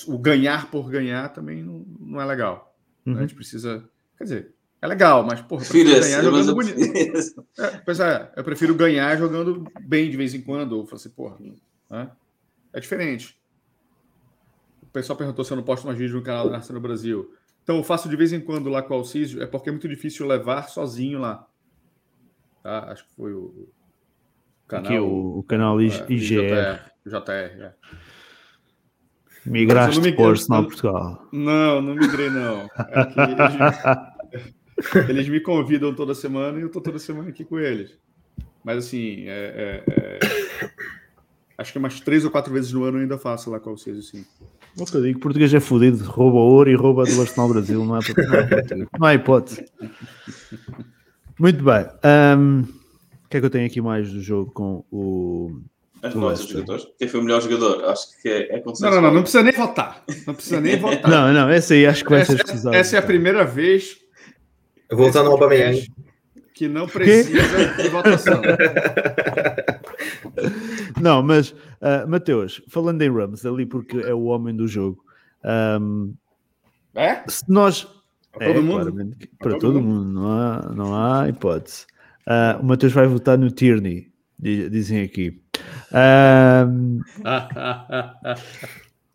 o, 0.08 0.14
o 0.14 0.18
ganhar 0.18 0.70
por 0.70 0.88
ganhar 0.88 1.28
também 1.34 1.62
não, 1.62 1.84
não 2.00 2.18
é 2.18 2.24
legal. 2.24 2.74
né? 3.04 3.12
Uhum. 3.12 3.18
A 3.18 3.22
gente 3.22 3.34
precisa. 3.34 3.84
Quer 4.16 4.24
dizer, 4.24 4.54
é 4.80 4.86
legal, 4.86 5.22
mas, 5.22 5.42
porra, 5.42 5.60
Prefiro 5.60 5.90
esse, 5.90 6.08
ganhar 6.08 6.22
jogando 6.22 6.48
eu 6.48 6.54
bonito. 6.54 7.44
É, 7.58 7.66
pois 7.84 8.00
é, 8.00 8.32
eu 8.34 8.42
prefiro 8.42 8.74
ganhar 8.74 9.14
jogando 9.18 9.66
bem 9.82 10.10
de 10.10 10.16
vez 10.16 10.32
em 10.32 10.40
quando, 10.40 10.72
ou 10.78 10.86
falar 10.86 10.96
assim, 10.96 11.10
porra, 11.10 11.36
né? 11.90 12.08
É 12.74 12.80
diferente. 12.80 13.40
O 14.82 14.86
pessoal 14.86 15.16
perguntou 15.16 15.44
se 15.44 15.52
eu 15.52 15.56
não 15.56 15.64
posto 15.64 15.86
mais 15.86 15.98
vídeo 15.98 16.16
no 16.16 16.22
canal 16.22 16.52
Arsenal 16.52 16.74
no 16.74 16.86
Brasil. 16.86 17.34
Então, 17.62 17.78
eu 17.78 17.82
faço 17.82 18.08
de 18.08 18.16
vez 18.16 18.32
em 18.32 18.40
quando 18.40 18.68
lá 18.68 18.82
com 18.82 18.92
o 18.92 18.98
Alcísio, 18.98 19.42
é 19.42 19.46
porque 19.46 19.70
é 19.70 19.72
muito 19.72 19.88
difícil 19.88 20.26
levar 20.26 20.68
sozinho 20.68 21.18
lá. 21.18 21.48
Tá? 22.62 22.90
Acho 22.90 23.06
que 23.06 23.14
foi 23.14 23.32
o 23.32 23.68
o 24.64 24.68
canal. 24.68 24.92
Aqui 24.92 24.98
o, 24.98 25.38
o 25.38 25.42
canal 25.42 25.80
é, 25.80 25.84
IG, 25.84 26.04
IGR, 26.08 26.80
JR, 27.06 27.20
JR, 27.20 27.62
é. 27.62 27.74
migraste 29.44 29.98
eu 29.98 30.16
não 30.16 30.30
Arsenal 30.30 30.64
Portugal. 30.64 31.28
Não, 31.32 31.82
não 31.82 31.94
migrei, 31.94 32.30
não. 32.30 32.62
É 32.62 33.02
eles, 34.32 35.08
eles 35.10 35.28
me 35.28 35.40
convidam 35.40 35.94
toda 35.94 36.14
semana 36.14 36.58
e 36.58 36.62
eu 36.62 36.70
tô 36.70 36.80
toda 36.80 36.98
semana 36.98 37.28
aqui 37.28 37.44
com 37.44 37.58
eles. 37.58 37.98
Mas 38.64 38.86
assim, 38.86 39.28
é- 39.28 39.82
é- 39.86 39.92
é- 39.92 40.18
acho 41.58 41.72
que 41.72 41.78
umas 41.78 42.00
três 42.00 42.24
ou 42.24 42.30
quatro 42.30 42.52
vezes 42.52 42.72
no 42.72 42.84
ano 42.84 42.98
eu 42.98 43.02
ainda 43.02 43.18
faço 43.18 43.50
lá 43.50 43.58
com 43.60 43.76
vocês, 43.76 43.96
assim. 43.98 44.24
O 44.78 44.84
que 44.84 44.96
eu 44.96 45.02
digo, 45.02 45.20
português 45.20 45.52
é 45.54 45.60
fodido, 45.60 46.02
rouba 46.04 46.38
ouro 46.38 46.68
e 46.70 46.74
rouba 46.74 47.04
do 47.04 47.20
Arsenal 47.20 47.48
Brasil, 47.48 47.84
não 47.84 47.96
é 47.96 48.00
para 48.00 48.24
não 48.24 48.34
é 48.36 48.44
hipótese. 48.44 48.88
Não 48.98 49.06
há 49.06 49.14
hipótese. 49.14 49.64
Muito 51.38 51.62
bem. 51.64 51.86
ahm, 52.02 52.62
o 53.24 53.28
que 53.28 53.36
é 53.36 53.40
que 53.40 53.46
eu 53.46 53.50
tenho 53.50 53.66
aqui 53.66 53.80
mais 53.80 54.10
do 54.12 54.20
jogo 54.20 54.50
com 54.52 54.84
o. 54.90 55.60
As 56.02 56.14
O 56.14 56.18
notas 56.18 56.40
dos 56.40 56.48
jogadores. 56.50 56.86
Quem 56.98 57.08
foi 57.08 57.20
o 57.20 57.22
melhor 57.22 57.40
jogador? 57.40 57.84
Acho 57.84 58.20
que 58.20 58.28
é, 58.28 58.52
é 58.52 58.56
Não, 58.56 58.62
consensual. 58.64 58.94
não, 58.94 59.02
não, 59.02 59.14
não 59.14 59.22
precisa 59.22 59.42
nem 59.42 59.52
votar. 59.52 60.02
Não 60.26 60.34
precisa 60.34 60.60
nem 60.60 60.76
votar. 60.80 61.10
Não, 61.10 61.32
não, 61.32 61.48
essa 61.48 61.72
aí 61.74 61.86
acho 61.86 62.04
que 62.04 62.10
vai 62.10 62.24
ser 62.24 62.32
essa, 62.34 62.42
escusado. 62.42 62.76
essa 62.76 62.96
é 62.96 62.98
a 62.98 63.02
primeira 63.02 63.44
vez 63.44 63.96
Eu 64.90 64.96
vou 64.98 65.06
voltar 65.06 65.22
no 65.22 65.30
Aubameyang. 65.30 65.86
que 66.52 66.68
não 66.68 66.86
precisa 66.86 67.40
de 67.80 67.88
votação. 67.88 68.42
Não, 71.00 71.22
mas, 71.22 71.54
ah, 71.80 72.06
Mateus, 72.06 72.62
falando 72.68 73.02
em 73.02 73.10
Rams, 73.12 73.44
ali 73.44 73.66
porque 73.66 73.98
é 73.98 74.14
o 74.14 74.24
homem 74.24 74.54
do 74.54 74.66
jogo, 74.68 75.04
ahm, 75.42 76.12
É? 76.94 77.22
se 77.28 77.44
nós. 77.48 77.86
Todo 78.32 78.42
É, 78.44 78.60
mundo? 78.60 78.92
que- 79.16 79.26
Pra 79.28 79.50
para 79.50 79.58
todo 79.58 79.74
todo 79.74 79.80
mundo, 79.82 80.04
não 80.12 80.26
há, 80.32 80.72
não 80.74 80.94
há 80.94 81.28
hipótese. 81.28 81.86
Ah, 82.26 82.58
o 82.60 82.64
Mateus 82.64 82.92
vai 82.92 83.06
votar 83.06 83.38
no 83.38 83.50
Tierney, 83.50 84.10
di- 84.38 84.68
dizem 84.70 85.02
aqui. 85.02 85.40
Ahm, 85.92 86.98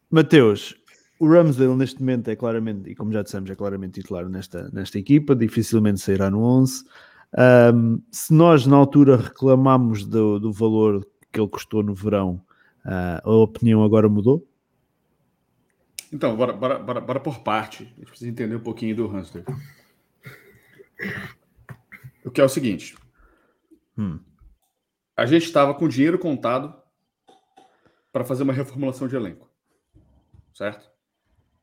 Mateus, 0.09 0.75
o 1.19 1.27
Ramsdale 1.27 1.75
neste 1.75 1.99
momento 1.99 2.29
é 2.29 2.35
claramente, 2.35 2.89
e 2.89 2.95
como 2.95 3.11
já 3.11 3.21
dissemos, 3.21 3.49
é 3.49 3.55
claramente 3.55 3.99
titular 4.01 4.27
nesta, 4.29 4.69
nesta 4.71 4.97
equipa, 4.97 5.35
dificilmente 5.35 5.99
sairá 5.99 6.29
no 6.29 6.41
11. 6.41 6.83
Ahm, 7.37 7.99
se 8.11 8.33
nós 8.33 8.65
na 8.65 8.75
altura 8.77 9.17
reclamámos 9.17 10.05
do, 10.05 10.39
do 10.39 10.51
valor 10.51 11.05
que 11.31 11.39
ele 11.39 11.47
custou 11.47 11.83
no 11.83 11.93
verão, 11.93 12.43
ah, 12.85 13.21
a 13.23 13.31
opinião 13.31 13.83
agora 13.83 14.09
mudou? 14.09 14.47
Então, 16.11 16.35
bora, 16.35 16.53
bora, 16.53 16.79
bora, 16.79 17.01
bora 17.01 17.19
por 17.19 17.39
parte. 17.39 17.83
A 17.83 17.99
gente 17.99 18.05
precisa 18.05 18.29
entender 18.29 18.55
um 18.55 18.63
pouquinho 18.63 18.95
do 18.95 19.07
Hamster. 19.07 19.43
O 22.25 22.31
que 22.31 22.41
é 22.41 22.43
o 22.43 22.49
seguinte: 22.49 22.97
Hum. 23.97 24.19
a 25.15 25.25
gente 25.25 25.43
estava 25.43 25.73
com 25.73 25.87
dinheiro 25.87 26.17
contado 26.17 26.79
para 28.11 28.25
fazer 28.25 28.43
uma 28.43 28.53
reformulação 28.53 29.07
de 29.07 29.15
elenco. 29.15 29.49
Certo? 30.53 30.89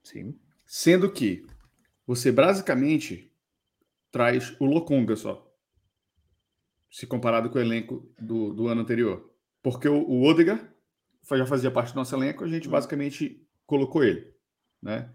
Sim. 0.02 0.38
Sendo 0.64 1.10
que 1.10 1.44
você 2.06 2.30
basicamente 2.30 3.32
traz 4.10 4.54
o 4.60 4.64
Lokonga 4.64 5.16
só. 5.16 5.44
Se 6.90 7.06
comparado 7.06 7.50
com 7.50 7.58
o 7.58 7.60
elenco 7.60 8.08
do, 8.18 8.54
do 8.54 8.68
ano 8.68 8.80
anterior. 8.80 9.30
Porque 9.66 9.88
o, 9.88 9.96
o 10.00 10.22
Odegaard 10.22 10.62
já 11.34 11.44
fazia 11.44 11.72
parte 11.72 11.92
do 11.92 11.96
nosso 11.96 12.14
elenco, 12.14 12.44
a 12.44 12.46
gente 12.46 12.68
basicamente 12.68 13.44
colocou 13.66 14.04
ele. 14.04 14.32
Né? 14.80 15.10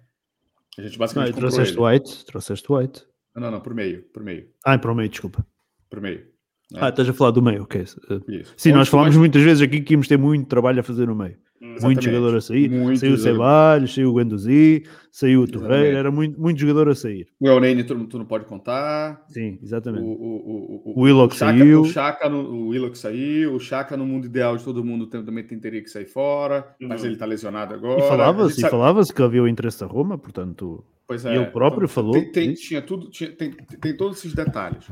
A 0.78 0.82
gente 0.82 0.92
Não, 0.92 1.00
basicamente 1.00 1.32
comprou 1.32 1.50
trouxeste 1.50 1.78
ele. 1.80 1.86
White, 1.86 2.26
trouxeste 2.26 2.70
White. 2.74 3.06
Não, 3.34 3.50
não, 3.50 3.62
por 3.62 3.74
meio, 3.74 4.04
por 4.12 4.22
meio, 4.22 4.50
Ah, 4.66 4.78
para 4.78 4.92
o 4.92 4.96
meio, 4.96 5.08
desculpa. 5.08 5.48
por 5.90 6.02
meio. 6.02 6.28
né? 6.70 6.80
Ah, 6.82 6.90
estás 6.90 7.08
a 7.08 7.14
falar 7.14 7.32
do 7.32 7.42
meio, 7.42 7.64
ok. 7.64 7.82
Uh, 7.82 8.30
Isso. 8.30 8.54
Sim, 8.58 8.70
Onde 8.72 8.80
nós 8.80 8.90
falámos 8.90 9.12
mais- 9.16 9.20
muitas 9.20 9.42
vezes 9.42 9.62
aqui 9.64 9.80
que 9.80 9.94
íamos 9.94 10.10
ter 10.10 10.18
muito 10.18 10.50
trabalho 10.50 10.82
a 10.82 10.84
fazer 10.84 11.08
no 11.08 11.16
meio. 11.16 11.38
Muito 11.62 11.78
Exatamente. 11.78 12.06
jogador 12.06 12.36
a 12.38 12.42
sair. 12.42 12.70
Muito 12.72 13.00
saiu 13.00 13.14
o. 13.14 13.18
Ceballos, 13.20 13.94
saiu 13.94 14.10
o 14.10 14.14
Guendouzi, 14.16 14.84
saiu 15.12 15.42
o 15.44 15.48
Torreira, 15.48 15.76
Exatamente. 15.76 15.98
era 16.00 16.12
muito, 16.12 16.42
muito 16.42 16.60
jogador 16.60 16.90
a 16.90 16.96
sair. 16.96 17.28
O 17.40 17.48
El 17.48 17.60
Nene 17.60 17.84
tu, 17.84 17.96
tu 18.08 18.18
não 18.18 18.26
pode 18.26 18.46
contar. 18.46 19.24
Sim, 19.28 19.60
O, 19.62 19.64
exatamente. 19.66 20.04
o, 20.04 20.08
o, 20.08 20.94
O 20.96 21.02
Willock 21.04 21.36
saiu. 21.36 21.82
O 21.82 21.86
Chaka, 21.86 22.28
no, 22.28 22.40
o 22.40 22.68
Willock 22.70 22.98
saiu. 22.98 23.54
O 23.54 23.60
Chaka, 23.60 23.96
no 23.96 24.08
mundo 24.08 24.26
ideal 24.26 24.58
de 24.58 24.64
todo 24.64 24.84
mundo, 24.84 25.06
também 25.06 25.44
teria 25.46 25.84
que 25.84 25.90
sair 25.90 26.06
fora. 26.08 26.66
Mas 26.82 27.02
Uhum. 27.02 27.08
ele 27.10 27.16
tá 27.18 27.26
lesionado 27.28 27.76
agora. 27.76 28.00
E 28.04 28.08
falava-se 28.08 28.60
sabe- 28.60 28.72
falava-se 28.72 29.14
que 29.14 29.22
havia 29.22 29.44
o 29.44 29.48
interesse 29.48 29.80
da 29.82 29.86
Roma, 29.86 30.18
portanto. 30.18 30.84
Pois 31.08 31.26
e 31.26 31.28
ele 31.28 31.46
próprio 31.48 31.84
Então, 31.86 31.90
falou 31.90 32.14
Tem, 32.14 32.32
tem- 32.32 32.54
tinha 32.56 32.82
tudo, 32.82 33.08
tinha- 33.12 33.32
tem, 33.32 33.52
tem 33.52 33.96
todos 33.96 34.18
esses 34.18 34.34
detalhes. 34.34 34.90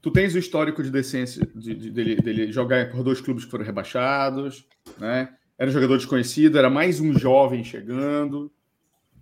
Tu 0.00 0.10
tens 0.12 0.32
o 0.34 0.38
histórico 0.38 0.80
de 0.80 0.90
decência 0.92 1.44
de, 1.56 1.74
de- 1.74 1.90
dele, 1.90 2.16
dele 2.16 2.52
jogar 2.52 2.88
por 2.92 3.02
dois 3.02 3.20
clubes 3.20 3.44
que 3.44 3.50
foram 3.50 3.64
rebaixados, 3.64 4.64
né? 5.00 5.30
Era 5.58 5.68
um 5.70 5.72
jogador 5.72 5.96
desconhecido, 5.96 6.56
era 6.56 6.70
mais 6.70 7.00
um 7.00 7.18
jovem 7.18 7.64
chegando. 7.64 8.50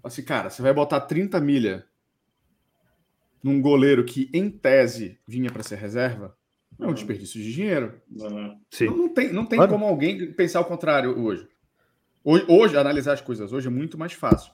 Assim, 0.04 0.22
cara, 0.22 0.50
você 0.50 0.60
vai 0.60 0.72
botar 0.74 1.00
30 1.00 1.40
milha 1.40 1.86
num 3.42 3.60
goleiro 3.60 4.04
que, 4.04 4.28
em 4.34 4.50
tese, 4.50 5.18
vinha 5.26 5.50
para 5.50 5.62
ser 5.62 5.76
reserva? 5.76 6.36
É 6.78 6.86
um 6.86 6.92
desperdício 6.92 7.40
de 7.40 7.52
dinheiro. 7.54 8.00
Não, 8.10 8.60
Sim. 8.70 8.86
Não, 8.86 8.96
não 8.98 9.08
tem, 9.08 9.32
não 9.32 9.46
tem 9.46 9.56
Claro. 9.56 9.72
como 9.72 9.86
alguém 9.86 10.30
pensar 10.32 10.60
o 10.60 10.64
contrário 10.66 11.18
hoje. 11.18 11.48
hoje. 12.22 12.44
Hoje, 12.48 12.76
analisar 12.76 13.14
as 13.14 13.20
coisas 13.22 13.50
hoje 13.52 13.68
é 13.68 13.70
muito 13.70 13.96
mais 13.96 14.12
fácil. 14.12 14.52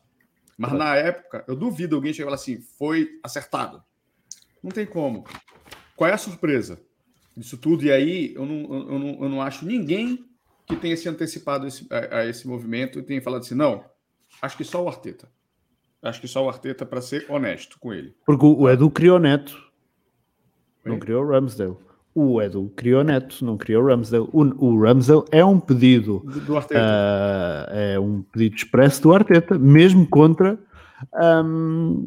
Mas 0.57 0.71
Claro. 0.71 0.85
na 0.85 0.95
época, 0.97 1.45
eu 1.49 1.57
duvido 1.57 1.97
alguém 1.97 2.13
chegar 2.13 2.27
e 2.27 2.29
falar 2.29 2.37
assim, 2.37 2.61
foi 2.79 3.19
acertado. 3.25 3.83
Não 4.63 4.71
tem 4.71 4.87
como. 4.87 5.25
Qual 5.97 6.09
é 6.09 6.13
a 6.13 6.19
surpresa 6.19 6.79
disso 7.37 7.57
tudo? 7.57 7.85
E 7.85 7.91
aí, 7.91 8.33
eu 8.35 8.47
não, 8.47 8.63
eu 8.89 8.99
não, 8.99 9.23
eu 9.25 9.29
não 9.29 9.43
acho 9.43 9.67
ninguém 9.67 10.25
que 10.67 10.77
tenha 10.77 10.97
se 10.97 11.09
antecipado 11.09 11.67
esse- 11.67 11.87
a, 11.91 12.19
a 12.19 12.27
esse 12.27 12.47
movimento 12.47 12.99
e 12.99 13.03
tenha 13.03 13.21
falado 13.23 13.41
assim, 13.41 13.55
não, 13.55 13.85
acho 14.41 14.57
que 14.57 14.65
só 14.65 14.83
o 14.83 14.89
Arteta. 14.89 15.29
Acho 16.03 16.21
que 16.21 16.27
só 16.29 16.45
o 16.45 16.49
Arteta, 16.49 16.85
para 16.85 17.01
ser 17.01 17.27
honesto 17.29 17.79
com 17.79 17.93
ele. 17.95 18.15
Porque 18.27 18.45
o 18.45 18.69
Edu 18.69 18.91
criou 18.91 19.19
Neto, 19.21 19.57
não 20.85 20.99
criou 20.99 21.25
o 21.25 21.29
Ramsdale. 21.29 21.77
O 22.15 22.43
Edu 22.43 22.73
criou 22.77 23.05
Neto, 23.05 23.45
não 23.45 23.57
criou 23.57 23.85
o 23.85 23.87
Ramsdale. 23.87 24.29
O, 24.33 24.43
o 24.67 24.81
Ramsdale 24.83 25.25
é 25.31 25.45
um 25.45 25.61
pedido, 25.61 26.21
Do, 26.25 26.41
do 26.41 26.57
Arteta. 26.57 26.81
ah, 26.83 27.67
é 27.71 27.99
um 28.01 28.21
pedido 28.23 28.57
expresso 28.57 29.01
do 29.03 29.15
Arteta, 29.15 29.57
mesmo 29.59 30.07
contra 30.07 30.59
ahm, 31.15 32.05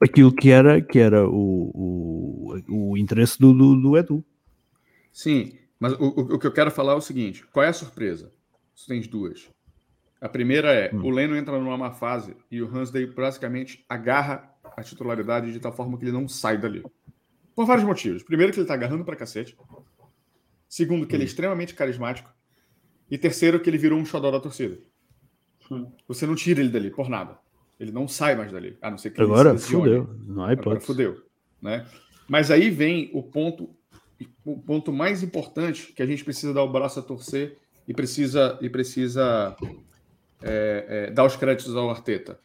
aquilo 0.00 0.32
que 0.32 0.50
era, 0.50 0.80
que 0.80 0.98
era 1.00 1.28
o, 1.28 2.62
o, 2.68 2.90
o 2.92 2.96
interesse 2.96 3.38
do, 3.40 3.52
do, 3.52 3.74
do 3.80 3.96
Edu. 3.96 4.24
Sim, 5.12 5.52
mas 5.78 5.92
o, 5.94 6.06
o, 6.06 6.38
que 6.38 6.46
eu 6.46 6.52
quero 6.52 6.70
falar 6.70 6.92
é 6.92 6.96
o 6.96 7.00
seguinte: 7.00 7.44
qual 7.52 7.64
é 7.64 7.68
a 7.68 7.72
surpresa? 7.72 8.32
Você 8.74 8.86
tem 8.86 9.00
duas. 9.02 9.48
A 10.20 10.28
primeira 10.28 10.72
é: 10.72 10.94
hum. 10.94 11.04
o 11.04 11.10
Leno 11.10 11.36
entra 11.36 11.58
numa 11.58 11.76
má 11.76 11.90
fase 11.90 12.36
e 12.50 12.60
o 12.60 12.66
Hansday 12.66 13.06
basicamente 13.06 13.84
agarra 13.88 14.50
a 14.76 14.82
titularidade 14.82 15.52
de 15.52 15.60
tal 15.60 15.72
forma 15.72 15.96
que 15.96 16.04
ele 16.04 16.12
não 16.12 16.28
sai 16.28 16.58
dali. 16.58 16.82
Por 17.54 17.66
vários 17.66 17.84
motivos. 17.84 18.22
Primeiro, 18.22 18.52
que 18.52 18.60
ele 18.60 18.66
tá 18.66 18.74
agarrando 18.74 19.04
pra 19.04 19.16
cacete. 19.16 19.56
Segundo, 20.68 21.06
que 21.06 21.14
hum. 21.14 21.16
ele 21.16 21.24
é 21.24 21.26
hum. 21.26 21.28
extremamente 21.28 21.74
carismático. 21.74 22.30
E 23.10 23.16
terceiro, 23.16 23.60
que 23.60 23.70
ele 23.70 23.78
virou 23.78 23.98
um 23.98 24.04
xodó 24.04 24.30
da 24.30 24.40
torcida. 24.40 24.78
Hum. 25.70 25.90
Você 26.06 26.26
não 26.26 26.34
tira 26.34 26.60
ele 26.60 26.68
dali 26.68 26.90
por 26.90 27.08
nada. 27.08 27.38
Ele 27.78 27.92
não 27.92 28.08
sai 28.08 28.34
mais 28.34 28.50
dali. 28.50 28.76
A 28.82 28.90
não 28.90 28.98
ser 28.98 29.10
que 29.10 29.20
Agora 29.20 29.56
fudeu. 29.56 30.08
Não 30.26 30.44
há 30.44 30.52
hipótese. 30.52 30.68
Agora 30.68 30.80
fudeu. 30.80 31.22
Né? 31.62 31.86
Mas 32.28 32.50
aí 32.50 32.70
vem 32.70 33.10
o 33.14 33.22
ponto, 33.22 33.74
o 34.44 34.58
ponto 34.58 34.92
mais 34.92 35.22
importante 35.22 35.92
que 35.92 36.02
a 36.02 36.06
gente 36.06 36.24
precisa 36.24 36.52
dar 36.52 36.62
o 36.62 36.72
braço 36.72 36.98
a 36.98 37.02
torcer 37.02 37.58
e 37.86 37.94
precisa, 37.94 38.58
e 38.60 38.68
precisa 38.68 39.56
é, 40.42 40.84
é, 40.88 41.10
dar 41.10 41.24
os 41.24 41.36
créditos 41.36 41.74
ao 41.76 41.90
Arteta. 41.90 42.38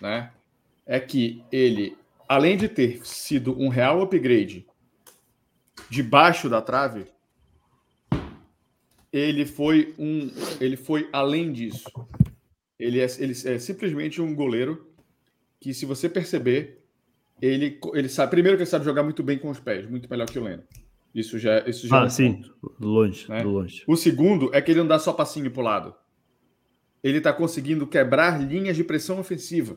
Né? 0.00 0.32
É 0.86 0.98
que 0.98 1.44
ele, 1.52 1.96
além 2.28 2.56
de 2.56 2.68
ter 2.68 3.04
sido 3.06 3.58
um 3.58 3.68
real 3.68 4.02
upgrade 4.02 4.66
debaixo 5.88 6.48
da 6.48 6.62
trave, 6.62 7.06
ele 9.12 9.44
foi 9.44 9.94
um, 9.98 10.30
ele 10.60 10.76
foi 10.76 11.08
além 11.12 11.52
disso. 11.52 11.90
Ele 12.78 13.00
é, 13.00 13.06
ele 13.18 13.32
é 13.32 13.58
simplesmente 13.58 14.22
um 14.22 14.34
goleiro 14.34 14.90
que, 15.60 15.74
se 15.74 15.84
você 15.84 16.08
perceber, 16.08 16.82
ele, 17.42 17.78
ele 17.94 18.08
sabe. 18.08 18.30
Primeiro 18.30 18.56
que 18.56 18.62
ele 18.62 18.70
sabe 18.70 18.84
jogar 18.84 19.02
muito 19.02 19.22
bem 19.22 19.38
com 19.38 19.50
os 19.50 19.60
pés, 19.60 19.88
muito 19.88 20.08
melhor 20.08 20.28
que 20.28 20.38
o 20.38 20.42
Leno. 20.42 20.62
Isso 21.14 21.38
já, 21.38 21.60
isso 21.60 21.88
já 21.88 22.00
ah, 22.00 22.02
é 22.02 22.06
um 22.06 22.10
sim, 22.10 22.34
ponto, 22.34 22.76
longe, 22.78 23.28
né? 23.28 23.42
longe. 23.42 23.84
O 23.86 23.96
segundo 23.96 24.50
é 24.54 24.62
que 24.62 24.70
ele 24.70 24.80
não 24.80 24.86
dá 24.86 24.98
só 24.98 25.12
passinho 25.12 25.50
para 25.50 25.60
o 25.60 25.64
lado. 25.64 25.94
Ele 27.02 27.18
está 27.18 27.32
conseguindo 27.32 27.86
quebrar 27.86 28.40
linhas 28.40 28.76
de 28.76 28.84
pressão 28.84 29.18
ofensiva. 29.18 29.76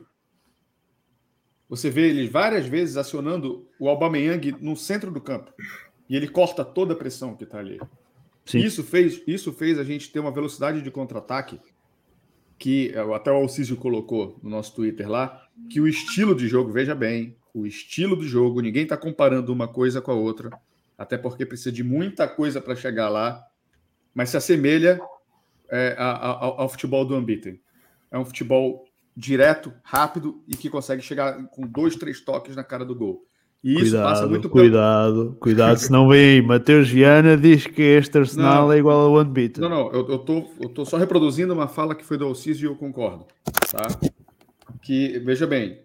Você 1.67 1.89
vê 1.89 2.09
ele 2.09 2.27
várias 2.27 2.67
vezes 2.67 2.97
acionando 2.97 3.67
o 3.79 3.89
Aubameyang 3.89 4.55
no 4.61 4.75
centro 4.75 5.09
do 5.09 5.19
campo. 5.19 5.51
E 6.07 6.15
ele 6.15 6.27
corta 6.27 6.63
toda 6.63 6.93
a 6.93 6.97
pressão 6.97 7.35
que 7.35 7.45
está 7.45 7.57
ali. 7.57 7.79
Sim. 8.45 8.59
Isso 8.59 8.83
fez, 8.83 9.23
isso 9.25 9.51
fez 9.53 9.79
a 9.79 9.83
gente 9.83 10.11
ter 10.11 10.19
uma 10.19 10.31
velocidade 10.31 10.81
de 10.81 10.91
contra-ataque 10.91 11.59
que 12.63 12.93
até 13.13 13.31
o 13.31 13.35
Alcísio 13.35 13.75
colocou 13.75 14.39
no 14.41 14.49
nosso 14.49 14.73
Twitter 14.75 15.09
lá, 15.09 15.41
que 15.69 15.81
o 15.81 15.87
estilo 15.87 16.33
de 16.35 16.47
jogo, 16.47 16.71
veja 16.71 16.95
bem, 16.95 17.35
o 17.53 17.65
estilo 17.65 18.15
do 18.15 18.23
jogo, 18.23 18.61
ninguém 18.61 18.83
está 18.83 18.95
comparando 18.95 19.51
uma 19.51 19.67
coisa 19.67 20.01
com 20.01 20.11
a 20.11 20.15
outra, 20.15 20.49
até 21.03 21.17
porque 21.17 21.45
precisa 21.45 21.71
de 21.71 21.83
muita 21.83 22.27
coisa 22.27 22.61
para 22.61 22.75
chegar 22.75 23.09
lá, 23.09 23.43
mas 24.15 24.29
se 24.29 24.37
assemelha 24.37 24.99
é, 25.69 25.95
ao, 25.97 26.61
ao, 26.61 26.69
futebol 26.69 27.05
do 27.05 27.15
Unbeaten. 27.15 27.59
É 28.09 28.17
um 28.17 28.23
futebol 28.23 28.85
direto, 29.15 29.73
rápido 29.83 30.41
e 30.47 30.55
que 30.55 30.69
consegue 30.69 31.01
chegar 31.01 31.45
com 31.47 31.67
dois, 31.67 31.95
três 31.95 32.21
toques 32.21 32.55
na 32.55 32.63
cara 32.63 32.85
do 32.85 32.95
gol. 32.95 33.25
E 33.61 33.73
isso 33.73 33.81
cuidado, 33.81 34.03
passa 34.03 34.27
muito 34.27 34.49
Cuidado, 34.49 35.15
pelo... 35.15 35.35
cuidado, 35.35 35.77
senão 35.77 36.07
vem 36.07 36.35
aí. 36.35 36.41
Matheus 36.41 36.89
Viana 36.89 37.37
diz 37.37 37.67
que 37.67 37.81
este 37.81 38.17
Arsenal 38.17 38.67
não, 38.67 38.73
é 38.73 38.77
igual 38.77 38.99
ao 38.99 39.21
unbeaten. 39.21 39.61
Não, 39.61 39.69
não, 39.69 39.91
eu, 39.91 40.09
eu, 40.09 40.19
tô, 40.19 40.49
eu 40.61 40.69
tô 40.69 40.85
só 40.85 40.97
reproduzindo 40.97 41.53
uma 41.53 41.67
fala 41.67 41.95
que 41.95 42.03
foi 42.03 42.17
do 42.17 42.25
Alciso 42.25 42.63
e 42.63 42.67
eu 42.67 42.75
concordo. 42.75 43.25
Tá? 43.71 43.87
Que, 44.81 45.19
veja 45.19 45.47
bem, 45.47 45.79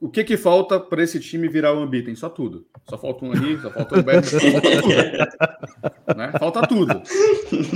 o 0.00 0.10
que 0.10 0.24
que 0.24 0.36
falta 0.36 0.78
para 0.78 1.02
esse 1.02 1.18
time 1.20 1.48
virar 1.48 1.72
o 1.72 1.82
unbeaten? 1.84 2.14
Só 2.14 2.28
tudo. 2.28 2.66
Só 2.88 2.98
falta 2.98 3.24
um 3.24 3.32
ali, 3.32 3.58
só 3.60 3.70
falta 3.70 3.98
um 3.98 4.02
Beto, 4.02 4.28
falta 4.28 4.82
tudo. 4.82 6.16
né? 6.16 6.32
Falta 6.38 6.66
tudo. 6.66 6.94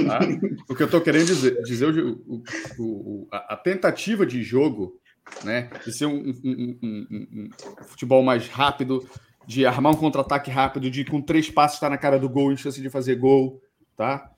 Tá? 0.07 0.20
O 0.68 0.74
que 0.74 0.82
eu 0.82 0.90
tô 0.90 1.00
querendo 1.00 1.26
dizer, 1.26 1.62
dizer 1.62 1.86
o, 1.86 2.22
o, 2.26 2.42
o, 2.78 3.28
a, 3.30 3.57
tentativa 3.57 4.26
de 4.26 4.42
jogo 4.42 5.00
né? 5.44 5.70
De 5.84 5.92
ser 5.92 6.07
um, 6.07 6.34
um, 6.44 6.78
um, 6.82 7.07
um, 7.12 7.50
futebol 7.84 8.22
mais 8.22 8.48
rápido, 8.48 9.07
de 9.46 9.66
armar 9.66 9.92
um 9.92 9.96
contra-ataque 9.96 10.50
rápido, 10.50 10.90
de 10.90 11.05
com 11.05 11.20
três 11.20 11.50
passos 11.50 11.76
estar 11.76 11.90
na 11.90 11.98
cara 11.98 12.18
do 12.18 12.28
gol 12.28 12.52
em 12.52 12.57
chance 12.57 12.80
de 12.80 12.90
fazer 12.90 13.16
gol, 13.16 13.62
tá? 13.96 14.30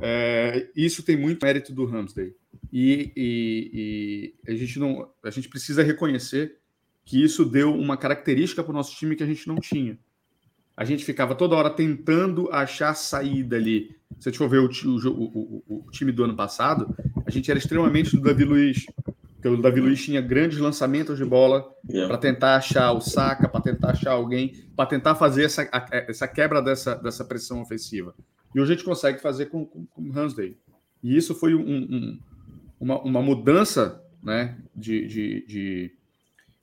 É, 0.00 0.68
isso 0.76 1.02
tem 1.02 1.16
muito 1.16 1.44
mérito 1.44 1.72
do 1.72 1.84
Ramsdale. 1.84 2.34
E, 2.72 3.12
e, 3.16 4.34
e, 4.46 4.52
a, 4.52 4.54
gente 4.54 4.78
não, 4.78 5.10
a 5.22 5.30
gente 5.30 5.48
precisa 5.48 5.82
reconhecer 5.82 6.58
que 7.10 7.20
isso 7.20 7.44
deu 7.44 7.74
uma 7.74 7.96
característica 7.96 8.62
para 8.62 8.70
o 8.70 8.72
nosso 8.72 8.94
time 8.94 9.16
que 9.16 9.24
a 9.24 9.26
gente 9.26 9.48
não 9.48 9.56
tinha. 9.56 9.98
A 10.76 10.84
gente 10.84 11.04
ficava 11.04 11.34
toda 11.34 11.56
hora 11.56 11.68
tentando 11.68 12.48
achar 12.52 12.94
saída 12.94 13.56
ali. 13.56 13.96
Se 14.20 14.28
a 14.28 14.30
gente 14.30 14.38
for 14.38 14.48
ver 14.48 14.60
o, 14.60 14.68
o, 14.68 15.62
o, 15.68 15.84
o 15.88 15.90
time 15.90 16.12
do 16.12 16.22
ano 16.22 16.36
passado, 16.36 16.94
a 17.26 17.28
gente 17.28 17.50
era 17.50 17.58
extremamente 17.58 18.16
do 18.16 18.22
Davi 18.22 18.44
Luiz, 18.44 18.86
porque 19.34 19.48
o 19.48 19.60
Davi 19.60 19.80
Luiz 19.80 20.00
tinha 20.00 20.20
grandes 20.20 20.60
lançamentos 20.60 21.18
de 21.18 21.24
bola 21.24 21.68
yeah. 21.88 22.06
para 22.06 22.16
tentar 22.16 22.54
achar 22.54 22.92
o 22.92 23.00
saca, 23.00 23.48
para 23.48 23.60
tentar 23.60 23.90
achar 23.90 24.12
alguém, 24.12 24.52
para 24.76 24.86
tentar 24.86 25.16
fazer 25.16 25.46
essa, 25.46 25.68
a, 25.72 25.88
essa 26.08 26.28
quebra 26.28 26.62
dessa, 26.62 26.94
dessa 26.94 27.24
pressão 27.24 27.60
ofensiva. 27.60 28.14
E 28.54 28.60
hoje 28.60 28.72
a 28.72 28.76
gente 28.76 28.84
consegue 28.84 29.20
fazer 29.20 29.46
com, 29.46 29.66
com, 29.66 29.84
com 29.84 30.16
Hansday. 30.16 30.56
E 31.02 31.16
isso 31.16 31.34
foi 31.34 31.56
um, 31.56 31.60
um, 31.60 32.20
uma, 32.78 33.00
uma 33.00 33.20
mudança 33.20 34.00
né, 34.22 34.56
de, 34.76 35.08
de, 35.08 35.46
de, 35.48 35.99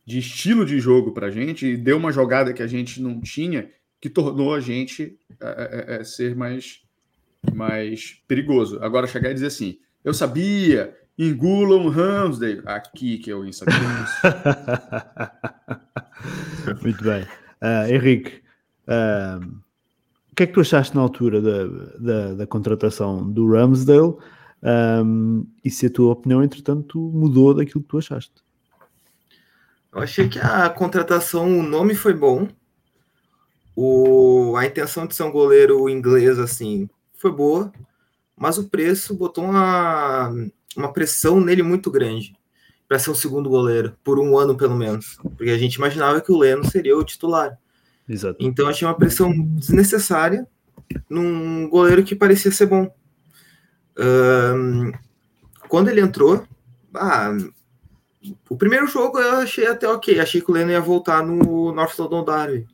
de 0.08 0.20
estilo 0.20 0.66
de 0.66 0.80
jogo 0.80 1.12
para 1.12 1.28
a 1.28 1.30
gente 1.30 1.68
e 1.68 1.76
deu 1.76 1.98
uma 1.98 2.14
jogada 2.14 2.54
que 2.54 2.64
a 2.64 2.68
gente 2.68 3.02
não 3.02 3.20
tinha 3.20 3.70
que 4.00 4.10
tornou 4.10 4.56
a 4.56 4.62
gente 4.62 5.20
é, 5.42 5.96
é, 5.96 5.96
é, 5.96 6.04
ser 6.06 6.34
mais, 6.34 6.82
mais 7.54 8.24
perigoso. 8.26 8.80
Agora 8.82 9.06
chegar 9.06 9.32
e 9.32 9.34
dizer 9.34 9.48
assim, 9.48 9.78
eu 10.06 10.14
sabia, 10.14 10.96
Engulam 11.20 11.90
Ramsdale. 11.90 12.62
Aqui 12.66 13.18
que 13.18 13.30
eu 13.30 13.46
ia 13.46 13.52
saber 13.52 13.74
Muito 16.82 17.04
bem. 17.04 17.24
Uh, 17.62 17.94
Henrique, 17.94 18.42
uh, 18.88 19.46
o 20.32 20.36
que 20.36 20.44
é 20.44 20.48
que 20.48 20.54
tu 20.54 20.62
achaste 20.62 20.96
na 20.96 21.02
altura 21.02 21.42
da, 21.42 21.66
da, 22.00 22.34
da 22.36 22.48
contratação 22.48 23.30
do 23.30 23.52
Ramsdale? 23.52 24.16
Um, 25.04 25.46
e 25.66 25.70
se 25.70 25.88
a 25.88 25.90
tua 25.90 26.14
opinião, 26.14 26.42
entretanto, 26.42 26.98
mudou 26.98 27.54
daquilo 27.54 27.82
que 27.82 27.90
tu 27.90 27.98
achaste? 27.98 28.47
Eu 29.98 30.04
achei 30.04 30.30
que 30.30 30.38
a 30.38 30.70
contratação, 30.70 31.58
o 31.58 31.64
nome 31.64 31.96
foi 31.96 32.14
bom. 32.14 32.48
O, 33.76 34.56
a 34.56 34.64
intenção 34.64 35.08
de 35.08 35.16
ser 35.16 35.24
um 35.24 35.32
goleiro 35.32 35.90
inglês, 35.90 36.38
assim, 36.38 36.88
foi 37.16 37.32
boa. 37.32 37.74
Mas 38.36 38.60
o 38.60 38.70
preço 38.70 39.16
botou 39.16 39.44
uma, 39.44 40.32
uma 40.76 40.94
pressão 40.94 41.42
nele 41.42 41.64
muito 41.64 41.90
grande 41.90 42.38
para 42.88 43.00
ser 43.00 43.10
o 43.10 43.16
segundo 43.16 43.50
goleiro, 43.50 43.98
por 44.04 44.20
um 44.20 44.38
ano 44.38 44.56
pelo 44.56 44.76
menos. 44.76 45.18
Porque 45.36 45.50
a 45.50 45.58
gente 45.58 45.74
imaginava 45.74 46.22
que 46.22 46.32
o 46.32 46.38
Leno 46.38 46.64
seria 46.64 46.96
o 46.96 47.04
titular. 47.04 47.58
Exato. 48.08 48.38
Então 48.40 48.68
achei 48.68 48.88
uma 48.88 48.94
pressão 48.94 49.32
desnecessária 49.56 50.48
num 51.10 51.68
goleiro 51.68 52.04
que 52.04 52.16
parecia 52.16 52.52
ser 52.52 52.68
bom. 52.68 52.88
Um, 53.98 54.92
quando 55.68 55.90
ele 55.90 56.02
entrou, 56.02 56.46
ah, 56.94 57.36
o 58.50 58.58
primeiro 58.58 58.88
jogo 58.88 59.20
eu 59.20 59.38
achei 59.38 59.68
até 59.68 59.88
ok. 59.88 60.20
Achei 60.20 60.42
que 60.42 60.52
o 60.52 60.54
Leno 60.54 60.72
ia 60.72 60.82
voltar 60.82 61.26
no 61.26 61.72
North 61.72 61.98
London 61.98 62.24
Derby. 62.24 62.68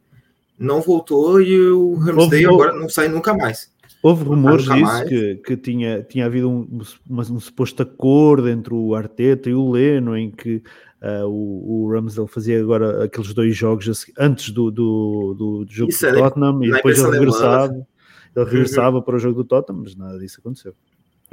Não 0.57 0.81
voltou 0.81 1.41
e 1.41 1.59
o 1.69 1.95
Ramsdale 1.95 2.45
agora 2.45 2.73
não 2.73 2.87
sai 2.87 3.07
nunca 3.07 3.33
mais. 3.33 3.71
Houve 4.01 4.25
rumores 4.25 4.65
disso, 4.65 5.05
que, 5.07 5.35
que 5.35 5.57
tinha, 5.57 6.03
tinha 6.03 6.25
havido 6.25 6.49
um, 6.49 6.81
um, 7.09 7.19
um, 7.19 7.39
suposto 7.39 7.83
acordo 7.83 8.49
entre 8.49 8.73
o 8.73 8.93
Arteta 8.93 9.49
e 9.49 9.53
o 9.53 9.71
Leno, 9.71 10.17
em 10.17 10.29
que 10.29 10.61
uh, 11.01 11.25
o, 11.25 11.85
o 11.85 11.91
Ramsdale 11.93 12.27
fazia 12.27 12.59
agora 12.59 13.05
aqueles 13.05 13.33
dois 13.33 13.55
jogos 13.55 14.05
antes 14.19 14.49
do, 14.49 14.69
do, 14.69 15.35
do, 15.37 15.65
do 15.65 15.71
jogo 15.71 15.89
Isso 15.89 16.05
do 16.05 16.17
é 16.17 16.19
Tottenham 16.19 16.63
e 16.65 16.71
depois 16.71 16.99
ele 16.99 17.11
regressava, 17.11 17.87
ele 18.35 18.45
regressava 18.45 18.97
uhum. 18.97 19.03
para 19.03 19.15
o 19.15 19.19
jogo 19.19 19.35
do 19.41 19.47
Tottenham, 19.47 19.81
mas 19.83 19.95
nada 19.95 20.19
disso 20.19 20.41
aconteceu. 20.41 20.75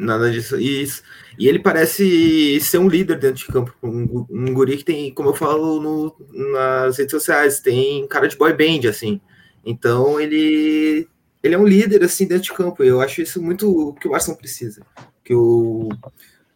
Nada 0.00 0.30
disso. 0.30 0.58
Isso. 0.58 1.02
E 1.38 1.46
ele 1.46 1.58
parece 1.58 2.58
ser 2.60 2.78
um 2.78 2.88
líder 2.88 3.18
dentro 3.18 3.36
de 3.36 3.46
campo. 3.46 3.74
Um, 3.82 4.26
um 4.30 4.54
guri 4.54 4.78
que 4.78 4.84
tem, 4.84 5.12
como 5.12 5.28
eu 5.28 5.34
falo 5.34 5.78
no, 5.78 6.16
nas 6.52 6.96
redes 6.96 7.12
sociais, 7.12 7.60
tem 7.60 8.06
cara 8.08 8.26
de 8.26 8.36
boy 8.36 8.52
band, 8.54 8.88
assim. 8.88 9.20
Então 9.64 10.18
ele 10.18 11.06
ele 11.42 11.54
é 11.54 11.58
um 11.58 11.66
líder 11.66 12.02
assim 12.02 12.26
dentro 12.26 12.44
de 12.44 12.52
campo. 12.52 12.82
Eu 12.82 13.00
acho 13.00 13.20
isso 13.20 13.42
muito 13.42 13.70
o 13.70 13.94
que 13.94 14.08
o 14.08 14.14
Arsenal 14.14 14.38
precisa. 14.38 14.82
Que 15.22 15.34
o 15.34 15.90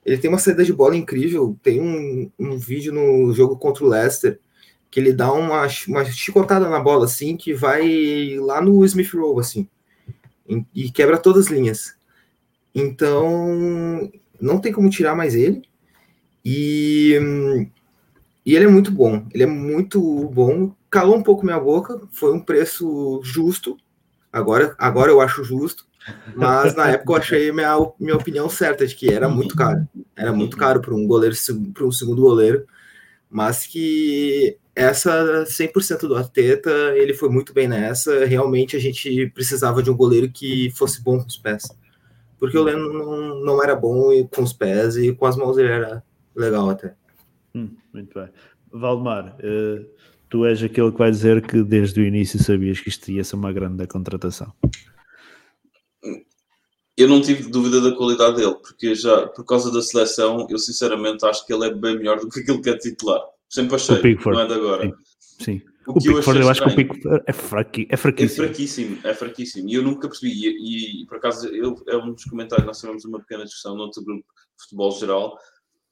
ele 0.06 0.18
tem 0.18 0.30
uma 0.30 0.38
saída 0.38 0.64
de 0.64 0.72
bola 0.72 0.96
incrível. 0.96 1.56
Tem 1.62 1.80
um, 1.80 2.30
um 2.38 2.58
vídeo 2.58 2.92
no 2.94 3.32
jogo 3.34 3.58
contra 3.58 3.84
o 3.84 3.88
Leicester 3.88 4.40
que 4.90 5.00
ele 5.00 5.12
dá 5.12 5.32
uma, 5.32 5.66
uma 5.88 6.04
chicotada 6.06 6.68
na 6.68 6.80
bola 6.80 7.04
assim 7.04 7.36
que 7.36 7.52
vai 7.52 8.36
lá 8.38 8.60
no 8.62 8.84
Smith 8.84 9.12
Rowe 9.12 9.40
assim 9.40 9.68
e, 10.48 10.64
e 10.74 10.90
quebra 10.90 11.18
todas 11.18 11.46
as 11.46 11.52
linhas. 11.52 11.94
Então 12.74 14.10
não 14.40 14.58
tem 14.58 14.72
como 14.72 14.90
tirar 14.90 15.14
mais 15.14 15.34
ele. 15.34 15.62
E, 16.44 17.18
e 18.44 18.54
ele 18.54 18.64
é 18.64 18.68
muito 18.68 18.90
bom. 18.90 19.26
Ele 19.32 19.44
é 19.44 19.46
muito 19.46 20.28
bom 20.28 20.74
calou 20.94 21.16
um 21.16 21.22
pouco 21.24 21.44
minha 21.44 21.58
boca, 21.58 22.00
foi 22.12 22.32
um 22.32 22.38
preço 22.38 23.20
justo. 23.24 23.76
Agora, 24.32 24.76
agora 24.78 25.10
eu 25.10 25.20
acho 25.20 25.42
justo, 25.42 25.84
mas 26.36 26.72
na 26.76 26.88
época 26.88 27.12
eu 27.12 27.16
achei 27.16 27.52
minha, 27.52 27.74
minha 27.98 28.14
opinião 28.14 28.48
certa 28.48 28.86
de 28.86 28.94
que 28.94 29.12
era 29.12 29.28
muito 29.28 29.56
caro. 29.56 29.88
Era 30.14 30.32
muito 30.32 30.56
caro 30.56 30.80
para 30.80 30.94
um 30.94 31.04
goleiro, 31.04 31.34
para 31.74 31.84
um 31.84 31.90
segundo 31.90 32.22
goleiro, 32.22 32.64
mas 33.28 33.66
que 33.66 34.56
essa 34.72 35.44
100% 35.48 36.02
do 36.06 36.14
Arteta, 36.14 36.70
ele 36.94 37.12
foi 37.12 37.28
muito 37.28 37.52
bem 37.52 37.66
nessa. 37.66 38.24
Realmente 38.24 38.76
a 38.76 38.80
gente 38.80 39.28
precisava 39.34 39.82
de 39.82 39.90
um 39.90 39.96
goleiro 39.96 40.30
que 40.30 40.70
fosse 40.76 41.02
bom 41.02 41.18
com 41.18 41.26
os 41.26 41.36
pés. 41.36 41.64
Porque 42.38 42.58
o 42.58 42.62
Leno 42.62 42.92
não, 42.92 43.40
não 43.40 43.62
era 43.62 43.74
bom 43.74 44.10
com 44.28 44.42
os 44.42 44.52
pés 44.52 44.96
e 44.96 45.14
com 45.14 45.26
as 45.26 45.36
mãos 45.36 45.56
ele 45.56 45.68
era 45.68 46.02
legal 46.34 46.70
até. 46.70 46.94
Hum, 47.54 47.70
muito 47.92 48.18
bem. 48.18 48.28
Valdemar, 48.72 49.36
uh, 49.38 49.86
tu 50.28 50.44
és 50.44 50.62
aquele 50.62 50.90
que 50.90 50.98
vai 50.98 51.10
dizer 51.10 51.46
que 51.46 51.62
desde 51.62 52.00
o 52.00 52.04
início 52.04 52.42
sabias 52.42 52.80
que 52.80 52.88
isto 52.88 53.10
ia 53.10 53.22
ser 53.22 53.36
uma 53.36 53.52
grande 53.52 53.86
contratação. 53.86 54.52
Eu 56.96 57.08
não 57.08 57.20
tive 57.20 57.50
dúvida 57.50 57.80
da 57.80 57.96
qualidade 57.96 58.36
dele, 58.36 58.54
porque 58.54 58.94
já 58.94 59.26
por 59.28 59.44
causa 59.44 59.72
da 59.72 59.82
seleção, 59.82 60.46
eu 60.48 60.58
sinceramente 60.58 61.24
acho 61.26 61.44
que 61.46 61.52
ele 61.52 61.66
é 61.66 61.74
bem 61.74 61.96
melhor 61.96 62.20
do 62.20 62.28
que 62.28 62.40
aquilo 62.40 62.62
que 62.62 62.70
é 62.70 62.76
titular. 62.76 63.20
Sempre 63.48 63.76
achei, 63.76 64.16
não 64.26 64.40
é 64.40 64.46
de 64.46 64.54
agora. 64.54 64.92
Sim. 65.18 65.44
sim. 65.44 65.62
O, 65.86 65.92
o 65.92 65.94
Pickford, 65.94 66.38
eu, 66.38 66.44
eu 66.44 66.50
acho 66.50 66.62
que 66.62 66.68
o 66.68 66.74
Pickford 66.74 67.22
é, 67.26 67.32
fraqui, 67.32 67.86
é 67.90 67.96
fraquíssimo. 67.96 68.44
É 68.44 68.48
fraquíssimo, 68.48 68.98
é 69.04 69.14
fraquíssimo. 69.14 69.68
E 69.68 69.74
eu 69.74 69.82
nunca 69.82 70.08
percebi. 70.08 70.32
E, 70.32 71.02
e 71.02 71.06
por 71.06 71.18
acaso, 71.18 71.46
eu, 71.48 71.74
é 71.88 71.96
um 71.96 72.12
dos 72.12 72.24
comentários, 72.24 72.66
nós 72.66 72.80
tivemos 72.80 73.04
uma 73.04 73.20
pequena 73.20 73.44
discussão 73.44 73.76
no 73.76 73.82
outro 73.82 74.02
grupo 74.02 74.24
de 74.26 74.62
futebol 74.62 74.92
geral, 74.92 75.38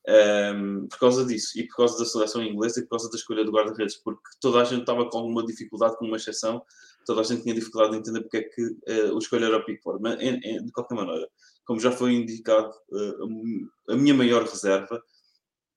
um, 0.08 0.12
ehm, 0.12 0.86
por 0.88 0.98
causa 0.98 1.24
disso. 1.24 1.58
E 1.58 1.66
por 1.66 1.76
causa 1.76 1.98
da 1.98 2.04
seleção 2.04 2.42
inglesa 2.42 2.80
e 2.80 2.82
por 2.84 2.90
causa 2.90 3.10
da 3.10 3.16
escolha 3.16 3.44
do 3.44 3.52
guarda-redes. 3.52 3.96
Porque 4.02 4.22
toda 4.40 4.60
a 4.60 4.64
gente 4.64 4.80
estava 4.80 5.08
com 5.08 5.18
alguma 5.18 5.44
dificuldade, 5.44 5.96
com 5.96 6.06
uma 6.06 6.16
exceção, 6.16 6.62
toda 7.04 7.20
a 7.20 7.24
gente 7.24 7.42
tinha 7.42 7.54
dificuldade 7.54 7.92
de 7.92 7.98
entender 7.98 8.20
porque 8.22 8.36
é 8.38 8.42
que 8.42 8.62
uh, 8.62 9.14
o 9.14 9.18
escolha 9.18 9.46
era 9.46 9.58
o 9.58 9.64
Pickford. 9.64 10.00
Mas, 10.02 10.20
em, 10.20 10.40
em, 10.42 10.64
de 10.64 10.72
qualquer 10.72 10.94
maneira, 10.94 11.28
como 11.64 11.80
já 11.80 11.92
foi 11.92 12.14
indicado, 12.14 12.70
uh, 12.90 13.92
a 13.92 13.96
minha 13.96 14.14
maior 14.14 14.42
reserva 14.44 15.02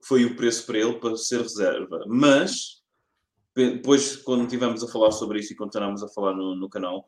foi 0.05 0.23
o 0.25 0.35
preço 0.35 0.65
para 0.65 0.79
ele 0.79 0.99
para 0.99 1.17
ser 1.17 1.41
reserva. 1.41 2.05
Mas 2.07 2.84
depois, 3.55 4.17
quando 4.17 4.43
estivemos 4.43 4.83
a 4.83 4.87
falar 4.87 5.11
sobre 5.11 5.39
isso 5.39 5.53
e 5.53 5.55
continuamos 5.55 6.03
a 6.03 6.09
falar 6.09 6.33
no, 6.35 6.55
no 6.55 6.69
canal, 6.69 7.07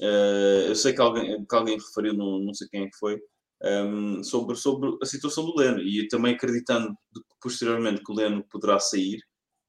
uh, 0.00 0.68
eu 0.68 0.74
sei 0.74 0.92
que 0.92 1.00
alguém, 1.00 1.44
que 1.44 1.54
alguém 1.54 1.78
referiu, 1.78 2.14
não, 2.14 2.38
não 2.40 2.54
sei 2.54 2.68
quem 2.68 2.82
é 2.84 2.86
que 2.86 2.98
foi, 2.98 3.16
um, 3.62 4.18
ehm, 4.18 4.22
sobre, 4.22 4.56
sobre 4.56 4.96
a 5.02 5.06
situação 5.06 5.44
do 5.44 5.56
Leno 5.56 5.80
e 5.80 6.06
também 6.08 6.34
acreditando 6.34 6.94
posteriormente 7.42 8.02
que 8.04 8.12
o 8.12 8.14
Leno 8.14 8.44
poderá 8.50 8.78
sair. 8.78 9.18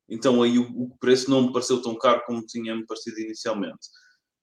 Então 0.10 0.44
aí 0.44 0.60
o, 0.60 0.64
o 0.64 0.98
preço 1.00 1.30
não 1.30 1.44
me 1.48 1.54
pareceu 1.54 1.82
tão 1.82 1.98
caro 1.98 2.24
como 2.26 2.46
tinha 2.46 2.76
me 2.76 2.86
parecido 2.86 3.20
inicialmente. 3.20 3.88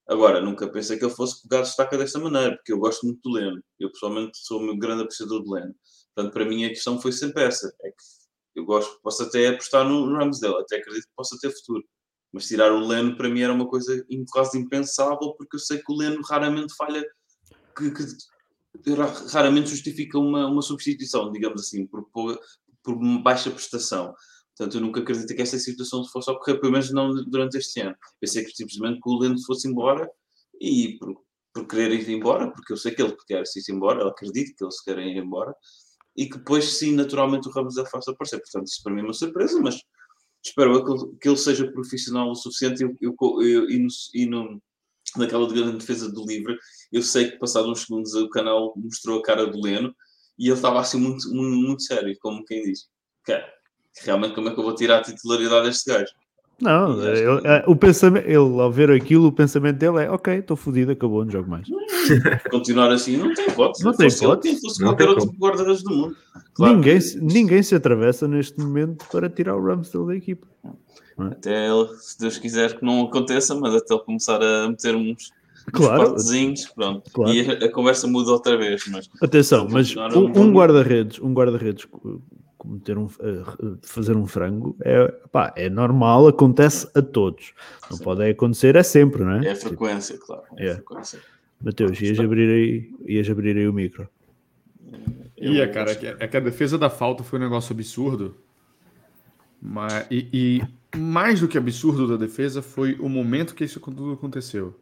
Agora, 0.08 0.40
nunca 0.40 0.70
pensei 0.70 0.98
que 0.98 1.04
ele 1.04 1.14
fosse 1.14 1.42
pegar 1.42 1.62
destaca 1.62 1.98
desta 1.98 2.18
maneira, 2.20 2.56
porque 2.56 2.72
eu 2.72 2.78
gosto 2.78 3.04
muito 3.06 3.20
do 3.24 3.32
Leno. 3.32 3.60
Eu 3.78 3.90
pessoalmente 3.90 4.38
sou 4.38 4.62
um 4.62 4.78
grande 4.78 5.02
apreciador 5.02 5.42
do 5.42 5.52
Leno. 5.52 5.74
Portanto, 6.14 6.32
para 6.32 6.44
mim 6.44 6.64
a 6.64 6.68
questão 6.68 7.00
foi 7.00 7.12
sempre 7.12 7.42
essa. 7.44 7.68
É 7.82 7.90
que 7.90 7.96
eu 8.56 8.64
gosto, 8.64 8.98
posso 9.02 9.22
até 9.22 9.48
apostar 9.48 9.86
no 9.86 10.16
Ramsdale, 10.16 10.60
até 10.60 10.78
acredito 10.78 11.04
que 11.04 11.14
possa 11.14 11.36
ter 11.40 11.50
futuro. 11.50 11.84
Mas 12.32 12.48
tirar 12.48 12.72
o 12.72 12.86
Leno 12.86 13.16
para 13.16 13.28
mim 13.28 13.40
era 13.40 13.52
uma 13.52 13.68
coisa 13.68 14.04
quase 14.30 14.58
impensável, 14.58 15.34
porque 15.34 15.56
eu 15.56 15.60
sei 15.60 15.78
que 15.78 15.92
o 15.92 15.96
Leno 15.96 16.20
raramente 16.22 16.74
falha, 16.74 17.04
que, 17.76 17.90
que 17.90 18.04
raramente 19.30 19.70
justifica 19.70 20.18
uma, 20.18 20.46
uma 20.46 20.62
substituição, 20.62 21.30
digamos 21.30 21.62
assim, 21.62 21.86
por, 21.86 22.08
por, 22.10 22.38
baixa 23.22 23.50
prestação. 23.50 24.14
Portanto, 24.56 24.76
eu 24.76 24.80
nunca 24.80 25.00
acreditei 25.00 25.36
que 25.36 25.42
essa 25.42 25.58
situação 25.58 26.04
fosse 26.06 26.30
ocorrer, 26.30 26.58
pelo 26.58 26.72
menos 26.72 26.90
não 26.90 27.14
durante 27.26 27.58
este 27.58 27.80
ano. 27.80 27.94
Pensei 28.18 28.42
que 28.44 28.52
simplesmente 28.52 29.00
que 29.00 29.08
o 29.08 29.18
Leno 29.18 29.36
fosse 29.44 29.68
embora 29.68 30.10
e 30.58 30.96
por, 30.98 31.14
por 31.52 31.66
querer 31.66 31.92
ir 31.92 32.08
embora, 32.10 32.50
porque 32.50 32.72
eu 32.72 32.76
sei 32.76 32.94
que 32.94 33.02
ele 33.02 33.14
quer 33.26 33.46
se 33.46 33.60
ir 33.60 33.74
embora, 33.74 34.00
eu 34.00 34.08
acredito 34.08 34.54
que 34.56 34.64
ele 34.64 34.72
se 34.72 34.84
quer 34.84 34.98
ir 34.98 35.16
embora, 35.16 35.54
e 36.16 36.26
que 36.26 36.38
depois, 36.38 36.78
sim, 36.78 36.92
naturalmente 36.92 37.48
o 37.48 37.50
Ramos 37.50 37.74
da 37.74 37.84
faça 37.86 38.10
aparecer. 38.10 38.38
Portanto, 38.40 38.66
isso 38.66 38.82
para 38.82 38.92
mim 38.92 39.00
é 39.00 39.04
uma 39.04 39.12
surpresa, 39.12 39.60
mas 39.60 39.80
espero 40.44 40.84
que 40.84 40.92
ele, 40.92 41.16
que 41.20 41.28
ele 41.28 41.36
seja 41.36 41.70
profissional 41.70 42.30
o 42.30 42.34
suficiente 42.34 42.82
eu, 42.82 42.94
eu, 43.00 43.14
eu, 43.42 43.70
e, 43.70 43.78
no, 43.78 43.88
e 44.14 44.26
no, 44.26 44.62
naquela 45.16 45.46
grande 45.48 45.78
defesa 45.78 46.10
do 46.10 46.24
livre, 46.24 46.56
eu 46.92 47.02
sei 47.02 47.30
que 47.30 47.38
passados 47.38 47.70
uns 47.70 47.82
segundos 47.82 48.14
o 48.14 48.28
canal 48.30 48.74
mostrou 48.76 49.18
a 49.18 49.22
cara 49.22 49.46
do 49.46 49.60
Leno 49.60 49.94
e 50.38 50.46
ele 50.46 50.54
estava 50.54 50.80
assim 50.80 50.98
muito, 50.98 51.28
muito, 51.30 51.56
muito 51.56 51.82
sério, 51.82 52.16
como 52.20 52.44
quem 52.44 52.62
diz. 52.62 52.88
Cara, 53.24 53.46
realmente 54.02 54.34
como 54.34 54.48
é 54.48 54.54
que 54.54 54.60
eu 54.60 54.64
vou 54.64 54.74
tirar 54.74 54.98
a 54.98 55.02
titularidade 55.02 55.66
deste 55.68 55.90
gajo? 55.90 56.12
Não, 56.60 57.06
ele, 57.06 57.46
é, 57.46 57.64
o 57.66 57.76
pensamento, 57.76 58.26
ele 58.26 58.36
ao 58.36 58.72
ver 58.72 58.90
aquilo, 58.90 59.26
o 59.26 59.32
pensamento 59.32 59.76
dele 59.76 60.04
é 60.04 60.10
ok, 60.10 60.38
estou 60.38 60.56
fodido, 60.56 60.92
acabou, 60.92 61.22
não 61.22 61.30
jogo 61.30 61.50
mais. 61.50 61.68
Continuar 62.50 62.90
assim 62.90 63.18
não 63.18 63.34
tem 63.34 63.46
hipótese. 63.48 63.84
Não 63.84 63.92
tem 63.92 64.08
hipótese. 64.08 64.60
fosse 64.62 64.82
qualquer 64.82 65.08
outro 65.08 65.30
guarda-redes 65.38 65.82
do 65.82 65.94
mundo. 65.94 66.16
Claro 66.54 66.74
ninguém, 66.74 67.00
se, 67.00 67.20
ninguém 67.20 67.62
se 67.62 67.74
atravessa 67.74 68.26
neste 68.26 68.58
momento 68.58 69.04
para 69.12 69.28
tirar 69.28 69.54
o 69.54 69.62
Ramsdale 69.62 70.06
da 70.06 70.16
equipa. 70.16 70.46
É? 70.64 71.24
Até 71.24 71.68
ele, 71.68 71.88
se 71.98 72.18
Deus 72.18 72.38
quiser 72.38 72.78
que 72.78 72.84
não 72.84 73.02
aconteça, 73.02 73.54
mas 73.54 73.74
até 73.74 73.92
ele 73.92 74.02
começar 74.02 74.42
a 74.42 74.68
meter 74.68 74.94
uns, 74.94 75.30
claro. 75.72 76.14
uns 76.14 76.66
pronto. 76.74 77.10
Claro. 77.10 77.34
E 77.34 77.50
a, 77.50 77.66
a, 77.66 77.72
conversa 77.72 78.06
muda 78.06 78.30
outra 78.30 78.56
vez. 78.56 78.82
Mas, 78.88 79.10
Atenção, 79.22 79.68
mas 79.70 79.94
um, 79.94 80.40
um 80.40 80.52
guarda-redes, 80.52 81.18
um 81.20 81.34
guarda-redes 81.34 81.86
cometer 82.66 82.98
um, 82.98 83.08
fazer 83.82 84.16
um 84.16 84.26
frango 84.26 84.76
é, 84.82 85.06
pá, 85.30 85.52
é 85.56 85.70
normal, 85.70 86.26
acontece 86.26 86.88
a 86.94 87.00
todos. 87.00 87.54
Não 87.90 87.96
Sim. 87.96 88.04
pode 88.04 88.28
acontecer, 88.28 88.76
é 88.76 88.82
sempre, 88.82 89.22
não 89.24 89.32
é? 89.32 89.46
É 89.46 89.52
a 89.52 89.56
frequência, 89.56 90.18
claro. 90.18 90.42
É. 90.56 90.70
é. 90.70 90.82
Mateus, 91.62 92.00
ias 92.00 92.18
abrir, 92.18 92.50
aí, 92.50 92.94
ias 93.06 93.30
abrir 93.30 93.56
aí 93.56 93.66
o 93.66 93.72
micro. 93.72 94.08
Ia, 95.38 95.68
cara, 95.68 95.92
é 95.92 95.94
que, 95.94 96.06
é 96.06 96.28
que 96.28 96.36
a 96.36 96.40
defesa 96.40 96.76
da 96.76 96.90
falta 96.90 97.22
foi 97.22 97.38
um 97.38 97.42
negócio 97.42 97.72
absurdo. 97.72 98.36
Mas, 99.60 100.06
e, 100.10 100.28
e, 100.32 100.96
mais 100.96 101.40
do 101.40 101.48
que 101.48 101.56
absurdo 101.56 102.06
da 102.06 102.16
defesa 102.16 102.60
foi 102.60 102.94
o 103.00 103.08
momento 103.08 103.54
que 103.54 103.64
isso 103.64 103.80
tudo 103.80 104.12
aconteceu. 104.12 104.78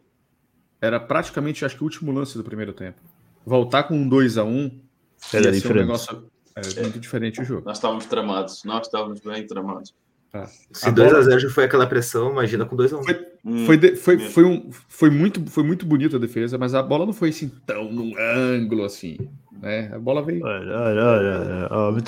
Era 0.81 0.99
praticamente, 0.99 1.63
acho 1.63 1.75
que 1.75 1.81
o 1.81 1.85
último 1.85 2.11
lance 2.11 2.37
do 2.37 2.43
primeiro 2.43 2.73
tempo. 2.73 3.01
Voltar 3.45 3.83
com 3.83 3.95
um 3.95 4.07
2 4.07 4.37
a 4.37 4.43
1 4.43 4.49
um, 4.49 4.79
era 5.33 5.51
diferente. 5.51 5.83
Um 5.83 5.85
negócio, 5.85 6.31
é 6.55 6.81
muito 6.83 6.99
diferente 6.99 7.41
o 7.41 7.43
jogo. 7.43 7.63
Nós 7.65 7.77
estávamos 7.77 8.05
tramados, 8.05 8.63
nós 8.63 8.87
estávamos 8.87 9.19
bem 9.19 9.45
tramados. 9.45 9.93
Ah, 10.33 10.47
Se 10.71 10.89
2x0 10.89 11.39
já 11.39 11.49
foi 11.49 11.65
aquela 11.65 11.85
pressão, 11.85 12.31
imagina 12.31 12.65
com 12.65 12.77
2x1. 12.77 13.03
Foi, 13.03 13.27
hum, 13.43 13.65
foi, 13.65 13.77
de, 13.77 13.95
foi, 13.95 14.19
foi, 14.19 14.43
um, 14.45 14.69
foi, 14.87 15.09
muito, 15.09 15.45
foi 15.49 15.63
muito 15.63 15.85
bonito 15.85 16.15
a 16.15 16.19
defesa, 16.19 16.57
mas 16.57 16.73
a 16.73 16.81
bola 16.81 17.05
não 17.05 17.13
foi 17.13 17.29
assim 17.29 17.49
tão 17.65 17.91
num 17.91 18.13
ângulo 18.17 18.85
assim. 18.85 19.17
Né? 19.61 19.91
A 19.93 19.99
bola 19.99 20.21
veio. 20.23 20.45
Olha, 20.45 20.79
olha, 20.79 21.03
olha. 21.03 21.67
olha, 21.71 22.01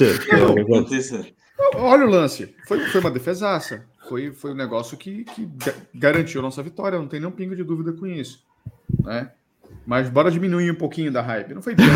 olha 1.75 2.05
o 2.05 2.09
lance. 2.09 2.55
Foi, 2.67 2.79
foi 2.87 3.01
uma 3.01 3.11
defesaça. 3.11 3.85
Foi, 4.07 4.31
foi 4.31 4.51
um 4.51 4.55
negócio 4.55 4.97
que, 4.97 5.25
que 5.25 5.49
garantiu 5.93 6.39
a 6.39 6.43
nossa 6.43 6.63
vitória. 6.63 6.99
Não 6.99 7.07
tem 7.07 7.19
nenhum 7.19 7.31
pingo 7.31 7.55
de 7.55 7.63
dúvida 7.63 7.91
com 7.91 8.07
isso. 8.07 8.45
Né? 9.03 9.29
Mas 9.87 10.09
bora 10.09 10.29
diminuir 10.29 10.69
um 10.69 10.75
pouquinho 10.75 11.09
da 11.13 11.21
hype. 11.21 11.53
Não 11.53 11.61
foi 11.61 11.73
bem. 11.73 11.85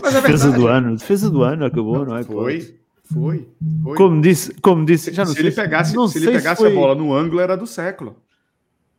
Mas 0.00 0.14
é 0.14 0.20
defesa 0.22 0.50
do 0.50 0.66
ano, 0.66 0.96
defesa 0.96 1.28
do 1.30 1.42
ano 1.42 1.66
acabou, 1.66 2.06
não 2.06 2.16
é? 2.16 2.24
Foi, 2.24 2.74
foi. 3.04 3.46
foi. 3.84 3.96
Como 3.98 4.22
disse, 4.22 4.54
como 4.62 4.86
disse, 4.86 5.12
já 5.12 5.26
não 5.26 5.32
se 5.32 5.36
sei. 5.36 5.48
Ele 5.48 5.54
pegasse, 5.54 5.94
não 5.94 6.08
se 6.08 6.16
ele 6.16 6.32
pegasse 6.32 6.62
se 6.62 6.66
a 6.66 6.70
bola 6.70 6.94
no 6.94 7.12
ângulo, 7.12 7.38
era 7.38 7.54
do 7.54 7.66
século. 7.66 8.16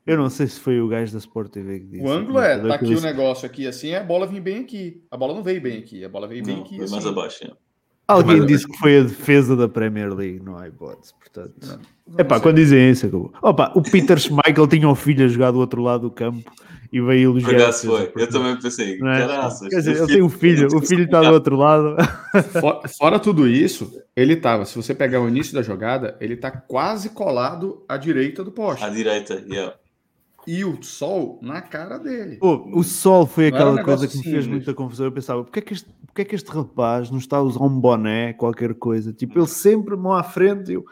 Eu 0.06 0.16
não 0.16 0.30
sei 0.30 0.46
se 0.46 0.60
foi 0.60 0.80
o 0.80 0.88
gajo 0.88 1.12
da 1.12 1.18
Sport 1.18 1.50
TV 1.50 1.80
que 1.80 1.88
disse. 1.88 2.04
O 2.04 2.12
ângulo 2.12 2.38
é, 2.38 2.60
tá 2.60 2.76
aqui 2.76 2.94
o 2.94 3.02
negócio 3.02 3.48
aqui 3.48 3.66
assim, 3.66 3.96
a 3.96 4.04
bola 4.04 4.28
vem 4.28 4.40
bem 4.40 4.60
aqui. 4.60 5.04
A 5.10 5.18
bola 5.18 5.34
não 5.34 5.42
veio 5.42 5.60
bem 5.60 5.80
aqui, 5.80 6.06
a 6.06 6.10
bola 6.10 6.28
veio 6.28 6.46
bem 6.46 6.58
não, 6.58 6.64
aqui. 6.64 6.76
Foi 6.76 6.86
assim. 6.86 6.94
mais 6.94 7.08
abaixo, 7.08 7.46
é. 7.46 7.52
Alguém 8.10 8.46
disse 8.46 8.68
que 8.68 8.78
foi 8.80 9.00
a 9.00 9.04
defesa 9.04 9.56
da 9.56 9.70
Premier 9.70 10.12
League, 10.14 10.42
não 10.44 10.58
há 10.58 10.68
hipótese, 10.68 11.14
portanto. 11.14 11.80
É 12.18 12.24
pá, 12.24 12.40
quando 12.40 12.56
dizem 12.56 12.90
isso, 12.90 13.06
acabou. 13.06 13.32
Opa, 13.42 13.72
o 13.76 13.84
Peter 13.84 14.18
Schmeichel 14.18 14.68
tinha 14.68 14.90
um 14.90 14.96
filho 14.96 15.26
a 15.26 15.28
jogar 15.28 15.52
do 15.52 15.60
outro 15.60 15.82
lado 15.84 16.02
do 16.02 16.12
campo 16.12 16.52
e 16.92 17.00
veio 17.00 17.30
elogiar. 17.30 17.72
foi, 17.72 18.08
portanto, 18.08 18.20
eu 18.20 18.28
também 18.28 18.60
pensei, 18.60 18.96
é? 18.96 19.70
Quer 19.70 19.76
dizer, 19.76 19.98
ele 19.98 20.08
tem 20.08 20.22
um 20.24 20.30
filho, 20.30 20.68
o 20.76 20.82
filho 20.82 21.04
está 21.04 21.22
do 21.22 21.32
outro 21.32 21.56
lado. 21.56 21.98
Fora, 22.60 22.88
fora, 22.88 23.20
tudo 23.20 23.48
isso, 23.48 23.94
ele 24.16 24.34
estava, 24.34 24.66
se 24.66 24.76
você 24.76 24.96
pegar 24.96 25.22
o 25.22 25.28
início 25.28 25.54
da 25.54 25.62
jogada, 25.62 26.18
ele 26.20 26.34
está 26.34 26.50
quase 26.50 27.10
colado 27.10 27.84
à 27.88 27.96
direita 27.96 28.44
do 28.44 28.52
poste. 28.52 28.84
À 28.84 28.90
direita, 28.90 29.44
yeah 29.48 29.74
e 30.50 30.66
o 30.66 30.82
sol 30.82 31.38
na 31.44 31.62
cara 31.62 32.00
dele. 32.00 32.38
Pô, 32.38 32.68
o 32.74 32.84
sol 32.84 33.28
foi 33.28 33.50
aquela 33.50 33.80
um 33.80 33.84
coisa 33.84 34.08
que 34.08 34.18
me 34.18 34.24
fez 34.24 34.48
muita 34.48 34.74
confusão. 34.74 35.06
Eu 35.06 35.12
pensava, 35.12 35.44
porque 35.44 35.60
é, 35.60 35.62
que 35.62 35.74
este, 35.74 35.88
porque 36.08 36.24
é 36.24 36.26
que 36.26 36.34
este 36.34 36.50
rapaz 36.50 37.12
não 37.12 37.20
está 37.20 37.38
a 37.38 37.42
usar 37.44 37.64
um 37.64 37.80
boné, 37.80 38.34
qualquer 38.34 38.74
coisa? 38.74 39.14
Tipo, 39.14 39.38
ele 39.38 39.46
sempre 39.48 39.96
mão 39.96 40.12
à 40.12 40.24
frente, 40.24 40.74
eu, 40.74 40.84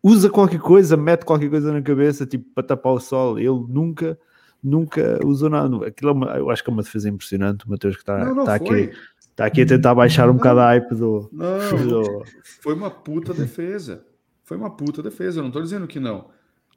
usa 0.00 0.30
qualquer 0.30 0.60
coisa, 0.60 0.96
mete 0.96 1.24
qualquer 1.24 1.50
coisa 1.50 1.72
na 1.72 1.82
cabeça, 1.82 2.24
tipo, 2.24 2.48
para 2.54 2.62
tapar 2.62 2.92
o 2.92 3.00
sol. 3.00 3.36
Ele 3.36 3.66
nunca, 3.68 4.16
nunca 4.62 5.18
usou 5.26 5.50
nada. 5.50 5.88
Aquilo 5.88 6.10
é 6.10 6.14
uma, 6.14 6.26
eu 6.36 6.48
acho 6.48 6.62
que 6.62 6.70
é 6.70 6.72
uma 6.72 6.82
defesa 6.84 7.08
impressionante. 7.08 7.66
O 7.66 7.70
Mateus 7.70 7.96
que 7.96 8.02
está, 8.02 8.24
não, 8.24 8.32
não 8.32 8.42
está 8.42 8.54
aqui. 8.54 8.92
Está 9.18 9.46
aqui 9.46 9.62
a 9.62 9.66
tentar 9.66 9.92
baixar 9.96 10.30
um 10.30 10.34
bocado 10.34 10.60
a 10.60 10.66
hype 10.66 10.94
do. 10.94 11.28
Não, 11.32 11.88
do... 11.88 12.22
foi 12.62 12.74
uma 12.74 12.92
puta 12.92 13.34
defesa. 13.34 14.06
foi 14.44 14.56
uma 14.56 14.70
puta 14.70 15.02
defesa, 15.02 15.40
eu 15.40 15.42
não 15.42 15.50
tô 15.50 15.60
dizendo 15.60 15.88
que 15.88 15.98
não. 15.98 16.32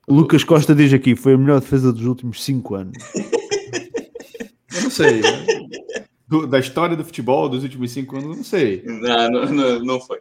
Lucas 0.07 0.43
Costa 0.43 0.73
diz 0.73 0.93
aqui, 0.93 1.15
foi 1.15 1.33
a 1.33 1.37
melhor 1.37 1.59
defesa 1.59 1.91
dos 1.91 2.05
últimos 2.05 2.43
cinco 2.43 2.75
anos. 2.75 2.97
Eu 4.73 4.83
não 4.83 4.89
sei. 4.89 5.21
Do, 6.27 6.47
da 6.47 6.59
história 6.59 6.95
do 6.95 7.03
futebol 7.03 7.49
dos 7.49 7.63
últimos 7.63 7.91
cinco 7.91 8.15
anos, 8.17 8.29
eu 8.29 8.35
não 8.37 8.43
sei. 8.43 8.83
Não, 8.85 9.29
não, 9.29 9.45
não, 9.45 9.79
não 9.79 9.99
foi. 9.99 10.19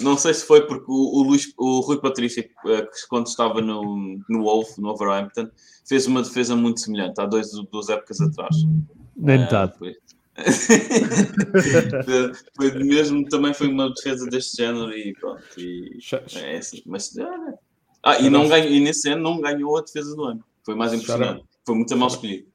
Não 0.00 0.16
sei 0.16 0.34
se 0.34 0.44
foi 0.44 0.66
porque 0.66 0.84
o, 0.88 1.20
o, 1.20 1.22
Luís, 1.22 1.52
o 1.56 1.80
Rui 1.80 2.00
Patrício, 2.00 2.44
eh, 2.66 2.88
quando 3.08 3.26
estava 3.26 3.60
no, 3.60 4.20
no 4.28 4.42
Wolf, 4.42 4.76
no 4.78 4.90
Overhampton, 4.90 5.48
fez 5.86 6.06
uma 6.06 6.22
defesa 6.22 6.54
muito 6.54 6.80
semelhante 6.80 7.20
há 7.20 7.26
dois, 7.26 7.50
duas 7.70 7.88
épocas 7.88 8.20
atrás. 8.20 8.54
Nem 9.16 9.38
metade. 9.38 9.72
foi. 9.78 9.96
foi 12.56 12.84
mesmo, 12.84 13.24
também 13.28 13.54
foi 13.54 13.68
uma 13.68 13.92
defesa 13.92 14.26
deste 14.26 14.56
género 14.56 14.92
e 14.92 15.12
pronto. 15.14 15.42
E, 15.56 15.98
é 16.36 16.58
assim, 16.58 16.82
mas, 16.86 17.12
ah, 18.04 18.18
e, 18.18 18.28
não 18.28 18.48
ganhou, 18.48 18.70
e 18.70 18.80
nesse 18.80 19.08
ano 19.08 19.22
não 19.22 19.40
ganhou 19.40 19.76
a 19.76 19.80
defesa 19.80 20.16
do 20.16 20.24
ano. 20.24 20.44
Foi 20.64 20.74
mais 20.74 20.92
impressionante. 20.92 21.44
Foi 21.64 21.76
muito 21.76 21.96
mal 21.96 22.08
escolhido. 22.08 22.48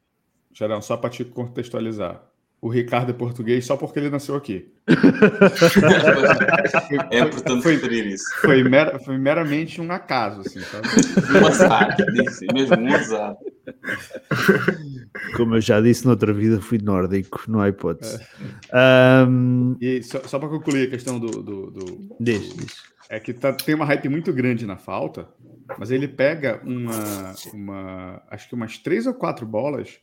Gerão, 0.54 0.82
só 0.82 0.98
para 0.98 1.10
te 1.10 1.24
contextualizar. 1.24 2.22
O 2.60 2.70
Ricardo 2.70 3.12
é 3.12 3.14
português 3.14 3.64
só 3.66 3.78
porque 3.78 4.00
ele 4.00 4.10
nasceu 4.10 4.36
aqui. 4.36 4.68
é 7.12 7.20
importante 7.20 7.62
foi, 7.62 7.76
referir 7.76 8.08
isso. 8.08 8.26
Foi, 8.42 8.64
mer, 8.64 9.00
foi 9.04 9.16
meramente 9.16 9.80
um 9.80 9.92
acaso, 9.92 10.42
assim, 10.42 10.62
sabe? 10.62 10.88
Um 11.40 11.46
azar, 11.46 11.96
mesmo 12.52 12.78
um 12.78 12.96
azar. 12.96 13.38
Como 15.36 15.54
eu 15.56 15.62
já 15.62 15.80
disse 15.80 16.08
noutra 16.08 16.34
vida, 16.34 16.60
fui 16.60 16.80
nórdico, 16.80 17.44
não 17.48 17.62
há 17.62 17.70
hipótese. 17.70 18.20
É. 18.74 19.24
Um... 19.28 19.78
E 19.80 20.02
só, 20.02 20.24
só 20.24 20.40
para 20.40 20.50
concluir 20.50 20.88
a 20.88 20.90
questão 20.90 21.20
do. 21.20 21.44
do, 21.44 21.70
do. 21.70 22.18
É 23.10 23.20
que 23.20 23.34
tá, 23.34 23.54
tem 23.54 23.76
uma 23.76 23.86
hype 23.86 24.10
muito 24.10 24.34
grande 24.34 24.66
na 24.66 24.78
falta, 24.78 25.28
mas 25.78 25.92
ele 25.92 26.08
pega 26.08 26.62
uma, 26.64 27.36
uma. 27.54 28.22
Acho 28.30 28.50
que 28.50 28.56
umas 28.56 28.78
três 28.78 29.08
ou 29.08 29.14
quatro 29.14 29.46
bolas 29.46 30.00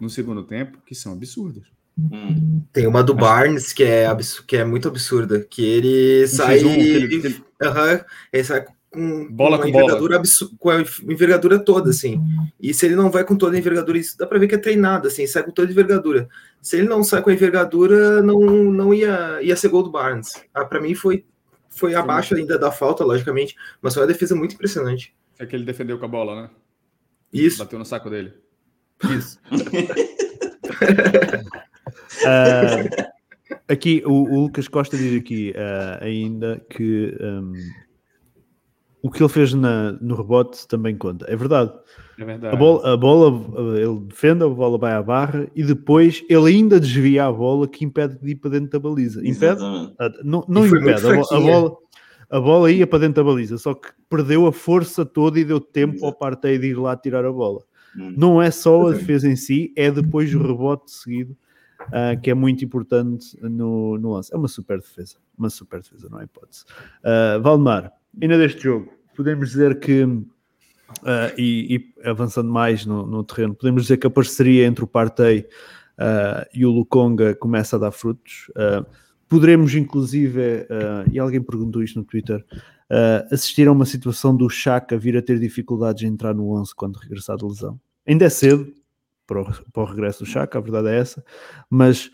no 0.00 0.08
segundo 0.08 0.44
tempo 0.44 0.78
que 0.86 0.94
são 0.94 1.12
absurdas. 1.12 1.64
Hum. 1.98 2.62
Tem 2.72 2.86
uma 2.86 3.02
do 3.02 3.14
Barnes 3.14 3.72
que 3.72 3.84
é, 3.84 4.08
que 4.46 4.56
é 4.56 4.64
muito 4.64 4.88
absurda, 4.88 5.40
que 5.48 5.64
ele 5.64 6.26
sai. 6.26 6.64
Um, 6.64 6.72
ele, 6.72 7.14
ele... 7.14 7.28
Uhum, 7.62 8.04
ele 8.32 8.44
sai 8.44 8.64
com, 8.94 9.28
bola 9.32 9.58
com, 9.58 9.64
com 9.64 9.68
envergadura 9.68 10.22
com 10.58 10.70
a 10.70 10.80
envergadura 10.80 11.58
toda, 11.58 11.90
assim. 11.90 12.20
E 12.60 12.72
se 12.72 12.86
ele 12.86 12.94
não 12.94 13.10
vai 13.10 13.24
com 13.24 13.36
toda 13.36 13.56
a 13.56 13.58
envergadura, 13.58 13.98
isso 13.98 14.16
dá 14.16 14.26
para 14.26 14.38
ver 14.38 14.48
que 14.48 14.54
é 14.54 14.58
treinado, 14.58 15.08
assim, 15.08 15.26
sai 15.26 15.42
com 15.42 15.50
toda 15.50 15.68
a 15.68 15.72
envergadura. 15.72 16.28
Se 16.62 16.76
ele 16.76 16.88
não 16.88 17.02
sai 17.02 17.20
com 17.22 17.30
a 17.30 17.32
envergadura, 17.32 18.22
não, 18.22 18.40
não 18.40 18.94
ia, 18.94 19.40
ia 19.42 19.56
ser 19.56 19.68
gol 19.68 19.82
do 19.82 19.90
Barnes. 19.90 20.32
Ah, 20.54 20.64
para 20.64 20.80
mim 20.80 20.94
foi, 20.94 21.24
foi 21.76 21.94
abaixo 21.94 22.34
ainda 22.34 22.58
da 22.58 22.70
falta, 22.70 23.04
logicamente, 23.04 23.56
mas 23.80 23.94
foi 23.94 24.02
uma 24.02 24.08
defesa 24.08 24.34
muito 24.34 24.54
impressionante. 24.54 25.14
É 25.38 25.46
que 25.46 25.54
ele 25.56 25.64
defendeu 25.64 25.98
com 25.98 26.04
a 26.04 26.08
bola, 26.08 26.42
né? 26.42 26.50
Isso. 27.32 27.58
Bateu 27.58 27.78
no 27.78 27.84
saco 27.84 28.08
dele. 28.08 28.32
Isso. 29.02 29.40
Uh, 32.22 33.04
aqui, 33.68 34.02
o, 34.06 34.12
o, 34.12 34.40
Lucas 34.42 34.68
Costa 34.68 34.96
diz 34.96 35.20
aqui 35.20 35.52
uh, 35.56 36.04
ainda 36.04 36.64
que 36.70 37.16
um, 37.20 37.52
o 39.04 39.10
que 39.10 39.22
ele 39.22 39.28
fez 39.28 39.52
na, 39.52 39.92
no 40.00 40.14
rebote 40.14 40.66
também 40.66 40.96
conta. 40.96 41.26
É 41.28 41.36
verdade. 41.36 41.70
É 42.18 42.24
verdade. 42.24 42.56
A 42.56 42.58
bola, 42.58 42.94
a 42.94 42.96
bola, 42.96 43.78
ele 43.78 44.00
defende, 44.00 44.42
a 44.42 44.48
bola 44.48 44.78
vai 44.78 44.94
à 44.94 45.02
barra 45.02 45.46
e 45.54 45.62
depois 45.62 46.24
ele 46.26 46.48
ainda 46.48 46.80
desvia 46.80 47.26
a 47.26 47.30
bola 47.30 47.68
que 47.68 47.84
impede 47.84 48.18
de 48.18 48.30
ir 48.30 48.36
para 48.36 48.52
dentro 48.52 48.70
da 48.70 48.78
baliza. 48.78 49.20
Impede? 49.22 49.62
Uh, 49.62 49.94
não 50.24 50.42
não 50.48 50.66
impede. 50.66 51.06
A, 51.06 51.36
a, 51.36 51.38
bola, 51.38 51.76
a 52.30 52.40
bola 52.40 52.72
ia 52.72 52.86
para 52.86 53.00
dentro 53.00 53.22
da 53.22 53.30
baliza, 53.30 53.58
só 53.58 53.74
que 53.74 53.88
perdeu 54.08 54.46
a 54.46 54.52
força 54.54 55.04
toda 55.04 55.38
e 55.38 55.44
deu 55.44 55.60
tempo 55.60 55.96
Exato. 55.96 56.06
ao 56.06 56.14
parteio 56.14 56.58
de 56.58 56.68
ir 56.68 56.78
lá 56.78 56.96
tirar 56.96 57.26
a 57.26 57.32
bola. 57.32 57.60
Hum. 57.94 58.14
Não 58.16 58.40
é 58.40 58.50
só 58.50 58.88
a 58.88 58.92
defesa 58.92 59.28
em 59.28 59.36
si, 59.36 59.70
é 59.76 59.90
depois 59.90 60.34
o 60.34 60.38
rebote 60.38 60.90
seguido 60.90 61.36
uh, 61.88 62.18
que 62.22 62.30
é 62.30 62.34
muito 62.34 62.64
importante 62.64 63.38
no, 63.42 63.98
no 63.98 64.14
lance. 64.14 64.32
É 64.32 64.36
uma 64.38 64.48
super 64.48 64.78
defesa, 64.78 65.18
uma 65.36 65.50
super 65.50 65.82
defesa, 65.82 66.08
não 66.10 66.16
há 66.18 66.24
hipótese. 66.24 66.64
Uh, 67.00 67.42
Valdemar, 67.42 67.92
ainda 68.20 68.38
deste 68.38 68.62
jogo, 68.62 68.92
podemos 69.16 69.50
dizer 69.50 69.78
que, 69.78 70.04
uh, 70.04 70.24
e, 71.36 71.76
e, 71.76 72.08
avançando 72.08 72.50
mais 72.50 72.84
no, 72.84 73.06
no, 73.06 73.24
terreno, 73.24 73.54
podemos 73.54 73.82
dizer 73.82 73.96
que 73.96 74.06
a 74.06 74.10
parceria 74.10 74.66
entre 74.66 74.84
o 74.84 74.86
Partey 74.86 75.46
uh, 75.98 76.46
e 76.52 76.64
o 76.64 76.70
Lukonga 76.70 77.34
começa 77.34 77.76
a 77.76 77.78
dar 77.78 77.92
frutos. 77.92 78.50
poderemos, 79.28 79.74
inclusive, 79.74 80.66
e 81.10 81.18
alguém 81.18 81.42
perguntou 81.42 81.82
isto 81.82 81.98
no 81.98 82.04
Twitter, 82.04 82.44
assistir 83.30 83.66
a 83.66 83.72
uma 83.72 83.86
situação 83.86 84.36
do 84.36 84.48
Chaka 84.48 84.96
vir 84.96 85.16
a 85.16 85.22
ter 85.22 85.40
dificuldades 85.40 86.04
em 86.04 86.06
entrar 86.06 86.34
no 86.34 86.50
11 86.52 86.74
quando 86.74 86.96
regressar 86.96 87.36
de 87.36 87.44
lesão. 87.44 87.80
Ainda 88.06 88.26
é 88.26 88.28
cedo, 88.28 88.72
para 89.26 89.40
o, 89.40 89.44
para 89.72 89.82
o 89.82 89.86
regresso 89.86 90.24
do 90.24 90.26
Chaka, 90.26 90.58
a 90.58 90.60
verdade 90.60 90.88
é 90.88 90.98
essa, 90.98 91.24
mas 91.68 92.10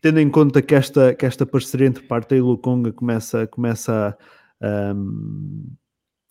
tendo 0.00 0.18
em 0.18 0.28
conta 0.28 0.60
que 0.60 0.74
esta, 0.74 1.14
que 1.14 1.24
esta 1.24 1.46
parceria 1.46 1.86
entre 1.86 2.02
Partey 2.02 2.38
e 2.38 2.42
Lukonga 2.42 2.92
começa, 2.92 3.46
começa 3.46 4.08
a, 4.08 4.16
um, 4.62 5.66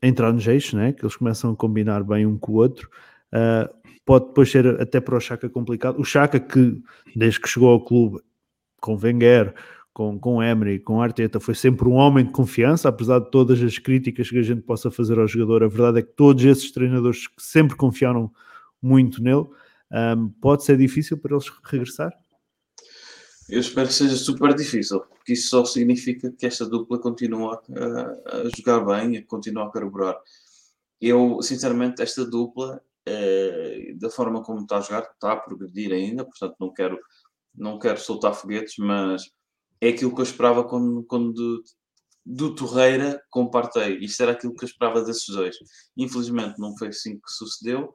entrar 0.01 0.31
nos 0.31 0.47
eixos, 0.47 0.73
né? 0.73 0.93
que 0.93 1.03
eles 1.03 1.15
começam 1.15 1.51
a 1.51 1.55
combinar 1.55 2.03
bem 2.03 2.25
um 2.25 2.37
com 2.37 2.53
o 2.53 2.55
outro, 2.55 2.89
uh, 3.33 3.69
pode 4.05 4.27
depois 4.27 4.51
ser 4.51 4.81
até 4.81 4.99
para 4.99 5.15
o 5.15 5.19
Chaka 5.19 5.49
complicado. 5.49 5.99
O 5.99 6.03
Chaka 6.03 6.39
que, 6.39 6.81
desde 7.15 7.39
que 7.39 7.49
chegou 7.49 7.69
ao 7.69 7.83
clube, 7.83 8.19
com 8.79 8.95
Wenger, 8.95 9.53
com, 9.93 10.17
com 10.19 10.41
Emery, 10.41 10.79
com 10.79 11.01
Arteta, 11.01 11.39
foi 11.39 11.53
sempre 11.53 11.87
um 11.87 11.93
homem 11.93 12.25
de 12.25 12.31
confiança, 12.31 12.89
apesar 12.89 13.19
de 13.19 13.29
todas 13.29 13.61
as 13.61 13.77
críticas 13.77 14.29
que 14.29 14.37
a 14.37 14.41
gente 14.41 14.61
possa 14.61 14.89
fazer 14.89 15.19
ao 15.19 15.27
jogador, 15.27 15.63
a 15.63 15.67
verdade 15.67 15.99
é 15.99 16.01
que 16.01 16.13
todos 16.13 16.43
esses 16.43 16.71
treinadores 16.71 17.27
sempre 17.37 17.75
confiaram 17.75 18.31
muito 18.81 19.21
nele, 19.21 19.45
um, 19.91 20.29
pode 20.41 20.63
ser 20.63 20.77
difícil 20.77 21.17
para 21.17 21.35
eles 21.35 21.51
regressar? 21.63 22.11
Eu 23.51 23.59
espero 23.59 23.87
que 23.87 23.93
seja 23.93 24.15
super 24.15 24.55
difícil, 24.55 25.01
porque 25.01 25.33
isso 25.33 25.49
só 25.49 25.65
significa 25.65 26.31
que 26.31 26.45
esta 26.45 26.65
dupla 26.65 26.97
continua 26.99 27.61
a, 27.75 28.37
a 28.37 28.49
jogar 28.55 28.79
bem, 28.85 29.17
a 29.17 29.25
continuar 29.25 29.67
a 29.67 29.71
carburar. 29.71 30.17
Eu, 30.99 31.41
sinceramente, 31.41 32.01
esta 32.01 32.25
dupla, 32.25 32.81
é, 33.05 33.93
da 33.95 34.09
forma 34.09 34.41
como 34.41 34.61
está 34.61 34.77
a 34.77 34.81
jogar, 34.81 35.01
está 35.01 35.33
a 35.33 35.37
progredir 35.37 35.91
ainda, 35.91 36.23
portanto 36.23 36.55
não 36.59 36.73
quero, 36.73 36.97
não 37.53 37.77
quero 37.77 37.99
soltar 37.99 38.33
foguetes, 38.33 38.75
mas 38.79 39.29
é 39.81 39.89
aquilo 39.89 40.15
que 40.15 40.21
eu 40.21 40.25
esperava 40.25 40.63
quando, 40.63 41.03
quando 41.03 41.63
do 42.25 42.55
Torreira 42.55 43.21
com 43.29 43.49
Partey. 43.49 44.03
Isto 44.03 44.23
era 44.23 44.31
aquilo 44.31 44.55
que 44.55 44.63
eu 44.63 44.69
esperava 44.69 45.03
desses 45.03 45.27
dois. 45.27 45.57
Infelizmente 45.97 46.59
não 46.59 46.77
foi 46.77 46.89
assim 46.89 47.15
que 47.15 47.31
sucedeu 47.31 47.93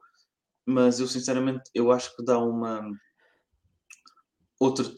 mas 0.67 0.99
eu 0.99 1.07
sinceramente 1.07 1.71
eu 1.73 1.93
acho 1.93 2.13
que 2.13 2.23
dá 2.23 2.37
uma 2.37 2.85
outro, 4.59 4.93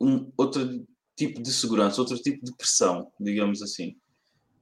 um, 0.00 0.30
outro 0.36 0.84
tipo 1.16 1.42
de 1.42 1.52
segurança, 1.52 2.00
outro 2.00 2.18
tipo 2.18 2.44
de 2.44 2.54
pressão, 2.56 3.10
digamos 3.20 3.62
assim. 3.62 3.96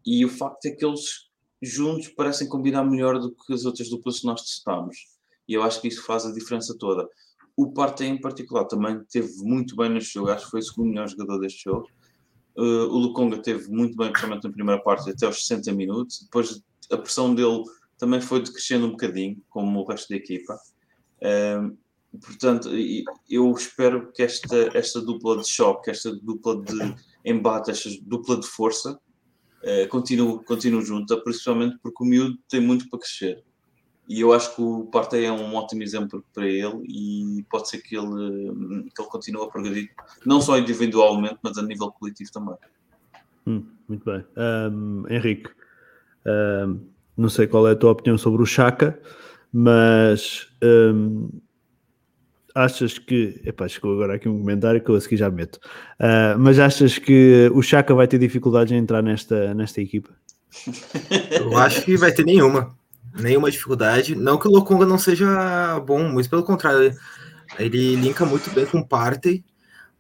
E 0.05 0.25
o 0.25 0.29
facto 0.29 0.67
é 0.67 0.71
que 0.71 0.85
eles 0.85 1.31
juntos 1.63 2.09
parecem 2.09 2.49
combinar 2.49 2.85
melhor 2.85 3.19
do 3.19 3.33
que 3.33 3.53
as 3.53 3.65
outras 3.65 3.89
duplas 3.89 4.21
que 4.21 4.27
nós 4.27 4.43
testamos. 4.43 4.97
E 5.49 5.55
eu 5.55 5.63
acho 5.63 5.81
que 5.81 5.89
isso 5.89 6.05
faz 6.05 6.27
a 6.27 6.33
diferença 6.33 6.77
toda. 6.79 7.09
O 7.57 7.73
Partey 7.73 8.09
em 8.09 8.21
particular 8.21 8.65
também 8.65 9.01
teve 9.11 9.31
muito 9.43 9.77
bem 9.77 9.91
neste 9.91 10.15
jogo, 10.15 10.31
acho 10.31 10.47
que 10.47 10.51
foi 10.51 10.61
o 10.61 10.65
segundo 10.65 10.89
melhor 10.89 11.09
jogador 11.09 11.39
deste 11.39 11.65
jogo. 11.65 11.87
Uh, 12.57 12.87
o 12.89 12.99
Lukonga 12.99 13.39
teve 13.39 13.69
muito 13.69 13.97
bem, 13.97 14.11
principalmente 14.11 14.45
na 14.45 14.53
primeira 14.53 14.83
parte, 14.83 15.11
até 15.11 15.27
aos 15.27 15.47
60 15.47 15.73
minutos. 15.73 16.23
Depois 16.23 16.63
a 16.91 16.97
pressão 16.97 17.35
dele 17.35 17.63
também 17.99 18.21
foi 18.21 18.43
decrescendo 18.43 18.87
um 18.87 18.91
bocadinho, 18.91 19.41
como 19.49 19.81
o 19.81 19.87
resto 19.87 20.09
da 20.09 20.17
equipa. 20.17 20.59
Um, 21.23 21.77
portanto, 22.21 22.69
eu 23.29 23.53
espero 23.53 24.13
que 24.13 24.23
esta, 24.23 24.77
esta 24.77 25.01
dupla 25.01 25.39
de 25.39 25.49
choque, 25.49 25.91
esta 25.91 26.15
dupla 26.15 26.63
de 26.63 26.95
embate, 27.25 27.71
esta 27.71 27.89
dupla 28.03 28.39
de 28.39 28.47
força 28.47 28.99
uh, 29.63 29.89
continue, 29.89 30.45
continue 30.45 30.85
junta, 30.85 31.17
principalmente 31.23 31.79
porque 31.83 32.03
o 32.03 32.07
miúdo 32.07 32.39
tem 32.49 32.61
muito 32.61 32.89
para 32.91 32.99
crescer. 32.99 33.43
E 34.09 34.21
eu 34.21 34.33
acho 34.33 34.55
que 34.55 34.61
o 34.61 34.87
Partey 34.87 35.25
é 35.25 35.33
um 35.33 35.55
ótimo 35.55 35.83
exemplo 35.83 36.25
para 36.35 36.47
ele 36.47 36.85
e 36.87 37.45
pode 37.49 37.69
ser 37.69 37.79
que 37.79 37.97
ele, 37.97 38.53
que 38.95 39.01
ele 39.01 39.09
continue 39.09 39.43
a 39.43 39.47
progredir, 39.47 39.91
não 40.27 40.41
só 40.41 40.59
individualmente, 40.59 41.39
mas 41.43 41.57
a 41.57 41.63
nível 41.63 41.91
coletivo 41.93 42.31
também. 42.33 42.57
Hum, 43.47 43.65
muito 43.89 44.05
bem. 44.05 44.25
Um, 44.37 45.05
Henrique, 45.09 45.49
um, 46.27 46.81
não 47.17 47.29
sei 47.29 47.47
qual 47.47 47.67
é 47.69 47.73
a 47.73 47.77
tua 47.77 47.93
opinião 47.93 48.19
sobre 48.19 48.43
o 48.43 48.47
Chaka, 48.47 49.01
mas 49.53 50.49
hum, 50.63 51.29
achas 52.55 52.99
que. 52.99 53.41
Epá, 53.45 53.69
chegou 53.69 53.95
agora 53.95 54.15
aqui 54.15 54.29
um 54.29 54.39
comentário 54.39 54.81
que 54.81 54.89
eu 54.91 54.95
a 54.95 55.01
seguir 55.01 55.17
já 55.17 55.31
meto. 55.31 55.57
Uh, 55.99 56.39
mas 56.39 56.59
achas 56.59 56.99
que 56.99 57.51
o 57.55 57.63
Chaka 57.63 57.95
vai 57.95 58.07
ter 58.07 58.19
dificuldades 58.19 58.73
em 58.73 58.77
entrar 58.77 59.03
nesta, 59.03 59.55
nesta 59.55 59.81
equipa? 59.81 60.11
Eu 61.31 61.57
acho 61.57 61.83
que 61.83 61.97
vai 61.97 62.13
ter 62.13 62.25
nenhuma. 62.25 62.77
Nenhuma 63.15 63.51
dificuldade. 63.51 64.15
Não 64.15 64.39
que 64.39 64.49
o 64.49 64.51
Lokonga 64.51 64.87
não 64.87 64.99
seja 64.99 65.81
bom, 65.81 66.03
muito 66.09 66.29
pelo 66.29 66.43
contrário. 66.43 66.95
Ele 67.59 67.97
linka 67.97 68.25
muito 68.25 68.51
bem 68.51 68.65
com 68.65 68.79
o 68.79 68.87
Partey, 68.87 69.45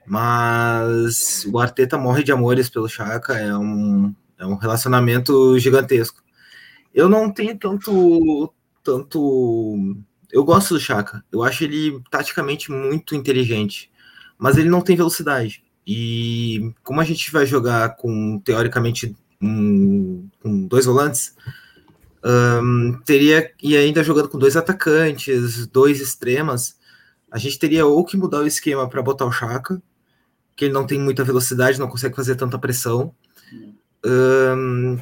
mas 0.06 1.44
o 1.46 1.58
Arteta 1.58 1.98
morre 1.98 2.22
de 2.22 2.32
amores 2.32 2.70
pelo 2.70 2.88
Chaka. 2.88 3.34
É 3.34 3.56
um, 3.56 4.14
é 4.38 4.46
um 4.46 4.56
relacionamento 4.56 5.58
gigantesco. 5.58 6.22
Eu 6.94 7.08
não 7.08 7.30
tenho 7.30 7.58
tanto. 7.58 8.52
tanto. 8.82 9.96
Eu 10.32 10.42
gosto 10.44 10.74
do 10.74 10.80
Chaka. 10.80 11.22
Eu 11.30 11.42
acho 11.42 11.62
ele 11.62 12.00
taticamente 12.10 12.70
muito 12.72 13.14
inteligente. 13.14 13.90
Mas 14.38 14.56
ele 14.56 14.70
não 14.70 14.80
tem 14.80 14.96
velocidade. 14.96 15.62
E 15.86 16.72
como 16.82 17.00
a 17.00 17.04
gente 17.04 17.30
vai 17.30 17.44
jogar 17.44 17.96
com, 17.96 18.40
teoricamente, 18.40 19.14
um, 19.40 20.28
com 20.40 20.66
dois 20.66 20.86
volantes, 20.86 21.36
um, 22.24 22.98
teria. 23.04 23.52
E 23.62 23.76
ainda 23.76 24.02
jogando 24.02 24.28
com 24.28 24.38
dois 24.38 24.56
atacantes, 24.56 25.66
dois 25.66 26.00
extremas, 26.00 26.78
a 27.30 27.38
gente 27.38 27.58
teria 27.58 27.86
ou 27.86 28.04
que 28.04 28.16
mudar 28.16 28.40
o 28.40 28.46
esquema 28.46 28.88
para 28.88 29.02
botar 29.02 29.26
o 29.26 29.32
Chaka, 29.32 29.82
que 30.56 30.64
ele 30.64 30.74
não 30.74 30.86
tem 30.86 30.98
muita 30.98 31.24
velocidade, 31.24 31.78
não 31.78 31.88
consegue 31.88 32.16
fazer 32.16 32.36
tanta 32.36 32.58
pressão. 32.58 33.14
Um, 34.04 34.98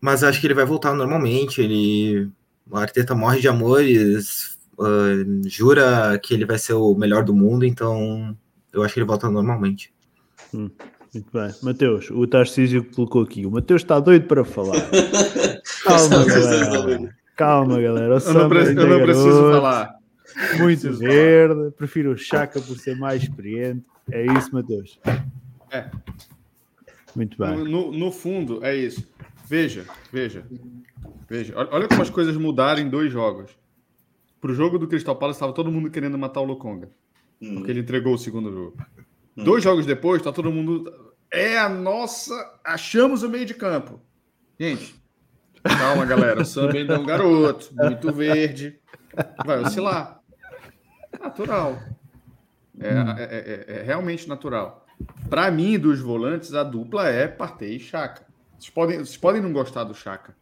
mas 0.00 0.22
acho 0.22 0.40
que 0.40 0.46
ele 0.46 0.54
vai 0.54 0.64
voltar 0.64 0.94
normalmente. 0.94 1.60
Ele, 1.60 2.30
o 2.70 2.76
Arteta 2.76 3.14
morre 3.14 3.40
de 3.40 3.48
amores, 3.48 4.58
uh, 4.78 5.48
jura 5.48 6.18
que 6.22 6.34
ele 6.34 6.44
vai 6.44 6.58
ser 6.58 6.74
o 6.74 6.94
melhor 6.94 7.24
do 7.24 7.34
mundo, 7.34 7.64
então 7.64 8.36
eu 8.72 8.82
acho 8.82 8.94
que 8.94 9.00
ele 9.00 9.06
volta 9.06 9.30
normalmente. 9.30 9.92
Hum, 10.52 10.70
muito 11.12 11.30
bem. 11.32 11.54
Matheus, 11.62 12.10
o 12.10 12.26
Tarcísio 12.26 12.84
colocou 12.84 13.22
aqui. 13.22 13.46
O 13.46 13.50
Matheus 13.50 13.82
está 13.82 13.98
doido 14.00 14.26
para 14.26 14.44
falar. 14.44 14.76
Calma, 15.84 16.24
galera. 16.24 17.16
Calma, 17.36 17.80
galera. 17.80 18.16
O 18.16 18.18
eu 18.18 18.34
não, 18.34 18.48
pre 18.48 18.58
eu 18.60 18.88
não 18.88 19.02
preciso 19.02 19.50
falar. 19.52 19.94
Muito 20.58 20.80
preciso 20.80 20.98
verde. 20.98 21.54
Falar. 21.54 21.70
Prefiro 21.72 22.12
o 22.12 22.16
Chaka 22.18 22.60
por 22.60 22.76
ser 22.78 22.96
mais 22.96 23.22
experiente. 23.22 23.84
É 24.10 24.24
isso, 24.26 24.52
Matheus. 24.52 24.98
É. 25.70 25.90
Muito 27.14 27.38
bem. 27.38 27.64
No, 27.64 27.90
no, 27.90 28.12
fundo, 28.12 28.64
é 28.64 28.76
isso. 28.76 29.08
Veja, 29.48 29.84
veja, 30.12 30.44
veja. 31.28 31.54
Olha 31.56 31.88
como 31.88 32.02
as 32.02 32.10
coisas 32.10 32.36
mudaram 32.36 32.80
em 32.80 32.88
dois 32.88 33.12
jogos. 33.12 33.56
Para 34.40 34.50
o 34.50 34.54
jogo 34.54 34.78
do 34.78 34.86
Crystal 34.86 35.16
Palace, 35.16 35.36
estava 35.36 35.52
todo 35.52 35.72
mundo 35.72 35.90
querendo 35.90 36.16
matar 36.18 36.40
o 36.40 36.44
Lokonga. 36.44 36.90
Hum. 37.40 37.56
Porque 37.56 37.70
ele 37.70 37.80
entregou 37.80 38.14
o 38.14 38.18
segundo 38.18 38.52
jogo. 38.52 38.76
Hum. 39.36 39.44
Dois 39.44 39.62
jogos 39.62 39.86
depois, 39.86 40.20
está 40.20 40.32
todo 40.32 40.52
mundo. 40.52 40.92
É 41.30 41.58
a 41.58 41.68
nossa. 41.68 42.34
Achamos 42.64 43.22
o 43.22 43.28
meio 43.28 43.44
de 43.44 43.54
campo. 43.54 44.00
Gente, 44.58 44.94
calma, 45.62 46.04
galera. 46.06 46.40
O 46.40 46.44
Samba 46.44 46.78
ainda 46.78 46.94
é 46.94 46.98
um 46.98 47.04
garoto, 47.04 47.70
muito 47.74 48.12
verde. 48.12 48.78
Vai 49.44 49.60
oscilar. 49.60 50.20
Natural. 51.20 51.78
É, 52.78 52.94
hum. 52.94 53.10
é, 53.16 53.22
é, 53.22 53.64
é, 53.68 53.78
é 53.78 53.82
realmente 53.82 54.28
natural. 54.28 54.86
Para 55.28 55.50
mim, 55.50 55.78
dos 55.78 56.00
volantes, 56.00 56.54
a 56.54 56.62
dupla 56.62 57.08
é 57.08 57.26
Partey 57.26 57.76
e 57.76 57.80
Chaka. 57.80 58.24
Vocês 58.58 58.70
podem, 58.70 58.98
vocês 58.98 59.16
podem 59.16 59.42
não 59.42 59.52
gostar 59.52 59.84
do 59.84 59.94
Chaka, 59.94 60.34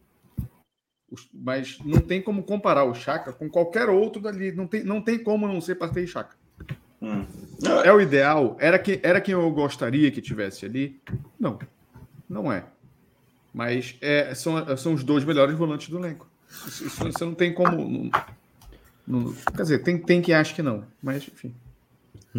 mas 1.33 1.77
não 1.85 1.99
tem 1.99 2.21
como 2.21 2.43
comparar 2.43 2.83
o 2.83 2.93
Chaka 2.93 3.31
com 3.31 3.49
qualquer 3.49 3.89
outro 3.89 4.21
dali. 4.21 4.51
Não 4.51 4.67
tem, 4.67 4.83
não 4.83 5.01
tem 5.01 5.19
como 5.19 5.47
não 5.47 5.61
ser 5.61 5.75
Partey 5.75 6.03
e 6.03 6.07
Chaka. 6.07 6.35
Hum. 7.01 7.25
É 7.83 7.91
o 7.91 8.01
ideal? 8.01 8.57
Era, 8.59 8.79
que, 8.79 8.99
era 9.03 9.21
quem 9.21 9.33
eu 9.33 9.51
gostaria 9.51 10.11
que 10.11 10.21
tivesse 10.21 10.65
ali? 10.65 10.99
Não, 11.39 11.59
não 12.27 12.51
é. 12.51 12.65
Mas 13.53 13.95
é, 14.01 14.33
são, 14.35 14.77
são 14.77 14.93
os 14.93 15.03
dois 15.03 15.23
melhores 15.23 15.55
volantes 15.55 15.87
do 15.87 15.97
elenco. 15.97 16.27
Isso, 16.67 17.25
não 17.25 17.33
tem 17.33 17.53
como. 17.53 17.77
Não, 17.77 18.11
não, 19.07 19.33
quer 19.33 19.61
dizer, 19.61 19.79
tem, 19.79 19.97
tem 19.97 20.21
que 20.21 20.33
acho 20.33 20.55
que 20.55 20.61
não, 20.61 20.83
mas 21.01 21.27
enfim. 21.27 21.53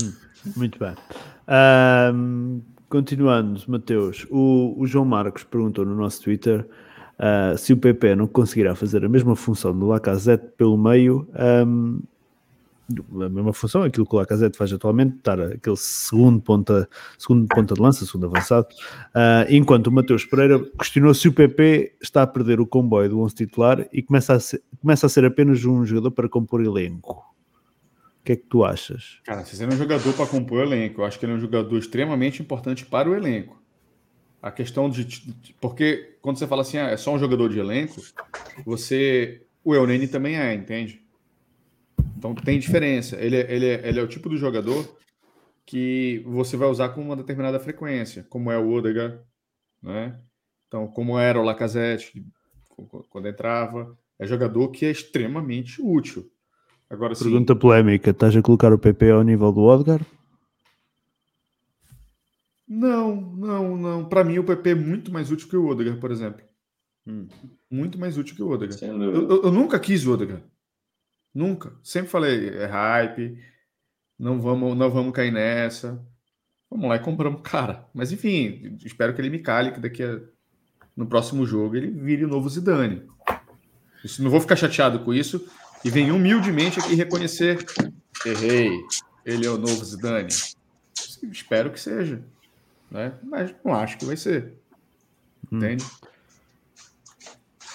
Hum, 0.03 0.13
muito 0.57 0.79
bem. 0.79 0.95
Um, 2.15 2.61
continuando, 2.89 3.63
Mateus, 3.69 4.27
o, 4.31 4.75
o, 4.79 4.87
João 4.87 5.05
Marcos 5.05 5.45
perguntou 5.45 5.85
no 5.85 5.95
nosso 5.95 6.23
Twitter 6.23 6.67
uh, 7.19 7.57
se 7.57 7.73
o 7.73 7.77
PP 7.77 8.15
não 8.17 8.27
conseguirá 8.27 8.75
fazer 8.75 9.05
a 9.05 9.09
mesma 9.09 9.37
função 9.37 9.77
do 9.77 9.87
Lacazette 9.87 10.47
pelo 10.57 10.77
meio, 10.77 11.29
um, 11.69 12.01
a 13.21 13.29
mesma 13.29 13.53
função, 13.53 13.83
aquilo 13.83 14.07
que 14.07 14.15
o 14.15 14.19
Lacazette 14.19 14.57
faz 14.57 14.73
atualmente, 14.73 15.17
estar 15.17 15.41
aquele 15.41 15.77
segundo 15.77 16.41
ponta, 16.41 16.89
segundo 17.19 17.47
ponta 17.49 17.75
de 17.75 17.81
lança, 17.81 18.07
segundo 18.07 18.27
avançado, 18.27 18.69
uh, 19.15 19.47
enquanto 19.49 19.89
o 19.89 19.93
Mateus 19.93 20.25
Pereira 20.25 20.59
questionou 20.79 21.13
se 21.13 21.29
o 21.29 21.33
PP 21.33 21.97
está 22.01 22.23
a 22.23 22.27
perder 22.27 22.61
o 22.61 22.67
comboio 22.67 23.09
do 23.09 23.21
11 23.21 23.35
titular 23.35 23.87
e 23.93 24.03
começa 24.03 24.35
a 24.35 24.41
ser, 24.41 24.63
começa 24.81 25.07
a 25.07 25.09
ser 25.09 25.25
apenas 25.25 25.65
um 25.65 25.85
jogador 25.85 26.11
para 26.13 26.29
compor 26.29 26.63
elenco 26.63 27.37
que 28.27 28.33
é 28.33 28.37
que 28.37 28.43
tu 28.43 28.65
achas? 28.65 29.21
Cara, 29.25 29.45
se 29.45 29.63
ele 29.63 29.71
é 29.71 29.75
um 29.75 29.79
jogador 29.79 30.13
para 30.13 30.27
compor 30.27 30.59
o 30.59 30.63
elenco, 30.63 31.01
eu 31.01 31.05
acho 31.05 31.19
que 31.19 31.25
ele 31.25 31.33
é 31.33 31.37
um 31.37 31.41
jogador 31.41 31.79
extremamente 31.79 32.43
importante 32.43 32.85
para 32.85 33.09
o 33.09 33.15
elenco. 33.15 33.63
A 34.47 34.53
questão 34.53 34.89
de. 34.89 35.05
Porque 35.61 36.19
quando 36.23 36.39
você 36.39 36.47
fala 36.47 36.63
assim, 36.63 36.79
ah, 36.79 36.89
é 36.91 36.97
só 36.97 37.13
um 37.13 37.19
jogador 37.19 37.49
de 37.49 37.59
elenco, 37.59 38.01
você. 38.65 39.43
O 39.65 39.75
Eunene 39.75 40.07
também 40.07 40.39
é, 40.39 40.55
entende? 40.55 41.03
Então 42.17 42.33
tem 42.33 42.57
diferença. 42.57 43.17
Ele 43.17 43.35
é, 43.35 43.53
ele, 43.53 43.67
é, 43.67 43.89
ele 43.89 43.99
é 43.99 44.03
o 44.05 44.07
tipo 44.07 44.29
do 44.29 44.37
jogador 44.37 44.89
que 45.67 46.23
você 46.25 46.57
vai 46.57 46.69
usar 46.69 46.91
com 46.91 47.03
uma 47.03 47.17
determinada 47.17 47.59
frequência, 47.59 48.25
como 48.31 48.53
é 48.53 48.57
o 48.57 48.71
Odegaard, 48.71 49.19
né? 49.83 50.17
Então, 50.69 50.87
como 50.87 51.19
era 51.19 51.41
o 51.41 51.45
Lacazette 51.45 52.25
quando 53.11 53.27
entrava, 53.27 53.99
é 54.17 54.29
jogador 54.29 54.69
que 54.69 54.87
é 54.87 54.93
extremamente 54.93 55.83
útil. 55.83 56.25
Agora 56.89 57.17
sim. 57.17 57.25
Pergunta 57.25 57.57
polémica: 57.57 58.11
estás 58.11 58.37
a 58.37 58.43
colocar 58.43 58.73
o 58.73 58.79
PP 58.79 59.11
ao 59.11 59.25
nível 59.25 59.51
do 59.51 59.63
Odgar? 59.63 60.07
Não, 62.69 63.15
não, 63.21 63.77
não. 63.77 64.09
Para 64.09 64.25
mim, 64.25 64.39
o 64.39 64.45
PP 64.45 64.71
é 64.71 64.75
muito 64.75 65.13
mais 65.13 65.31
útil 65.31 65.49
que 65.49 65.57
o 65.57 65.67
Odegaard, 65.67 66.01
por 66.01 66.11
exemplo. 66.11 66.45
Hum. 67.07 67.29
Muito 67.71 67.99
mais 67.99 68.19
útil 68.19 68.35
que 68.35 68.43
o 68.43 68.51
Odegaard. 68.51 68.85
Eu, 68.85 69.03
eu, 69.03 69.43
eu, 69.45 69.53
nunca 69.53 69.79
quis 69.79 70.07
o 70.07 70.13
Odegaard. 70.13 70.45
Nunca. 71.33 71.73
Sempre 71.83 72.11
falei, 72.11 72.49
é 72.49 72.67
hype, 72.67 73.39
não 74.19 74.41
vamos, 74.41 74.77
não 74.77 74.91
vamos 74.91 75.13
cair 75.13 75.31
nessa. 75.31 76.05
Vamos 76.69 76.89
lá 76.89 76.97
e 76.97 77.01
compramos 77.01 77.43
cara. 77.43 77.87
Mas 77.95 78.11
enfim, 78.11 78.77
espero 78.85 79.15
que 79.15 79.21
ele 79.21 79.31
me 79.31 79.39
cale, 79.39 79.71
que 79.71 79.81
daqui 79.81 80.03
a, 80.03 80.21
no 80.97 81.07
próximo 81.07 81.47
jogo 81.47 81.77
ele 81.77 81.91
vire 81.91 82.25
o 82.25 82.29
novo 82.29 82.49
Zidane. 82.49 83.03
Isso, 84.03 84.23
não 84.23 84.31
vou 84.31 84.41
ficar 84.41 84.57
chateado 84.57 85.01
com 85.01 85.15
isso, 85.15 85.47
e 85.85 85.91
vem 85.91 86.11
humildemente 86.11 86.81
aqui 86.81 86.95
reconhecer: 86.95 87.65
errei, 88.25 88.71
ele 89.25 89.47
é 89.47 89.51
o 89.51 89.59
novo 89.59 89.85
Zidane. 89.85 90.31
Espero 91.31 91.71
que 91.71 91.79
seja, 91.79 92.23
né? 92.91 93.13
mas 93.23 93.55
não 93.65 93.75
acho 93.75 93.99
que 93.99 94.05
vai 94.05 94.17
ser. 94.17 94.55
Hum. 95.51 95.59
Entende? 95.59 95.85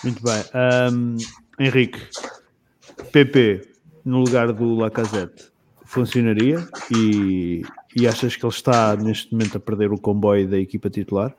Muito 0.03 0.21
bem. 0.23 0.43
Um, 0.91 1.17
Henrique, 1.59 1.99
PP 3.11 3.69
no 4.03 4.19
lugar 4.19 4.51
do 4.51 4.75
Lacazette 4.75 5.51
funcionaria 5.85 6.67
e, 6.95 7.61
e 7.95 8.07
achas 8.07 8.35
que 8.35 8.45
ele 8.45 8.53
está 8.53 8.95
neste 8.95 9.31
momento 9.31 9.57
a 9.57 9.59
perder 9.59 9.91
o 9.91 9.99
comboio 9.99 10.47
da 10.47 10.57
equipa 10.57 10.89
titular? 10.89 11.35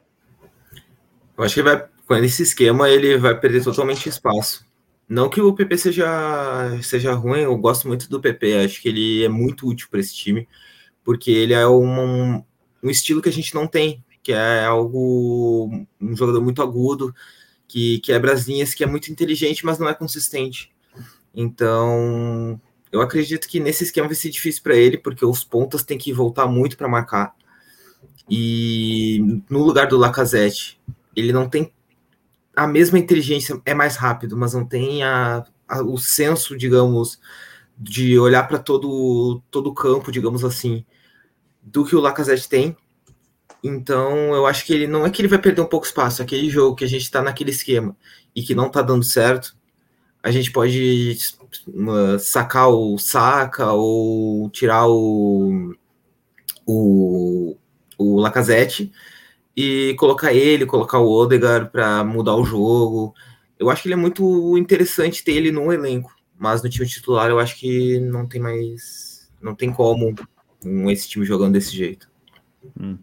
Eu 1.37 1.45
acho 1.45 1.55
que 1.55 1.63
vai, 1.63 1.89
com 2.07 2.15
esse 2.17 2.43
esquema 2.43 2.89
ele 2.89 3.17
vai 3.17 3.39
perder 3.39 3.65
totalmente 3.65 4.09
espaço. 4.09 4.71
Não 5.09 5.29
que 5.29 5.41
o 5.41 5.53
PP 5.53 5.79
seja, 5.79 6.79
seja 6.83 7.13
ruim, 7.13 7.41
eu 7.41 7.57
gosto 7.57 7.89
muito 7.89 8.09
do 8.09 8.21
PP, 8.21 8.65
acho 8.65 8.81
que 8.81 8.89
ele 8.89 9.25
é 9.25 9.29
muito 9.29 9.67
útil 9.67 9.89
para 9.91 10.01
esse 10.01 10.15
time, 10.15 10.49
porque 11.03 11.31
ele 11.31 11.53
é 11.53 11.67
um, 11.67 12.45
um 12.83 12.91
estilo 12.91 13.23
que 13.23 13.29
a 13.29 13.33
gente 13.33 13.55
não 13.55 13.67
tem, 13.67 14.05
que 14.23 14.33
é 14.33 14.65
algo, 14.65 15.87
um 16.01 16.17
jogador 16.17 16.41
muito 16.41 16.63
agudo, 16.63 17.15
que 17.67 18.01
quebra 18.01 18.33
as 18.33 18.47
linhas, 18.47 18.75
que 18.75 18.85
é 18.85 18.87
muito 18.87 19.11
inteligente, 19.11 19.65
mas 19.65 19.79
não 19.79 19.89
é 19.89 19.95
consistente. 19.95 20.71
Então, 21.35 22.61
eu 22.91 23.01
acredito 23.01 23.49
que 23.49 23.59
nesse 23.59 23.85
esquema 23.85 24.09
vai 24.09 24.17
ser 24.17 24.31
difícil 24.31 24.63
para 24.63 24.77
ele, 24.77 24.99
porque 24.99 25.25
os 25.25 25.43
pontas 25.43 25.83
têm 25.83 25.99
que 25.99 26.13
voltar 26.13 26.47
muito 26.47 26.77
para 26.77 26.89
marcar. 26.89 27.35
E 28.29 29.43
no 29.49 29.63
lugar 29.63 29.89
do 29.89 29.97
Lacazette, 29.97 30.81
ele 31.17 31.33
não 31.33 31.49
tem 31.49 31.73
a 32.55 32.67
mesma 32.67 32.99
inteligência 32.99 33.61
é 33.65 33.75
mais 33.75 33.97
rápido, 33.97 34.37
mas 34.37 34.53
não 34.53 34.65
tem 34.65 35.03
a, 35.03 35.45
a 35.67 35.83
o 35.83 35.97
senso, 35.99 36.57
digamos, 36.57 37.19
de 37.79 38.19
olhar 38.19 38.47
para 38.47 38.59
todo 38.59 39.41
todo 39.51 39.69
o 39.71 39.75
campo, 39.75 40.13
digamos 40.13 40.45
assim, 40.45 40.85
do 41.63 41.85
que 41.85 41.95
o 41.95 42.01
Lacazette 42.01 42.49
tem. 42.49 42.77
Então, 43.63 44.35
eu 44.35 44.47
acho 44.47 44.65
que 44.67 44.73
ele 44.73 44.87
não 44.87 45.07
é 45.07 45.11
que 45.11 45.23
ele 45.23 45.29
vai 45.29 45.39
perder 45.39 45.61
um 45.61 45.67
pouco 45.67 45.87
espaço, 45.87 46.21
aquele 46.21 46.51
jogo 46.51 46.75
que 46.75 46.85
a 46.85 46.89
gente 46.89 47.03
está 47.03 47.23
naquele 47.23 47.51
esquema 47.51 47.97
e 48.35 48.43
que 48.43 48.55
não 48.55 48.67
está 48.67 48.83
dando 48.83 49.05
certo, 49.05 49.55
a 50.23 50.31
gente 50.31 50.51
pode 50.51 51.17
uh, 51.69 52.19
sacar 52.19 52.69
o 52.69 52.99
saca 52.99 53.73
ou 53.73 54.51
tirar 54.51 54.87
o 54.89 55.75
o, 56.67 57.57
o 57.99 58.21
Lacazette 58.21 58.93
e 59.57 59.95
colocar 59.99 60.33
ele, 60.33 60.67
colocar 60.67 60.99
o 60.99 61.11
Odegaard 61.11 61.71
para 61.71 62.05
mudar 62.05 62.37
o 62.37 62.45
jogo. 62.45 63.15
Eu 63.59 63.71
acho 63.71 63.83
que 63.83 63.89
ele 63.89 63.95
é 63.95 63.97
muito 63.97 64.57
interessante 64.57 65.23
ter 65.23 65.33
ele 65.33 65.53
no 65.53 65.73
elenco, 65.73 66.15
mas 66.39 66.63
no 66.63 66.69
time 66.69 66.87
titular 66.87 67.31
eu 67.31 67.39
acho 67.39 67.57
que 67.59 68.01
não 68.01 68.27
tem 68.27 68.41
mais, 68.41 69.31
não 69.41 69.55
tem 69.55 69.73
como 69.73 70.15
um, 70.65 70.91
esse 70.91 71.09
time 71.09 71.25
jogando 71.25 71.55
desse 71.55 71.77
jeito. 71.77 72.11
Hum. 72.79 72.99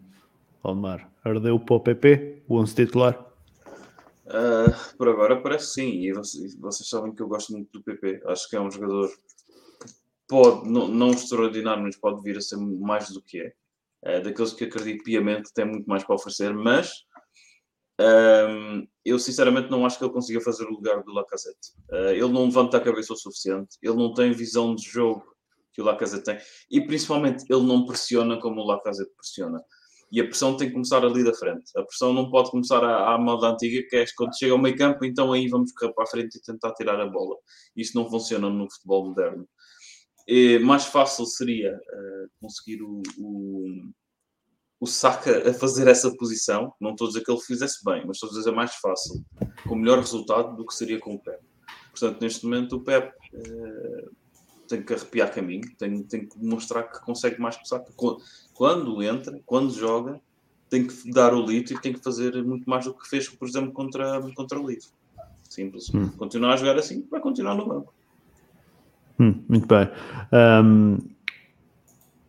Omar, 0.64 1.10
ardeu 1.24 1.60
para 1.60 1.76
o 1.76 1.80
PP, 1.80 2.44
o 2.48 2.58
11 2.58 2.76
titular? 2.76 3.26
Uh, 4.26 4.96
por 4.98 5.08
agora 5.08 5.42
parece 5.42 5.68
que 5.68 5.74
sim, 5.74 5.90
e 6.04 6.14
vocês, 6.14 6.56
vocês, 6.56 6.88
sabem 6.88 7.14
que 7.14 7.22
eu 7.22 7.28
gosto 7.28 7.52
muito 7.52 7.72
do 7.72 7.84
PP. 7.84 8.22
Acho 8.26 8.50
que 8.50 8.56
é 8.56 8.62
um 8.62 8.70
jogador 8.70 9.10
que 9.10 9.94
pode, 10.28 10.70
não, 10.70 10.88
não 10.88 11.12
extraordinário, 11.12 11.84
mas 11.84 11.96
pode 11.96 12.22
vir 12.22 12.38
a 12.38 12.42
ser 12.42 12.58
mais 12.58 13.10
do 13.10 13.22
que 13.22 13.40
é. 13.40 13.54
é 14.04 14.22
daqueles 14.22 14.54
que 14.54 14.66
acredito 14.66 15.04
piamente 15.04 15.50
que 15.50 15.54
tem 15.54 15.66
muito 15.66 15.88
mais 15.88 16.04
para 16.04 16.16
oferecer, 16.16 16.54
mas 16.54 16.92
um, 18.00 18.88
eu 19.04 19.20
sinceramente 19.20 19.70
não 19.70 19.86
acho 19.86 19.98
que 19.98 20.06
ele 20.06 20.14
consiga 20.14 20.40
fazer 20.40 20.66
o 20.66 20.72
lugar 20.72 21.04
do 21.04 21.12
Lacazette. 21.12 21.74
Uh, 21.90 22.12
ele 22.12 22.30
não 22.30 22.46
levanta 22.46 22.78
a 22.78 22.82
cabeça 22.82 23.14
o 23.14 23.18
suficiente, 23.18 23.78
ele 23.82 23.96
não 23.96 24.14
tem 24.14 24.32
visão 24.32 24.76
de 24.76 24.84
jogo 24.88 25.29
que 25.80 25.82
o 25.82 25.86
Lacazette 25.86 26.26
tem, 26.26 26.38
e 26.70 26.82
principalmente 26.82 27.46
ele 27.50 27.64
não 27.64 27.86
pressiona 27.86 28.38
como 28.38 28.60
o 28.60 28.66
Lacazette 28.66 29.12
pressiona. 29.16 29.64
E 30.12 30.20
a 30.20 30.26
pressão 30.26 30.58
tem 30.58 30.68
que 30.68 30.74
começar 30.74 31.06
ali 31.06 31.24
da 31.24 31.34
frente. 31.34 31.72
A 31.78 31.84
pressão 31.84 32.12
não 32.12 32.30
pode 32.30 32.50
começar 32.52 32.84
à, 32.84 33.14
à 33.14 33.18
moda 33.18 33.48
antiga, 33.48 33.88
que 33.88 33.96
é 33.96 34.06
quando 34.18 34.38
chega 34.38 34.52
ao 34.52 34.58
meio 34.58 34.76
campo, 34.76 35.06
então 35.06 35.32
aí 35.32 35.48
vamos 35.48 35.72
correr 35.72 35.94
para 35.94 36.04
a 36.04 36.08
frente 36.08 36.36
e 36.36 36.42
tentar 36.42 36.74
tirar 36.74 37.00
a 37.00 37.06
bola. 37.06 37.36
Isso 37.76 37.96
não 37.96 38.10
funciona 38.10 38.50
no 38.50 38.70
futebol 38.70 39.08
moderno. 39.08 39.48
E 40.28 40.60
mais 40.60 40.86
fácil 40.86 41.26
seria 41.26 41.74
uh, 41.74 42.30
conseguir 42.42 42.82
o, 42.82 43.02
o, 43.18 43.66
o 44.82 44.88
Saka 44.88 45.50
a 45.50 45.54
fazer 45.54 45.88
essa 45.88 46.14
posição. 46.18 46.74
Não 46.82 46.92
estou 46.92 47.06
a 47.06 47.10
dizer 47.10 47.24
que 47.24 47.32
ele 47.32 47.42
fizesse 47.42 47.84
bem, 47.86 48.04
mas 48.06 48.18
estou 48.18 48.30
a 48.30 48.34
dizer 48.34 48.50
é 48.50 48.54
mais 48.54 48.76
fácil, 48.76 49.24
com 49.68 49.76
melhor 49.76 50.00
resultado 50.00 50.56
do 50.56 50.66
que 50.66 50.74
seria 50.74 51.00
com 51.00 51.16
o 51.16 51.20
Pep. 51.20 51.40
Portanto, 51.92 52.22
neste 52.22 52.44
momento 52.46 52.78
o 52.78 52.84
Pep 52.84 53.14
uh, 53.34 54.19
tem 54.70 54.84
que 54.84 54.94
arrepiar 54.94 55.34
caminho, 55.34 55.64
tem, 55.78 56.04
tem 56.04 56.26
que 56.28 56.38
mostrar 56.38 56.84
que 56.84 57.02
consegue 57.02 57.42
mais 57.42 57.58
que 57.58 57.64
o 57.64 57.66
Saka 57.66 57.92
quando 58.54 59.02
entra, 59.02 59.40
quando 59.46 59.74
joga, 59.74 60.22
tem 60.70 60.86
que 60.86 61.12
dar 61.12 61.34
o 61.34 61.44
litro 61.44 61.76
e 61.76 61.82
tem 61.82 61.92
que 61.92 62.00
fazer 62.00 62.42
muito 62.44 62.70
mais 62.70 62.86
do 62.86 62.94
que 62.94 63.10
fez, 63.10 63.28
por 63.28 63.48
exemplo, 63.48 63.72
contra, 63.72 64.22
contra 64.36 64.60
o 64.60 64.68
Livro. 64.68 64.88
Simples. 65.50 65.92
Hum. 65.94 66.10
Continuar 66.10 66.54
a 66.54 66.58
jogar 66.58 66.78
assim, 66.78 67.06
vai 67.10 67.20
continuar 67.20 67.56
no 67.56 67.68
banco. 67.68 67.94
Hum, 69.20 69.44
muito 69.50 69.68
bem. 69.68 69.90
Um, 70.32 70.98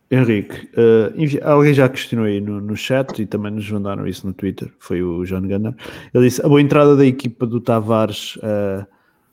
Henrique, 0.09 0.69
uh, 0.75 1.49
alguém 1.49 1.73
já 1.73 1.87
questionou 1.87 2.25
aí 2.25 2.41
no, 2.41 2.59
no 2.59 2.75
chat 2.75 3.21
e 3.21 3.25
também 3.25 3.51
nos 3.53 3.69
mandaram 3.71 4.05
isso 4.05 4.27
no 4.27 4.33
Twitter, 4.33 4.73
foi 4.77 5.01
o 5.01 5.23
John 5.23 5.41
Gunner. 5.41 5.73
Ele 6.13 6.25
disse: 6.25 6.45
a 6.45 6.49
boa 6.49 6.61
entrada 6.61 6.97
da 6.97 7.05
equipa 7.05 7.47
do 7.47 7.61
Tavares, 7.61 8.35
uh, 8.37 8.85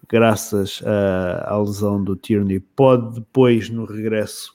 graças 0.09 0.81
uh, 0.81 1.45
à 1.45 1.59
lesão 1.59 2.03
do 2.03 2.17
Tierney, 2.17 2.61
pode 2.61 3.21
depois, 3.21 3.69
no 3.69 3.85
regresso, 3.85 4.55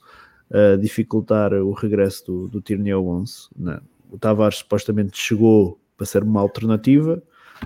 uh, 0.50 0.78
dificultar 0.78 1.54
o 1.54 1.72
regresso 1.72 2.26
do, 2.26 2.48
do 2.48 2.62
Tierney 2.62 2.92
ao 2.92 3.08
11. 3.08 3.50
Né? 3.56 3.80
O 4.10 4.18
Tavares 4.18 4.58
supostamente 4.58 5.18
chegou 5.18 5.80
para 5.96 6.06
ser 6.06 6.24
uma 6.24 6.42
alternativa, 6.42 7.22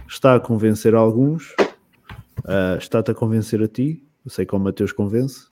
está 0.07 0.35
a 0.35 0.39
convencer 0.39 0.93
alguns, 0.93 1.55
uh, 2.39 2.77
está-te 2.77 3.11
a 3.11 3.15
convencer 3.15 3.61
a 3.61 3.67
ti, 3.67 4.03
não 4.23 4.31
sei 4.31 4.45
como 4.45 4.63
o 4.63 4.65
Mateus 4.65 4.91
convence. 4.91 5.47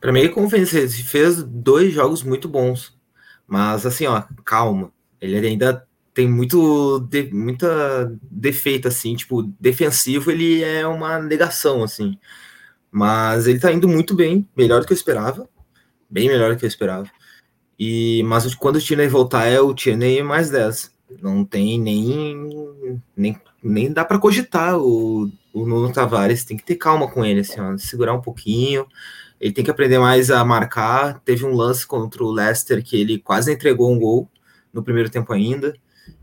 Para 0.00 0.12
mim, 0.12 0.20
ele 0.20 0.28
convence, 0.30 0.76
ele 0.76 0.88
fez 0.88 1.42
dois 1.42 1.92
jogos 1.92 2.22
muito 2.22 2.48
bons, 2.48 2.98
mas 3.46 3.84
assim, 3.84 4.06
ó, 4.06 4.22
calma, 4.44 4.92
ele 5.20 5.46
ainda 5.46 5.86
tem 6.12 6.28
muito 6.28 7.00
de, 7.00 7.32
muita 7.32 8.12
defeito 8.30 8.88
assim, 8.88 9.14
tipo, 9.14 9.42
defensivo 9.60 10.30
ele 10.30 10.62
é 10.62 10.86
uma 10.86 11.18
negação 11.18 11.82
assim. 11.82 12.18
Mas 12.90 13.46
ele 13.46 13.60
tá 13.60 13.72
indo 13.72 13.88
muito 13.88 14.14
bem, 14.14 14.48
melhor 14.56 14.80
do 14.80 14.86
que 14.86 14.92
eu 14.92 14.96
esperava. 14.96 15.48
Bem 16.08 16.28
melhor 16.28 16.52
do 16.52 16.58
que 16.58 16.64
eu 16.64 16.68
esperava. 16.68 17.08
E, 17.78 18.22
mas 18.24 18.54
quando 18.54 18.76
o 18.76 18.80
Tierney 18.80 19.08
voltar, 19.08 19.46
é 19.46 19.60
o 19.60 19.72
Tierney 19.72 20.22
mais 20.22 20.50
10. 20.50 20.92
Não 21.22 21.44
tem 21.44 21.80
nem. 21.80 23.00
Nem, 23.16 23.40
nem 23.62 23.92
dá 23.92 24.04
para 24.04 24.18
cogitar 24.18 24.76
o, 24.78 25.30
o 25.52 25.66
Nuno 25.66 25.92
Tavares. 25.92 26.44
Tem 26.44 26.56
que 26.56 26.64
ter 26.64 26.76
calma 26.76 27.08
com 27.08 27.24
ele, 27.24 27.40
assim, 27.40 27.60
ó, 27.60 27.76
segurar 27.78 28.12
um 28.12 28.20
pouquinho. 28.20 28.86
Ele 29.40 29.52
tem 29.52 29.64
que 29.64 29.70
aprender 29.70 29.98
mais 29.98 30.30
a 30.30 30.44
marcar. 30.44 31.20
Teve 31.20 31.46
um 31.46 31.54
lance 31.54 31.86
contra 31.86 32.22
o 32.22 32.30
Leicester 32.30 32.84
que 32.84 33.00
ele 33.00 33.18
quase 33.18 33.52
entregou 33.52 33.90
um 33.90 33.98
gol 33.98 34.28
no 34.72 34.82
primeiro 34.82 35.08
tempo 35.08 35.32
ainda. 35.32 35.74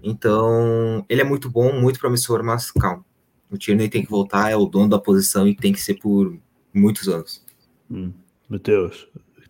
Então, 0.01 1.05
ele 1.09 1.21
é 1.21 1.23
muito 1.23 1.49
bom, 1.49 1.73
muito 1.73 1.99
promissor, 1.99 2.43
mas 2.43 2.71
calma. 2.71 3.05
O 3.49 3.57
Tierney 3.57 3.89
tem 3.89 4.03
que 4.03 4.09
voltar, 4.09 4.51
é 4.51 4.55
o 4.55 4.65
dono 4.65 4.89
da 4.89 4.99
posição 4.99 5.47
e 5.47 5.55
tem 5.55 5.71
que 5.71 5.79
ser 5.79 5.95
por 5.95 6.37
muitos 6.73 7.07
anos. 7.07 7.43
Hum. 7.89 8.11
Mateus, 8.49 9.07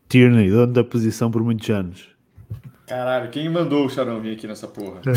Tierney, 0.07 0.49
dono 0.49 0.73
da 0.73 0.83
posição 0.83 1.31
por 1.31 1.43
muitos 1.43 1.69
anos. 1.69 2.09
Caralho, 2.85 3.29
quem 3.29 3.49
mandou 3.49 3.85
o 3.85 3.89
Charão 3.89 4.21
vir 4.21 4.33
aqui 4.33 4.47
nessa 4.47 4.67
porra? 4.67 5.01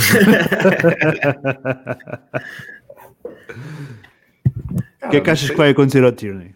O 5.03 5.09
que 5.11 5.17
é 5.17 5.21
que 5.21 5.31
achas 5.31 5.51
que 5.51 5.57
vai 5.57 5.71
acontecer 5.71 6.05
ao 6.05 6.13
Tierney? 6.13 6.55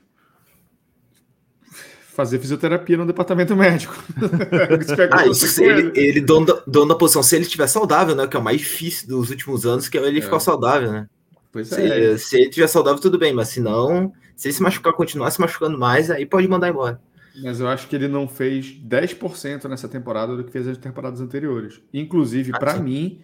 Fazer 2.15 2.39
fisioterapia 2.39 2.97
no 2.97 3.05
departamento 3.05 3.57
médico. 3.57 3.93
ah, 5.11 5.27
isso, 5.27 5.63
ele, 5.63 5.91
ele 5.97 6.21
dono, 6.21 6.47
da, 6.47 6.63
dono 6.65 6.89
da 6.91 6.95
posição, 6.95 7.25
se 7.25 7.35
ele 7.35 7.43
estiver 7.43 7.67
saudável, 7.67 8.15
né? 8.15 8.25
Que 8.29 8.37
é 8.37 8.41
o 8.41 8.43
mais 8.43 8.59
difícil 8.59 9.09
dos 9.09 9.31
últimos 9.31 9.67
anos, 9.67 9.89
que 9.89 9.99
é 9.99 10.07
ele 10.07 10.21
é. 10.21 10.23
ficar 10.23 10.39
saudável, 10.39 10.93
né? 10.93 11.09
Pois 11.51 11.69
se, 11.69 11.83
é. 11.83 12.17
Se 12.17 12.37
ele 12.37 12.49
estiver 12.49 12.69
saudável, 12.69 13.01
tudo 13.01 13.19
bem, 13.19 13.33
mas 13.33 13.49
se 13.49 13.61
não, 13.61 14.13
se 14.37 14.47
ele 14.47 14.55
se 14.55 14.63
machucar, 14.63 14.93
continuar 14.93 15.33
se 15.33 15.41
machucando 15.41 15.77
mais, 15.77 16.09
aí 16.09 16.25
pode 16.25 16.47
mandar 16.47 16.69
embora. 16.69 17.01
Mas 17.43 17.59
eu 17.59 17.67
acho 17.67 17.89
que 17.89 17.97
ele 17.97 18.07
não 18.07 18.29
fez 18.29 18.67
10% 18.67 19.69
nessa 19.69 19.89
temporada 19.89 20.37
do 20.37 20.45
que 20.45 20.53
fez 20.53 20.69
as 20.69 20.79
temporadas 20.79 21.21
anteriores. 21.21 21.83
Inclusive, 21.93 22.53
ah, 22.55 22.59
para 22.61 22.77
mim, 22.77 23.23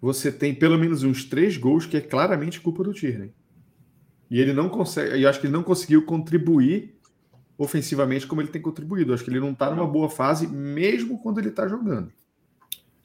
você 0.00 0.30
tem 0.30 0.54
pelo 0.54 0.78
menos 0.78 1.02
uns 1.02 1.24
três 1.24 1.56
gols 1.56 1.84
que 1.84 1.96
é 1.96 2.00
claramente 2.00 2.60
culpa 2.60 2.84
do 2.84 2.92
Tierney. 2.92 3.32
E 4.30 4.40
ele 4.40 4.52
não 4.52 4.68
consegue, 4.68 5.20
eu 5.20 5.28
acho 5.28 5.40
que 5.40 5.46
ele 5.46 5.52
não 5.52 5.64
conseguiu 5.64 6.04
contribuir 6.04 6.99
ofensivamente 7.60 8.26
como 8.26 8.40
ele 8.40 8.48
tem 8.48 8.62
contribuído. 8.62 9.12
Acho 9.12 9.22
que 9.22 9.28
ele 9.28 9.38
não 9.38 9.50
está 9.50 9.70
numa 9.70 9.86
boa 9.86 10.08
fase, 10.08 10.46
mesmo 10.46 11.22
quando 11.22 11.38
ele 11.38 11.50
está 11.50 11.68
jogando. 11.68 12.10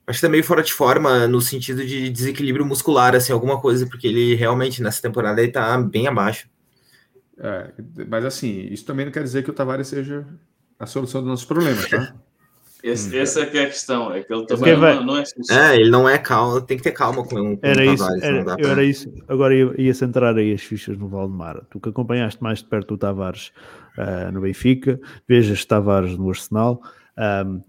Acho 0.07 0.19
que 0.19 0.25
tá 0.25 0.29
meio 0.29 0.43
fora 0.43 0.63
de 0.63 0.71
forma 0.71 1.27
no 1.27 1.41
sentido 1.41 1.85
de 1.85 2.09
desequilíbrio 2.09 2.65
muscular, 2.65 3.13
assim, 3.15 3.33
alguma 3.33 3.59
coisa, 3.59 3.85
porque 3.85 4.07
ele 4.07 4.33
realmente 4.33 4.81
nessa 4.81 5.01
temporada 5.01 5.41
ele 5.41 5.51
tá 5.51 5.77
bem 5.79 6.07
abaixo. 6.07 6.47
É, 7.37 7.73
mas 8.07 8.23
assim, 8.23 8.67
isso 8.71 8.85
também 8.85 9.05
não 9.05 9.11
quer 9.11 9.23
dizer 9.23 9.43
que 9.43 9.49
o 9.49 9.53
Tavares 9.53 9.89
seja 9.89 10.25
a 10.79 10.85
solução 10.85 11.21
dos 11.21 11.29
nossos 11.29 11.45
problemas, 11.45 11.89
tá? 11.89 12.15
Esse, 12.83 13.17
hum. 13.17 13.19
Essa 13.19 13.41
é 13.41 13.45
que 13.47 13.57
é 13.57 13.63
a 13.63 13.65
questão, 13.65 14.13
é 14.13 14.21
que 14.21 14.31
ele 14.31 14.45
também 14.45 14.75
vai... 14.75 15.03
não, 15.03 15.17
é 15.17 15.23
É, 15.49 15.75
ele 15.75 15.89
não 15.89 16.07
é 16.07 16.19
calmo, 16.19 16.61
tem 16.61 16.77
que 16.77 16.83
ter 16.83 16.91
calma 16.91 17.23
com, 17.23 17.57
com 17.57 17.59
era 17.63 17.81
o 17.81 17.97
Tavares. 17.97 18.17
Isso, 18.17 18.25
era, 18.25 18.43
pra... 18.43 18.69
era 18.69 18.83
isso, 18.83 19.13
agora 19.27 19.55
ia, 19.55 19.81
ia 19.81 19.93
centrar 19.93 20.37
aí 20.37 20.53
as 20.53 20.61
fichas 20.61 20.95
no 20.95 21.09
Valdemar. 21.09 21.65
Tu 21.71 21.79
que 21.79 21.89
acompanhaste 21.89 22.43
mais 22.43 22.59
de 22.59 22.65
perto 22.65 22.93
o 22.93 22.97
Tavares 22.97 23.51
uh, 23.97 24.31
no 24.31 24.41
Benfica, 24.41 24.99
vejas 25.27 25.65
Tavares 25.65 26.17
no 26.17 26.29
Arsenal. 26.29 26.81
Um, 27.17 27.61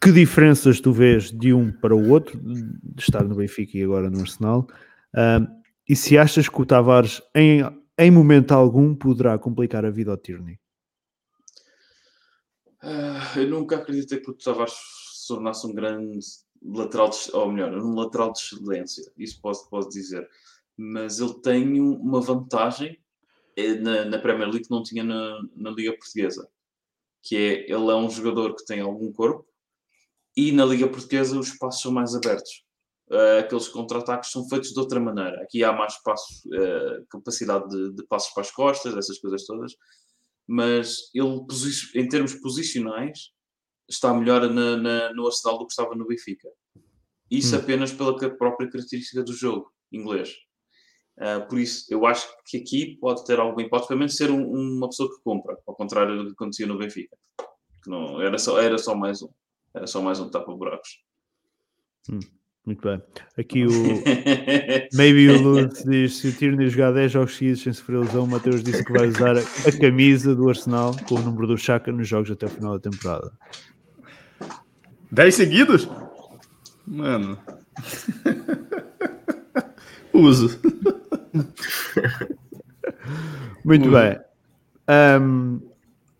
que 0.00 0.12
diferenças 0.12 0.80
tu 0.80 0.92
vês 0.92 1.30
de 1.30 1.52
um 1.52 1.72
para 1.72 1.94
o 1.94 2.10
outro, 2.10 2.38
de 2.38 3.02
estar 3.02 3.24
no 3.24 3.34
Benfica 3.34 3.76
e 3.76 3.82
agora 3.82 4.10
no 4.10 4.20
Arsenal? 4.20 4.66
Um, 5.14 5.46
e 5.88 5.96
se 5.96 6.18
achas 6.18 6.48
que 6.48 6.60
o 6.60 6.66
Tavares, 6.66 7.22
em 7.34 7.62
em 7.98 8.10
momento 8.10 8.52
algum 8.52 8.94
poderá 8.94 9.38
complicar 9.38 9.84
a 9.84 9.90
vida 9.90 10.10
ao 10.10 10.18
Tierney? 10.18 10.58
Uh, 12.82 13.38
eu 13.38 13.48
nunca 13.48 13.76
acreditei 13.76 14.20
que 14.20 14.30
o 14.30 14.34
Tavares 14.34 14.74
se 15.14 15.28
tornasse 15.28 15.66
um 15.66 15.72
grande 15.72 16.18
lateral, 16.62 17.08
de, 17.08 17.16
ou 17.32 17.50
melhor, 17.50 17.74
um 17.74 17.94
lateral 17.94 18.32
de 18.32 18.40
excelência, 18.40 19.10
isso 19.16 19.40
posso, 19.40 19.68
posso 19.70 19.88
dizer. 19.88 20.28
Mas 20.76 21.20
ele 21.20 21.34
tem 21.40 21.80
uma 21.80 22.20
vantagem 22.20 22.98
na, 23.80 24.04
na 24.04 24.18
Premier 24.18 24.48
League 24.48 24.66
que 24.66 24.70
não 24.70 24.82
tinha 24.82 25.02
na, 25.02 25.40
na 25.54 25.70
Liga 25.70 25.96
Portuguesa, 25.96 26.48
que 27.22 27.36
é 27.36 27.52
ele 27.64 27.90
é 27.90 27.94
um 27.94 28.10
jogador 28.10 28.54
que 28.54 28.64
tem 28.64 28.80
algum 28.80 29.12
corpo 29.12 29.46
e 30.36 30.52
na 30.52 30.64
Liga 30.64 30.88
Portuguesa 30.88 31.38
os 31.38 31.48
espaços 31.48 31.82
são 31.82 31.90
mais 31.92 32.14
abertos 32.14 32.66
uh, 33.10 33.40
aqueles 33.40 33.68
contra-ataques 33.68 34.30
são 34.30 34.48
feitos 34.48 34.70
de 34.70 34.78
outra 34.78 35.00
maneira. 35.00 35.42
Aqui 35.42 35.62
há 35.64 35.72
mais 35.72 35.94
espaço, 35.94 36.26
uh, 36.48 37.06
capacidade 37.08 37.68
de, 37.68 37.94
de, 37.94 38.06
passos 38.06 38.32
para 38.32 38.42
as 38.42 38.50
costas, 38.50 38.96
essas 38.96 39.18
coisas 39.18 39.44
todas, 39.44 39.74
mas 40.46 41.10
ele, 41.14 41.44
em 41.94 42.08
termos 42.08 42.34
posicionais, 42.34 43.30
está 43.88 44.12
melhor 44.12 44.48
na, 44.50 44.76
na, 44.76 45.12
no 45.12 45.26
Arsenal 45.26 45.58
do 45.58 45.66
que 45.66 45.72
estava 45.72 45.94
no 45.94 46.06
Benfica. 46.06 46.48
Isso 47.30 47.56
hum. 47.56 47.58
apenas 47.58 47.92
pela 47.92 48.16
própria 48.36 48.68
característica 48.70 49.22
do 49.22 49.32
jogo 49.32 49.72
inglês. 49.92 50.34
Uh, 51.18 51.48
por 51.48 51.58
isso, 51.58 51.86
eu 51.88 52.04
acho 52.04 52.28
que 52.44 52.58
aqui 52.58 52.98
pode 53.00 53.24
ter 53.24 53.38
algum 53.40 53.66
pode 53.68 53.86
pelo 53.88 53.98
menos 53.98 54.16
ser 54.16 54.30
um, 54.30 54.44
uma 54.50 54.88
pessoa 54.88 55.08
que 55.08 55.22
compra, 55.24 55.56
ao 55.66 55.74
contrário 55.74 56.16
do 56.18 56.26
que 56.26 56.32
acontecia 56.32 56.66
no 56.66 56.78
Benfica. 56.78 57.16
Que 57.82 57.90
não, 57.90 58.20
era, 58.20 58.38
só, 58.38 58.60
era 58.60 58.76
só 58.76 58.94
mais 58.94 59.22
um. 59.22 59.30
Era 59.74 59.86
só 59.86 60.02
mais 60.02 60.20
um 60.20 60.30
tapa-buracos. 60.30 61.00
Hum. 62.10 62.20
Muito 62.66 62.82
bem. 62.82 63.00
Aqui 63.38 63.64
o 63.64 63.70
Maybe 64.92 65.28
o 65.28 65.40
Lutz 65.40 65.84
diz: 65.84 66.16
se 66.16 66.28
o 66.28 66.32
Tierney 66.32 66.68
jogar 66.68 66.92
10 66.92 67.12
jogos 67.12 67.36
seguidos 67.36 67.62
sem 67.62 67.72
sofrer 67.72 68.00
lesão, 68.00 68.24
o 68.24 68.26
Mateus 68.26 68.64
disse 68.64 68.84
que 68.84 68.92
vai 68.92 69.06
usar 69.06 69.36
a 69.38 69.78
camisa 69.80 70.34
do 70.34 70.48
Arsenal 70.48 70.96
com 71.08 71.14
o 71.14 71.22
número 71.22 71.46
do 71.46 71.56
Chaka 71.56 71.92
nos 71.92 72.08
jogos 72.08 72.28
até 72.28 72.46
o 72.46 72.50
final 72.50 72.76
da 72.76 72.90
temporada. 72.90 73.32
10 75.12 75.32
seguidos? 75.32 75.88
Mano. 76.84 77.38
Uso. 80.12 80.58
Muito 83.64 83.90
bem. 83.90 84.18
Um, 85.20 85.60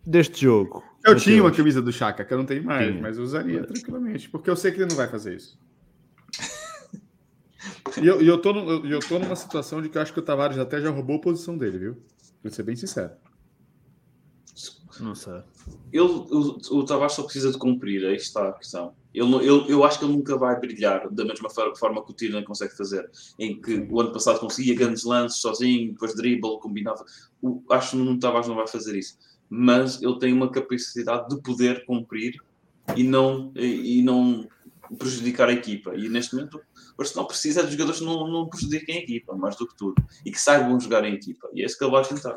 deste 0.04 0.42
jogo. 0.42 0.82
Eu 1.04 1.12
Mateus. 1.12 1.22
tinha 1.22 1.42
uma 1.42 1.52
camisa 1.52 1.80
do 1.80 1.92
Chaka, 1.92 2.24
que 2.24 2.34
eu 2.34 2.38
não 2.38 2.44
tenho 2.46 2.64
mais, 2.64 2.88
Tinha. 2.88 3.00
mas 3.00 3.16
eu 3.16 3.22
usaria 3.24 3.62
tranquilamente, 3.64 4.28
porque 4.28 4.50
eu 4.50 4.56
sei 4.56 4.72
que 4.72 4.78
ele 4.78 4.88
não 4.90 4.96
vai 4.96 5.06
fazer 5.08 5.36
isso. 5.36 5.56
E 8.02 8.06
eu, 8.06 8.20
e 8.20 8.26
eu, 8.26 8.38
tô, 8.38 8.52
no- 8.52 8.68
eu, 8.70 8.84
eu 8.86 9.00
tô 9.00 9.18
numa 9.18 9.36
situação 9.36 9.80
de 9.80 9.88
que 9.88 9.96
eu 9.96 10.02
acho 10.02 10.12
que 10.12 10.18
o 10.18 10.22
Tavares 10.22 10.58
até 10.58 10.80
já 10.80 10.90
roubou 10.90 11.16
a 11.16 11.20
posição 11.20 11.56
dele, 11.56 11.78
viu? 11.78 11.96
Vou 12.42 12.52
ser 12.52 12.62
bem 12.64 12.74
sincero. 12.76 13.12
Não 15.00 15.14
sei. 15.14 15.42
Ele, 15.92 16.02
o, 16.02 16.58
o 16.72 16.84
Tavares 16.84 17.12
só 17.14 17.22
precisa 17.22 17.52
de 17.52 17.58
cumprir, 17.58 18.04
aí 18.04 18.16
está 18.16 18.48
a 18.48 18.52
questão. 18.52 18.94
Ele, 19.16 19.34
ele- 19.36 19.72
eu 19.72 19.82
acho 19.82 19.98
que 19.98 20.04
ele 20.04 20.12
nunca 20.12 20.36
vai 20.36 20.60
brilhar 20.60 21.08
da 21.10 21.24
mesma 21.24 21.48
for- 21.48 21.74
forma 21.76 22.04
que 22.04 22.12
o 22.12 22.14
Tierney 22.14 22.44
consegue 22.44 22.76
fazer, 22.76 23.10
em 23.38 23.58
que 23.60 23.86
o 23.90 24.00
ano 24.00 24.12
passado 24.12 24.38
conseguia 24.38 24.74
grandes 24.74 25.04
lances 25.04 25.40
sozinho, 25.40 25.92
depois 25.92 26.14
dribble, 26.14 26.60
combinava. 26.60 27.02
O, 27.40 27.62
acho 27.70 27.96
que 27.96 28.02
o 28.02 28.18
Tavares 28.18 28.46
não 28.46 28.54
vai 28.56 28.66
fazer 28.68 28.96
isso, 28.96 29.16
mas 29.48 30.02
ele 30.02 30.18
tem 30.18 30.32
uma 30.34 30.50
capacidade 30.50 31.28
de 31.28 31.40
poder 31.40 31.84
cumprir 31.86 32.34
e 32.94 33.02
não, 33.02 33.52
e, 33.56 33.98
e 33.98 34.02
não 34.02 34.46
prejudicar 34.98 35.48
a 35.48 35.52
equipa. 35.52 35.94
E 35.96 36.08
neste 36.08 36.34
momento, 36.36 36.60
o 36.96 37.02
Arsenal 37.02 37.26
precisa 37.26 37.64
de 37.64 37.72
jogadores 37.72 38.00
que 38.00 38.06
não, 38.06 38.28
não 38.28 38.48
prejudiquem 38.48 38.96
a 38.98 39.00
equipa, 39.00 39.34
mais 39.34 39.56
do 39.56 39.66
que 39.66 39.76
tudo, 39.76 39.94
e 40.24 40.30
que 40.30 40.40
saibam 40.40 40.78
jogar 40.78 41.04
em 41.04 41.14
equipa. 41.14 41.48
E 41.54 41.62
é 41.62 41.66
isso 41.66 41.76
que 41.78 41.84
ele 41.84 41.90
vai 41.90 42.04
tentar. 42.04 42.36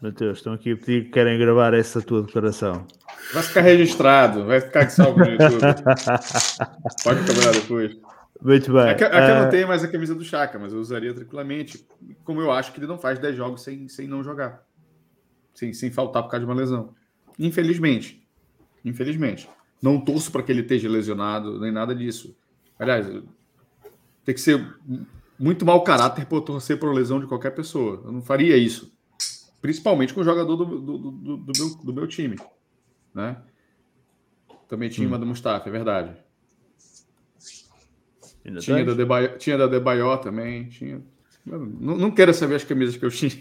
Mateus, 0.00 0.38
estão 0.38 0.52
aqui 0.52 0.72
a 0.72 0.76
pedir 0.76 1.04
que 1.04 1.10
querem 1.10 1.36
gravar 1.36 1.74
essa 1.74 2.00
tua 2.00 2.22
declaração. 2.22 2.86
Vai 3.32 3.42
ficar 3.42 3.60
registrado, 3.62 4.44
vai 4.44 4.60
ficar 4.60 4.88
salvo 4.88 5.18
no 5.18 5.24
YouTube. 5.26 5.60
Pode 7.02 7.20
cobrar 7.26 7.52
depois. 7.52 7.96
Muito 8.40 8.72
bem. 8.72 8.96
Que, 8.96 9.04
é 9.04 9.08
que 9.10 9.16
eu 9.16 9.18
Ah, 9.18 9.42
não 9.42 9.50
tenho 9.50 9.66
mais 9.66 9.82
a 9.82 9.88
camisa 9.88 10.14
do 10.14 10.24
Chaka, 10.24 10.58
mas 10.58 10.72
eu 10.72 10.78
usaria 10.78 11.12
tranquilamente. 11.12 11.84
Como 12.24 12.40
eu 12.40 12.52
acho 12.52 12.72
que 12.72 12.78
ele 12.78 12.86
não 12.86 12.98
faz 12.98 13.18
10 13.18 13.36
jogos 13.36 13.62
sem, 13.62 13.88
sem 13.88 14.06
não 14.06 14.22
jogar. 14.22 14.62
Sem, 15.54 15.72
sem 15.72 15.90
faltar 15.90 16.22
por 16.22 16.30
causa 16.30 16.46
de 16.46 16.50
uma 16.50 16.58
lesão. 16.58 16.94
Infelizmente. 17.38 18.24
Infelizmente. 18.84 19.48
Não 19.80 20.00
torço 20.00 20.30
para 20.30 20.42
que 20.42 20.52
ele 20.52 20.60
esteja 20.62 20.88
lesionado, 20.88 21.60
nem 21.60 21.72
nada 21.72 21.94
disso. 21.94 22.36
Aliás, 22.78 23.06
tem 24.24 24.34
que 24.34 24.40
ser 24.40 24.64
muito 25.38 25.66
mau 25.66 25.82
caráter 25.82 26.26
por 26.26 26.42
torcer 26.42 26.78
por 26.78 26.92
lesão 26.94 27.18
de 27.18 27.26
qualquer 27.26 27.50
pessoa. 27.50 28.02
Eu 28.04 28.12
não 28.12 28.22
faria 28.22 28.56
isso. 28.56 28.92
Principalmente 29.62 30.12
com 30.12 30.20
o 30.20 30.24
jogador 30.24 30.56
do, 30.56 30.64
do, 30.64 30.98
do, 30.98 31.36
do 31.36 31.52
meu, 31.56 31.76
do 31.76 31.92
meu 31.94 32.06
time. 32.08 32.36
Né? 33.14 33.40
Também 34.68 34.88
tinha 34.88 35.06
uma 35.06 35.18
do 35.18 35.24
Mustafa, 35.24 35.68
é 35.68 35.72
verdade. 35.72 36.16
ainda 38.44 38.58
Tinha 38.58 38.84
da, 38.84 38.92
Debaio, 38.92 39.38
tinha 39.38 39.56
da 39.56 39.68
Debaió 39.68 40.16
também. 40.16 40.68
Tinha... 40.68 41.00
Não, 41.46 41.96
não 41.96 42.10
quero 42.10 42.34
saber 42.34 42.56
as 42.56 42.64
camisas 42.64 42.96
que 42.96 43.04
eu 43.04 43.10
tinha. 43.10 43.40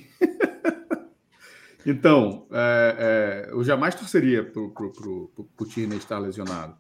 então, 1.84 2.46
é, 2.52 3.48
é, 3.50 3.52
eu 3.52 3.64
jamais 3.64 3.96
torceria 3.96 4.44
pro, 4.44 4.70
pro 4.70 5.68
Tierney 5.68 5.98
estar 5.98 6.20
lesionado. 6.20 6.78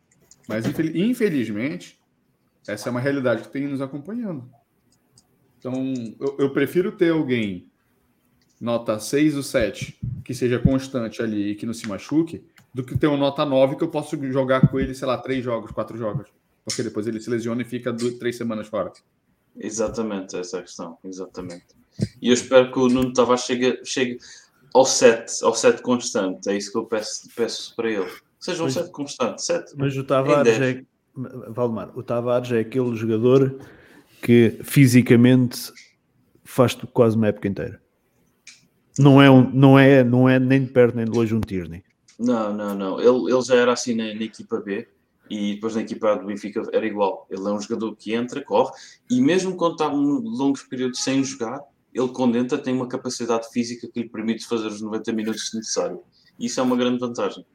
Mas, 0.47 0.67
infel- 0.67 0.95
infelizmente, 0.95 1.99
essa 2.67 2.89
é 2.89 2.91
uma 2.91 2.99
realidade 2.99 3.41
que 3.41 3.49
tem 3.49 3.67
nos 3.67 3.81
acompanhando. 3.81 4.47
Então, 5.57 5.73
eu, 6.19 6.37
eu 6.37 6.53
prefiro 6.53 6.91
ter 6.91 7.11
alguém 7.11 7.70
nota 8.61 8.99
6 8.99 9.35
ou 9.35 9.43
7 9.43 9.99
que 10.23 10.33
seja 10.35 10.59
constante 10.59 11.21
ali 11.21 11.49
e 11.51 11.55
que 11.55 11.65
não 11.65 11.73
se 11.73 11.87
machuque, 11.89 12.43
do 12.73 12.83
que 12.83 12.97
ter 12.97 13.07
uma 13.07 13.17
nota 13.17 13.43
9 13.43 13.75
que 13.75 13.83
eu 13.83 13.87
posso 13.89 14.15
jogar 14.31 14.69
com 14.69 14.79
ele, 14.79 14.93
sei 14.93 15.07
lá, 15.07 15.17
três 15.17 15.43
jogos, 15.43 15.71
quatro 15.71 15.97
jogos. 15.97 16.27
Porque 16.63 16.83
depois 16.83 17.07
ele 17.07 17.19
se 17.19 17.29
lesiona 17.29 17.63
e 17.63 17.65
fica 17.65 17.91
duas, 17.91 18.13
três 18.13 18.37
semanas 18.37 18.67
fora. 18.67 18.93
Exatamente, 19.59 20.37
essa 20.37 20.57
é 20.57 20.59
a 20.59 20.63
questão. 20.63 20.97
Exatamente. 21.03 21.65
E 22.21 22.29
eu 22.29 22.33
espero 22.33 22.71
que 22.71 22.79
o 22.79 22.87
Nuno 22.87 23.11
Tavares 23.11 23.41
chegue, 23.43 23.81
chegue 23.83 24.19
ao 24.73 24.85
7, 24.85 25.43
ao 25.43 25.53
7 25.55 25.81
constante. 25.81 26.49
É 26.49 26.55
isso 26.55 26.71
que 26.71 26.77
eu 26.77 26.85
peço, 26.85 27.27
peço 27.35 27.75
para 27.75 27.89
ele. 27.89 28.09
Seja 28.39 28.61
um 28.61 28.65
Mas- 28.65 28.73
7 28.75 28.91
constante. 28.91 29.43
7. 29.43 29.73
Mas 29.75 29.97
o 29.97 30.03
Tavares 30.03 30.59
é. 30.61 30.83
Valdemar, 31.49 31.91
o 31.97 32.01
Tavares 32.01 32.51
é 32.53 32.59
aquele 32.59 32.95
jogador 32.95 33.59
que 34.21 34.59
fisicamente 34.63 35.73
faz 36.43 36.73
quase 36.93 37.17
uma 37.17 37.27
época 37.27 37.49
inteira. 37.49 37.81
Não 39.01 39.21
é, 39.21 39.29
um, 39.29 39.49
não 39.51 39.79
é, 39.79 40.03
não 40.03 40.29
é 40.29 40.39
nem 40.39 40.63
de 40.65 40.71
perto 40.71 40.95
nem 40.95 41.05
de 41.05 41.11
longe 41.11 41.33
um 41.33 41.41
Tierney. 41.41 41.83
Não, 42.19 42.53
não, 42.53 42.75
não. 42.75 42.99
Ele, 42.99 43.31
ele 43.31 43.41
já 43.41 43.55
era 43.55 43.73
assim 43.73 43.95
na, 43.95 44.13
na 44.13 44.23
equipa 44.23 44.57
B 44.59 44.87
e 45.29 45.55
depois 45.55 45.75
na 45.75 45.81
equipa 45.81 46.11
A 46.11 46.15
do 46.15 46.25
Benfica 46.25 46.61
era 46.71 46.85
igual. 46.85 47.25
Ele 47.29 47.47
é 47.47 47.51
um 47.51 47.59
jogador 47.59 47.95
que 47.95 48.13
entra, 48.13 48.43
corre 48.43 48.71
e 49.09 49.21
mesmo 49.21 49.55
quando 49.55 49.73
está 49.73 49.87
um 49.89 50.19
longos 50.19 50.63
períodos 50.63 51.01
sem 51.03 51.23
jogar, 51.23 51.61
ele 51.93 52.09
quando 52.09 52.37
entra 52.37 52.57
tem 52.57 52.73
uma 52.73 52.87
capacidade 52.87 53.49
física 53.51 53.87
que 53.91 54.03
lhe 54.03 54.09
permite 54.09 54.45
fazer 54.45 54.67
os 54.67 54.81
90 54.81 55.11
minutos 55.13 55.49
se 55.49 55.57
necessário. 55.57 56.01
Isso 56.39 56.59
é 56.59 56.63
uma 56.63 56.75
grande 56.75 56.99
vantagem. 56.99 57.45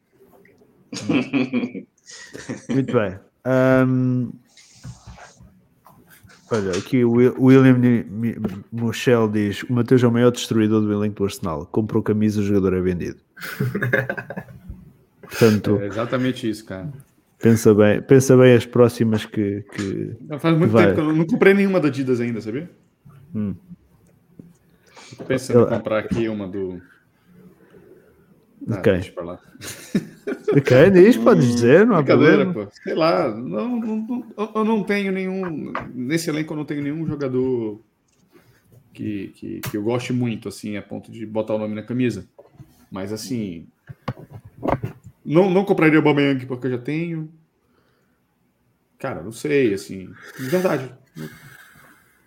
Muito 2.69 2.93
bem. 2.93 3.19
Ahm, 3.45 4.31
olha, 6.51 6.71
aqui 6.73 7.05
o 7.05 7.13
Will- 7.13 7.35
William 7.39 7.79
Michel 8.73 9.29
diz: 9.29 9.63
O 9.65 9.73
Mateus 9.73 10.03
é 10.03 10.07
o 10.07 10.13
maior 10.13 10.31
destruidor 10.31 10.81
do 10.83 10.93
elenco 10.93 11.17
do 11.17 11.25
Arsenal. 11.25 11.67
Comprou 11.67 12.03
camisa, 12.03 12.41
o 12.41 12.45
jogador 12.45 12.75
é 12.75 12.81
vendido. 12.81 13.19
Portanto, 15.23 15.79
É 15.81 15.87
exatamente 15.87 16.49
isso, 16.49 16.65
cara. 16.65 16.89
pensa 17.41 17.75
bem, 17.75 18.01
pensa 18.01 18.37
bem 18.37 18.55
as 18.55 18.65
próximas 18.67 19.25
que. 19.25 19.63
que... 19.75 20.17
Já 20.29 20.39
Faz 20.39 20.57
muito 20.57 20.71
Vai. 20.71 20.85
tempo 20.87 20.95
que 20.95 21.01
eu 21.01 21.05
não, 21.05 21.13
não 21.17 21.27
comprei 21.27 21.53
nenhuma 21.55 21.81
da 21.81 21.89
Adidas 21.89 22.21
ainda, 22.21 22.41
sabia? 22.41 22.71
Hum. 23.35 23.55
Tô 25.17 25.25
pensando 25.25 25.63
em 25.65 25.69
comprar 25.69 25.99
aqui 25.99 26.29
uma 26.29 26.47
do. 26.47 26.81
Ah, 28.69 28.79
Ok. 28.79 28.93
deixa 28.93 29.13
pra 29.13 29.25
lá. 29.25 29.39
Ok, 30.57 30.91
diz, 30.91 31.17
podes 31.17 31.47
dizer, 31.55 31.87
não 31.87 31.97
Brincadeira, 31.97 32.53
pô. 32.53 32.67
Sei 32.83 32.95
lá. 32.95 33.29
Não, 33.29 33.79
não, 33.81 34.27
eu- 34.55 34.65
não 34.65 34.83
tenho 34.83 35.13
nenhum. 35.13 35.73
Nesse 35.95 36.31
elenco 36.31 36.53
eu 36.53 36.57
não 36.57 36.65
tenho 36.65 36.83
nenhum 36.83 37.07
jogador 37.07 37.81
que, 38.93 39.29
que, 39.37 39.61
que 39.61 39.77
eu 39.77 39.83
goste 39.83 40.13
muito, 40.13 40.49
assim, 40.49 40.77
a 40.77 40.83
ponto 40.83 41.11
de 41.13 41.25
botar 41.27 41.55
o 41.55 41.59
nome 41.59 41.75
na 41.75 41.83
camisa. 41.83 42.29
Mas 42.91 43.13
assim. 43.13 43.67
Não, 45.25 45.51
não 45.51 45.65
compraria 45.65 45.99
o 45.99 46.03
Aubameyang 46.09 46.45
porque 46.47 46.67
eu 46.67 46.73
já 46.73 46.79
tenho. 46.79 47.31
Cara, 48.99 49.23
não 49.23 49.33
sei, 49.33 49.75
assim. 49.75 50.09
De 50.39 50.47
verdade. 50.47 50.93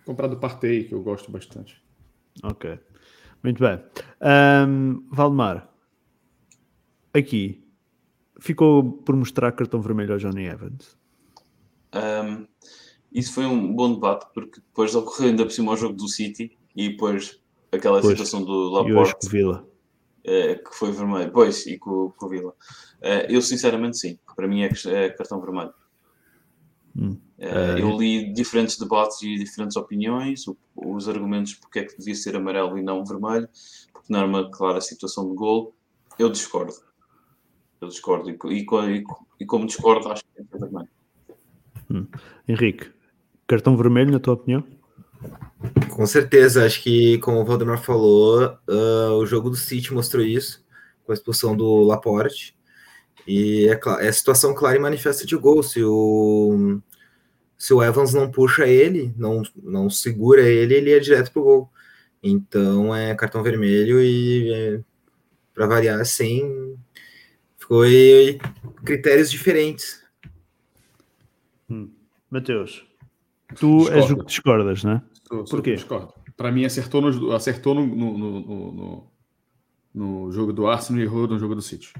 Comprar 0.04 0.26
do 0.28 0.36
Partey, 0.36 0.84
que 0.84 0.94
eu 0.94 1.02
gosto 1.02 1.30
bastante. 1.30 1.82
Ok, 2.42 2.78
muito 3.42 3.62
bem. 3.62 3.80
Ahm, 4.20 5.02
Valdemar, 5.10 5.68
aqui 7.14 7.62
ficou 8.38 8.92
por 8.92 9.14
mostrar 9.16 9.52
cartão 9.52 9.80
vermelho 9.80 10.12
ao 10.12 10.18
Johnny 10.18 10.44
Evans. 10.46 10.96
Um, 11.94 12.46
isso 13.12 13.32
foi 13.34 13.44
um 13.46 13.74
bom 13.74 13.94
debate 13.94 14.26
porque 14.32 14.60
depois 14.60 14.94
ocorreu 14.94 15.28
ainda 15.30 15.44
por 15.44 15.50
cima 15.52 15.72
o 15.72 15.76
jogo 15.76 15.94
do 15.94 16.08
City 16.08 16.56
e 16.76 16.90
depois 16.90 17.40
aquela 17.72 18.00
Pois. 18.00 18.12
situação 18.12 18.44
do 18.44 18.70
Laporte 18.70 19.28
Vila. 19.28 19.66
eh, 20.24 20.54
que 20.56 20.74
foi 20.74 20.92
vermelho, 20.92 21.30
pois, 21.32 21.66
e 21.66 21.78
com, 21.78 22.10
com 22.16 22.26
o 22.26 22.28
Vila. 22.28 22.54
Eh, 23.00 23.26
eu 23.34 23.42
sinceramente 23.42 23.98
sim, 23.98 24.18
para 24.36 24.46
mim 24.46 24.62
é, 24.62 24.70
é 24.86 25.10
cartão 25.10 25.40
vermelho. 25.40 25.72
Hum. 26.96 27.16
Eh, 27.38 27.76
eu 27.80 27.96
li 27.98 28.32
diferentes 28.32 28.76
debates 28.78 29.22
e 29.22 29.36
diferentes 29.36 29.76
opiniões, 29.76 30.46
o- 30.46 30.56
os 30.76 31.08
argumentos 31.08 31.54
porque 31.54 31.80
é 31.80 31.84
que 31.84 31.96
devia 31.98 32.14
ser 32.14 32.36
amarelo 32.36 32.78
e 32.78 32.82
não 32.82 33.04
vermelho, 33.04 33.48
porque 33.92 34.12
não 34.12 34.20
era 34.20 34.28
uma 34.28 34.50
clara 34.50 34.80
situação 34.80 35.28
de 35.28 35.34
gol. 35.34 35.74
Eu 36.18 36.28
discordo. 36.30 36.74
Eu 37.80 37.88
discordo. 37.88 38.30
E, 38.30 38.38
e, 38.50 38.58
e 38.58 38.64
co- 39.02 39.26
e 39.38 39.46
como 39.46 39.66
discordo, 39.66 40.08
acho 40.08 40.22
que 40.22 40.40
é 40.40 40.58
vermelho. 40.58 40.88
Henrique, 42.46 42.90
cartão 43.46 43.76
vermelho, 43.76 44.12
na 44.12 44.20
tua 44.20 44.34
opinião? 44.34 44.64
Com 45.90 46.06
certeza, 46.06 46.64
acho 46.64 46.82
que, 46.82 47.18
como 47.18 47.40
o 47.40 47.44
Valdemar 47.44 47.82
falou, 47.82 48.40
ah, 48.68 49.12
o 49.18 49.26
jogo 49.26 49.50
do 49.50 49.56
City 49.56 49.92
mostrou 49.92 50.24
isso, 50.24 50.64
com 51.04 51.12
a 51.12 51.14
expulsão 51.14 51.56
do 51.56 51.82
Laporte. 51.82 52.56
E 53.26 53.68
é, 53.68 53.78
é 54.06 54.12
situação 54.12 54.54
clara 54.54 54.76
e 54.76 54.80
manifesta 54.80 55.26
de 55.26 55.36
gol. 55.36 55.62
Se 55.62 55.82
o, 55.84 56.80
se 57.58 57.74
o 57.74 57.82
Evans 57.82 58.14
não 58.14 58.30
puxa 58.30 58.66
ele, 58.66 59.12
não, 59.16 59.42
não 59.62 59.90
segura 59.90 60.42
ele, 60.42 60.74
ele 60.74 60.92
é 60.92 60.98
direto 60.98 61.32
pro 61.32 61.42
gol. 61.42 61.70
Então 62.22 62.94
é 62.94 63.14
cartão 63.14 63.42
vermelho 63.42 64.00
e, 64.00 64.52
é, 64.52 64.80
para 65.54 65.66
variar, 65.66 66.04
sem. 66.06 66.76
Foi 67.70 68.36
critérios 68.84 69.30
diferentes. 69.30 70.02
Mateus, 72.28 72.84
tu 73.54 73.88
és 73.90 74.06
o 74.10 74.16
Discordo. 74.16 74.16
que 74.16 74.26
discordas, 74.26 74.84
é? 74.84 75.00
Sou- 75.28 75.46
sou- 75.46 75.58
Por 75.58 75.62
quê? 75.62 75.74
Discordo. 75.76 76.12
Para 76.36 76.50
mim, 76.50 76.64
acertou, 76.64 77.00
no, 77.00 77.30
acertou 77.32 77.72
no, 77.76 77.86
no, 77.86 78.18
no, 78.18 78.40
no- 78.40 78.72
no- 78.72 79.10
no 79.94 80.32
jogo 80.32 80.52
do 80.52 80.66
Arsenal 80.66 81.00
e 81.00 81.04
errou 81.04 81.28
no 81.28 81.38
jogo 81.38 81.54
do 81.54 81.62
City. 81.62 81.92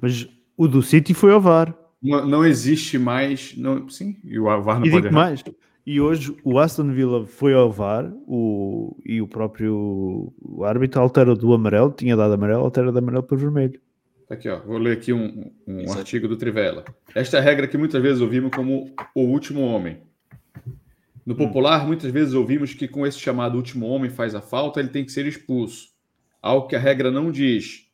Mas 0.00 0.26
o 0.56 0.66
do 0.66 0.80
City 0.82 1.12
foi 1.12 1.30
ao 1.32 1.40
VAR. 1.40 1.76
Não, 2.02 2.26
não 2.26 2.44
existe 2.46 2.96
mais. 2.98 3.54
Não, 3.58 3.90
sim, 3.90 4.16
e 4.24 4.38
o 4.38 4.44
VAR 4.44 4.80
não 4.80 4.86
E 4.86 4.90
pode 4.90 5.10
mais. 5.10 5.44
E 5.86 6.00
hoje 6.00 6.34
o 6.42 6.58
Aston 6.58 6.90
Villa 6.92 7.26
foi 7.26 7.52
ao 7.52 7.70
VAR 7.70 8.10
o, 8.26 8.96
e 9.04 9.20
o 9.20 9.28
próprio 9.28 10.32
o 10.40 10.64
árbitro 10.64 10.98
altera 11.02 11.34
do 11.34 11.52
amarelo, 11.52 11.92
tinha 11.92 12.16
dado 12.16 12.32
amarelo, 12.32 12.62
altera 12.64 12.90
de 12.90 12.98
amarelo 12.98 13.22
para 13.22 13.36
vermelho. 13.36 13.78
Aqui, 14.30 14.46
ó, 14.48 14.58
vou 14.60 14.76
ler 14.76 14.98
aqui 14.98 15.10
um, 15.10 15.50
um 15.66 15.92
artigo 15.92 16.28
do 16.28 16.36
Trivela. 16.36 16.84
Esta 17.14 17.38
é 17.38 17.40
a 17.40 17.42
regra 17.42 17.66
que 17.66 17.78
muitas 17.78 18.02
vezes 18.02 18.20
ouvimos 18.20 18.50
como 18.54 18.94
o 19.14 19.22
último 19.22 19.62
homem. 19.62 20.02
No 21.24 21.32
hum. 21.32 21.36
popular, 21.38 21.86
muitas 21.86 22.10
vezes 22.10 22.34
ouvimos 22.34 22.74
que 22.74 22.86
com 22.86 23.06
esse 23.06 23.18
chamado 23.18 23.56
último 23.56 23.86
homem 23.86 24.10
faz 24.10 24.34
a 24.34 24.42
falta, 24.42 24.80
ele 24.80 24.90
tem 24.90 25.04
que 25.04 25.12
ser 25.12 25.26
expulso. 25.26 25.88
Algo 26.42 26.68
que 26.68 26.76
a 26.76 26.78
regra 26.78 27.10
não 27.10 27.32
diz. 27.32 27.88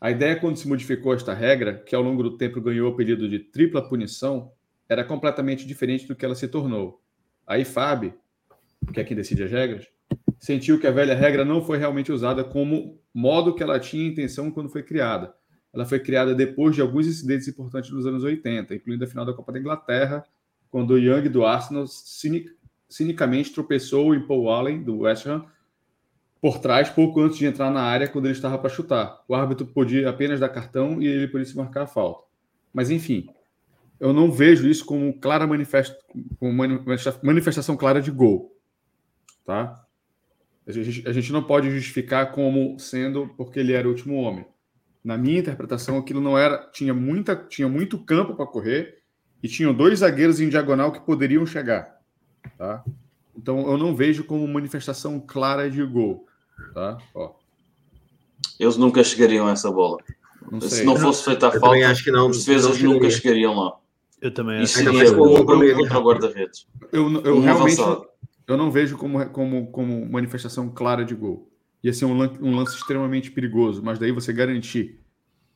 A 0.00 0.12
ideia, 0.12 0.36
quando 0.36 0.56
se 0.56 0.68
modificou 0.68 1.12
esta 1.12 1.34
regra, 1.34 1.74
que 1.74 1.94
ao 1.94 2.02
longo 2.02 2.22
do 2.22 2.36
tempo 2.36 2.60
ganhou 2.60 2.88
o 2.88 2.92
apelido 2.92 3.28
de 3.28 3.40
tripla 3.40 3.86
punição, 3.86 4.52
era 4.88 5.02
completamente 5.02 5.66
diferente 5.66 6.06
do 6.06 6.14
que 6.14 6.24
ela 6.24 6.36
se 6.36 6.46
tornou. 6.46 7.02
Aí 7.44 7.64
Fábio, 7.64 8.14
que 8.92 9.00
é 9.00 9.04
quem 9.04 9.16
decide 9.16 9.42
as 9.42 9.50
regras, 9.50 9.86
sentiu 10.38 10.78
que 10.78 10.86
a 10.86 10.92
velha 10.92 11.16
regra 11.16 11.44
não 11.44 11.60
foi 11.60 11.78
realmente 11.78 12.12
usada 12.12 12.44
como 12.44 13.00
modo 13.12 13.54
que 13.56 13.62
ela 13.62 13.80
tinha 13.80 14.08
intenção 14.08 14.52
quando 14.52 14.70
foi 14.70 14.84
criada. 14.84 15.34
Ela 15.72 15.84
foi 15.84 16.00
criada 16.00 16.34
depois 16.34 16.74
de 16.74 16.80
alguns 16.80 17.06
incidentes 17.06 17.46
importantes 17.48 17.90
dos 17.90 18.06
anos 18.06 18.24
80, 18.24 18.74
incluindo 18.74 19.04
a 19.04 19.06
final 19.06 19.24
da 19.24 19.32
Copa 19.32 19.52
da 19.52 19.58
Inglaterra, 19.58 20.24
quando 20.70 20.92
o 20.92 20.98
Young 20.98 21.28
do 21.28 21.44
Arsenal 21.44 21.86
cinic, 21.86 22.50
cinicamente 22.88 23.52
tropeçou 23.52 24.14
em 24.14 24.26
Paul 24.26 24.50
Allen 24.50 24.82
do 24.82 25.00
West 25.00 25.26
Ham 25.26 25.44
por 26.40 26.58
trás 26.58 26.88
pouco 26.88 27.20
antes 27.20 27.38
de 27.38 27.46
entrar 27.46 27.70
na 27.70 27.82
área 27.82 28.08
quando 28.08 28.26
ele 28.26 28.34
estava 28.34 28.58
para 28.58 28.70
chutar. 28.70 29.22
O 29.28 29.34
árbitro 29.34 29.66
podia 29.66 30.08
apenas 30.08 30.40
dar 30.40 30.48
cartão 30.48 31.02
e 31.02 31.06
ele 31.06 31.28
podia 31.28 31.44
se 31.44 31.56
marcar 31.56 31.82
a 31.82 31.86
falta. 31.86 32.22
Mas 32.72 32.90
enfim, 32.90 33.28
eu 33.98 34.12
não 34.12 34.30
vejo 34.30 34.68
isso 34.68 34.84
como 34.84 35.18
clara 35.18 35.46
manifesta, 35.46 35.98
como 36.38 36.52
manifestação 37.22 37.76
clara 37.76 38.00
de 38.00 38.10
gol, 38.10 38.56
tá? 39.44 39.84
A 40.66 40.70
gente, 40.70 41.08
a 41.08 41.12
gente 41.12 41.32
não 41.32 41.42
pode 41.42 41.70
justificar 41.70 42.30
como 42.30 42.78
sendo 42.78 43.28
porque 43.36 43.58
ele 43.58 43.72
era 43.72 43.88
o 43.88 43.90
último 43.90 44.16
homem. 44.16 44.46
Na 45.04 45.16
minha 45.16 45.38
interpretação, 45.38 45.96
aquilo 45.98 46.20
não 46.20 46.36
era, 46.36 46.68
tinha 46.72 46.92
muita, 46.92 47.36
tinha 47.36 47.68
muito 47.68 47.98
campo 47.98 48.34
para 48.34 48.46
correr 48.46 48.98
e 49.42 49.48
tinham 49.48 49.72
dois 49.72 50.00
zagueiros 50.00 50.40
em 50.40 50.48
diagonal 50.48 50.92
que 50.92 51.00
poderiam 51.00 51.46
chegar, 51.46 52.00
tá? 52.56 52.84
Então 53.36 53.70
eu 53.70 53.78
não 53.78 53.94
vejo 53.94 54.24
como 54.24 54.46
manifestação 54.48 55.20
clara 55.20 55.70
de 55.70 55.84
gol, 55.84 56.26
tá? 56.74 56.98
Ó. 57.14 57.34
Eles 58.58 58.76
nunca 58.76 59.04
chegariam 59.04 59.46
a 59.46 59.52
essa 59.52 59.70
bola. 59.70 59.98
Não 60.50 60.60
Se 60.60 60.84
não 60.84 60.96
fosse 60.96 61.24
feita 61.24 61.48
a 61.48 61.60
falta, 61.60 61.88
acho 61.88 62.02
que 62.02 62.10
não, 62.10 62.28
os 62.28 62.44
defesas 62.44 62.80
nunca 62.82 63.08
chegariam 63.08 63.54
lá. 63.54 63.76
Eu 64.20 64.34
também 64.34 64.56
acho. 64.56 64.64
Isso 64.64 64.78
seria 64.78 65.12
um 65.12 65.44
contra 65.44 65.98
o 65.98 66.02
guarda-redes. 66.02 66.66
Eu, 66.90 67.22
eu 67.22 67.36
um 67.36 67.40
realmente 67.40 67.80
eu 68.48 68.56
não 68.56 68.70
vejo 68.70 68.96
como, 68.96 69.28
como, 69.28 69.66
como 69.70 70.10
manifestação 70.10 70.70
clara 70.70 71.04
de 71.04 71.14
gol. 71.14 71.47
Ia 71.82 71.92
ser 71.92 72.04
um 72.06 72.16
lance, 72.16 72.42
um 72.42 72.56
lance 72.56 72.76
extremamente 72.76 73.30
perigoso, 73.30 73.82
mas 73.82 73.98
daí 73.98 74.10
você 74.10 74.32
garantir 74.32 75.00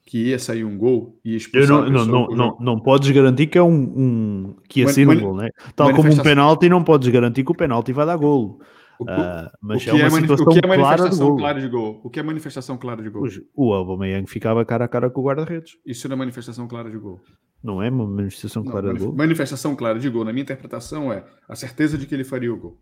que 0.05 0.29
ia 0.29 0.39
sair 0.39 0.65
um 0.65 0.77
gol 0.77 1.19
e 1.25 1.37
expulsar 1.37 1.71
eu 1.71 1.91
não, 1.91 1.91
não, 1.91 2.07
não, 2.07 2.29
não, 2.29 2.59
não 2.61 2.81
podes 2.81 3.11
garantir 3.11 3.47
que 3.47 3.59
é 3.59 3.63
um, 3.63 3.73
um 3.73 4.57
que 4.69 4.81
ia 4.81 4.89
ser 4.89 5.09
um 5.09 5.19
gol, 5.19 5.37
né? 5.37 5.49
Tal 5.75 5.95
como 5.95 6.13
um 6.13 6.17
penalti, 6.17 6.69
não 6.69 6.83
podes 6.83 7.09
garantir 7.09 7.45
que 7.45 7.53
o 7.53 7.55
penalti 7.55 7.93
vai 7.93 8.07
dar 8.07 8.17
gol. 8.17 8.61
O, 8.99 9.05
uh, 9.05 9.51
mas 9.61 9.85
o 9.87 9.91
é 9.91 10.09
uma 10.09 10.21
situação 10.21 10.47
o 10.47 10.53
que 10.53 10.61
é 10.65 10.69
manifestação 10.69 11.37
clara 11.37 11.61
de, 11.61 11.69
gol? 11.69 12.01
O 12.05 12.11
que 12.11 12.21
é 12.21 12.23
manifestação 12.23 12.79
clara 12.79 13.03
de 13.03 13.11
gol? 13.11 13.27
O, 13.55 13.73
Aubameyang 13.73 14.29
ficava 14.29 14.65
cara 14.65 14.85
a 14.85 14.89
cara 14.89 15.11
com 15.11 15.21
o 15.21 15.25
guarda-redes. 15.25 15.77
Isso 15.85 16.09
não 16.09 16.15
é 16.15 16.19
manifestação 16.19 16.69
clara 16.69 16.91
de 16.91 16.99
gol. 16.99 17.21
Não 17.63 17.83
é 17.83 17.89
uma 17.91 18.07
manifestação 18.07 18.63
clara 18.65 18.89
não, 18.89 18.95
de 18.95 19.01
gol? 19.01 19.15
Manifestação 19.15 19.75
clara 19.75 19.99
de 19.99 20.09
gol, 20.09 20.25
na 20.25 20.33
minha 20.33 20.43
interpretação, 20.43 21.13
é 21.13 21.25
a 21.49 21.57
certeza 21.57 21.97
de 21.97 22.07
que 22.07 22.15
ele 22.15 22.25
faria 22.25 22.53
o 22.53 22.57
gol. 22.57 22.79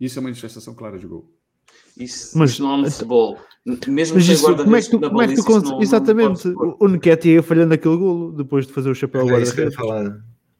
Isso 0.00 0.18
é 0.18 0.22
manifestação 0.22 0.74
clara 0.74 0.98
de 0.98 1.06
gol. 1.06 1.28
Isso, 1.96 2.36
mas, 2.38 2.50
isso 2.50 2.62
não 2.62 2.74
há 2.74 2.76
no 2.78 2.90
futebol. 2.90 3.38
Mesmo 3.86 4.16
mas 4.16 4.28
isso, 4.28 4.56
como 4.56 4.76
é 4.76 4.82
que 4.82 4.90
tu, 4.90 4.98
como 4.98 5.22
é 5.22 5.28
que 5.28 5.36
tu 5.36 5.44
baliza, 5.44 5.76
Exatamente. 5.80 6.48
Não 6.48 6.76
o 6.80 6.88
Nketi 6.88 7.28
ia 7.28 7.42
falhando 7.42 7.74
aquele 7.74 7.96
golo 7.96 8.32
depois 8.32 8.66
de 8.66 8.72
fazer 8.72 8.90
o 8.90 8.94
chapéu 8.94 9.22
é 9.22 9.32
guarda-redes. 9.32 9.76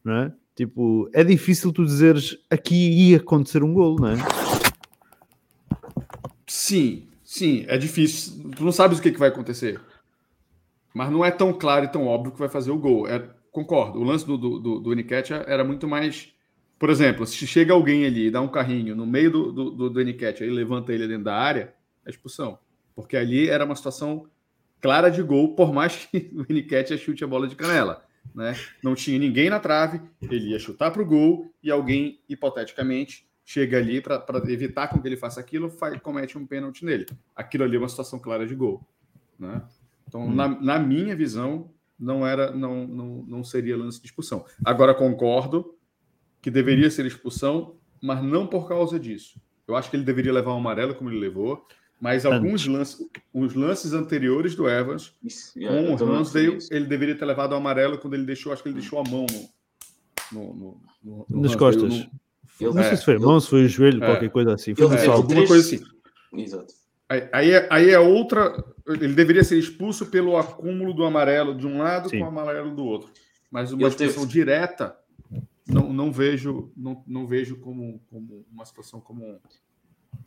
Não 0.05 0.15
é? 0.15 0.33
Tipo, 0.55 1.09
é 1.13 1.25
difícil 1.25 1.73
tu 1.73 1.85
dizeres 1.85 2.39
aqui 2.49 3.09
ia 3.09 3.17
acontecer 3.17 3.65
um 3.65 3.73
golo, 3.73 3.97
não 4.01 4.09
é? 4.09 4.17
Sim, 6.47 7.09
sim, 7.25 7.65
é 7.67 7.77
difícil. 7.77 8.51
Tu 8.55 8.63
não 8.63 8.71
sabes 8.71 8.99
o 8.99 9.03
que, 9.03 9.11
que 9.11 9.19
vai 9.19 9.31
acontecer. 9.31 9.81
Mas 10.95 11.11
não 11.11 11.25
é 11.25 11.31
tão 11.31 11.53
claro 11.53 11.87
e 11.87 11.89
tão 11.89 12.07
óbvio 12.07 12.33
que 12.33 12.39
vai 12.39 12.49
fazer 12.49 12.71
o 12.71 12.79
gol. 12.79 13.09
É, 13.09 13.27
concordo. 13.51 13.99
O 13.99 14.05
lance 14.05 14.27
do, 14.27 14.37
do, 14.37 14.61
do, 14.61 14.81
do 14.81 14.93
era 15.47 15.65
muito 15.65 15.89
mais. 15.89 16.29
Por 16.83 16.91
exemplo, 16.91 17.25
se 17.25 17.47
chega 17.47 17.73
alguém 17.73 18.05
ali 18.05 18.27
e 18.27 18.31
dá 18.33 18.41
um 18.41 18.49
carrinho 18.49 18.97
no 18.97 19.07
meio 19.07 19.31
do, 19.31 19.53
do, 19.53 19.71
do, 19.71 19.91
do 19.91 20.01
aí 20.01 20.51
levanta 20.51 20.93
ele 20.93 21.07
dentro 21.07 21.23
da 21.23 21.37
área, 21.37 21.73
é 22.05 22.11
expulsão. 22.11 22.59
Porque 22.93 23.17
ali 23.17 23.49
era 23.49 23.65
uma 23.65 23.77
situação 23.77 24.27
clara 24.81 25.09
de 25.09 25.23
gol, 25.23 25.55
por 25.55 25.73
mais 25.73 25.95
que 25.95 26.29
o 26.35 26.45
Eniquete 26.51 26.99
chute 26.99 27.23
a 27.23 27.27
bola 27.29 27.47
de 27.47 27.55
canela. 27.55 28.05
Né? 28.35 28.57
Não 28.83 28.97
tinha 28.97 29.17
ninguém 29.17 29.49
na 29.49 29.61
trave, 29.61 30.01
ele 30.21 30.49
ia 30.49 30.59
chutar 30.59 30.91
para 30.91 31.01
o 31.01 31.07
gol 31.07 31.55
e 31.63 31.71
alguém, 31.71 32.19
hipoteticamente, 32.29 33.29
chega 33.45 33.79
ali 33.79 34.01
para 34.01 34.25
evitar 34.49 34.89
com 34.89 35.01
que 35.01 35.07
ele 35.07 35.17
faça 35.17 35.39
aquilo, 35.39 35.71
faz, 35.71 36.01
comete 36.01 36.37
um 36.37 36.45
pênalti 36.45 36.85
nele. 36.85 37.07
Aquilo 37.37 37.63
ali 37.63 37.77
é 37.77 37.79
uma 37.79 37.89
situação 37.89 38.19
clara 38.19 38.45
de 38.45 38.57
gol. 38.57 38.85
Né? 39.39 39.63
Então, 40.09 40.23
hum. 40.23 40.35
na, 40.35 40.49
na, 40.49 40.79
minha 40.81 41.15
visão, 41.15 41.71
não 41.97 42.27
era, 42.27 42.51
não, 42.51 42.89
não, 42.89 43.07
não 43.25 43.45
seria 43.45 43.77
lance 43.77 44.01
de 44.01 44.07
expulsão. 44.07 44.45
Agora 44.65 44.93
concordo 44.93 45.79
que 46.43 46.51
deveria 46.51 46.91
ser 46.91 47.07
expulsão, 47.07 47.77
mas 48.03 48.23
não 48.23 48.47
por 48.47 48.69
causa 48.69 48.99
disso. 48.99 49.41
Eu 49.67 49.77
acho 49.77 49.89
que 49.89 49.97
ele 49.97 50.05
deveria 50.05 50.33
levar 50.33 50.53
um 50.53 50.59
amarelo 50.59 50.95
como 50.95 51.09
ele 51.09 51.21
levou, 51.21 51.65
mas 52.01 52.27
alguns 52.27 52.67
lances, 52.67 52.99
os 53.33 53.55
lances 53.55 53.93
anteriores 53.93 54.57
do 54.57 54.69
Evans, 54.69 55.15
isso, 55.23 55.53
com 55.55 55.93
o 55.93 55.95
Ramsdale, 55.95 56.59
ele 56.73 56.87
deveria 56.87 57.15
ter 57.15 57.25
levado 57.25 57.53
o 57.53 57.55
amarelo 57.55 57.97
quando 57.97 58.15
ele 58.15 58.25
deixou, 58.25 58.53
acho 58.53 58.61
que 58.61 58.69
ele 58.69 58.81
deixou 58.81 58.99
a 58.99 59.05
mão 59.09 59.25
no, 60.33 60.55
no, 60.55 60.81
no, 61.03 61.27
no 61.31 61.43
nas 61.43 61.55
costas. 61.55 61.93
Ele, 61.93 62.11
não 62.61 62.83
sei 62.83 62.97
se 62.97 63.05
foi 63.05 63.19
mão, 63.19 63.39
se 63.39 63.49
foi 63.49 63.65
o 63.65 63.69
joelho, 63.69 64.03
é, 64.03 64.07
qualquer 64.07 64.31
coisa 64.31 64.55
assim. 64.55 64.75
Foi 64.75 64.97
é, 64.97 65.07
alguma 65.07 65.47
coisa 65.47 65.65
assim. 65.65 65.85
Exato. 66.37 66.75
Aí, 67.09 67.29
aí, 67.33 67.51
é, 67.53 67.69
aí 67.71 67.91
é 67.91 67.99
outra. 67.99 68.53
Ele 68.89 69.15
deveria 69.15 69.45
ser 69.45 69.59
expulso 69.59 70.07
pelo 70.07 70.37
acúmulo 70.37 70.93
do 70.93 71.05
amarelo 71.05 71.55
de 71.55 71.67
um 71.67 71.79
lado 71.79 72.09
Sim. 72.09 72.19
com 72.19 72.25
o 72.25 72.29
amarelo 72.29 72.75
do 72.75 72.85
outro. 72.85 73.11
Mas 73.51 73.71
uma 73.73 73.87
expulsão 73.87 74.23
teve... 74.23 74.33
direta, 74.33 74.97
não, 75.67 75.93
não 75.93 76.13
vejo, 76.13 76.73
não, 76.77 77.03
não 77.07 77.27
vejo 77.27 77.57
como, 77.57 78.01
como 78.11 78.45
uma 78.51 78.65
situação 78.65 79.01
como, 79.01 79.41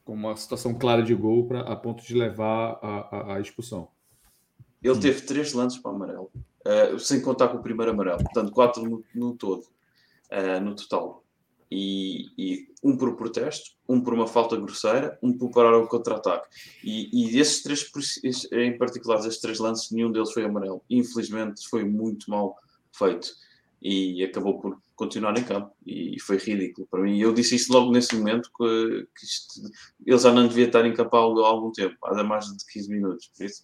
como 0.04 0.28
uma 0.28 0.36
situação 0.36 0.74
clara 0.74 1.04
de 1.04 1.14
gol 1.14 1.48
pra, 1.48 1.62
a 1.62 1.76
ponto 1.76 2.04
de 2.04 2.14
levar 2.14 2.80
a, 2.82 3.18
a, 3.18 3.36
a 3.36 3.40
expulsão. 3.40 3.90
Ele 4.82 5.00
teve 5.00 5.22
três 5.22 5.54
lances 5.54 5.80
para 5.80 5.92
amarelo, 5.92 6.32
uh, 6.36 7.00
sem 7.00 7.22
contar 7.22 7.50
com 7.50 7.58
o 7.58 7.62
primeiro 7.62 7.92
amarelo, 7.92 8.24
portanto, 8.24 8.52
quatro 8.52 8.84
no, 8.84 9.04
no 9.14 9.36
todo, 9.36 9.64
uh, 10.32 10.62
no 10.64 10.76
total 10.76 11.26
e, 11.72 12.28
e, 12.38 12.68
um 12.84 12.96
por 12.96 13.16
protesto, 13.16 13.72
um 13.90 14.00
por 14.00 14.14
uma 14.14 14.28
falta 14.28 14.56
grosseira, 14.56 15.18
um 15.22 15.36
por 15.36 15.50
parar 15.50 15.78
o 15.78 15.88
contra-ataque. 15.88 16.48
E, 16.84 17.10
e 17.12 17.40
esses 17.40 17.64
três, 17.64 17.90
em 18.52 18.78
particular, 18.78 19.20
esses 19.20 19.40
três 19.40 19.60
lances, 19.60 19.92
nenhum 19.92 20.12
deles 20.12 20.32
foi 20.32 20.46
amarelo. 20.46 20.82
Infelizmente, 20.90 21.68
foi 21.68 21.84
muito 21.84 22.30
mal 22.30 22.56
feito 22.92 23.34
e 23.88 24.24
acabou 24.24 24.60
por 24.60 24.82
continuar 24.96 25.38
em 25.38 25.44
campo. 25.44 25.72
E 25.86 26.20
foi 26.20 26.38
ridículo 26.38 26.88
para 26.90 27.04
mim. 27.04 27.20
Eu 27.20 27.34
disse 27.34 27.56
isso 27.56 27.72
logo 27.72 27.92
nesse 27.92 28.16
momento 28.16 28.50
que, 28.58 29.08
que 29.16 29.26
isto, 29.26 29.62
ele 30.04 30.18
já 30.18 30.32
não 30.32 30.48
devia 30.48 30.66
estar 30.66 30.84
em 30.86 30.94
campo 30.94 31.16
há 31.16 31.20
algum 31.20 31.72
tempo, 31.72 31.96
há 32.04 32.24
mais 32.24 32.46
de 32.46 32.66
15 32.72 32.90
minutos. 32.90 33.30
Por 33.38 33.46
isso, 33.46 33.64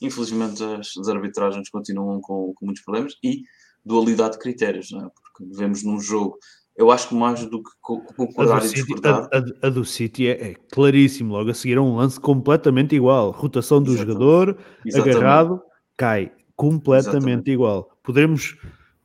infelizmente, 0.00 0.62
as, 0.62 0.96
as 0.96 1.08
arbitragens 1.08 1.68
continuam 1.70 2.20
com, 2.20 2.52
com 2.54 2.64
muitos 2.64 2.84
problemas 2.84 3.14
e 3.24 3.42
dualidade 3.84 4.34
de 4.34 4.38
critérios, 4.38 4.92
não 4.92 5.06
é? 5.06 5.10
porque 5.10 5.56
vemos 5.56 5.82
num 5.82 5.98
jogo 5.98 6.38
eu 6.76 6.90
acho 6.90 7.08
que 7.08 7.14
mais 7.14 7.44
do 7.44 7.62
que 7.62 7.70
concordar 7.82 8.64
e 8.64 8.68
discordar. 8.70 9.28
A, 9.30 9.38
a, 9.38 9.66
a, 9.66 9.70
do 9.70 9.84
City 9.84 10.28
é, 10.28 10.52
é, 10.52 10.54
claríssimo, 10.72 11.32
logo 11.32 11.50
a 11.50 11.54
seguir 11.54 11.76
a 11.76 11.82
um 11.82 11.96
lance 11.96 12.18
completamente 12.18 12.96
igual. 12.96 13.30
Rotação 13.30 13.82
do 13.82 13.92
Exatamente. 13.92 14.14
jogador, 14.14 14.58
Exatamente. 14.86 15.16
agarrado, 15.18 15.62
cai. 15.98 16.32
Completamente 16.56 17.18
Exatamente. 17.18 17.50
igual. 17.50 17.90
Podemos, 18.02 18.56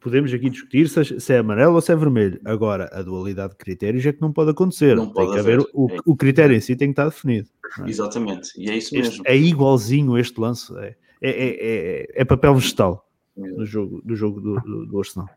podemos 0.08 0.34
aqui 0.34 0.50
discutir 0.50 0.88
se, 0.88 1.02
é, 1.02 1.20
se, 1.20 1.34
é 1.34 1.40
amarelo 1.40 1.76
ou 1.76 1.82
se 1.82 1.92
é 1.92 1.96
vermelho. 1.96 2.40
Agora, 2.46 2.90
a 2.94 3.02
dualidade 3.02 3.52
de 3.52 3.58
critérios 3.58 4.06
é 4.06 4.14
que 4.14 4.22
não 4.22 4.32
pode 4.32 4.52
acontecer. 4.52 4.96
Não 4.96 5.10
pode 5.10 5.28
tem 5.28 5.34
que 5.34 5.40
haver, 5.40 5.60
o, 5.74 5.92
é. 5.92 5.98
o 6.06 6.16
critério 6.16 6.56
em 6.56 6.62
si 6.62 6.76
tem 6.76 6.88
que 6.88 6.94
estar 6.94 7.06
definido. 7.06 7.50
É? 7.82 7.90
Exatamente, 7.90 8.52
e 8.58 8.70
é 8.70 8.78
isso 8.78 8.96
este, 8.96 9.10
mesmo. 9.10 9.24
É 9.26 9.36
igualzinho 9.36 10.18
este 10.18 10.40
lance. 10.40 10.74
É, 10.78 10.96
é, 11.22 11.32
é, 11.32 12.22
é 12.22 12.26
papel 12.26 12.56
vegetal 12.56 13.06
do 13.36 13.66
jogo, 13.66 14.02
do, 14.04 14.16
jogo 14.16 14.40
do, 14.40 14.56
do, 14.62 14.86
do 14.86 14.98
Arsenal. 14.98 15.30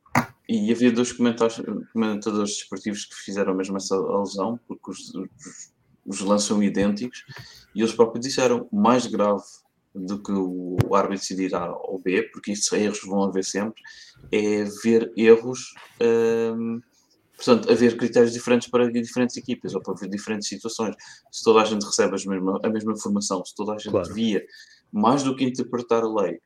E 0.49 0.73
havia 0.73 0.91
dois 0.93 1.13
comentadores 1.13 2.57
desportivos 2.57 3.05
que 3.05 3.15
fizeram 3.15 3.55
mesmo 3.55 3.77
essa 3.77 3.95
alusão, 3.95 4.59
porque 4.67 4.91
os, 4.91 5.15
os, 5.15 5.73
os 6.07 6.21
lances 6.21 6.49
são 6.49 6.63
idênticos, 6.63 7.25
e 7.75 7.81
eles 7.81 7.93
próprios 7.93 8.27
disseram 8.27 8.69
mais 8.73 9.07
grave 9.07 9.43
do 9.95 10.23
que 10.23 10.33
o 10.33 10.95
árbitro 10.95 11.21
decidir 11.21 11.55
A 11.55 11.71
ou 11.77 11.99
B, 11.99 12.23
porque 12.33 12.53
isso 12.53 12.75
erros 12.77 13.01
vão 13.05 13.25
haver 13.25 13.45
sempre, 13.45 13.83
é 14.31 14.65
ver 14.83 15.13
erros 15.17 15.75
hum, 16.57 16.81
portanto, 17.37 17.71
haver 17.71 17.97
critérios 17.97 18.33
diferentes 18.33 18.69
para 18.69 18.91
diferentes 18.91 19.37
equipas 19.37 19.75
ou 19.75 19.83
para 19.83 19.95
diferentes 20.09 20.49
situações. 20.49 20.95
Se 21.33 21.43
toda 21.43 21.63
a 21.63 21.65
gente 21.65 21.85
recebe 21.85 22.15
as 22.15 22.25
mesma, 22.25 22.61
a 22.63 22.69
mesma 22.69 22.93
informação, 22.93 23.45
se 23.45 23.55
toda 23.55 23.73
a 23.73 23.79
gente 23.79 23.91
claro. 23.91 24.15
via, 24.15 24.45
mais 24.93 25.23
do 25.23 25.35
que 25.35 25.45
interpretar 25.45 26.03
a 26.03 26.13
lei, 26.13 26.39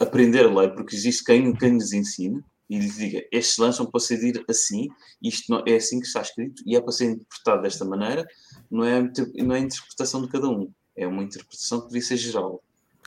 aprender 0.00 0.44
a 0.46 0.54
lei, 0.60 0.68
porque 0.68 0.94
existe 0.94 1.24
quem, 1.24 1.52
quem 1.54 1.72
lhes 1.72 1.92
ensina 1.92 2.44
e 2.68 2.78
lhes 2.78 2.96
diga 2.96 3.22
estes 3.32 3.58
lançam 3.58 3.84
são 3.84 3.90
para 3.90 4.00
ser 4.00 4.44
assim, 4.48 4.88
isto 5.22 5.50
não, 5.50 5.62
é 5.66 5.76
assim 5.76 6.00
que 6.00 6.06
está 6.06 6.20
escrito 6.20 6.62
e 6.66 6.76
é 6.76 6.80
para 6.80 6.92
ser 6.92 7.06
interpretado 7.06 7.62
desta 7.62 7.84
maneira, 7.84 8.26
não 8.70 8.84
é, 8.84 9.02
não 9.36 9.54
é 9.54 9.58
a 9.58 9.62
interpretação 9.62 10.22
de 10.22 10.28
cada 10.28 10.48
um, 10.48 10.70
é 10.96 11.06
uma 11.06 11.22
interpretação 11.22 11.80
que 11.80 11.88
devia 11.88 12.02
ser 12.02 12.16
geral. 12.16 12.62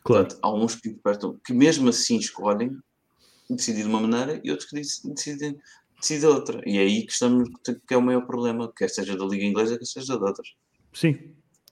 Claro. 0.05 0.25
Portanto, 0.25 0.39
há 0.41 0.53
uns 0.53 0.75
que 0.75 0.89
interpretam, 0.89 1.39
que 1.43 1.51
mesmo 1.51 1.89
assim 1.89 2.17
escolhem 2.17 2.77
decidir 3.49 3.81
de 3.81 3.89
uma 3.89 3.99
maneira 3.99 4.39
e 4.43 4.51
outros 4.51 4.69
que 4.69 4.79
decidem, 5.09 5.57
decidem 5.99 6.29
outra. 6.29 6.61
E 6.65 6.77
é 6.77 6.81
aí 6.81 7.05
que 7.05 7.11
estamos, 7.11 7.49
que 7.87 7.93
é 7.93 7.97
o 7.97 8.01
maior 8.01 8.21
problema, 8.21 8.71
quer 8.75 8.89
seja 8.89 9.17
da 9.17 9.25
Liga 9.25 9.43
Inglesa, 9.43 9.77
quer 9.77 9.85
seja 9.85 10.15
de 10.17 10.23
outras. 10.23 10.47
Sim. 10.93 11.17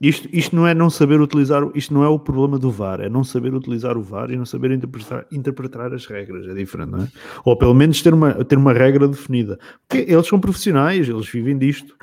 Isto, 0.00 0.28
isto 0.32 0.56
não 0.56 0.66
é 0.66 0.74
não 0.74 0.90
saber 0.90 1.20
utilizar, 1.20 1.62
isto 1.74 1.94
não 1.94 2.02
é 2.02 2.08
o 2.08 2.18
problema 2.18 2.58
do 2.58 2.70
VAR, 2.70 3.00
é 3.00 3.08
não 3.08 3.22
saber 3.22 3.54
utilizar 3.54 3.96
o 3.96 4.02
VAR 4.02 4.28
e 4.30 4.36
não 4.36 4.44
saber 4.44 4.72
interpretar, 4.72 5.24
interpretar 5.30 5.94
as 5.94 6.04
regras, 6.04 6.48
é 6.48 6.52
diferente, 6.52 6.90
não 6.90 7.04
é? 7.04 7.08
Ou 7.44 7.56
pelo 7.56 7.72
menos 7.72 8.02
ter 8.02 8.12
uma, 8.12 8.44
ter 8.44 8.58
uma 8.58 8.72
regra 8.72 9.06
definida. 9.06 9.58
Porque 9.88 10.12
eles 10.12 10.26
são 10.26 10.40
profissionais, 10.40 11.08
eles 11.08 11.28
vivem 11.28 11.56
disto. 11.56 11.96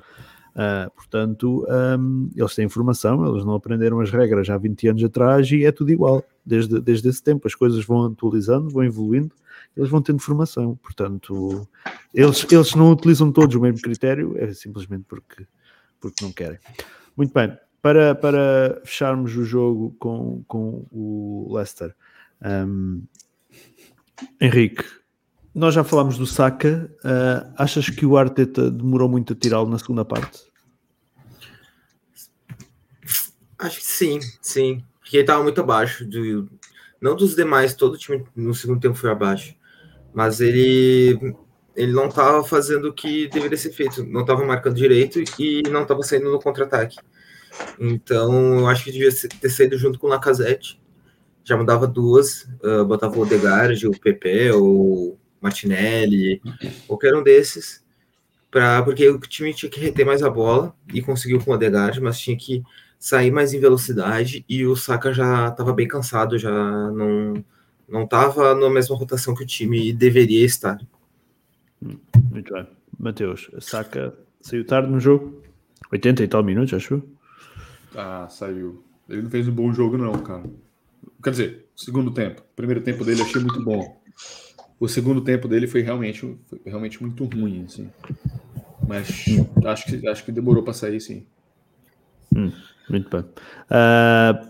Uh, 0.51 0.91
portanto, 0.91 1.65
um, 1.97 2.29
eles 2.35 2.53
têm 2.55 2.65
informação, 2.65 3.25
eles 3.27 3.45
não 3.45 3.55
aprenderam 3.55 3.99
as 4.01 4.11
regras 4.11 4.49
há 4.49 4.57
20 4.57 4.89
anos 4.89 5.03
atrás 5.03 5.49
e 5.51 5.65
é 5.65 5.71
tudo 5.71 5.91
igual. 5.91 6.23
Desde, 6.45 6.81
desde 6.81 7.07
esse 7.07 7.23
tempo 7.23 7.47
as 7.47 7.55
coisas 7.55 7.85
vão 7.85 8.05
atualizando, 8.05 8.69
vão 8.69 8.83
evoluindo, 8.83 9.33
eles 9.75 9.89
vão 9.89 10.01
tendo 10.01 10.19
formação. 10.19 10.75
Portanto, 10.81 11.67
eles, 12.13 12.45
eles 12.51 12.75
não 12.75 12.91
utilizam 12.91 13.31
todos 13.31 13.55
o 13.55 13.61
mesmo 13.61 13.81
critério, 13.81 14.35
é 14.37 14.53
simplesmente 14.53 15.05
porque, 15.07 15.45
porque 15.99 16.23
não 16.23 16.31
querem. 16.31 16.59
Muito 17.15 17.33
bem, 17.33 17.57
para, 17.81 18.13
para 18.13 18.81
fecharmos 18.83 19.35
o 19.37 19.45
jogo 19.45 19.95
com, 19.99 20.43
com 20.47 20.85
o 20.91 21.53
Leicester, 21.55 21.95
um, 22.41 23.03
Henrique, 24.39 24.83
nós 25.53 25.73
já 25.73 25.83
falámos 25.83 26.17
do 26.17 26.25
Saka. 26.25 26.89
Uh, 27.03 27.53
achas 27.57 27.89
que 27.89 28.05
o 28.05 28.17
Arteta 28.17 28.71
demorou 28.71 29.09
muito 29.09 29.33
a 29.33 29.35
tirá-lo 29.35 29.69
na 29.69 29.77
segunda 29.77 30.05
parte? 30.05 30.39
Acho 33.59 33.77
que 33.79 33.85
sim, 33.85 34.19
sim. 34.41 34.83
Porque 34.99 35.17
ele 35.17 35.23
estava 35.23 35.43
muito 35.43 35.61
abaixo. 35.61 36.05
Do, 36.07 36.49
não 36.99 37.15
dos 37.15 37.35
demais, 37.35 37.75
todo 37.75 37.93
o 37.93 37.97
time 37.97 38.23
no 38.35 38.53
segundo 38.53 38.79
tempo 38.79 38.95
foi 38.95 39.11
abaixo. 39.11 39.55
Mas 40.13 40.39
ele, 40.39 41.35
ele 41.75 41.91
não 41.91 42.07
estava 42.07 42.43
fazendo 42.43 42.89
o 42.89 42.93
que 42.93 43.27
deveria 43.27 43.57
ser 43.57 43.71
feito. 43.71 44.03
Não 44.05 44.21
estava 44.21 44.45
marcando 44.45 44.75
direito 44.75 45.21
e 45.37 45.61
não 45.69 45.83
estava 45.83 46.01
saindo 46.01 46.31
no 46.31 46.39
contra-ataque. 46.39 46.97
Então, 47.77 48.59
eu 48.59 48.67
acho 48.67 48.85
que 48.85 48.91
devia 48.91 49.09
ter 49.11 49.49
saído 49.49 49.77
junto 49.77 49.99
com 49.99 50.07
o 50.07 50.09
Lacazette. 50.09 50.81
Já 51.43 51.57
mudava 51.57 51.87
duas, 51.87 52.43
uh, 52.63 52.85
botava 52.85 53.17
o 53.17 53.21
Odegaard, 53.21 53.87
o 53.87 53.99
PP, 53.99 54.51
ou 54.51 55.19
Martinelli, 55.41 56.39
qualquer 56.87 57.15
um 57.15 57.23
desses, 57.23 57.83
pra, 58.51 58.83
porque 58.83 59.09
o 59.09 59.19
time 59.19 59.53
tinha 59.53 59.69
que 59.69 59.79
reter 59.79 60.05
mais 60.05 60.21
a 60.21 60.29
bola 60.29 60.75
e 60.93 61.01
conseguiu 61.01 61.43
com 61.43 61.51
o 61.51 61.53
Odegaard, 61.55 61.99
mas 61.99 62.19
tinha 62.19 62.37
que 62.37 62.61
sair 62.99 63.31
mais 63.31 63.51
em 63.51 63.59
velocidade 63.59 64.45
e 64.47 64.65
o 64.65 64.75
Saka 64.75 65.11
já 65.11 65.47
estava 65.47 65.73
bem 65.73 65.87
cansado, 65.87 66.37
já 66.37 66.51
não 66.51 67.43
não 67.89 68.03
estava 68.03 68.55
na 68.55 68.69
mesma 68.69 68.95
rotação 68.95 69.35
que 69.35 69.43
o 69.43 69.45
time 69.45 69.91
deveria 69.91 70.45
estar. 70.45 70.79
Muito 72.29 72.53
bem. 72.53 72.65
Mateus, 72.97 73.51
Saka 73.59 74.13
saiu 74.39 74.65
tarde 74.65 74.89
no 74.89 74.97
jogo? 74.97 75.41
80 75.91 76.23
e 76.23 76.27
tal 76.27 76.41
minutos, 76.41 76.73
acho? 76.73 77.03
Ah, 77.93 78.29
saiu. 78.29 78.81
Ele 79.09 79.23
não 79.23 79.29
fez 79.29 79.45
um 79.45 79.51
bom 79.51 79.73
jogo, 79.73 79.97
não, 79.97 80.13
cara. 80.13 80.43
Quer 81.21 81.31
dizer, 81.31 81.65
segundo 81.75 82.11
tempo. 82.11 82.41
primeiro 82.55 82.79
tempo 82.79 83.03
dele 83.03 83.23
achei 83.23 83.41
muito 83.41 83.61
bom 83.61 84.01
o 84.81 84.87
segundo 84.87 85.21
tempo 85.21 85.47
dele 85.47 85.67
foi 85.67 85.83
realmente, 85.83 86.21
foi 86.49 86.59
realmente 86.65 86.99
muito 86.99 87.23
ruim, 87.25 87.65
assim. 87.65 87.87
Mas 88.87 89.25
acho 89.63 89.85
que, 89.85 90.07
acho 90.07 90.25
que 90.25 90.31
demorou 90.31 90.63
para 90.63 90.73
sair, 90.73 90.99
sim. 90.99 91.23
Hum, 92.35 92.51
muito 92.89 93.07
bem. 93.07 93.21
Uh, 93.69 94.49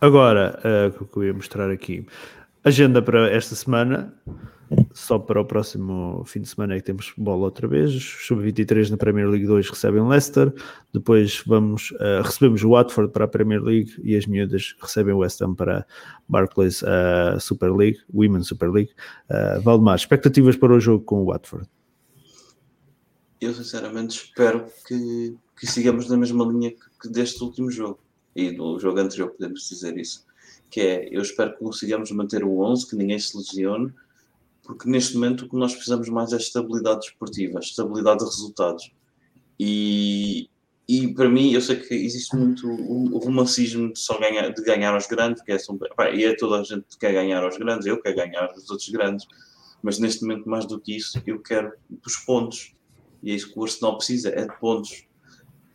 agora, 0.00 0.58
uh, 0.64 1.04
o 1.04 1.06
que 1.06 1.16
eu 1.18 1.24
ia 1.24 1.32
mostrar 1.32 1.70
aqui. 1.70 2.04
Agenda 2.64 3.00
para 3.00 3.30
esta 3.30 3.54
semana. 3.54 4.14
Só 4.92 5.18
para 5.18 5.40
o 5.40 5.44
próximo 5.44 6.22
fim 6.26 6.42
de 6.42 6.48
semana 6.48 6.74
é 6.74 6.76
que 6.76 6.84
temos 6.84 7.14
bola 7.16 7.44
outra 7.44 7.66
vez. 7.66 7.90
Sub-23 8.26 8.90
na 8.90 8.96
Premier 8.98 9.26
League 9.26 9.46
2 9.46 9.70
recebem 9.70 10.06
Leicester. 10.06 10.52
Depois 10.92 11.42
vamos, 11.46 11.90
uh, 11.92 12.22
recebemos 12.22 12.62
o 12.62 12.70
Watford 12.70 13.12
para 13.12 13.24
a 13.24 13.28
Premier 13.28 13.62
League 13.62 13.94
e 14.02 14.14
as 14.14 14.26
miúdas 14.26 14.76
recebem 14.80 15.14
o 15.14 15.18
West 15.18 15.40
Ham 15.40 15.54
para 15.54 15.86
Barclays 16.28 16.82
uh, 16.82 17.40
Super 17.40 17.72
League, 17.72 17.98
Women 18.12 18.42
Super 18.42 18.70
League. 18.70 18.90
Uh, 19.30 19.60
Valdemar, 19.62 19.96
expectativas 19.96 20.56
para 20.56 20.74
o 20.74 20.80
jogo 20.80 21.02
com 21.04 21.22
o 21.22 21.26
Watford? 21.26 21.66
Eu 23.40 23.54
sinceramente 23.54 24.16
espero 24.16 24.66
que, 24.86 25.34
que 25.58 25.66
sigamos 25.66 26.10
na 26.10 26.16
mesma 26.16 26.44
linha 26.44 26.72
que, 26.72 26.78
que 27.00 27.08
deste 27.08 27.42
último 27.42 27.70
jogo 27.70 28.00
e 28.36 28.52
do 28.52 28.78
jogo 28.78 29.00
anterior, 29.00 29.30
podemos 29.30 29.66
dizer 29.66 29.96
isso. 29.96 30.27
Que 30.70 30.80
é, 30.80 31.08
eu 31.10 31.22
espero 31.22 31.52
que 31.52 31.58
consigamos 31.58 32.10
manter 32.10 32.44
o 32.44 32.60
11, 32.60 32.88
que 32.88 32.96
ninguém 32.96 33.18
se 33.18 33.36
lesione 33.36 33.92
porque 34.68 34.86
neste 34.86 35.14
momento 35.14 35.46
o 35.46 35.48
que 35.48 35.56
nós 35.56 35.72
precisamos 35.72 36.10
mais 36.10 36.30
é 36.34 36.36
estabilidade 36.36 37.06
esportiva, 37.06 37.58
estabilidade 37.58 38.18
de 38.18 38.26
resultados. 38.26 38.92
E, 39.58 40.50
e 40.86 41.08
para 41.14 41.26
mim, 41.26 41.52
eu 41.52 41.62
sei 41.62 41.76
que 41.76 41.94
existe 41.94 42.36
muito 42.36 42.68
o, 42.68 43.16
romancismo 43.16 43.90
de 43.90 43.98
só 43.98 44.20
ganhar, 44.20 44.50
de 44.50 44.62
ganhar 44.62 44.92
aos 44.92 45.06
grandes, 45.06 45.42
que 45.42 45.52
é, 45.52 45.56
pá, 45.96 46.10
e 46.10 46.22
é 46.22 46.36
toda 46.36 46.60
a 46.60 46.62
gente 46.62 46.84
que 46.86 46.98
quer 46.98 47.14
ganhar 47.14 47.42
aos 47.42 47.56
grandes, 47.56 47.86
eu 47.86 47.98
quero 47.98 48.16
ganhar 48.16 48.52
os 48.54 48.68
outros 48.68 48.90
grandes, 48.90 49.26
mas 49.82 49.98
neste 49.98 50.20
momento, 50.20 50.46
mais 50.46 50.66
do 50.66 50.78
que 50.78 50.94
isso, 50.94 51.18
eu 51.26 51.40
quero 51.40 51.72
dos 51.88 52.16
pontos. 52.16 52.74
E 53.22 53.32
é 53.32 53.34
isso 53.36 53.50
que 53.50 53.58
o 53.58 53.64
Arsenal 53.64 53.96
precisa, 53.96 54.28
é 54.28 54.46
de 54.46 54.54
pontos. 54.60 55.06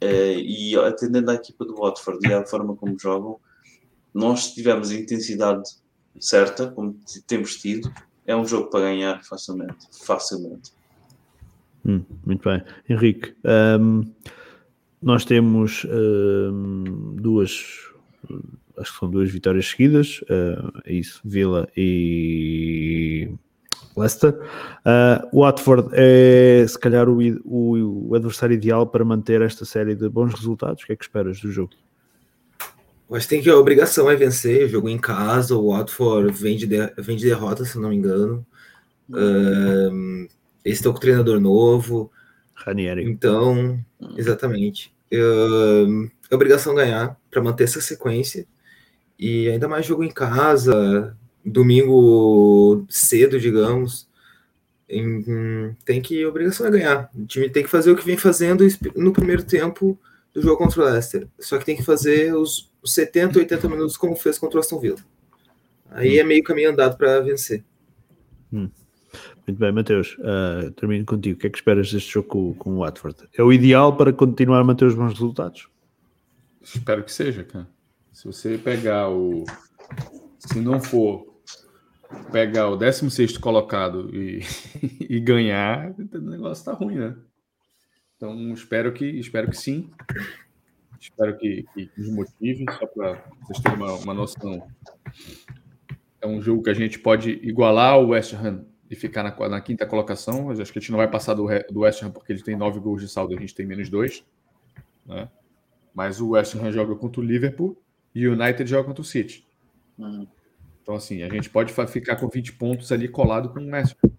Uh, 0.03 0.37
e 0.37 0.75
atendendo 0.75 1.31
à 1.31 1.33
equipa 1.33 1.65
do 1.65 1.77
Watford 1.77 2.27
e 2.27 2.31
à 2.31 2.45
forma 2.45 2.75
como 2.75 2.99
jogam, 2.99 3.39
nós 4.13 4.53
tivemos 4.53 4.91
a 4.91 4.95
intensidade 4.95 5.63
certa, 6.19 6.67
como 6.67 6.97
temos 7.27 7.55
tido, 7.55 7.91
é 8.25 8.35
um 8.35 8.45
jogo 8.45 8.69
para 8.69 8.81
ganhar 8.81 9.23
facilmente. 9.23 9.87
Facilmente. 10.05 10.71
Hum, 11.85 12.03
muito 12.25 12.47
bem. 12.47 12.63
Henrique, 12.89 13.35
um, 13.79 14.03
nós 15.01 15.25
temos 15.25 15.85
um, 15.85 17.15
duas, 17.15 17.89
acho 18.77 18.93
que 18.93 18.99
são 18.99 19.09
duas 19.09 19.29
vitórias 19.29 19.67
seguidas, 19.67 20.21
uh, 20.23 20.81
isso, 20.85 21.19
Vila 21.25 21.67
e 21.75 23.29
Leicester. 23.97 24.39
Uh, 24.85 25.37
Watford 25.37 25.89
é 25.91 26.65
se 26.65 26.79
calhar 26.79 27.09
o, 27.09 27.19
o, 27.43 28.09
o, 28.09 28.15
adversário 28.15 28.53
ideal 28.53 28.87
para 28.87 29.03
manter 29.03 29.41
esta 29.41 29.65
série 29.65 29.93
de 29.93 30.07
bons 30.07 30.33
resultados. 30.33 30.83
O 30.83 30.85
que 30.85 30.93
é 30.93 30.95
que 30.95 31.03
esperas 31.03 31.41
do 31.41 31.51
jogo? 31.51 31.73
Mas 33.09 33.27
tem 33.27 33.41
que 33.41 33.49
a 33.49 33.57
obrigação 33.57 34.09
é 34.09 34.15
vencer, 34.15 34.69
jogo 34.69 34.89
em 34.89 34.97
casa, 34.97 35.55
o 35.55 35.71
Watford 35.71 36.31
vem 36.31 36.57
de, 36.57 36.65
de, 36.65 36.93
vem 36.97 37.17
de 37.17 37.25
derrota, 37.25 37.65
se 37.65 37.77
não 37.77 37.89
me 37.89 37.95
engano. 37.95 38.45
Um, 39.09 40.27
eles 40.63 40.79
estão 40.79 40.93
com 40.93 40.99
treinador 40.99 41.39
novo. 41.39 42.11
Ranieri. 42.53 43.03
Então, 43.03 43.83
exatamente. 44.15 44.93
Um, 45.11 46.09
é 46.29 46.35
obrigação 46.35 46.73
ganhar 46.73 47.17
para 47.29 47.41
manter 47.41 47.65
essa 47.65 47.81
sequência. 47.81 48.47
E 49.19 49.49
ainda 49.49 49.67
mais 49.67 49.85
jogo 49.85 50.03
em 50.03 50.11
casa, 50.11 51.15
domingo 51.45 52.85
cedo, 52.89 53.39
digamos. 53.39 54.07
Em, 54.89 55.75
tem 55.85 56.01
que 56.01 56.25
obrigação 56.25 56.67
é 56.67 56.71
ganhar. 56.71 57.09
O 57.13 57.25
time 57.25 57.49
tem 57.49 57.63
que 57.63 57.69
fazer 57.69 57.91
o 57.91 57.95
que 57.95 58.05
vem 58.05 58.17
fazendo 58.17 58.65
no 58.95 59.13
primeiro 59.13 59.43
tempo 59.43 59.99
do 60.33 60.41
jogo 60.41 60.57
contra 60.57 60.81
o 60.81 60.85
Leicester. 60.85 61.27
Só 61.39 61.57
que 61.57 61.65
tem 61.65 61.75
que 61.75 61.83
fazer 61.83 62.33
os, 62.35 62.71
os 62.83 62.93
70, 62.93 63.39
80 63.39 63.69
minutos 63.69 63.97
como 63.97 64.15
fez 64.15 64.37
contra 64.37 64.57
o 64.57 64.59
Aston 64.59 64.79
Villa. 64.79 64.99
Aí 65.89 66.17
hum. 66.17 66.21
é 66.21 66.23
meio 66.23 66.43
caminho 66.43 66.71
andado 66.71 66.97
para 66.97 67.21
vencer. 67.21 67.63
Hum. 68.51 68.69
Muito 69.47 69.59
bem, 69.59 69.71
Mateus, 69.71 70.17
uh, 70.19 70.71
termino 70.71 71.05
contigo. 71.05 71.37
O 71.37 71.39
que 71.39 71.47
é 71.47 71.49
que 71.49 71.57
esperas 71.57 71.91
deste 71.91 72.11
jogo 72.11 72.27
com, 72.27 72.53
com 72.53 72.75
o 72.75 72.79
Watford? 72.79 73.27
É 73.37 73.43
o 73.43 73.51
ideal 73.51 73.95
para 73.95 74.13
continuar 74.13 74.59
a 74.59 74.63
manter 74.63 74.85
os 74.85 74.95
bons 74.95 75.13
resultados? 75.13 75.67
Espero 76.61 77.03
que 77.03 77.11
seja, 77.11 77.43
cara. 77.43 77.67
Se 78.11 78.25
você 78.25 78.57
pegar 78.57 79.09
o. 79.09 79.43
Se 80.39 80.59
não 80.59 80.79
for 80.79 81.33
pegar 82.31 82.69
o 82.69 82.77
16 82.77 83.37
colocado 83.37 84.09
e, 84.15 84.41
e 85.09 85.19
ganhar, 85.19 85.91
o 85.91 86.19
negócio 86.19 86.63
tá 86.63 86.73
ruim, 86.73 86.95
né? 86.95 87.15
Então, 88.15 88.53
espero 88.53 88.93
que, 88.93 89.05
espero 89.05 89.49
que 89.49 89.57
sim. 89.57 89.89
Espero 91.03 91.37
que, 91.37 91.65
que 91.73 91.91
nos 91.97 92.09
motive, 92.09 92.63
só 92.79 92.87
para 92.87 93.21
vocês 93.41 93.59
terem 93.59 93.77
uma, 93.77 93.93
uma 93.95 94.13
noção. 94.13 94.65
É 96.21 96.25
um 96.25 96.41
jogo 96.41 96.63
que 96.63 96.69
a 96.69 96.73
gente 96.73 96.97
pode 96.97 97.29
igualar 97.43 97.99
o 97.99 98.09
West 98.09 98.33
Ham 98.33 98.65
e 98.89 98.95
ficar 98.95 99.21
na, 99.21 99.49
na, 99.49 99.59
quinta 99.59 99.85
colocação. 99.85 100.45
Mas 100.45 100.61
acho 100.61 100.71
que 100.71 100.79
a 100.79 100.81
gente 100.81 100.91
não 100.91 100.97
vai 100.97 101.09
passar 101.09 101.33
do, 101.33 101.45
do 101.69 101.81
West 101.81 102.01
Ham 102.01 102.09
porque 102.09 102.31
ele 102.31 102.41
tem 102.41 102.55
nove 102.55 102.79
gols 102.79 103.01
de 103.01 103.09
saldo 103.09 103.33
e 103.33 103.35
a 103.35 103.39
gente 103.39 103.53
tem 103.53 103.65
menos 103.65 103.89
dois. 103.89 104.23
Né? 105.05 105.29
Mas 105.93 106.21
o 106.21 106.29
West 106.29 106.55
Ham 106.55 106.71
joga 106.71 106.95
contra 106.95 107.19
o 107.19 107.23
Liverpool 107.23 107.77
e 108.15 108.25
o 108.25 108.31
United 108.31 108.65
joga 108.69 108.85
contra 108.85 109.01
o 109.01 109.05
City. 109.05 109.45
Uhum. 109.97 110.25
Então, 110.81 110.95
assim, 110.95 111.21
a 111.21 111.27
gente 111.27 111.49
pode 111.49 111.73
ficar 111.87 112.15
com 112.15 112.29
20 112.29 112.53
pontos 112.53 112.93
ali 112.93 113.09
colado 113.09 113.49
com 113.49 113.59
o 113.59 113.71
West 113.71 113.93
Ham 114.01 114.09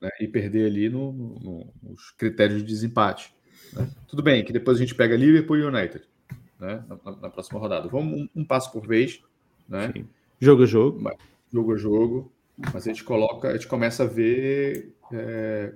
né? 0.00 0.10
e 0.18 0.26
perder 0.26 0.66
ali 0.66 0.88
no, 0.88 1.12
no, 1.12 1.72
nos 1.80 2.10
critérios 2.10 2.62
de 2.62 2.66
desempate. 2.66 3.32
Né? 3.72 3.88
Tudo 4.08 4.24
bem 4.24 4.44
que 4.44 4.52
depois 4.52 4.78
a 4.78 4.80
gente 4.80 4.96
pega 4.96 5.14
Liverpool 5.14 5.56
e 5.56 5.62
United 5.62 6.10
né? 6.62 6.84
na, 6.88 7.12
na 7.16 7.30
próxima 7.30 7.58
rodada. 7.58 7.88
Vamos 7.88 8.20
um, 8.20 8.28
um, 8.36 8.44
passo 8.44 8.70
por 8.70 8.86
vez. 8.86 9.20
Né? 9.68 9.92
Jogo 10.40 10.62
a 10.62 10.66
jogo. 10.66 11.10
Jogo 11.52 11.74
a 11.74 11.76
jogo. 11.76 12.32
Mas 12.72 12.86
a 12.86 12.90
gente 12.92 13.02
coloca, 13.02 13.48
a 13.48 13.52
gente 13.54 13.66
começa 13.66 14.04
a 14.04 14.06
ver 14.06 14.94
é, 15.12 15.72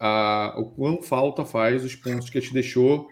a, 0.00 0.54
o 0.56 0.64
quão 0.64 1.02
falta 1.02 1.44
faz 1.44 1.84
os 1.84 1.94
pontos 1.94 2.30
que 2.30 2.38
a 2.38 2.40
gente 2.40 2.54
deixou 2.54 3.08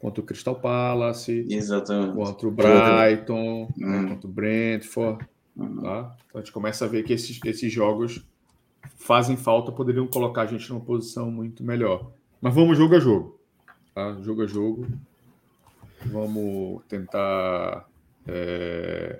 contra 0.00 0.20
o 0.20 0.24
Crystal 0.24 0.56
Palace, 0.56 1.46
Exatamente. 1.48 2.14
contra 2.14 2.48
o 2.48 2.50
Brighton, 2.50 3.68
hum. 3.78 4.08
contra 4.08 4.26
o 4.26 4.32
Brentford. 4.32 5.24
Hum. 5.56 5.82
Tá? 5.82 6.16
Então 6.26 6.40
a 6.40 6.44
gente 6.44 6.52
começa 6.52 6.84
a 6.84 6.88
ver 6.88 7.04
que 7.04 7.12
esses, 7.12 7.38
esses 7.44 7.72
jogos 7.72 8.24
fazem 8.96 9.36
falta, 9.36 9.70
poderiam 9.70 10.06
colocar 10.08 10.42
a 10.42 10.46
gente 10.46 10.68
numa 10.70 10.80
posição 10.80 11.30
muito 11.30 11.62
melhor. 11.62 12.10
Mas 12.40 12.54
vamos 12.54 12.76
jogo 12.76 12.96
a 12.96 13.00
jogo. 13.00 13.38
Tá? 13.94 14.16
Jogo 14.22 14.42
a 14.42 14.46
jogo. 14.46 14.86
Vamos 16.04 16.84
tentar 16.86 17.88
é, 18.26 19.18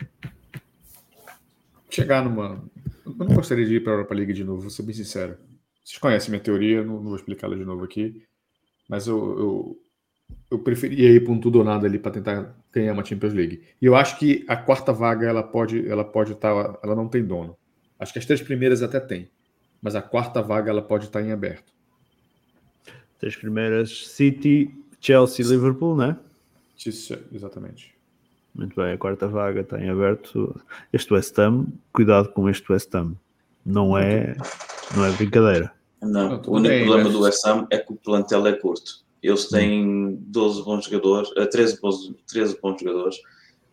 chegar 1.91 2.25
numa. 2.25 2.63
Eu 3.05 3.15
não 3.15 3.35
gostaria 3.35 3.65
de 3.65 3.77
ir 3.77 3.83
para 3.83 3.93
a 3.93 3.97
Europa 3.97 4.15
League 4.15 4.33
de 4.33 4.45
novo, 4.45 4.63
vou 4.63 4.71
ser 4.71 4.83
bem 4.83 4.95
sincero. 4.95 5.37
Vocês 5.85 5.99
conhecem 5.99 6.31
minha 6.31 6.43
teoria, 6.43 6.85
não, 6.85 6.95
não 6.97 7.05
vou 7.05 7.17
explicá-la 7.17 7.57
de 7.57 7.65
novo 7.65 7.85
aqui. 7.85 8.23
Mas 8.89 9.07
eu, 9.07 9.39
eu, 9.39 9.81
eu 10.51 10.59
preferia 10.59 11.11
ir 11.11 11.25
para 11.25 11.33
um 11.33 11.41
tudo 11.41 11.59
ou 11.59 11.65
nada 11.65 11.87
ali 11.87 11.99
para 11.99 12.13
tentar 12.13 12.57
ganhar 12.73 12.93
uma 12.93 13.05
Champions 13.05 13.33
League. 13.33 13.63
E 13.81 13.87
eu 13.87 13.95
acho 13.95 14.19
que 14.19 14.45
a 14.49 14.57
quarta 14.57 14.93
vaga 14.93 15.27
ela 15.27 15.43
pode 15.43 15.89
ela 15.89 16.05
pode 16.05 16.33
estar, 16.33 16.53
tá, 16.53 16.79
ela 16.83 16.95
não 16.95 17.09
tem 17.09 17.25
dono. 17.25 17.57
Acho 17.99 18.13
que 18.13 18.19
as 18.19 18.27
três 18.27 18.43
primeiras 18.43 18.83
até 18.83 19.01
tem, 19.01 19.31
mas 19.81 19.95
a 19.95 20.03
quarta 20.03 20.43
vaga 20.43 20.71
ela 20.71 20.83
pode 20.83 21.07
estar 21.07 21.21
tá 21.21 21.27
em 21.27 21.33
aberto. 21.33 21.73
Três 23.19 23.35
primeiras 23.35 24.09
City, 24.09 24.71
Chelsea, 25.01 25.47
Liverpool, 25.47 25.97
né? 25.97 26.19
Exatamente. 27.33 27.95
Muito 28.55 28.75
bem, 28.75 28.93
a 28.93 28.99
quarta 28.99 29.29
vaga 29.29 29.61
está 29.61 29.79
em 29.79 29.91
aberto. 29.91 30.59
Este 30.93 31.13
West 31.13 31.39
Ham, 31.39 31.67
cuidado 31.93 32.31
com 32.31 32.49
este 32.49 32.73
West 32.73 32.95
Ham. 32.95 33.15
Não 33.65 33.97
é, 33.99 34.35
não 34.97 35.05
é 35.05 35.13
brincadeira. 35.13 35.73
Não, 36.01 36.41
o 36.41 36.53
único 36.53 36.69
bem, 36.69 36.85
problema 36.85 37.05
mas... 37.05 37.13
do 37.13 37.21
West 37.21 37.47
Ham 37.47 37.67
é 37.71 37.79
que 37.79 37.93
o 37.93 37.97
plantel 37.97 38.47
é 38.47 38.53
curto. 38.53 39.05
Eles 39.23 39.47
têm 39.49 40.17
12 40.21 40.63
bons 40.63 40.85
jogadores, 40.85 41.31
13 41.51 41.75
eh, 41.75 41.79
bons, 41.83 42.15
13 42.29 42.59
bons 42.63 42.81
jogadores, 42.81 43.17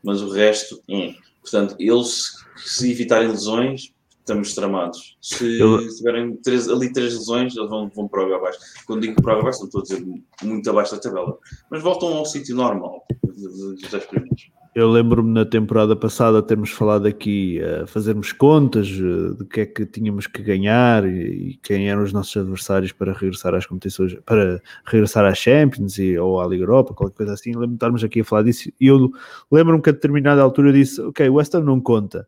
mas 0.03 0.21
o 0.21 0.29
resto, 0.29 0.81
hum. 0.89 1.13
portanto, 1.41 1.75
eles 1.79 2.33
se 2.57 2.91
evitarem 2.91 3.29
lesões, 3.29 3.93
estamos 4.23 4.55
tramados. 4.55 5.17
Se 5.21 5.59
Eu... 5.59 5.85
tiverem 5.95 6.35
três, 6.37 6.69
ali 6.69 6.91
três 6.91 7.13
lesões, 7.13 7.55
eles 7.55 7.69
vão, 7.69 7.89
vão 7.93 8.07
para 8.07 8.27
o 8.27 8.33
abaixo. 8.33 8.59
Quando 8.87 9.01
digo 9.01 9.21
para 9.21 9.37
o 9.37 9.39
abaixo, 9.41 9.59
não 9.59 9.65
estou 9.67 9.81
a 9.81 9.83
dizer 9.83 10.05
muito 10.41 10.69
abaixo 10.69 10.95
da 10.95 11.01
tabela, 11.01 11.37
mas 11.69 11.83
voltam 11.83 12.09
ao 12.13 12.25
sítio 12.25 12.55
normal 12.55 13.05
dos 13.21 13.81
10 13.89 14.05
primeiros. 14.05 14.51
Eu 14.75 14.89
lembro-me 14.89 15.31
na 15.31 15.45
temporada 15.45 15.95
passada 15.95 16.41
termos 16.41 16.71
falado 16.71 17.05
aqui, 17.05 17.61
uh, 17.61 17.85
fazermos 17.85 18.31
contas 18.31 18.89
uh, 18.89 19.35
de 19.35 19.45
que 19.45 19.61
é 19.61 19.65
que 19.67 19.85
tínhamos 19.85 20.25
que 20.25 20.41
ganhar 20.41 21.05
e, 21.05 21.51
e, 21.51 21.59
quem 21.61 21.91
eram 21.91 22.01
os 22.01 22.11
nossos 22.11 22.35
adversários 22.35 22.91
para 22.91 23.13
regressar 23.13 23.53
às 23.53 23.67
competições, 23.67 24.15
para 24.25 24.59
regressar 24.83 25.25
às 25.25 25.37
Champions 25.37 25.99
e, 25.99 26.17
ou 26.17 26.41
à 26.41 26.47
Liga 26.47 26.63
Europa, 26.63 26.95
qualquer 26.95 27.17
coisa 27.17 27.33
assim. 27.33 27.51
Lembro-me 27.51 27.73
de 27.73 27.75
estarmos 27.75 28.03
aqui 28.03 28.21
a 28.21 28.25
falar 28.25 28.41
disso 28.41 28.71
e 28.81 28.87
eu 28.87 29.11
lembro-me 29.51 29.79
que 29.79 29.91
a 29.91 29.93
determinada 29.93 30.41
altura 30.41 30.69
eu 30.69 30.73
disse: 30.73 30.99
Ok, 31.01 31.29
o 31.29 31.35
West 31.35 31.53
Ham 31.53 31.61
não 31.61 31.79
conta. 31.79 32.27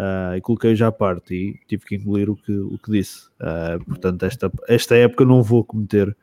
Uh, 0.00 0.36
e 0.36 0.40
coloquei 0.40 0.74
já 0.74 0.88
à 0.88 0.92
parte 0.92 1.34
e 1.34 1.60
tive 1.66 1.84
que 1.84 1.96
engolir 1.96 2.30
o 2.30 2.36
que, 2.36 2.52
o 2.52 2.78
que 2.78 2.90
disse. 2.90 3.28
portanto, 3.86 4.24
esta, 4.24 4.50
esta 4.68 4.96
época 4.96 5.24
não 5.24 5.42
vou 5.42 5.62
cometer 5.64 6.16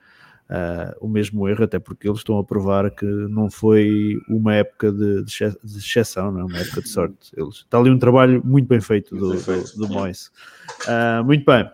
uh, 0.49 0.95
o 0.99 1.07
mesmo 1.07 1.47
erro, 1.47 1.63
até 1.63 1.79
porque 1.79 2.07
eles 2.07 2.19
estão 2.19 2.37
a 2.37 2.43
provar 2.43 2.89
que 2.91 3.05
não 3.05 3.49
foi 3.49 4.17
uma 4.27 4.55
época 4.55 4.91
de, 4.91 5.23
de 5.23 5.77
exceção, 5.77 6.31
não 6.31 6.41
é 6.41 6.43
uma 6.45 6.57
época 6.57 6.81
de 6.81 6.89
sorte. 6.89 7.31
Eles, 7.35 7.55
está 7.57 7.77
ali 7.77 7.89
um 7.89 7.99
trabalho 7.99 8.41
muito 8.45 8.67
bem 8.67 8.81
feito 8.81 9.15
do, 9.15 9.33
do, 9.33 9.77
do 9.77 9.89
Moise. 9.89 10.29
Uh, 10.83 11.23
muito 11.23 11.45
bem. 11.45 11.69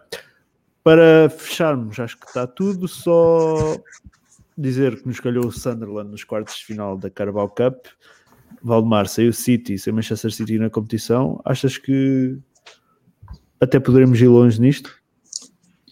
Para 0.83 1.29
fecharmos, 1.29 1.99
acho 1.99 2.17
que 2.17 2.27
está 2.27 2.45
tudo, 2.45 2.87
só 2.87 3.77
dizer 4.57 5.01
que 5.01 5.07
nos 5.07 5.19
calhou 5.19 5.47
o 5.47 5.51
Sunderland 5.51 6.11
nos 6.11 6.23
quartos 6.23 6.55
de 6.55 6.65
final 6.65 6.97
da 6.97 7.09
Carabao 7.09 7.47
Cup. 7.47 7.85
Valdemar, 8.63 9.07
saiu 9.07 9.33
City, 9.33 9.77
saiu 9.77 9.95
Manchester 9.95 10.31
City 10.31 10.57
na 10.57 10.69
competição. 10.69 11.41
Achas 11.43 11.77
que 11.77 12.37
até 13.59 13.79
poderemos 13.79 14.19
ir 14.21 14.27
longe 14.27 14.59
nisto? 14.59 15.03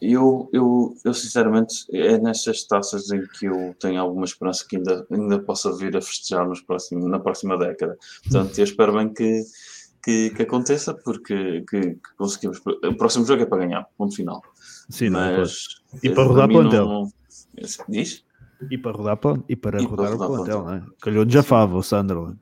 Eu, 0.01 0.49
eu, 0.51 0.95
eu 1.05 1.13
sinceramente, 1.13 1.85
é 1.93 2.17
nestas 2.17 2.63
taças 2.63 3.11
em 3.11 3.21
que 3.37 3.45
eu 3.45 3.75
tenho 3.79 4.01
alguma 4.01 4.25
esperança 4.25 4.65
que 4.67 4.77
ainda, 4.77 5.05
ainda 5.11 5.39
possa 5.39 5.75
vir 5.75 5.95
a 5.95 6.01
festejar 6.01 6.47
nos 6.47 6.63
na 6.91 7.19
próxima 7.19 7.57
década. 7.57 7.97
Portanto, 8.23 8.57
eu 8.57 8.63
espero 8.63 8.93
bem 8.93 9.13
que, 9.13 9.43
que, 10.03 10.31
que 10.31 10.41
aconteça, 10.41 10.93
porque 10.93 11.63
que, 11.69 11.81
que, 11.81 12.15
conseguimos. 12.17 12.59
O 12.65 12.95
próximo 12.95 13.25
jogo 13.25 13.43
é 13.43 13.45
para 13.45 13.59
ganhar, 13.59 13.85
ponto 13.95 14.15
final. 14.15 14.41
Sim, 14.89 15.11
Mas, 15.11 15.65
não, 15.93 15.99
e 16.01 16.09
para 16.09 16.23
rodar 16.23 16.49
plantel. 16.49 16.85
Não, 16.87 17.11
diz? 17.87 18.25
E 18.71 18.77
para 18.77 18.91
rodar, 18.91 19.19
e 19.47 19.55
para 19.55 19.81
e 19.81 19.85
rodar, 19.85 20.07
para 20.07 20.15
rodar 20.15 20.31
o 20.31 20.35
plantel, 20.35 20.63
não 20.63 20.73
é? 20.73 20.83
Calhou-nos 20.99 21.35
a 21.35 21.43
fava 21.43 21.77
o 21.77 21.83
Sunderland. 21.83 22.39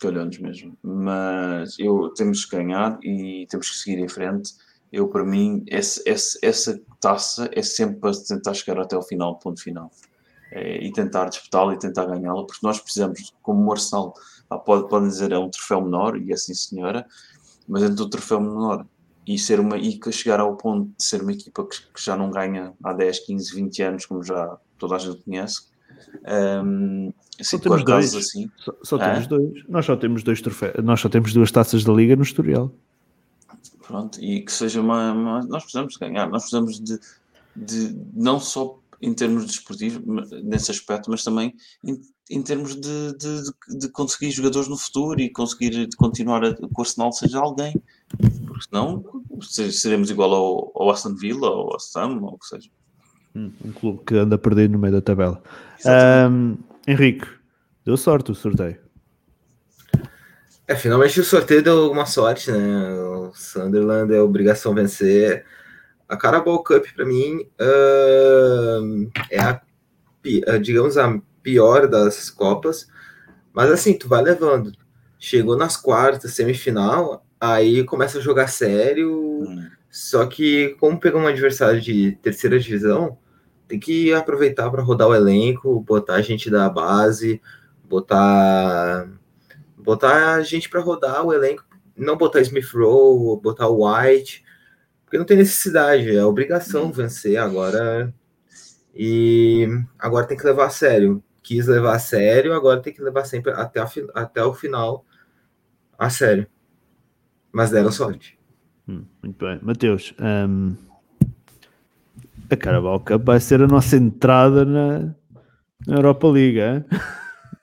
Calhou-nos 0.00 0.38
mesmo. 0.38 0.76
Mas 0.82 1.78
eu, 1.78 2.10
temos 2.10 2.44
que 2.44 2.56
ganhar 2.56 2.98
e 3.02 3.46
temos 3.48 3.70
que 3.70 3.76
seguir 3.76 3.98
em 3.98 4.08
frente 4.08 4.52
eu 4.92 5.08
para 5.08 5.24
mim, 5.24 5.64
esse, 5.66 6.02
esse, 6.06 6.38
essa 6.42 6.80
taça 7.00 7.50
é 7.52 7.62
sempre 7.62 7.96
para 7.96 8.12
tentar 8.12 8.54
chegar 8.54 8.80
até 8.80 8.96
o 8.96 9.02
final, 9.02 9.38
ponto 9.38 9.60
final. 9.60 9.90
É, 10.50 10.82
e 10.82 10.92
tentar 10.92 11.28
disputá-la 11.28 11.74
e 11.74 11.78
tentar 11.78 12.06
ganhá-la, 12.06 12.46
porque 12.46 12.64
nós 12.64 12.80
precisamos, 12.80 13.34
como 13.42 13.66
o 13.66 13.72
Arsenal 13.72 14.14
pode, 14.64 14.88
podem 14.88 15.08
dizer 15.08 15.32
é 15.32 15.38
um 15.38 15.50
troféu 15.50 15.82
menor, 15.82 16.16
e 16.16 16.32
assim 16.32 16.54
senhora, 16.54 17.04
mas 17.66 17.82
dentro 17.82 17.96
do 17.96 18.08
troféu 18.08 18.40
menor 18.40 18.86
e, 19.26 19.36
ser 19.38 19.58
uma, 19.58 19.76
e 19.76 20.00
chegar 20.12 20.38
ao 20.38 20.56
ponto 20.56 20.92
de 20.96 21.04
ser 21.04 21.20
uma 21.20 21.32
equipa 21.32 21.66
que, 21.66 21.82
que, 21.92 22.02
já 22.02 22.16
não 22.16 22.30
ganha 22.30 22.72
há 22.82 22.92
10, 22.92 23.26
15, 23.26 23.54
20 23.54 23.82
anos, 23.82 24.06
como 24.06 24.22
já 24.22 24.56
toda 24.78 24.94
a 24.94 24.98
gente 24.98 25.22
conhece. 25.24 25.66
Um, 26.64 27.12
assim, 27.38 27.44
só 27.44 27.58
temos 27.58 27.84
dois. 27.84 28.14
Assim, 28.14 28.50
só, 28.56 28.74
só 28.82 28.98
temos 28.98 29.26
dois. 29.26 29.68
Nós 29.68 29.86
só 29.86 29.96
temos 29.96 30.22
dois 30.22 30.40
troféus. 30.40 30.84
Nós 30.84 31.00
só 31.00 31.08
temos 31.08 31.32
duas 31.32 31.50
taças 31.50 31.84
da 31.84 31.92
Liga 31.92 32.16
no 32.16 32.22
historial. 32.22 32.72
Pronto, 33.86 34.22
e 34.22 34.42
que 34.42 34.52
seja 34.52 34.80
uma, 34.80 35.12
uma, 35.12 35.44
Nós 35.44 35.62
precisamos 35.62 35.96
ganhar, 35.96 36.28
nós 36.28 36.42
precisamos 36.42 36.80
de, 36.80 36.98
de 37.54 37.96
não 38.12 38.40
só 38.40 38.80
em 39.00 39.14
termos 39.14 39.46
desportivos, 39.46 40.02
nesse 40.42 40.70
aspecto, 40.70 41.10
mas 41.10 41.22
também 41.22 41.54
em, 41.84 42.00
em 42.30 42.42
termos 42.42 42.74
de, 42.74 43.12
de, 43.16 43.78
de, 43.78 43.88
conseguir 43.90 44.30
jogadores 44.30 44.68
no 44.68 44.76
futuro 44.76 45.20
e 45.20 45.30
conseguir 45.30 45.88
continuar 45.96 46.44
a, 46.44 46.54
que 46.54 46.64
o 46.64 46.80
Arsenal 46.80 47.12
seja 47.12 47.38
alguém, 47.38 47.80
porque 48.46 48.64
senão 48.68 49.04
seremos 49.40 50.10
igual 50.10 50.32
ao, 50.32 50.72
ao 50.74 50.90
Aston 50.90 51.14
Villa 51.14 51.50
ou 51.50 51.72
ao 51.72 51.80
Sam, 51.80 52.18
ou 52.22 52.34
o 52.34 52.38
que 52.38 52.46
seja. 52.46 52.70
Um 53.36 53.72
clube 53.72 54.00
que 54.06 54.16
anda 54.16 54.36
a 54.36 54.38
perder 54.38 54.68
no 54.70 54.78
meio 54.78 54.94
da 54.94 55.00
tabela. 55.02 55.42
Um, 56.30 56.56
Henrique, 56.86 57.26
deu 57.84 57.96
sorte 57.96 58.30
o 58.30 58.34
sorteio. 58.34 58.78
É, 60.66 60.74
finalmente 60.74 61.20
o 61.20 61.24
sorteio 61.24 61.62
deu 61.62 61.92
uma 61.92 62.06
sorte, 62.06 62.50
né? 62.50 62.94
O 62.94 63.32
Sunderland 63.34 64.12
é 64.12 64.20
obrigação 64.20 64.74
vencer. 64.74 65.44
A 66.08 66.16
Carabao 66.16 66.62
Cup, 66.62 66.84
para 66.94 67.04
mim, 67.04 67.46
uh, 67.60 69.10
é 69.30 69.38
a, 69.38 69.60
digamos, 70.58 70.96
a 70.96 71.20
pior 71.42 71.86
das 71.86 72.30
Copas. 72.30 72.88
Mas 73.52 73.70
assim, 73.70 73.92
tu 73.94 74.08
vai 74.08 74.22
levando. 74.22 74.72
Chegou 75.18 75.56
nas 75.56 75.76
quartas, 75.76 76.32
semifinal, 76.32 77.24
aí 77.40 77.84
começa 77.84 78.18
a 78.18 78.22
jogar 78.22 78.48
sério. 78.48 79.42
Hum. 79.42 79.68
Só 79.90 80.26
que, 80.26 80.76
como 80.80 80.98
pegou 80.98 81.20
um 81.20 81.26
adversário 81.26 81.80
de 81.80 82.12
terceira 82.22 82.58
divisão, 82.58 83.18
tem 83.66 83.78
que 83.78 84.12
aproveitar 84.12 84.70
para 84.70 84.82
rodar 84.82 85.08
o 85.08 85.14
elenco, 85.14 85.80
botar 85.80 86.14
a 86.14 86.22
gente 86.22 86.50
da 86.50 86.68
base, 86.68 87.40
botar 87.84 89.08
botar 89.76 90.34
a 90.34 90.42
gente 90.42 90.68
para 90.68 90.80
rodar 90.80 91.24
o 91.24 91.32
elenco, 91.32 91.64
não 91.96 92.16
botar 92.16 92.40
Smith 92.40 92.72
Rowe, 92.72 93.40
botar 93.40 93.68
o 93.68 93.86
White, 93.86 94.44
porque 95.04 95.18
não 95.18 95.24
tem 95.24 95.36
necessidade, 95.36 96.14
é 96.14 96.24
obrigação 96.24 96.90
vencer 96.90 97.36
agora. 97.36 98.12
E 98.94 99.68
agora 99.98 100.26
tem 100.26 100.36
que 100.36 100.44
levar 100.44 100.66
a 100.66 100.70
sério. 100.70 101.22
Quis 101.42 101.66
levar 101.68 101.94
a 101.94 101.98
sério, 101.98 102.52
agora 102.52 102.80
tem 102.80 102.92
que 102.92 103.02
levar 103.02 103.24
sempre 103.24 103.52
até, 103.52 103.78
a, 103.78 103.88
até 104.14 104.42
o 104.42 104.52
final 104.52 105.04
a 105.96 106.10
sério. 106.10 106.46
Mas 107.52 107.70
deram 107.70 107.92
sorte. 107.92 108.36
Hum, 108.88 109.04
muito 109.22 109.44
bem. 109.44 109.60
Matheus, 109.62 110.12
um, 110.18 110.74
a 112.50 112.56
Carabao 112.56 113.00
Cup 113.00 113.24
vai 113.24 113.40
ser 113.40 113.60
a 113.62 113.66
nossa 113.66 113.96
entrada 113.96 114.64
na, 114.64 114.98
na 115.86 115.96
Europa 115.96 116.28
League. 116.28 116.60
Hein? 116.60 116.84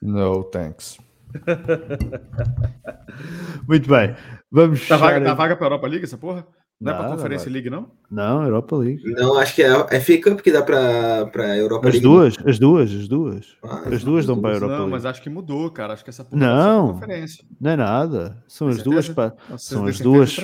No 0.02 0.44
thanks. 0.46 0.98
Muito 3.68 3.90
bem. 3.90 4.16
Vamos 4.52 4.88
Dá 4.88 4.98
vaga, 4.98 5.14
fechar- 5.20 5.24
dá 5.26 5.34
vaga 5.34 5.56
pra 5.56 5.66
Europa 5.68 5.88
League, 5.88 6.04
essa 6.06 6.18
porra? 6.18 6.46
Não 6.82 6.92
é 6.92 6.96
Dá, 6.96 7.00
pra 7.00 7.08
dá 7.10 7.16
Conferência 7.16 7.46
vaga. 7.46 7.54
League, 7.54 7.70
não? 7.70 7.92
Não, 8.12 8.44
Europa 8.44 8.76
League. 8.76 9.02
Não, 9.14 9.38
acho 9.38 9.56
que 9.56 9.64
é 9.64 9.70
a 9.70 10.02
FA 10.02 10.18
Cup 10.22 10.42
que 10.42 10.52
dá 10.52 10.62
pra, 10.62 11.26
pra 11.28 11.56
Europa 11.58 11.88
As 11.88 11.94
League. 11.94 12.08
duas, 12.08 12.36
as 12.46 12.60
duas, 12.60 12.92
as 12.92 13.08
duas. 13.08 13.48
Ah, 13.64 13.84
As 13.92 14.04
duas 14.04 14.26
dão 14.26 14.40
para 14.42 14.52
a. 14.52 14.54
Europa 14.56 14.72
Não, 14.74 14.80
League. 14.80 14.92
mas 14.92 15.06
acho 15.06 15.22
que 15.22 15.30
mudou, 15.30 15.70
cara. 15.72 15.94
Acho 15.94 16.04
que 16.04 16.10
essa 16.10 16.26
porra 16.26 16.38
Não. 16.40 16.90
é 16.90 16.94
Conferência. 16.94 17.46
Não 17.62 17.72
é 17.72 17.76
nada. 17.78 18.44
São 18.48 18.68
as 18.68 18.84
duas 18.84 19.08
para 19.10 19.34
Não, 19.50 19.58
São 19.58 19.86
as 19.86 20.00
duas. 20.00 20.36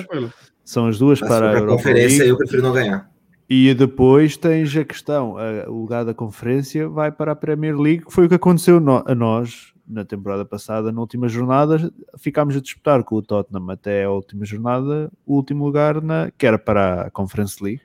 são 0.64 0.86
as 0.86 0.98
duas 0.98 1.20
para 1.20 1.50
a 1.50 1.54
Europa 1.54 1.76
conferência 1.76 2.18
League. 2.18 2.30
eu 2.30 2.36
prefiro 2.38 2.62
não 2.62 2.72
ganhar. 2.72 3.10
E 3.52 3.74
depois 3.74 4.36
tens 4.36 4.74
a 4.76 4.84
questão, 4.84 5.36
a- 5.36 5.68
o 5.68 5.80
lugar 5.80 6.04
da 6.04 6.14
conferência 6.14 6.88
vai 6.88 7.10
para 7.10 7.32
a 7.32 7.36
Premier 7.36 7.76
League, 7.76 8.04
que 8.04 8.12
foi 8.12 8.26
o 8.26 8.28
que 8.28 8.36
aconteceu 8.36 8.78
no- 8.78 9.02
a 9.04 9.14
nós 9.14 9.72
na 9.88 10.04
temporada 10.04 10.44
passada, 10.44 10.92
na 10.92 11.00
última 11.00 11.26
jornada, 11.28 11.92
ficámos 12.16 12.56
a 12.56 12.60
disputar 12.60 13.02
com 13.02 13.16
o 13.16 13.22
Tottenham 13.22 13.68
até 13.70 14.04
a 14.04 14.10
última 14.12 14.44
jornada, 14.44 15.10
o 15.26 15.34
último 15.34 15.64
lugar, 15.64 16.00
na, 16.00 16.30
que 16.30 16.46
era 16.46 16.56
para 16.60 17.02
a 17.02 17.10
Conference 17.10 17.60
League, 17.62 17.82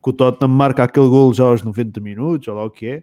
que 0.00 0.10
o 0.10 0.12
Tottenham 0.12 0.54
marca 0.54 0.84
aquele 0.84 1.08
gol 1.08 1.34
já 1.34 1.42
aos 1.42 1.60
90 1.64 1.98
minutos, 2.00 2.46
ou 2.46 2.54
lá 2.54 2.64
o 2.64 2.70
que 2.70 2.86
é, 2.86 3.02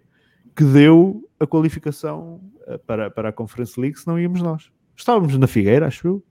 que 0.56 0.64
deu 0.64 1.22
a 1.38 1.46
qualificação 1.46 2.40
eh, 2.66 2.78
para, 2.78 3.10
para 3.10 3.28
a 3.28 3.32
Conference 3.32 3.78
League, 3.78 3.98
se 4.00 4.06
não 4.06 4.18
íamos 4.18 4.40
nós. 4.40 4.70
Estávamos 4.96 5.36
na 5.36 5.46
Figueira, 5.46 5.86
acho 5.86 6.06
eu. 6.08 6.24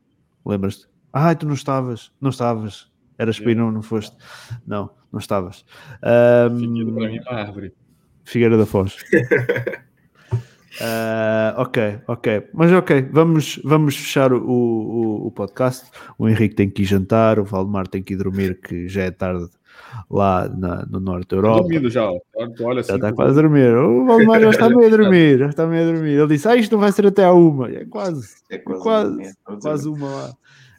Lembras-te? 0.43 0.87
Ah, 1.13 1.35
tu 1.35 1.45
não 1.45 1.53
estavas, 1.53 2.11
não 2.19 2.31
estavas. 2.31 2.91
Eras 3.17 3.39
para 3.39 3.51
ir, 3.51 3.55
não, 3.55 3.71
não 3.71 3.81
foste. 3.81 4.15
Não, 4.65 4.89
não 5.11 5.19
estavas. 5.19 5.65
Seguido 6.59 6.93
pra 6.93 7.07
mim, 7.07 7.19
uma 7.19 7.31
árvore. 7.39 7.73
Figueira 8.23 8.57
da 8.57 8.65
Foz. 8.65 8.95
Ah, 10.81 11.55
ok, 11.57 11.99
ok. 12.07 12.47
Mas 12.53 12.71
ok, 12.71 13.07
vamos, 13.11 13.59
vamos 13.63 13.95
fechar 13.95 14.31
o, 14.33 14.37
o, 14.43 15.27
o 15.27 15.31
podcast. 15.31 15.89
O 16.17 16.27
Henrique 16.27 16.55
tem 16.55 16.69
que 16.69 16.81
ir 16.83 16.85
jantar, 16.85 17.39
o 17.39 17.43
Valdemar 17.45 17.87
tem 17.87 18.03
que 18.03 18.13
ir 18.13 18.17
dormir, 18.17 18.59
que 18.61 18.87
já 18.87 19.03
é 19.03 19.11
tarde 19.11 19.47
lá 20.11 20.47
na- 20.49 20.85
no 20.85 20.99
norte 20.99 21.29
da 21.29 21.37
Europa. 21.37 21.61
dormindo 21.61 21.89
já. 21.89 22.07
Olha-. 22.61 22.83
Já 22.83 22.95
está 22.95 23.13
quase 23.13 23.31
a 23.39 23.41
dormir. 23.41 23.73
O 23.75 24.05
Valdemar 24.05 24.41
já 24.41 24.49
está 24.49 24.69
meio 24.69 24.85
a 24.85 24.89
dormir. 24.97 25.39
Já 25.39 25.47
está 25.47 25.65
meio 25.65 25.89
a 25.89 25.93
dormir. 25.93 26.11
Ele 26.11 26.27
disse: 26.27 26.47
Ah, 26.47 26.55
isto 26.55 26.71
não 26.73 26.79
vai 26.79 26.91
ser 26.91 27.07
até 27.07 27.23
à 27.23 27.31
uma. 27.31 27.69
É 27.71 27.85
quase, 27.85 28.27
É 28.49 28.57
quase, 28.57 28.83
quase, 28.83 29.21
é, 29.21 29.31
quase- 29.45 29.61
quase 29.61 29.89
uma 29.89 30.07
lá. 30.09 30.33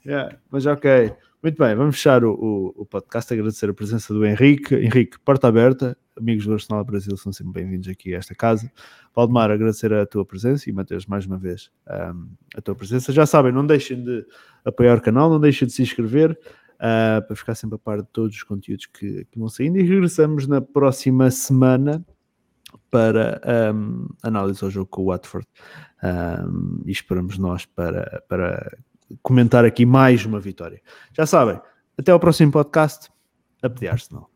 Yeah, 0.07 0.37
Mas 0.51 0.65
ok. 0.67 1.13
Muito 1.41 1.57
bem, 1.57 1.73
vamos 1.77 1.95
fechar 1.95 2.25
o, 2.25 2.33
o, 2.33 2.83
o 2.83 2.85
podcast. 2.85 3.33
Agradecer 3.33 3.71
a 3.71 3.75
presença 3.75 4.13
do 4.13 4.27
Henrique. 4.27 4.75
Henrique, 4.75 5.21
porta 5.21 5.47
aberta. 5.47 5.97
Amigos 6.19 6.45
do 6.45 6.53
Arsenal 6.53 6.85
Brasil 6.85 7.17
são 7.17 7.33
sempre 7.33 7.63
bem-vindos 7.63 7.87
aqui 7.87 8.13
a 8.13 8.19
esta 8.19 8.35
casa. 8.35 8.69
Valdemar, 9.15 9.49
agradecer 9.49 9.93
a 9.93 10.05
tua 10.05 10.25
presença 10.25 10.69
e 10.69 10.73
Mateus, 10.73 11.07
mais 11.07 11.27
uma 11.27 11.39
vez, 11.39 11.71
um, 11.89 12.29
a 12.57 12.61
tua 12.61 12.75
presença. 12.75 13.13
Já 13.13 13.25
sabem, 13.25 13.53
não 13.53 13.65
deixem 13.65 14.03
de 14.03 14.27
apoiar 14.65 14.99
o 14.99 15.01
canal, 15.01 15.31
não 15.31 15.39
deixem 15.39 15.69
de 15.69 15.75
se 15.75 15.81
inscrever 15.81 16.33
uh, 16.33 17.25
para 17.25 17.37
ficar 17.37 17.55
sempre 17.55 17.77
a 17.77 17.79
par 17.79 18.03
de 18.03 18.09
todos 18.09 18.35
os 18.35 18.43
conteúdos 18.43 18.87
que, 18.87 19.25
que 19.31 19.39
vão 19.39 19.49
saindo. 19.49 19.79
E 19.79 19.83
regressamos 19.83 20.49
na 20.49 20.61
próxima 20.61 21.31
semana 21.31 22.05
para 22.91 23.41
um, 23.73 24.09
análise 24.25 24.65
ao 24.65 24.71
jogo 24.71 24.89
com 24.91 25.03
o 25.03 25.07
Watford. 25.07 25.47
Um, 26.03 26.83
e 26.85 26.91
esperamos 26.91 27.39
nós 27.39 27.65
para, 27.65 28.25
para 28.29 28.77
comentar 29.23 29.65
aqui 29.65 29.87
mais 29.87 30.25
uma 30.25 30.41
vitória. 30.41 30.81
Já 31.13 31.27
sabem, 31.27 31.61
até 31.99 32.13
ao 32.13 32.21
próximo 32.21 32.53
podcast. 32.53 33.11
A 33.63 33.69
pedir 33.69 33.89
Arsenal. 33.89 34.31